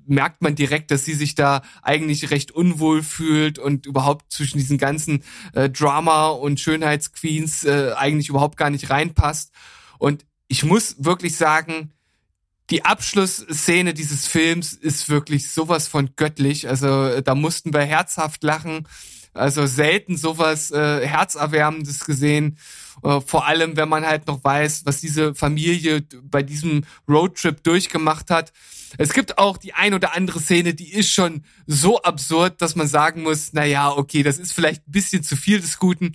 merkt 0.06 0.42
man 0.42 0.56
direkt, 0.56 0.90
dass 0.90 1.04
sie 1.04 1.14
sich 1.14 1.36
da 1.36 1.62
eigentlich 1.82 2.30
recht 2.30 2.50
unwohl 2.50 3.02
fühlt 3.02 3.58
und 3.58 3.86
überhaupt 3.86 4.32
zwischen 4.32 4.58
diesen 4.58 4.76
ganzen 4.76 5.22
äh, 5.54 5.70
Drama 5.70 6.28
und 6.28 6.58
Schönheitsqueens 6.58 7.64
äh, 7.64 7.92
eigentlich 7.96 8.28
überhaupt 8.28 8.56
gar 8.56 8.70
nicht 8.70 8.90
reinpasst. 8.90 9.52
Und 9.98 10.26
ich 10.48 10.64
muss 10.64 10.96
wirklich 10.98 11.36
sagen, 11.36 11.92
die 12.70 12.84
Abschlussszene 12.84 13.94
dieses 13.94 14.26
Films 14.26 14.72
ist 14.72 15.08
wirklich 15.08 15.50
sowas 15.50 15.88
von 15.88 16.10
göttlich. 16.16 16.68
Also 16.68 17.20
da 17.20 17.34
mussten 17.34 17.74
wir 17.74 17.82
herzhaft 17.82 18.42
lachen. 18.44 18.86
Also 19.32 19.66
selten 19.66 20.16
sowas 20.16 20.70
äh, 20.70 21.06
herzerwärmendes 21.06 22.04
gesehen. 22.04 22.58
Äh, 23.02 23.20
vor 23.20 23.46
allem, 23.46 23.76
wenn 23.76 23.88
man 23.88 24.04
halt 24.04 24.26
noch 24.26 24.42
weiß, 24.42 24.82
was 24.86 25.00
diese 25.00 25.34
Familie 25.34 26.02
bei 26.22 26.42
diesem 26.42 26.82
Roadtrip 27.08 27.62
durchgemacht 27.62 28.30
hat. 28.30 28.52
Es 28.98 29.12
gibt 29.12 29.38
auch 29.38 29.56
die 29.56 29.74
ein 29.74 29.94
oder 29.94 30.14
andere 30.16 30.40
Szene, 30.40 30.74
die 30.74 30.92
ist 30.92 31.12
schon 31.12 31.44
so 31.66 32.02
absurd, 32.02 32.60
dass 32.60 32.76
man 32.76 32.88
sagen 32.88 33.22
muss, 33.22 33.52
na 33.52 33.64
ja, 33.64 33.90
okay, 33.90 34.22
das 34.22 34.38
ist 34.38 34.52
vielleicht 34.52 34.86
ein 34.88 34.92
bisschen 34.92 35.22
zu 35.22 35.36
viel 35.36 35.60
des 35.60 35.78
Guten, 35.78 36.12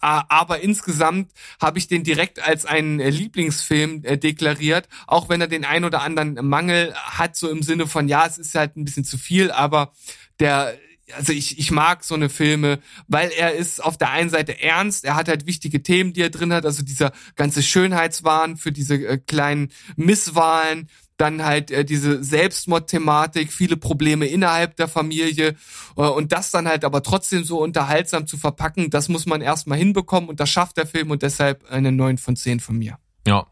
aber 0.00 0.60
insgesamt 0.60 1.32
habe 1.60 1.78
ich 1.78 1.88
den 1.88 2.04
direkt 2.04 2.40
als 2.40 2.66
einen 2.66 2.98
Lieblingsfilm 2.98 4.04
äh, 4.04 4.18
deklariert, 4.18 4.88
auch 5.06 5.28
wenn 5.28 5.40
er 5.40 5.48
den 5.48 5.64
ein 5.64 5.84
oder 5.84 6.02
anderen 6.02 6.34
Mangel 6.46 6.94
hat, 6.94 7.36
so 7.36 7.48
im 7.48 7.62
Sinne 7.62 7.86
von, 7.86 8.08
ja, 8.08 8.26
es 8.26 8.38
ist 8.38 8.54
halt 8.54 8.76
ein 8.76 8.84
bisschen 8.84 9.04
zu 9.04 9.18
viel, 9.18 9.50
aber 9.50 9.92
der 10.38 10.74
also 11.14 11.32
ich, 11.32 11.58
ich 11.58 11.70
mag 11.70 12.04
so 12.04 12.14
eine 12.14 12.28
Filme, 12.28 12.80
weil 13.08 13.30
er 13.30 13.54
ist 13.54 13.82
auf 13.82 13.96
der 13.96 14.10
einen 14.10 14.30
Seite 14.30 14.60
ernst, 14.60 15.04
er 15.04 15.16
hat 15.16 15.28
halt 15.28 15.46
wichtige 15.46 15.82
Themen, 15.82 16.12
die 16.12 16.22
er 16.22 16.30
drin 16.30 16.52
hat, 16.52 16.64
also 16.64 16.82
dieser 16.82 17.12
ganze 17.36 17.62
Schönheitswahn 17.62 18.56
für 18.56 18.72
diese 18.72 18.94
äh, 18.94 19.18
kleinen 19.18 19.70
Misswahlen, 19.96 20.88
dann 21.20 21.44
halt 21.44 21.70
äh, 21.70 21.84
diese 21.84 22.22
Selbstmord-Thematik, 22.22 23.52
viele 23.52 23.76
Probleme 23.76 24.26
innerhalb 24.26 24.76
der 24.76 24.88
Familie 24.88 25.56
äh, 25.96 26.02
und 26.02 26.32
das 26.32 26.50
dann 26.50 26.66
halt 26.66 26.84
aber 26.84 27.02
trotzdem 27.02 27.44
so 27.44 27.60
unterhaltsam 27.60 28.26
zu 28.26 28.38
verpacken, 28.38 28.90
das 28.90 29.08
muss 29.08 29.26
man 29.26 29.40
erstmal 29.40 29.78
hinbekommen 29.78 30.28
und 30.28 30.40
das 30.40 30.50
schafft 30.50 30.76
der 30.76 30.86
Film 30.86 31.10
und 31.10 31.22
deshalb 31.22 31.70
eine 31.70 31.92
9 31.92 32.18
von 32.18 32.36
10 32.36 32.60
von 32.60 32.76
mir. 32.78 32.98
Ja, 33.26 33.46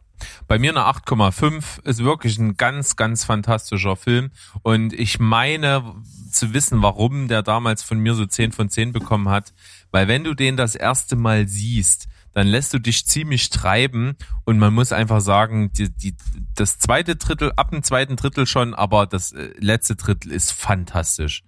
bei 0.46 0.58
mir 0.58 0.70
eine 0.70 0.80
8,5 0.80 1.84
ist 1.84 2.02
wirklich 2.02 2.38
ein 2.38 2.56
ganz, 2.56 2.96
ganz 2.96 3.24
fantastischer 3.24 3.96
Film. 3.96 4.30
Und 4.62 4.92
ich 4.92 5.20
meine 5.20 5.94
zu 6.30 6.52
wissen, 6.54 6.82
warum 6.82 7.28
der 7.28 7.42
damals 7.42 7.82
von 7.82 7.98
mir 7.98 8.14
so 8.14 8.26
10 8.26 8.52
von 8.52 8.68
10 8.68 8.92
bekommen 8.92 9.28
hat. 9.28 9.52
Weil 9.90 10.08
wenn 10.08 10.24
du 10.24 10.34
den 10.34 10.56
das 10.56 10.74
erste 10.74 11.16
Mal 11.16 11.48
siehst, 11.48 12.08
dann 12.34 12.46
lässt 12.46 12.74
du 12.74 12.78
dich 12.78 13.06
ziemlich 13.06 13.50
treiben 13.50 14.16
und 14.44 14.58
man 14.58 14.74
muss 14.74 14.92
einfach 14.92 15.20
sagen, 15.20 15.72
die, 15.72 15.90
die, 15.90 16.14
das 16.54 16.78
zweite 16.78 17.16
Drittel, 17.16 17.52
ab 17.56 17.70
dem 17.70 17.82
zweiten 17.82 18.16
Drittel 18.16 18.46
schon, 18.46 18.74
aber 18.74 19.06
das 19.06 19.32
äh, 19.32 19.50
letzte 19.58 19.96
Drittel 19.96 20.32
ist 20.32 20.52
fantastisch. 20.52 21.42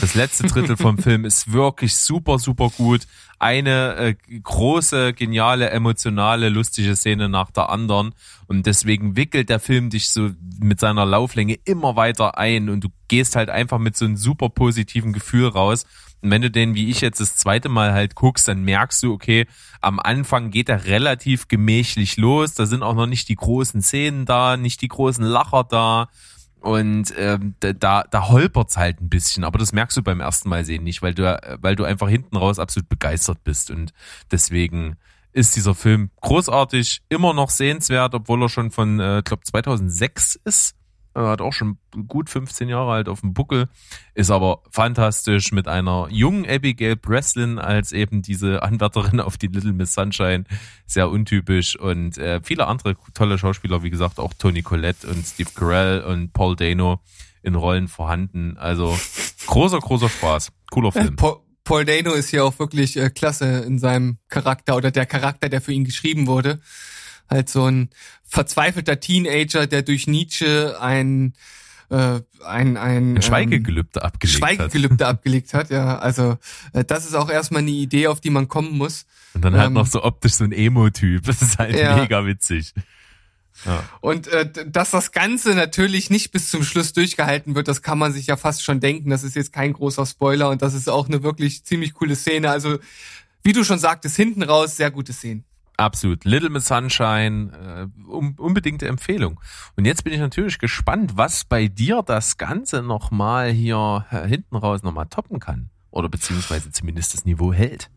Das 0.00 0.14
letzte 0.14 0.46
Drittel 0.46 0.76
vom 0.76 0.98
Film 1.02 1.24
ist 1.24 1.52
wirklich 1.52 1.96
super, 1.96 2.38
super 2.38 2.70
gut. 2.70 3.06
Eine 3.38 3.94
äh, 3.96 4.14
große, 4.42 5.14
geniale, 5.14 5.70
emotionale, 5.70 6.48
lustige 6.48 6.96
Szene 6.96 7.28
nach 7.28 7.50
der 7.50 7.70
anderen. 7.70 8.14
Und 8.46 8.66
deswegen 8.66 9.16
wickelt 9.16 9.48
der 9.48 9.60
Film 9.60 9.90
dich 9.90 10.10
so 10.10 10.30
mit 10.60 10.80
seiner 10.80 11.06
Lauflänge 11.06 11.58
immer 11.64 11.96
weiter 11.96 12.38
ein 12.38 12.68
und 12.68 12.82
du 12.82 12.88
gehst 13.08 13.36
halt 13.36 13.50
einfach 13.50 13.78
mit 13.78 13.96
so 13.96 14.04
einem 14.04 14.16
super 14.16 14.48
positiven 14.48 15.12
Gefühl 15.12 15.48
raus. 15.48 15.86
Und 16.22 16.30
wenn 16.30 16.42
du 16.42 16.50
den, 16.50 16.74
wie 16.74 16.90
ich 16.90 17.00
jetzt 17.00 17.20
das 17.20 17.36
zweite 17.36 17.68
Mal 17.68 17.92
halt 17.92 18.14
guckst, 18.14 18.48
dann 18.48 18.62
merkst 18.62 19.02
du, 19.02 19.12
okay, 19.12 19.46
am 19.80 20.00
Anfang 20.00 20.50
geht 20.50 20.68
er 20.68 20.86
relativ 20.86 21.48
gemächlich 21.48 22.16
los. 22.16 22.54
Da 22.54 22.66
sind 22.66 22.82
auch 22.82 22.94
noch 22.94 23.06
nicht 23.06 23.28
die 23.28 23.36
großen 23.36 23.82
Szenen 23.82 24.24
da, 24.24 24.56
nicht 24.56 24.82
die 24.82 24.88
großen 24.88 25.24
Lacher 25.24 25.64
da. 25.64 26.08
Und 26.60 27.14
ähm, 27.16 27.54
da, 27.60 28.02
da 28.10 28.28
holpert's 28.28 28.76
halt 28.76 29.00
ein 29.00 29.08
bisschen, 29.08 29.44
aber 29.44 29.58
das 29.58 29.72
merkst 29.72 29.96
du 29.96 30.02
beim 30.02 30.18
ersten 30.20 30.48
Mal 30.48 30.64
sehen 30.64 30.82
nicht, 30.82 31.00
weil 31.00 31.14
du, 31.14 31.38
weil 31.60 31.76
du 31.76 31.84
einfach 31.84 32.08
hinten 32.08 32.36
raus 32.36 32.58
absolut 32.58 32.88
begeistert 32.88 33.44
bist. 33.44 33.70
Und 33.70 33.92
deswegen 34.32 34.96
ist 35.32 35.54
dieser 35.54 35.74
Film 35.74 36.10
großartig, 36.22 37.02
immer 37.08 37.34
noch 37.34 37.50
sehenswert, 37.50 38.14
obwohl 38.14 38.42
er 38.42 38.48
schon 38.48 38.70
von, 38.70 38.98
äh, 38.98 39.22
glaube 39.24 39.44
2006 39.44 40.40
ist. 40.44 40.75
Er 41.16 41.28
hat 41.28 41.40
auch 41.40 41.54
schon 41.54 41.78
gut 42.08 42.28
15 42.28 42.68
Jahre 42.68 42.92
alt 42.92 43.08
auf 43.08 43.22
dem 43.22 43.32
Buckel, 43.32 43.68
ist 44.14 44.30
aber 44.30 44.62
fantastisch 44.70 45.50
mit 45.50 45.66
einer 45.66 46.08
jungen 46.10 46.46
Abigail 46.46 46.94
Breslin 46.94 47.58
als 47.58 47.92
eben 47.92 48.20
diese 48.20 48.62
Anwärterin 48.62 49.20
auf 49.20 49.38
die 49.38 49.46
Little 49.46 49.72
Miss 49.72 49.94
Sunshine. 49.94 50.44
Sehr 50.84 51.08
untypisch 51.08 51.74
und 51.78 52.18
äh, 52.18 52.40
viele 52.42 52.66
andere 52.66 52.96
tolle 53.14 53.38
Schauspieler, 53.38 53.82
wie 53.82 53.88
gesagt, 53.88 54.18
auch 54.18 54.34
Tony 54.34 54.60
Collette 54.60 55.06
und 55.06 55.26
Steve 55.26 55.48
Carell 55.54 56.02
und 56.02 56.34
Paul 56.34 56.54
Dano 56.54 57.00
in 57.42 57.54
Rollen 57.54 57.88
vorhanden. 57.88 58.58
Also 58.58 58.94
großer, 59.46 59.78
großer 59.78 60.10
Spaß. 60.10 60.52
Cooler 60.70 60.92
Film. 60.92 61.16
Paul, 61.16 61.38
Paul 61.64 61.86
Dano 61.86 62.12
ist 62.12 62.28
hier 62.28 62.44
auch 62.44 62.58
wirklich 62.58 62.98
äh, 62.98 63.08
klasse 63.08 63.60
in 63.60 63.78
seinem 63.78 64.18
Charakter 64.28 64.76
oder 64.76 64.90
der 64.90 65.06
Charakter, 65.06 65.48
der 65.48 65.62
für 65.62 65.72
ihn 65.72 65.84
geschrieben 65.84 66.26
wurde 66.26 66.60
halt 67.28 67.48
so 67.48 67.66
ein 67.66 67.90
verzweifelter 68.24 69.00
Teenager, 69.00 69.66
der 69.66 69.82
durch 69.82 70.06
Nietzsche 70.06 70.76
ein 70.80 71.34
äh, 71.88 72.20
ein, 72.44 72.76
ein, 72.76 73.16
ein 73.16 73.22
Schweigegelübde 73.22 74.00
ähm, 74.00 74.06
abgelegt 74.06 74.38
Schweigegelübde 74.38 75.06
hat. 75.06 75.14
abgelegt 75.14 75.54
hat, 75.54 75.70
ja. 75.70 75.98
Also 75.98 76.36
äh, 76.72 76.84
das 76.84 77.06
ist 77.06 77.14
auch 77.14 77.30
erstmal 77.30 77.62
eine 77.62 77.70
Idee, 77.70 78.08
auf 78.08 78.20
die 78.20 78.30
man 78.30 78.48
kommen 78.48 78.76
muss. 78.76 79.06
Und 79.34 79.44
dann 79.44 79.54
halt 79.54 79.68
ähm, 79.68 79.74
noch 79.74 79.86
so 79.86 80.02
optisch 80.02 80.34
so 80.34 80.44
ein 80.44 80.52
Emo-Typ. 80.52 81.24
Das 81.24 81.42
ist 81.42 81.58
halt 81.58 81.76
ja. 81.76 81.96
mega 81.96 82.26
witzig. 82.26 82.74
Ja. 83.64 83.84
Und 84.00 84.28
äh, 84.28 84.50
dass 84.66 84.90
das 84.90 85.12
Ganze 85.12 85.54
natürlich 85.54 86.10
nicht 86.10 86.30
bis 86.32 86.50
zum 86.50 86.62
Schluss 86.62 86.92
durchgehalten 86.92 87.54
wird, 87.54 87.68
das 87.68 87.82
kann 87.82 87.98
man 87.98 88.12
sich 88.12 88.26
ja 88.26 88.36
fast 88.36 88.62
schon 88.64 88.80
denken. 88.80 89.10
Das 89.10 89.22
ist 89.22 89.36
jetzt 89.36 89.52
kein 89.52 89.72
großer 89.72 90.04
Spoiler 90.06 90.50
und 90.50 90.62
das 90.62 90.74
ist 90.74 90.88
auch 90.88 91.08
eine 91.08 91.22
wirklich 91.22 91.64
ziemlich 91.64 91.94
coole 91.94 92.16
Szene. 92.16 92.50
Also 92.50 92.78
wie 93.42 93.52
du 93.52 93.64
schon 93.64 93.78
sagtest, 93.78 94.16
hinten 94.16 94.42
raus 94.42 94.76
sehr 94.76 94.90
gute 94.90 95.12
Szenen. 95.12 95.44
Absolut. 95.76 96.24
Little 96.24 96.50
Miss 96.50 96.66
Sunshine, 96.66 97.52
äh, 97.52 98.08
um, 98.08 98.34
unbedingte 98.38 98.88
Empfehlung. 98.88 99.40
Und 99.76 99.84
jetzt 99.84 100.04
bin 100.04 100.12
ich 100.12 100.20
natürlich 100.20 100.58
gespannt, 100.58 101.16
was 101.16 101.44
bei 101.44 101.68
dir 101.68 102.02
das 102.02 102.38
Ganze 102.38 102.82
nochmal 102.82 103.50
hier 103.50 104.06
äh, 104.10 104.26
hinten 104.26 104.56
raus 104.56 104.82
nochmal 104.82 105.06
toppen 105.06 105.38
kann. 105.38 105.70
Oder 105.90 106.08
beziehungsweise 106.08 106.70
zumindest 106.70 107.14
das 107.14 107.24
Niveau 107.24 107.52
hält. 107.52 107.90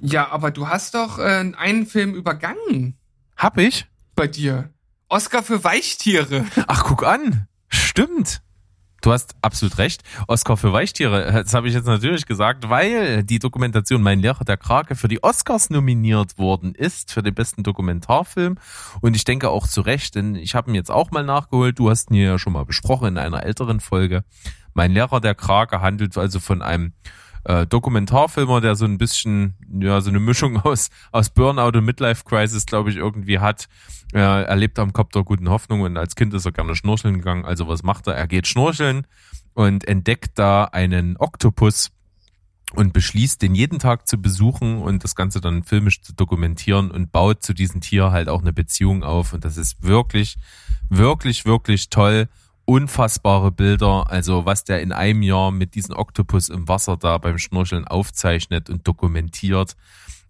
Ja, 0.00 0.30
aber 0.30 0.50
du 0.50 0.68
hast 0.68 0.94
doch 0.94 1.18
äh, 1.18 1.52
einen 1.56 1.86
Film 1.86 2.14
übergangen. 2.14 2.96
Hab 3.36 3.58
ich? 3.58 3.86
Bei 4.14 4.26
dir. 4.26 4.70
Oscar 5.08 5.42
für 5.42 5.64
Weichtiere. 5.64 6.44
Ach, 6.66 6.84
guck 6.84 7.04
an. 7.04 7.48
Stimmt. 7.68 8.42
Du 9.00 9.12
hast 9.12 9.34
absolut 9.40 9.78
recht. 9.78 10.02
Oscar 10.26 10.56
für 10.56 10.72
Weichtiere, 10.72 11.32
das 11.32 11.54
habe 11.54 11.68
ich 11.68 11.74
jetzt 11.74 11.86
natürlich 11.86 12.26
gesagt, 12.26 12.68
weil 12.68 13.22
die 13.22 13.38
Dokumentation 13.38 14.02
Mein 14.02 14.20
Lehrer 14.20 14.44
der 14.44 14.58
Krake 14.58 14.94
für 14.94 15.08
die 15.08 15.22
Oscars 15.22 15.70
nominiert 15.70 16.38
worden 16.38 16.74
ist 16.74 17.12
für 17.12 17.22
den 17.22 17.34
besten 17.34 17.62
Dokumentarfilm. 17.62 18.58
Und 19.00 19.16
ich 19.16 19.24
denke 19.24 19.48
auch 19.48 19.66
zu 19.66 19.80
Recht, 19.80 20.14
denn 20.16 20.34
ich 20.34 20.54
habe 20.54 20.70
ihn 20.70 20.74
jetzt 20.74 20.90
auch 20.90 21.10
mal 21.10 21.24
nachgeholt. 21.24 21.78
Du 21.78 21.88
hast 21.88 22.10
ihn 22.10 22.16
ja 22.16 22.38
schon 22.38 22.52
mal 22.52 22.64
besprochen 22.64 23.08
in 23.08 23.18
einer 23.18 23.42
älteren 23.44 23.80
Folge. 23.80 24.24
Mein 24.74 24.92
Lehrer 24.92 25.20
der 25.20 25.34
Krake 25.34 25.80
handelt 25.80 26.16
also 26.18 26.38
von 26.38 26.62
einem 26.62 26.92
äh, 27.44 27.66
Dokumentarfilmer, 27.66 28.60
der 28.60 28.76
so 28.76 28.84
ein 28.84 28.98
bisschen, 28.98 29.54
ja, 29.80 30.00
so 30.00 30.10
eine 30.10 30.20
Mischung 30.20 30.56
aus, 30.62 30.90
aus 31.12 31.30
Burnout 31.30 31.78
und 31.78 31.84
Midlife 31.84 32.24
Crisis, 32.24 32.66
glaube 32.66 32.90
ich, 32.90 32.96
irgendwie 32.96 33.38
hat. 33.38 33.68
Er, 34.12 34.54
lebt 34.56 34.78
am 34.78 34.92
Kap 34.92 35.12
der 35.12 35.22
guten 35.22 35.48
Hoffnung 35.48 35.82
und 35.82 35.96
als 35.96 36.16
Kind 36.16 36.34
ist 36.34 36.44
er 36.44 36.52
gerne 36.52 36.74
schnorcheln 36.74 37.14
gegangen. 37.14 37.44
Also 37.44 37.68
was 37.68 37.82
macht 37.82 38.06
er? 38.08 38.14
Er 38.14 38.26
geht 38.26 38.46
schnorcheln 38.46 39.06
und 39.54 39.86
entdeckt 39.86 40.38
da 40.38 40.64
einen 40.64 41.16
Oktopus 41.16 41.92
und 42.74 42.92
beschließt, 42.92 43.42
den 43.42 43.54
jeden 43.54 43.78
Tag 43.78 44.06
zu 44.06 44.18
besuchen 44.18 44.82
und 44.82 45.02
das 45.02 45.14
Ganze 45.14 45.40
dann 45.40 45.64
filmisch 45.64 46.02
zu 46.02 46.12
dokumentieren 46.12 46.90
und 46.90 47.10
baut 47.10 47.42
zu 47.42 47.52
diesem 47.52 47.80
Tier 47.80 48.10
halt 48.10 48.28
auch 48.28 48.42
eine 48.42 48.52
Beziehung 48.52 49.02
auf. 49.02 49.32
Und 49.32 49.44
das 49.44 49.56
ist 49.56 49.82
wirklich, 49.82 50.36
wirklich, 50.88 51.44
wirklich 51.44 51.90
toll 51.90 52.28
unfassbare 52.70 53.50
Bilder. 53.50 54.08
Also 54.10 54.46
was 54.46 54.62
der 54.62 54.80
in 54.80 54.92
einem 54.92 55.22
Jahr 55.22 55.50
mit 55.50 55.74
diesem 55.74 55.96
Oktopus 55.96 56.48
im 56.48 56.68
Wasser 56.68 56.96
da 56.96 57.18
beim 57.18 57.36
Schnorcheln 57.36 57.84
aufzeichnet 57.84 58.70
und 58.70 58.86
dokumentiert, 58.86 59.74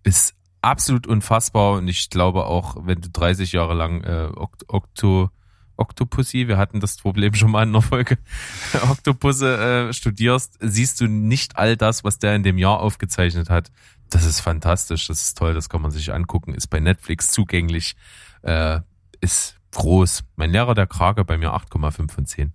ist 0.05 0.35
absolut 0.62 1.07
unfassbar. 1.07 1.75
Und 1.75 1.89
ich 1.89 2.09
glaube 2.09 2.47
auch, 2.47 2.79
wenn 2.87 3.03
du 3.03 3.11
30 3.11 3.53
Jahre 3.53 3.75
lang 3.75 4.03
äh, 4.05 4.31
Okto, 4.69 5.29
Octopussy, 5.77 6.49
wir 6.49 6.57
hatten 6.57 6.81
das 6.81 6.97
Problem 6.97 7.35
schon 7.35 7.51
mal 7.51 7.65
in 7.65 7.75
der 7.75 7.83
Folge, 7.83 8.17
Oktopusse 8.91 9.89
äh, 9.89 9.93
studierst, 9.93 10.57
siehst 10.61 10.99
du 11.03 11.09
nicht 11.09 11.59
all 11.59 11.77
das, 11.77 12.05
was 12.05 12.19
der 12.19 12.35
in 12.35 12.43
dem 12.43 12.57
Jahr 12.57 12.81
aufgezeichnet 12.81 13.51
hat. 13.51 13.71
Das 14.09 14.25
ist 14.25 14.41
fantastisch, 14.41 15.09
das 15.09 15.21
ist 15.23 15.37
toll, 15.37 15.53
das 15.53 15.69
kann 15.69 15.83
man 15.83 15.91
sich 15.91 16.11
angucken, 16.11 16.55
ist 16.55 16.69
bei 16.69 16.81
Netflix 16.81 17.29
zugänglich, 17.29 17.97
äh, 18.43 18.81
ist 19.21 19.60
groß. 19.73 20.23
Mein 20.37 20.51
Lehrer, 20.51 20.75
der 20.75 20.87
Krage, 20.87 21.25
bei 21.25 21.39
mir 21.39 21.51
8,5 21.55 22.11
von 22.11 22.27
10. 22.27 22.53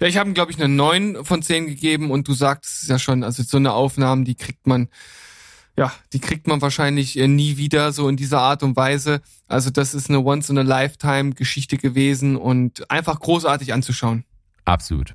Ja, 0.00 0.06
ich 0.06 0.16
habe 0.16 0.30
ihm, 0.30 0.34
glaube 0.34 0.52
ich, 0.52 0.58
eine 0.58 0.72
9 0.72 1.24
von 1.24 1.42
10 1.42 1.66
gegeben 1.66 2.10
und 2.10 2.28
du 2.28 2.34
sagtest 2.34 2.82
es 2.82 2.88
ja 2.88 2.98
schon, 2.98 3.24
also 3.24 3.42
so 3.42 3.56
eine 3.56 3.72
Aufnahme, 3.72 4.24
die 4.24 4.36
kriegt 4.36 4.66
man, 4.66 4.88
ja, 5.76 5.92
die 6.12 6.20
kriegt 6.20 6.46
man 6.46 6.62
wahrscheinlich 6.62 7.18
äh, 7.18 7.26
nie 7.28 7.56
wieder 7.56 7.92
so 7.92 8.08
in 8.08 8.16
dieser 8.16 8.40
Art 8.40 8.62
und 8.62 8.76
Weise. 8.76 9.20
Also 9.48 9.70
das 9.70 9.92
ist 9.94 10.08
eine 10.08 10.20
Once-in-a-Lifetime-Geschichte 10.20 11.78
gewesen 11.78 12.36
und 12.36 12.90
einfach 12.90 13.18
großartig 13.18 13.72
anzuschauen. 13.72 14.24
Absolut. 14.64 15.14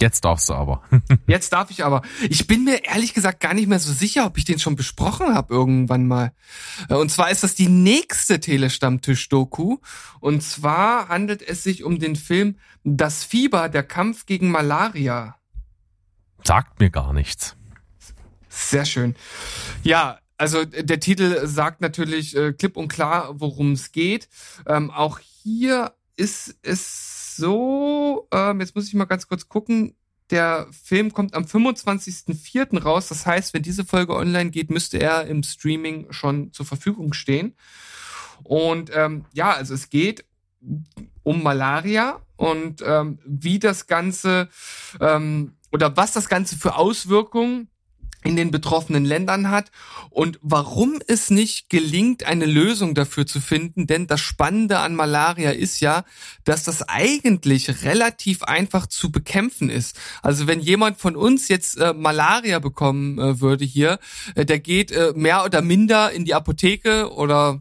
Jetzt 0.00 0.24
darfst 0.24 0.48
du 0.48 0.54
aber. 0.54 0.82
Jetzt 1.26 1.52
darf 1.52 1.70
ich 1.70 1.84
aber. 1.84 2.02
Ich 2.28 2.46
bin 2.46 2.64
mir 2.64 2.84
ehrlich 2.84 3.14
gesagt 3.14 3.40
gar 3.40 3.54
nicht 3.54 3.66
mehr 3.66 3.80
so 3.80 3.92
sicher, 3.92 4.26
ob 4.26 4.38
ich 4.38 4.44
den 4.44 4.58
schon 4.58 4.76
besprochen 4.76 5.34
habe 5.34 5.52
irgendwann 5.52 6.06
mal. 6.06 6.32
Äh, 6.88 6.94
und 6.94 7.10
zwar 7.10 7.30
ist 7.30 7.42
das 7.42 7.54
die 7.54 7.68
nächste 7.68 8.38
Telestammtisch-Doku. 8.38 9.78
Und 10.20 10.42
zwar 10.42 11.08
handelt 11.08 11.42
es 11.42 11.64
sich 11.64 11.82
um 11.82 11.98
den 11.98 12.14
Film 12.16 12.56
Das 12.84 13.24
Fieber, 13.24 13.68
der 13.68 13.82
Kampf 13.82 14.26
gegen 14.26 14.50
Malaria. 14.50 15.36
Sagt 16.44 16.78
mir 16.78 16.90
gar 16.90 17.12
nichts. 17.12 17.56
Sehr 18.48 18.84
schön. 18.84 19.16
Ja, 19.82 20.18
also 20.36 20.64
der 20.64 21.00
Titel 21.00 21.46
sagt 21.46 21.80
natürlich 21.80 22.36
äh, 22.36 22.52
klipp 22.52 22.76
und 22.76 22.88
klar, 22.88 23.40
worum 23.40 23.72
es 23.72 23.90
geht. 23.90 24.28
Ähm, 24.66 24.90
auch 24.90 25.18
hier 25.18 25.92
ist 26.16 26.56
es 26.62 27.17
so, 27.38 28.28
ähm, 28.32 28.60
jetzt 28.60 28.74
muss 28.74 28.86
ich 28.88 28.94
mal 28.94 29.06
ganz 29.06 29.26
kurz 29.28 29.48
gucken. 29.48 29.94
Der 30.30 30.66
Film 30.70 31.12
kommt 31.14 31.34
am 31.34 31.44
25.04. 31.44 32.82
raus. 32.82 33.08
Das 33.08 33.24
heißt, 33.24 33.54
wenn 33.54 33.62
diese 33.62 33.84
Folge 33.84 34.14
online 34.14 34.50
geht, 34.50 34.70
müsste 34.70 34.98
er 34.98 35.26
im 35.26 35.42
Streaming 35.42 36.12
schon 36.12 36.52
zur 36.52 36.66
Verfügung 36.66 37.14
stehen. 37.14 37.56
Und 38.44 38.90
ähm, 38.94 39.24
ja, 39.32 39.52
also 39.52 39.72
es 39.72 39.88
geht 39.88 40.26
um 41.22 41.42
Malaria 41.42 42.20
und 42.36 42.82
ähm, 42.84 43.18
wie 43.24 43.58
das 43.58 43.86
Ganze 43.86 44.48
ähm, 45.00 45.56
oder 45.72 45.96
was 45.96 46.12
das 46.12 46.28
Ganze 46.28 46.56
für 46.56 46.76
Auswirkungen 46.76 47.68
in 48.24 48.36
den 48.36 48.50
betroffenen 48.50 49.04
Ländern 49.04 49.50
hat 49.50 49.70
und 50.10 50.38
warum 50.42 51.00
es 51.06 51.30
nicht 51.30 51.70
gelingt, 51.70 52.24
eine 52.24 52.46
Lösung 52.46 52.94
dafür 52.94 53.26
zu 53.26 53.40
finden. 53.40 53.86
Denn 53.86 54.06
das 54.06 54.20
Spannende 54.20 54.80
an 54.80 54.94
Malaria 54.94 55.50
ist 55.50 55.80
ja, 55.80 56.04
dass 56.44 56.64
das 56.64 56.88
eigentlich 56.88 57.84
relativ 57.84 58.42
einfach 58.42 58.86
zu 58.86 59.12
bekämpfen 59.12 59.70
ist. 59.70 59.98
Also 60.22 60.46
wenn 60.46 60.60
jemand 60.60 60.98
von 60.98 61.14
uns 61.16 61.48
jetzt 61.48 61.78
äh, 61.78 61.94
Malaria 61.94 62.58
bekommen 62.58 63.18
äh, 63.18 63.40
würde 63.40 63.64
hier, 63.64 63.98
äh, 64.34 64.44
der 64.44 64.58
geht 64.58 64.90
äh, 64.90 65.12
mehr 65.14 65.44
oder 65.44 65.62
minder 65.62 66.10
in 66.10 66.24
die 66.24 66.34
Apotheke 66.34 67.12
oder 67.12 67.60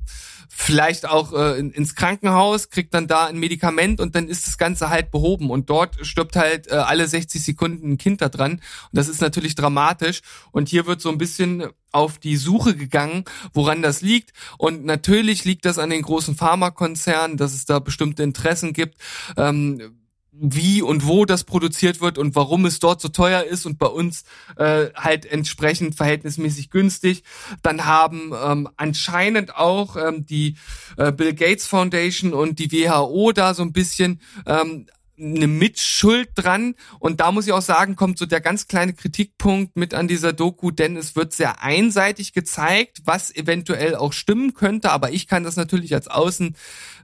vielleicht 0.49 1.07
auch 1.07 1.33
äh, 1.33 1.59
ins 1.59 1.95
Krankenhaus, 1.95 2.69
kriegt 2.69 2.93
dann 2.93 3.07
da 3.07 3.25
ein 3.25 3.37
Medikament 3.37 3.99
und 3.99 4.15
dann 4.15 4.27
ist 4.27 4.47
das 4.47 4.57
Ganze 4.57 4.89
halt 4.89 5.11
behoben. 5.11 5.49
Und 5.49 5.69
dort 5.69 6.05
stirbt 6.05 6.35
halt 6.35 6.67
äh, 6.67 6.75
alle 6.75 7.07
60 7.07 7.43
Sekunden 7.43 7.93
ein 7.93 7.97
Kind 7.97 8.21
da 8.21 8.29
dran. 8.29 8.53
Und 8.53 8.61
das 8.91 9.07
ist 9.07 9.21
natürlich 9.21 9.55
dramatisch. 9.55 10.21
Und 10.51 10.69
hier 10.69 10.85
wird 10.85 11.01
so 11.01 11.09
ein 11.09 11.17
bisschen 11.17 11.67
auf 11.91 12.17
die 12.19 12.37
Suche 12.37 12.75
gegangen, 12.75 13.25
woran 13.53 13.81
das 13.81 14.01
liegt. 14.01 14.33
Und 14.57 14.85
natürlich 14.85 15.45
liegt 15.45 15.65
das 15.65 15.79
an 15.79 15.89
den 15.89 16.01
großen 16.01 16.35
Pharmakonzernen, 16.35 17.37
dass 17.37 17.53
es 17.53 17.65
da 17.65 17.79
bestimmte 17.79 18.23
Interessen 18.23 18.73
gibt. 18.73 18.95
Ähm, 19.35 19.97
wie 20.39 20.81
und 20.81 21.07
wo 21.07 21.25
das 21.25 21.43
produziert 21.43 22.01
wird 22.01 22.17
und 22.17 22.35
warum 22.35 22.65
es 22.65 22.79
dort 22.79 23.01
so 23.01 23.09
teuer 23.09 23.43
ist 23.43 23.65
und 23.65 23.77
bei 23.77 23.87
uns 23.87 24.23
äh, 24.55 24.87
halt 24.95 25.25
entsprechend 25.25 25.95
verhältnismäßig 25.95 26.69
günstig. 26.69 27.23
Dann 27.63 27.85
haben 27.85 28.33
ähm, 28.43 28.69
anscheinend 28.77 29.55
auch 29.55 29.95
ähm, 29.95 30.25
die 30.25 30.55
äh, 30.97 31.11
Bill 31.11 31.33
Gates 31.33 31.67
Foundation 31.67 32.33
und 32.33 32.59
die 32.59 32.71
WHO 32.71 33.31
da 33.31 33.53
so 33.53 33.63
ein 33.63 33.73
bisschen 33.73 34.21
ähm, 34.45 34.87
eine 35.19 35.47
Mitschuld 35.47 36.29
dran. 36.35 36.75
Und 36.99 37.19
da 37.19 37.31
muss 37.31 37.47
ich 37.47 37.53
auch 37.53 37.61
sagen, 37.61 37.95
kommt 37.95 38.17
so 38.17 38.25
der 38.25 38.41
ganz 38.41 38.67
kleine 38.67 38.93
Kritikpunkt 38.93 39.75
mit 39.75 39.93
an 39.93 40.07
dieser 40.07 40.33
Doku, 40.33 40.71
denn 40.71 40.95
es 40.95 41.15
wird 41.15 41.33
sehr 41.33 41.61
einseitig 41.63 42.33
gezeigt, 42.33 43.01
was 43.05 43.35
eventuell 43.35 43.95
auch 43.95 44.13
stimmen 44.13 44.53
könnte. 44.53 44.91
Aber 44.91 45.11
ich 45.11 45.27
kann 45.27 45.43
das 45.43 45.55
natürlich 45.55 45.93
als 45.93 46.07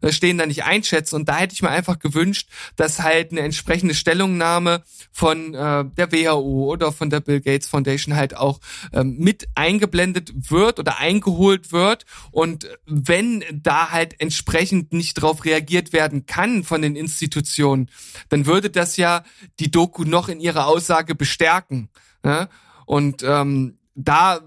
Außenstehender 0.04 0.46
nicht 0.46 0.64
einschätzen. 0.64 1.16
Und 1.16 1.30
da 1.30 1.38
hätte 1.38 1.54
ich 1.54 1.62
mir 1.62 1.70
einfach 1.70 2.00
gewünscht, 2.00 2.50
dass 2.76 3.00
halt 3.00 3.32
eine 3.32 3.42
entsprechende 3.42 3.94
Stellungnahme 3.94 4.84
von 5.12 5.54
äh, 5.54 5.86
der 5.86 6.12
WHO 6.12 6.72
oder 6.72 6.92
von 6.92 7.10
der 7.10 7.20
Bill 7.20 7.42
Gates 7.42 7.68
Foundation 7.68 8.16
halt 8.16 8.38
auch 8.38 8.60
ähm, 8.94 9.18
mit 9.18 9.48
eingeblendet 9.56 10.32
wird 10.52 10.80
oder 10.80 11.00
eingeholt 11.00 11.72
wird. 11.72 12.06
Und 12.32 12.68
wenn 12.86 13.44
da 13.52 13.92
halt 13.92 14.20
entsprechend 14.20 14.94
nicht 14.94 15.18
darauf 15.18 15.46
reagiert 15.46 15.94
werden 15.94 16.26
kann 16.26 16.64
von 16.64 16.82
den 16.82 16.96
Institutionen, 16.96 17.90
dann 18.30 18.46
würde 18.46 18.70
das 18.70 18.98
ja 18.98 19.24
die 19.60 19.72
Doku 19.72 20.04
noch 20.04 20.30
in 20.30 20.40
ihrer 20.40 20.68
Aussage 20.68 21.16
bestärken. 21.16 21.90
Ne? 22.24 22.48
Und 22.86 23.24
ähm, 23.24 23.78
da 23.96 24.42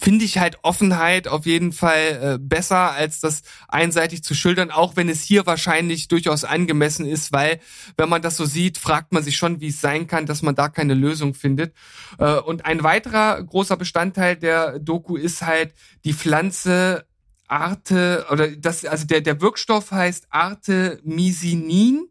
finde 0.00 0.24
ich 0.24 0.38
halt 0.38 0.58
Offenheit 0.62 1.28
auf 1.28 1.46
jeden 1.46 1.72
Fall 1.72 2.20
äh, 2.20 2.38
besser, 2.40 2.92
als 2.92 3.20
das 3.20 3.42
einseitig 3.68 4.24
zu 4.24 4.34
schildern, 4.34 4.70
auch 4.70 4.96
wenn 4.96 5.08
es 5.08 5.22
hier 5.22 5.46
wahrscheinlich 5.46 6.08
durchaus 6.08 6.44
angemessen 6.44 7.06
ist, 7.06 7.32
weil 7.32 7.60
wenn 7.96 8.08
man 8.08 8.22
das 8.22 8.36
so 8.36 8.44
sieht, 8.44 8.78
fragt 8.78 9.12
man 9.12 9.22
sich 9.22 9.36
schon, 9.36 9.60
wie 9.60 9.68
es 9.68 9.80
sein 9.80 10.06
kann, 10.06 10.26
dass 10.26 10.42
man 10.42 10.54
da 10.54 10.68
keine 10.68 10.94
Lösung 10.94 11.34
findet. 11.34 11.74
Äh, 12.18 12.34
und 12.34 12.64
ein 12.66 12.82
weiterer 12.82 13.42
großer 13.42 13.76
Bestandteil 13.76 14.36
der 14.36 14.78
Doku 14.80 15.16
ist 15.16 15.42
halt 15.42 15.72
die 16.04 16.14
Pflanze 16.14 17.06
Arte 17.48 18.26
oder 18.30 18.48
das 18.48 18.84
also 18.84 19.06
der 19.06 19.20
der 19.20 19.40
Wirkstoff 19.40 19.90
heißt 19.90 20.26
Artemisinin 20.30 22.08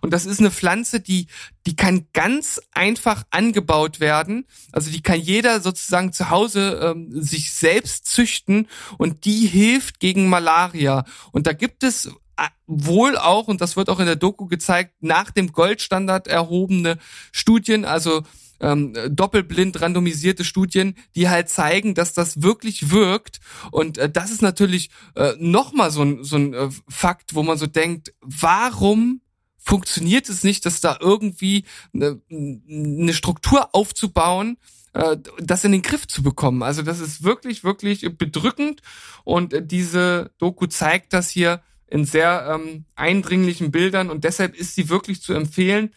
und 0.00 0.12
das 0.12 0.26
ist 0.26 0.40
eine 0.40 0.50
Pflanze, 0.50 1.00
die 1.00 1.26
die 1.66 1.76
kann 1.76 2.06
ganz 2.12 2.60
einfach 2.72 3.24
angebaut 3.30 4.00
werden. 4.00 4.46
Also 4.72 4.90
die 4.90 5.02
kann 5.02 5.20
jeder 5.20 5.60
sozusagen 5.60 6.12
zu 6.12 6.30
Hause 6.30 6.80
ähm, 6.82 7.08
sich 7.10 7.52
selbst 7.52 8.06
züchten 8.06 8.68
und 8.96 9.24
die 9.24 9.46
hilft 9.46 10.00
gegen 10.00 10.28
Malaria. 10.28 11.04
Und 11.32 11.46
da 11.46 11.52
gibt 11.52 11.82
es 11.82 12.06
äh, 12.06 12.48
wohl 12.66 13.16
auch 13.16 13.48
und 13.48 13.60
das 13.60 13.76
wird 13.76 13.90
auch 13.90 14.00
in 14.00 14.06
der 14.06 14.16
Doku 14.16 14.46
gezeigt 14.46 14.94
nach 15.00 15.30
dem 15.30 15.52
Goldstandard 15.52 16.26
erhobene 16.26 16.98
Studien, 17.32 17.84
also 17.84 18.22
ähm, 18.60 18.94
doppelblind 19.08 19.80
randomisierte 19.80 20.44
Studien, 20.44 20.94
die 21.14 21.28
halt 21.28 21.48
zeigen, 21.48 21.94
dass 21.94 22.12
das 22.12 22.42
wirklich 22.42 22.90
wirkt. 22.90 23.40
Und 23.70 23.98
äh, 23.98 24.10
das 24.10 24.30
ist 24.30 24.42
natürlich 24.42 24.90
äh, 25.14 25.34
nochmal 25.38 25.90
so 25.90 26.02
ein, 26.02 26.24
so 26.24 26.36
ein 26.36 26.54
äh, 26.54 26.68
Fakt, 26.88 27.34
wo 27.34 27.42
man 27.42 27.58
so 27.58 27.66
denkt, 27.66 28.14
warum 28.20 29.20
funktioniert 29.58 30.28
es 30.28 30.44
nicht, 30.44 30.64
dass 30.64 30.80
da 30.80 30.96
irgendwie 31.00 31.64
eine, 31.92 32.20
eine 32.30 33.12
Struktur 33.12 33.74
aufzubauen, 33.74 34.56
äh, 34.94 35.16
das 35.38 35.64
in 35.64 35.72
den 35.72 35.82
Griff 35.82 36.08
zu 36.08 36.22
bekommen. 36.22 36.62
Also 36.62 36.82
das 36.82 37.00
ist 37.00 37.22
wirklich, 37.22 37.64
wirklich 37.64 38.16
bedrückend 38.16 38.80
und 39.24 39.52
äh, 39.52 39.64
diese 39.64 40.30
Doku 40.38 40.66
zeigt 40.66 41.12
das 41.12 41.28
hier 41.28 41.62
in 41.86 42.04
sehr 42.04 42.54
ähm, 42.54 42.84
eindringlichen 42.96 43.70
Bildern 43.70 44.10
und 44.10 44.24
deshalb 44.24 44.54
ist 44.54 44.74
sie 44.74 44.88
wirklich 44.88 45.22
zu 45.22 45.34
empfehlen. 45.34 45.94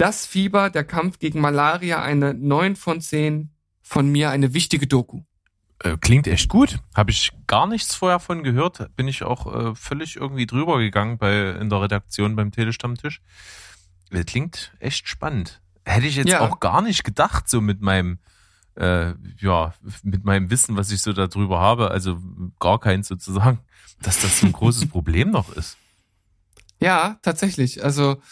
Das 0.00 0.24
Fieber, 0.24 0.70
der 0.70 0.84
Kampf 0.84 1.18
gegen 1.18 1.42
Malaria, 1.42 2.00
eine 2.00 2.32
9 2.32 2.74
von 2.74 3.02
10 3.02 3.50
von 3.82 4.08
mir, 4.08 4.30
eine 4.30 4.54
wichtige 4.54 4.86
Doku. 4.86 5.24
Äh, 5.80 5.98
klingt 5.98 6.26
echt 6.26 6.48
gut. 6.48 6.78
Habe 6.94 7.10
ich 7.10 7.32
gar 7.46 7.66
nichts 7.66 7.94
vorher 7.94 8.18
von 8.18 8.42
gehört. 8.42 8.96
Bin 8.96 9.08
ich 9.08 9.24
auch 9.24 9.54
äh, 9.54 9.74
völlig 9.74 10.16
irgendwie 10.16 10.46
drüber 10.46 10.78
gegangen 10.78 11.18
bei 11.18 11.50
in 11.50 11.68
der 11.68 11.82
Redaktion 11.82 12.34
beim 12.34 12.50
Telestammtisch. 12.50 13.20
Äh, 14.10 14.24
klingt 14.24 14.72
echt 14.80 15.06
spannend. 15.06 15.60
Hätte 15.84 16.06
ich 16.06 16.16
jetzt 16.16 16.30
Ja. 16.30 16.40
auch 16.40 16.60
gar 16.60 16.80
nicht 16.80 17.04
gedacht, 17.04 17.50
so 17.50 17.60
mit 17.60 17.82
meinem 17.82 18.20
äh, 18.76 19.12
ja 19.38 19.74
mit 20.02 20.24
meinem 20.24 20.48
Wissen, 20.48 20.78
was 20.78 20.90
ich 20.92 21.02
so 21.02 21.12
darüber 21.12 21.60
habe. 21.60 21.90
Also 21.90 22.18
gar 22.58 22.80
keins 22.80 23.06
sozusagen, 23.06 23.58
dass 24.00 24.18
das 24.22 24.40
so 24.40 24.46
ein 24.46 24.52
großes 24.52 24.88
Problem 24.88 25.30
noch 25.30 25.54
ist. 25.54 25.76
Ja, 26.80 27.18
tatsächlich. 27.20 27.84
Also 27.84 28.22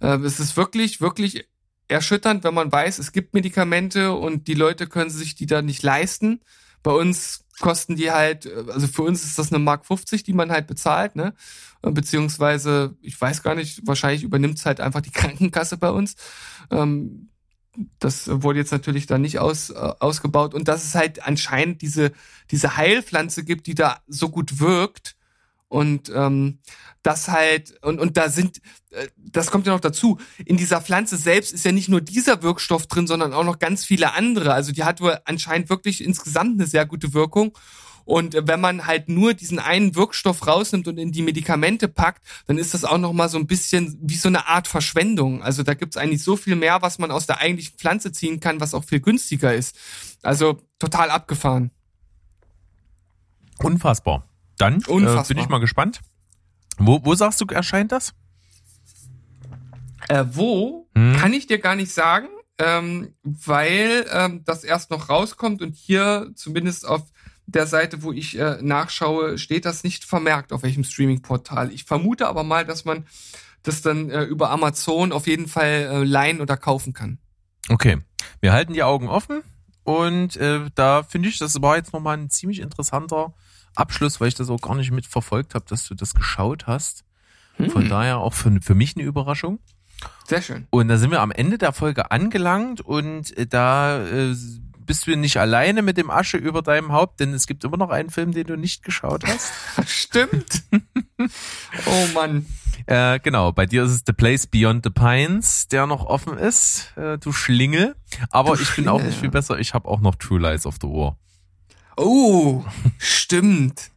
es 0.00 0.40
ist 0.40 0.56
wirklich, 0.56 1.00
wirklich 1.00 1.48
erschütternd, 1.88 2.44
wenn 2.44 2.54
man 2.54 2.70
weiß, 2.70 2.98
es 2.98 3.12
gibt 3.12 3.34
Medikamente 3.34 4.12
und 4.12 4.48
die 4.48 4.54
Leute 4.54 4.86
können 4.86 5.10
sich 5.10 5.34
die 5.34 5.46
da 5.46 5.62
nicht 5.62 5.82
leisten. 5.82 6.40
Bei 6.82 6.92
uns 6.92 7.44
kosten 7.60 7.96
die 7.96 8.10
halt, 8.10 8.46
äh, 8.46 8.64
also 8.72 8.86
für 8.86 9.02
uns 9.02 9.24
ist 9.24 9.38
das 9.38 9.52
eine 9.52 9.58
Mark 9.58 9.86
50, 9.86 10.22
die 10.22 10.32
man 10.32 10.50
halt 10.50 10.66
bezahlt, 10.66 11.16
ne? 11.16 11.34
Äh, 11.82 11.90
Beziehungsweise, 11.90 12.96
ich 13.00 13.20
weiß 13.20 13.42
gar 13.42 13.54
nicht, 13.54 13.86
wahrscheinlich 13.86 14.22
übernimmt 14.22 14.58
es 14.58 14.66
halt 14.66 14.80
einfach 14.80 15.00
die 15.00 15.10
Krankenkasse 15.12 15.76
bei 15.78 15.90
uns. 15.90 16.16
Ähm, 16.70 17.30
das 17.98 18.28
wurde 18.30 18.58
jetzt 18.58 18.72
natürlich 18.72 19.06
da 19.06 19.18
nicht 19.18 19.38
aus, 19.38 19.70
äh, 19.70 19.74
ausgebaut. 19.74 20.54
Und 20.54 20.68
dass 20.68 20.84
es 20.84 20.94
halt 20.94 21.26
anscheinend 21.26 21.82
diese, 21.82 22.12
diese 22.50 22.76
Heilpflanze 22.76 23.44
gibt, 23.44 23.66
die 23.66 23.74
da 23.74 24.00
so 24.06 24.30
gut 24.30 24.60
wirkt. 24.60 25.15
Und 25.76 26.10
ähm, 26.14 26.60
das 27.02 27.28
halt, 27.28 27.74
und, 27.82 28.00
und 28.00 28.16
da 28.16 28.30
sind, 28.30 28.62
äh, 28.92 29.08
das 29.18 29.50
kommt 29.50 29.66
ja 29.66 29.74
noch 29.74 29.80
dazu, 29.80 30.18
in 30.46 30.56
dieser 30.56 30.80
Pflanze 30.80 31.18
selbst 31.18 31.52
ist 31.52 31.66
ja 31.66 31.72
nicht 31.72 31.90
nur 31.90 32.00
dieser 32.00 32.42
Wirkstoff 32.42 32.86
drin, 32.86 33.06
sondern 33.06 33.34
auch 33.34 33.44
noch 33.44 33.58
ganz 33.58 33.84
viele 33.84 34.14
andere. 34.14 34.54
Also 34.54 34.72
die 34.72 34.84
hat 34.84 35.02
wohl 35.02 35.18
anscheinend 35.26 35.68
wirklich 35.68 36.02
insgesamt 36.02 36.58
eine 36.58 36.66
sehr 36.66 36.86
gute 36.86 37.12
Wirkung. 37.12 37.52
Und 38.06 38.38
wenn 38.40 38.58
man 38.58 38.86
halt 38.86 39.10
nur 39.10 39.34
diesen 39.34 39.58
einen 39.58 39.94
Wirkstoff 39.94 40.46
rausnimmt 40.46 40.88
und 40.88 40.96
in 40.96 41.12
die 41.12 41.20
Medikamente 41.20 41.88
packt, 41.88 42.24
dann 42.46 42.56
ist 42.56 42.72
das 42.72 42.86
auch 42.86 42.96
nochmal 42.96 43.28
so 43.28 43.36
ein 43.36 43.46
bisschen 43.46 43.98
wie 44.00 44.16
so 44.16 44.28
eine 44.28 44.48
Art 44.48 44.66
Verschwendung. 44.66 45.42
Also 45.42 45.62
da 45.62 45.74
gibt's 45.74 45.98
eigentlich 45.98 46.22
so 46.22 46.36
viel 46.36 46.56
mehr, 46.56 46.80
was 46.80 46.98
man 46.98 47.10
aus 47.10 47.26
der 47.26 47.40
eigentlichen 47.40 47.76
Pflanze 47.76 48.12
ziehen 48.12 48.40
kann, 48.40 48.60
was 48.60 48.72
auch 48.72 48.84
viel 48.84 49.00
günstiger 49.00 49.54
ist. 49.54 49.76
Also 50.22 50.58
total 50.78 51.10
abgefahren. 51.10 51.70
Unfassbar. 53.58 54.26
Dann 54.58 54.80
Äh, 54.80 55.22
bin 55.28 55.38
ich 55.38 55.48
mal 55.48 55.58
gespannt. 55.60 56.00
Wo, 56.78 57.04
wo 57.04 57.14
sagst 57.14 57.40
du, 57.40 57.46
erscheint 57.46 57.92
das? 57.92 58.14
Äh, 60.08 60.24
wo, 60.32 60.88
Hm. 60.94 61.16
kann 61.16 61.32
ich 61.32 61.46
dir 61.46 61.58
gar 61.58 61.74
nicht 61.74 61.92
sagen, 61.92 62.28
ähm, 62.58 63.14
weil 63.22 64.06
ähm, 64.10 64.42
das 64.44 64.64
erst 64.64 64.90
noch 64.90 65.08
rauskommt 65.08 65.62
und 65.62 65.74
hier 65.74 66.30
zumindest 66.34 66.86
auf 66.86 67.02
der 67.46 67.66
Seite, 67.66 68.02
wo 68.02 68.12
ich 68.12 68.38
äh, 68.38 68.58
nachschaue, 68.60 69.38
steht 69.38 69.64
das 69.64 69.84
nicht 69.84 70.04
vermerkt, 70.04 70.52
auf 70.52 70.62
welchem 70.62 70.84
Streaming-Portal. 70.84 71.70
Ich 71.72 71.84
vermute 71.84 72.26
aber 72.28 72.42
mal, 72.44 72.64
dass 72.64 72.84
man 72.84 73.06
das 73.62 73.82
dann 73.82 74.10
äh, 74.10 74.22
über 74.24 74.50
Amazon 74.50 75.12
auf 75.12 75.26
jeden 75.26 75.48
Fall 75.48 75.88
äh, 75.90 76.04
leihen 76.04 76.40
oder 76.40 76.56
kaufen 76.56 76.92
kann. 76.92 77.18
Okay, 77.68 77.98
wir 78.40 78.52
halten 78.52 78.72
die 78.72 78.82
Augen 78.82 79.08
offen 79.08 79.42
und 79.84 80.36
äh, 80.36 80.60
da 80.74 81.02
finde 81.02 81.28
ich, 81.28 81.38
das 81.38 81.60
war 81.62 81.76
jetzt 81.76 81.92
nochmal 81.92 82.16
ein 82.16 82.30
ziemlich 82.30 82.60
interessanter 82.60 83.34
Abschluss, 83.76 84.20
weil 84.20 84.28
ich 84.28 84.34
das 84.34 84.50
auch 84.50 84.60
gar 84.60 84.74
nicht 84.74 84.90
mitverfolgt 84.90 85.54
habe, 85.54 85.64
dass 85.68 85.86
du 85.86 85.94
das 85.94 86.14
geschaut 86.14 86.66
hast. 86.66 87.04
Von 87.56 87.82
Hm, 87.82 87.88
daher 87.88 88.18
auch 88.18 88.34
für, 88.34 88.60
für 88.60 88.74
mich 88.74 88.96
eine 88.96 89.04
Überraschung. 89.04 89.58
Sehr 90.26 90.42
schön. 90.42 90.66
Und 90.70 90.88
da 90.88 90.98
sind 90.98 91.10
wir 91.10 91.20
am 91.22 91.30
Ende 91.30 91.56
der 91.56 91.72
Folge 91.72 92.10
angelangt 92.10 92.82
und 92.82 93.34
äh, 93.38 93.46
da 93.46 94.04
äh, 94.04 94.34
bist 94.80 95.06
du 95.06 95.16
nicht 95.16 95.38
alleine 95.38 95.82
mit 95.82 95.96
dem 95.96 96.10
Asche 96.10 96.36
über 96.36 96.62
deinem 96.62 96.92
Haupt, 96.92 97.18
denn 97.20 97.32
es 97.32 97.46
gibt 97.46 97.64
immer 97.64 97.76
noch 97.78 97.90
einen 97.90 98.10
Film, 98.10 98.32
den 98.32 98.46
du 98.46 98.56
nicht 98.56 98.82
geschaut 98.84 99.24
hast. 99.26 99.52
Stimmt. 99.86 100.62
oh 101.86 102.06
Mann. 102.14 102.46
Äh, 102.86 103.18
genau, 103.20 103.52
bei 103.52 103.66
dir 103.66 103.84
ist 103.84 103.90
es 103.90 104.02
The 104.06 104.12
Place 104.12 104.46
Beyond 104.46 104.84
the 104.84 104.90
Pines, 104.90 105.66
der 105.68 105.86
noch 105.86 106.04
offen 106.04 106.36
ist, 106.38 106.92
äh, 106.96 107.18
du 107.18 107.32
Schlingel. 107.32 107.96
Aber 108.30 108.54
Du 108.54 108.62
ich 108.62 108.76
bin 108.76 108.86
auch 108.88 108.98
Schlingel, 108.98 109.10
nicht 109.10 109.20
viel 109.20 109.30
besser, 109.30 109.58
ich 109.58 109.74
habe 109.74 109.88
auch 109.88 110.00
noch 110.00 110.14
True 110.16 110.38
Lies 110.40 110.66
auf 110.66 110.78
der 110.78 110.90
Ohr. 110.90 111.18
Oh, 111.96 112.64
stimmt. 112.98 113.90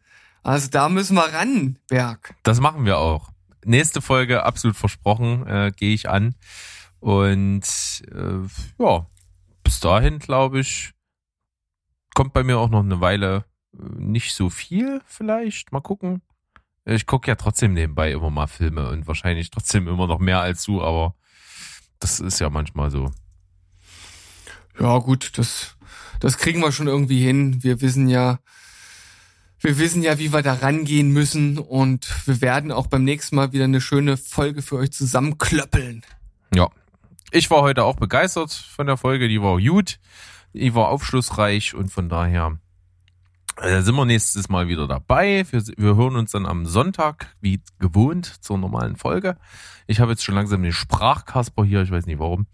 Also 0.43 0.69
da 0.69 0.89
müssen 0.89 1.15
wir 1.15 1.33
ran, 1.33 1.77
Berg. 1.89 2.33
Das 2.43 2.59
machen 2.59 2.85
wir 2.85 2.97
auch. 2.97 3.29
Nächste 3.65 4.01
Folge, 4.01 4.43
absolut 4.43 4.77
versprochen, 4.77 5.45
äh, 5.45 5.71
gehe 5.75 5.93
ich 5.93 6.09
an. 6.09 6.35
Und 6.99 7.63
äh, 8.11 8.83
ja, 8.83 9.05
bis 9.63 9.79
dahin, 9.79 10.19
glaube 10.19 10.61
ich, 10.61 10.93
kommt 12.15 12.33
bei 12.33 12.43
mir 12.43 12.57
auch 12.57 12.69
noch 12.69 12.83
eine 12.83 13.01
Weile 13.01 13.45
äh, 13.73 13.81
nicht 13.97 14.33
so 14.33 14.49
viel, 14.49 15.01
vielleicht. 15.05 15.71
Mal 15.71 15.81
gucken. 15.81 16.21
Ich 16.85 17.05
gucke 17.05 17.29
ja 17.29 17.35
trotzdem 17.35 17.73
nebenbei 17.73 18.11
immer 18.11 18.29
mal 18.29 18.47
Filme 18.47 18.89
und 18.89 19.07
wahrscheinlich 19.07 19.51
trotzdem 19.51 19.87
immer 19.87 20.07
noch 20.07 20.19
mehr 20.19 20.41
als 20.41 20.63
du, 20.63 20.81
aber 20.81 21.15
das 21.99 22.19
ist 22.19 22.39
ja 22.39 22.49
manchmal 22.49 22.89
so. 22.89 23.11
Ja, 24.79 24.97
gut, 24.97 25.37
das, 25.37 25.77
das 26.19 26.37
kriegen 26.37 26.61
wir 26.61 26.71
schon 26.71 26.87
irgendwie 26.87 27.23
hin. 27.23 27.63
Wir 27.63 27.81
wissen 27.81 28.07
ja, 28.07 28.39
wir 29.59 29.77
wissen 29.77 30.03
ja, 30.03 30.19
wie 30.19 30.31
wir 30.31 30.41
da 30.41 30.53
rangehen 30.53 31.11
müssen 31.11 31.57
und 31.57 32.07
wir 32.25 32.41
werden 32.41 32.71
auch 32.71 32.87
beim 32.87 33.03
nächsten 33.03 33.35
Mal 33.35 33.51
wieder 33.51 33.65
eine 33.65 33.81
schöne 33.81 34.17
Folge 34.17 34.61
für 34.61 34.77
euch 34.77 34.91
zusammenklöppeln. 34.91 36.03
Ja. 36.53 36.69
Ich 37.31 37.51
war 37.51 37.61
heute 37.61 37.83
auch 37.83 37.95
begeistert 37.95 38.51
von 38.51 38.87
der 38.87 38.97
Folge, 38.97 39.27
die 39.27 39.41
war 39.41 39.59
gut, 39.61 39.99
die 40.53 40.73
war 40.73 40.87
aufschlussreich 40.87 41.75
und 41.75 41.91
von 41.91 42.09
daher 42.09 42.57
äh, 43.61 43.81
sind 43.81 43.95
wir 43.95 44.05
nächstes 44.05 44.49
Mal 44.49 44.67
wieder 44.67 44.87
dabei. 44.87 45.45
Wir, 45.51 45.63
wir 45.77 45.95
hören 45.95 46.15
uns 46.15 46.31
dann 46.31 46.45
am 46.45 46.65
Sonntag, 46.65 47.35
wie 47.41 47.61
gewohnt, 47.77 48.25
zur 48.43 48.57
normalen 48.57 48.95
Folge. 48.95 49.37
Ich 49.85 49.99
habe 49.99 50.11
jetzt 50.11 50.23
schon 50.23 50.35
langsam 50.35 50.63
den 50.63 50.71
Sprachkasper 50.71 51.63
hier, 51.63 51.81
ich 51.81 51.91
weiß 51.91 52.05
nicht 52.05 52.19
warum. 52.19 52.47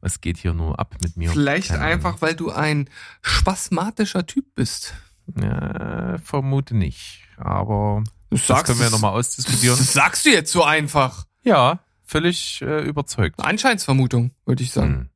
Was 0.00 0.20
geht 0.20 0.38
hier 0.38 0.54
nur 0.54 0.78
ab 0.78 0.96
mit 1.02 1.16
mir? 1.16 1.30
Vielleicht 1.30 1.72
einfach, 1.72 2.22
weil 2.22 2.34
du 2.34 2.50
ein 2.50 2.88
spasmatischer 3.22 4.26
Typ 4.26 4.54
bist. 4.54 4.94
Ja, 5.40 6.18
vermute 6.18 6.76
nicht. 6.76 7.22
Aber 7.36 8.02
Du 8.30 8.36
das 8.36 8.64
können 8.64 8.78
wir 8.78 8.86
ja 8.86 8.90
nochmal 8.90 9.12
Das 9.16 9.28
ausdiskutieren. 9.38 9.76
sagst 9.80 10.24
du 10.24 10.30
jetzt 10.30 10.52
so 10.52 10.62
einfach. 10.64 11.26
Ja, 11.42 11.80
völlig 12.04 12.62
äh, 12.62 12.82
überzeugt. 12.82 13.40
Anscheinsvermutung, 13.40 14.30
würde 14.46 14.62
ich 14.62 14.72
sagen. 14.72 14.92
Hm. 14.94 15.08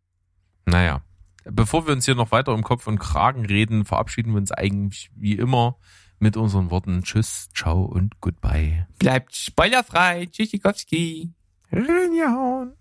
Naja. 0.66 1.02
Bevor 1.44 1.86
wir 1.86 1.92
uns 1.92 2.06
hier 2.06 2.14
noch 2.14 2.32
weiter 2.32 2.54
um 2.54 2.62
Kopf 2.62 2.86
und 2.86 2.98
Kragen 2.98 3.44
reden, 3.44 3.84
verabschieden 3.84 4.32
wir 4.32 4.38
uns 4.38 4.50
eigentlich 4.50 5.10
wie 5.14 5.34
immer 5.34 5.76
mit 6.18 6.36
unseren 6.38 6.70
Worten 6.70 7.02
Tschüss, 7.02 7.48
Ciao 7.54 7.84
und 7.84 8.20
Goodbye. 8.20 8.86
Bleibt 8.98 9.34
spoilerfrei. 9.36 10.26
Tschüssikowski. 10.26 11.32
Reingehauen. 11.70 12.72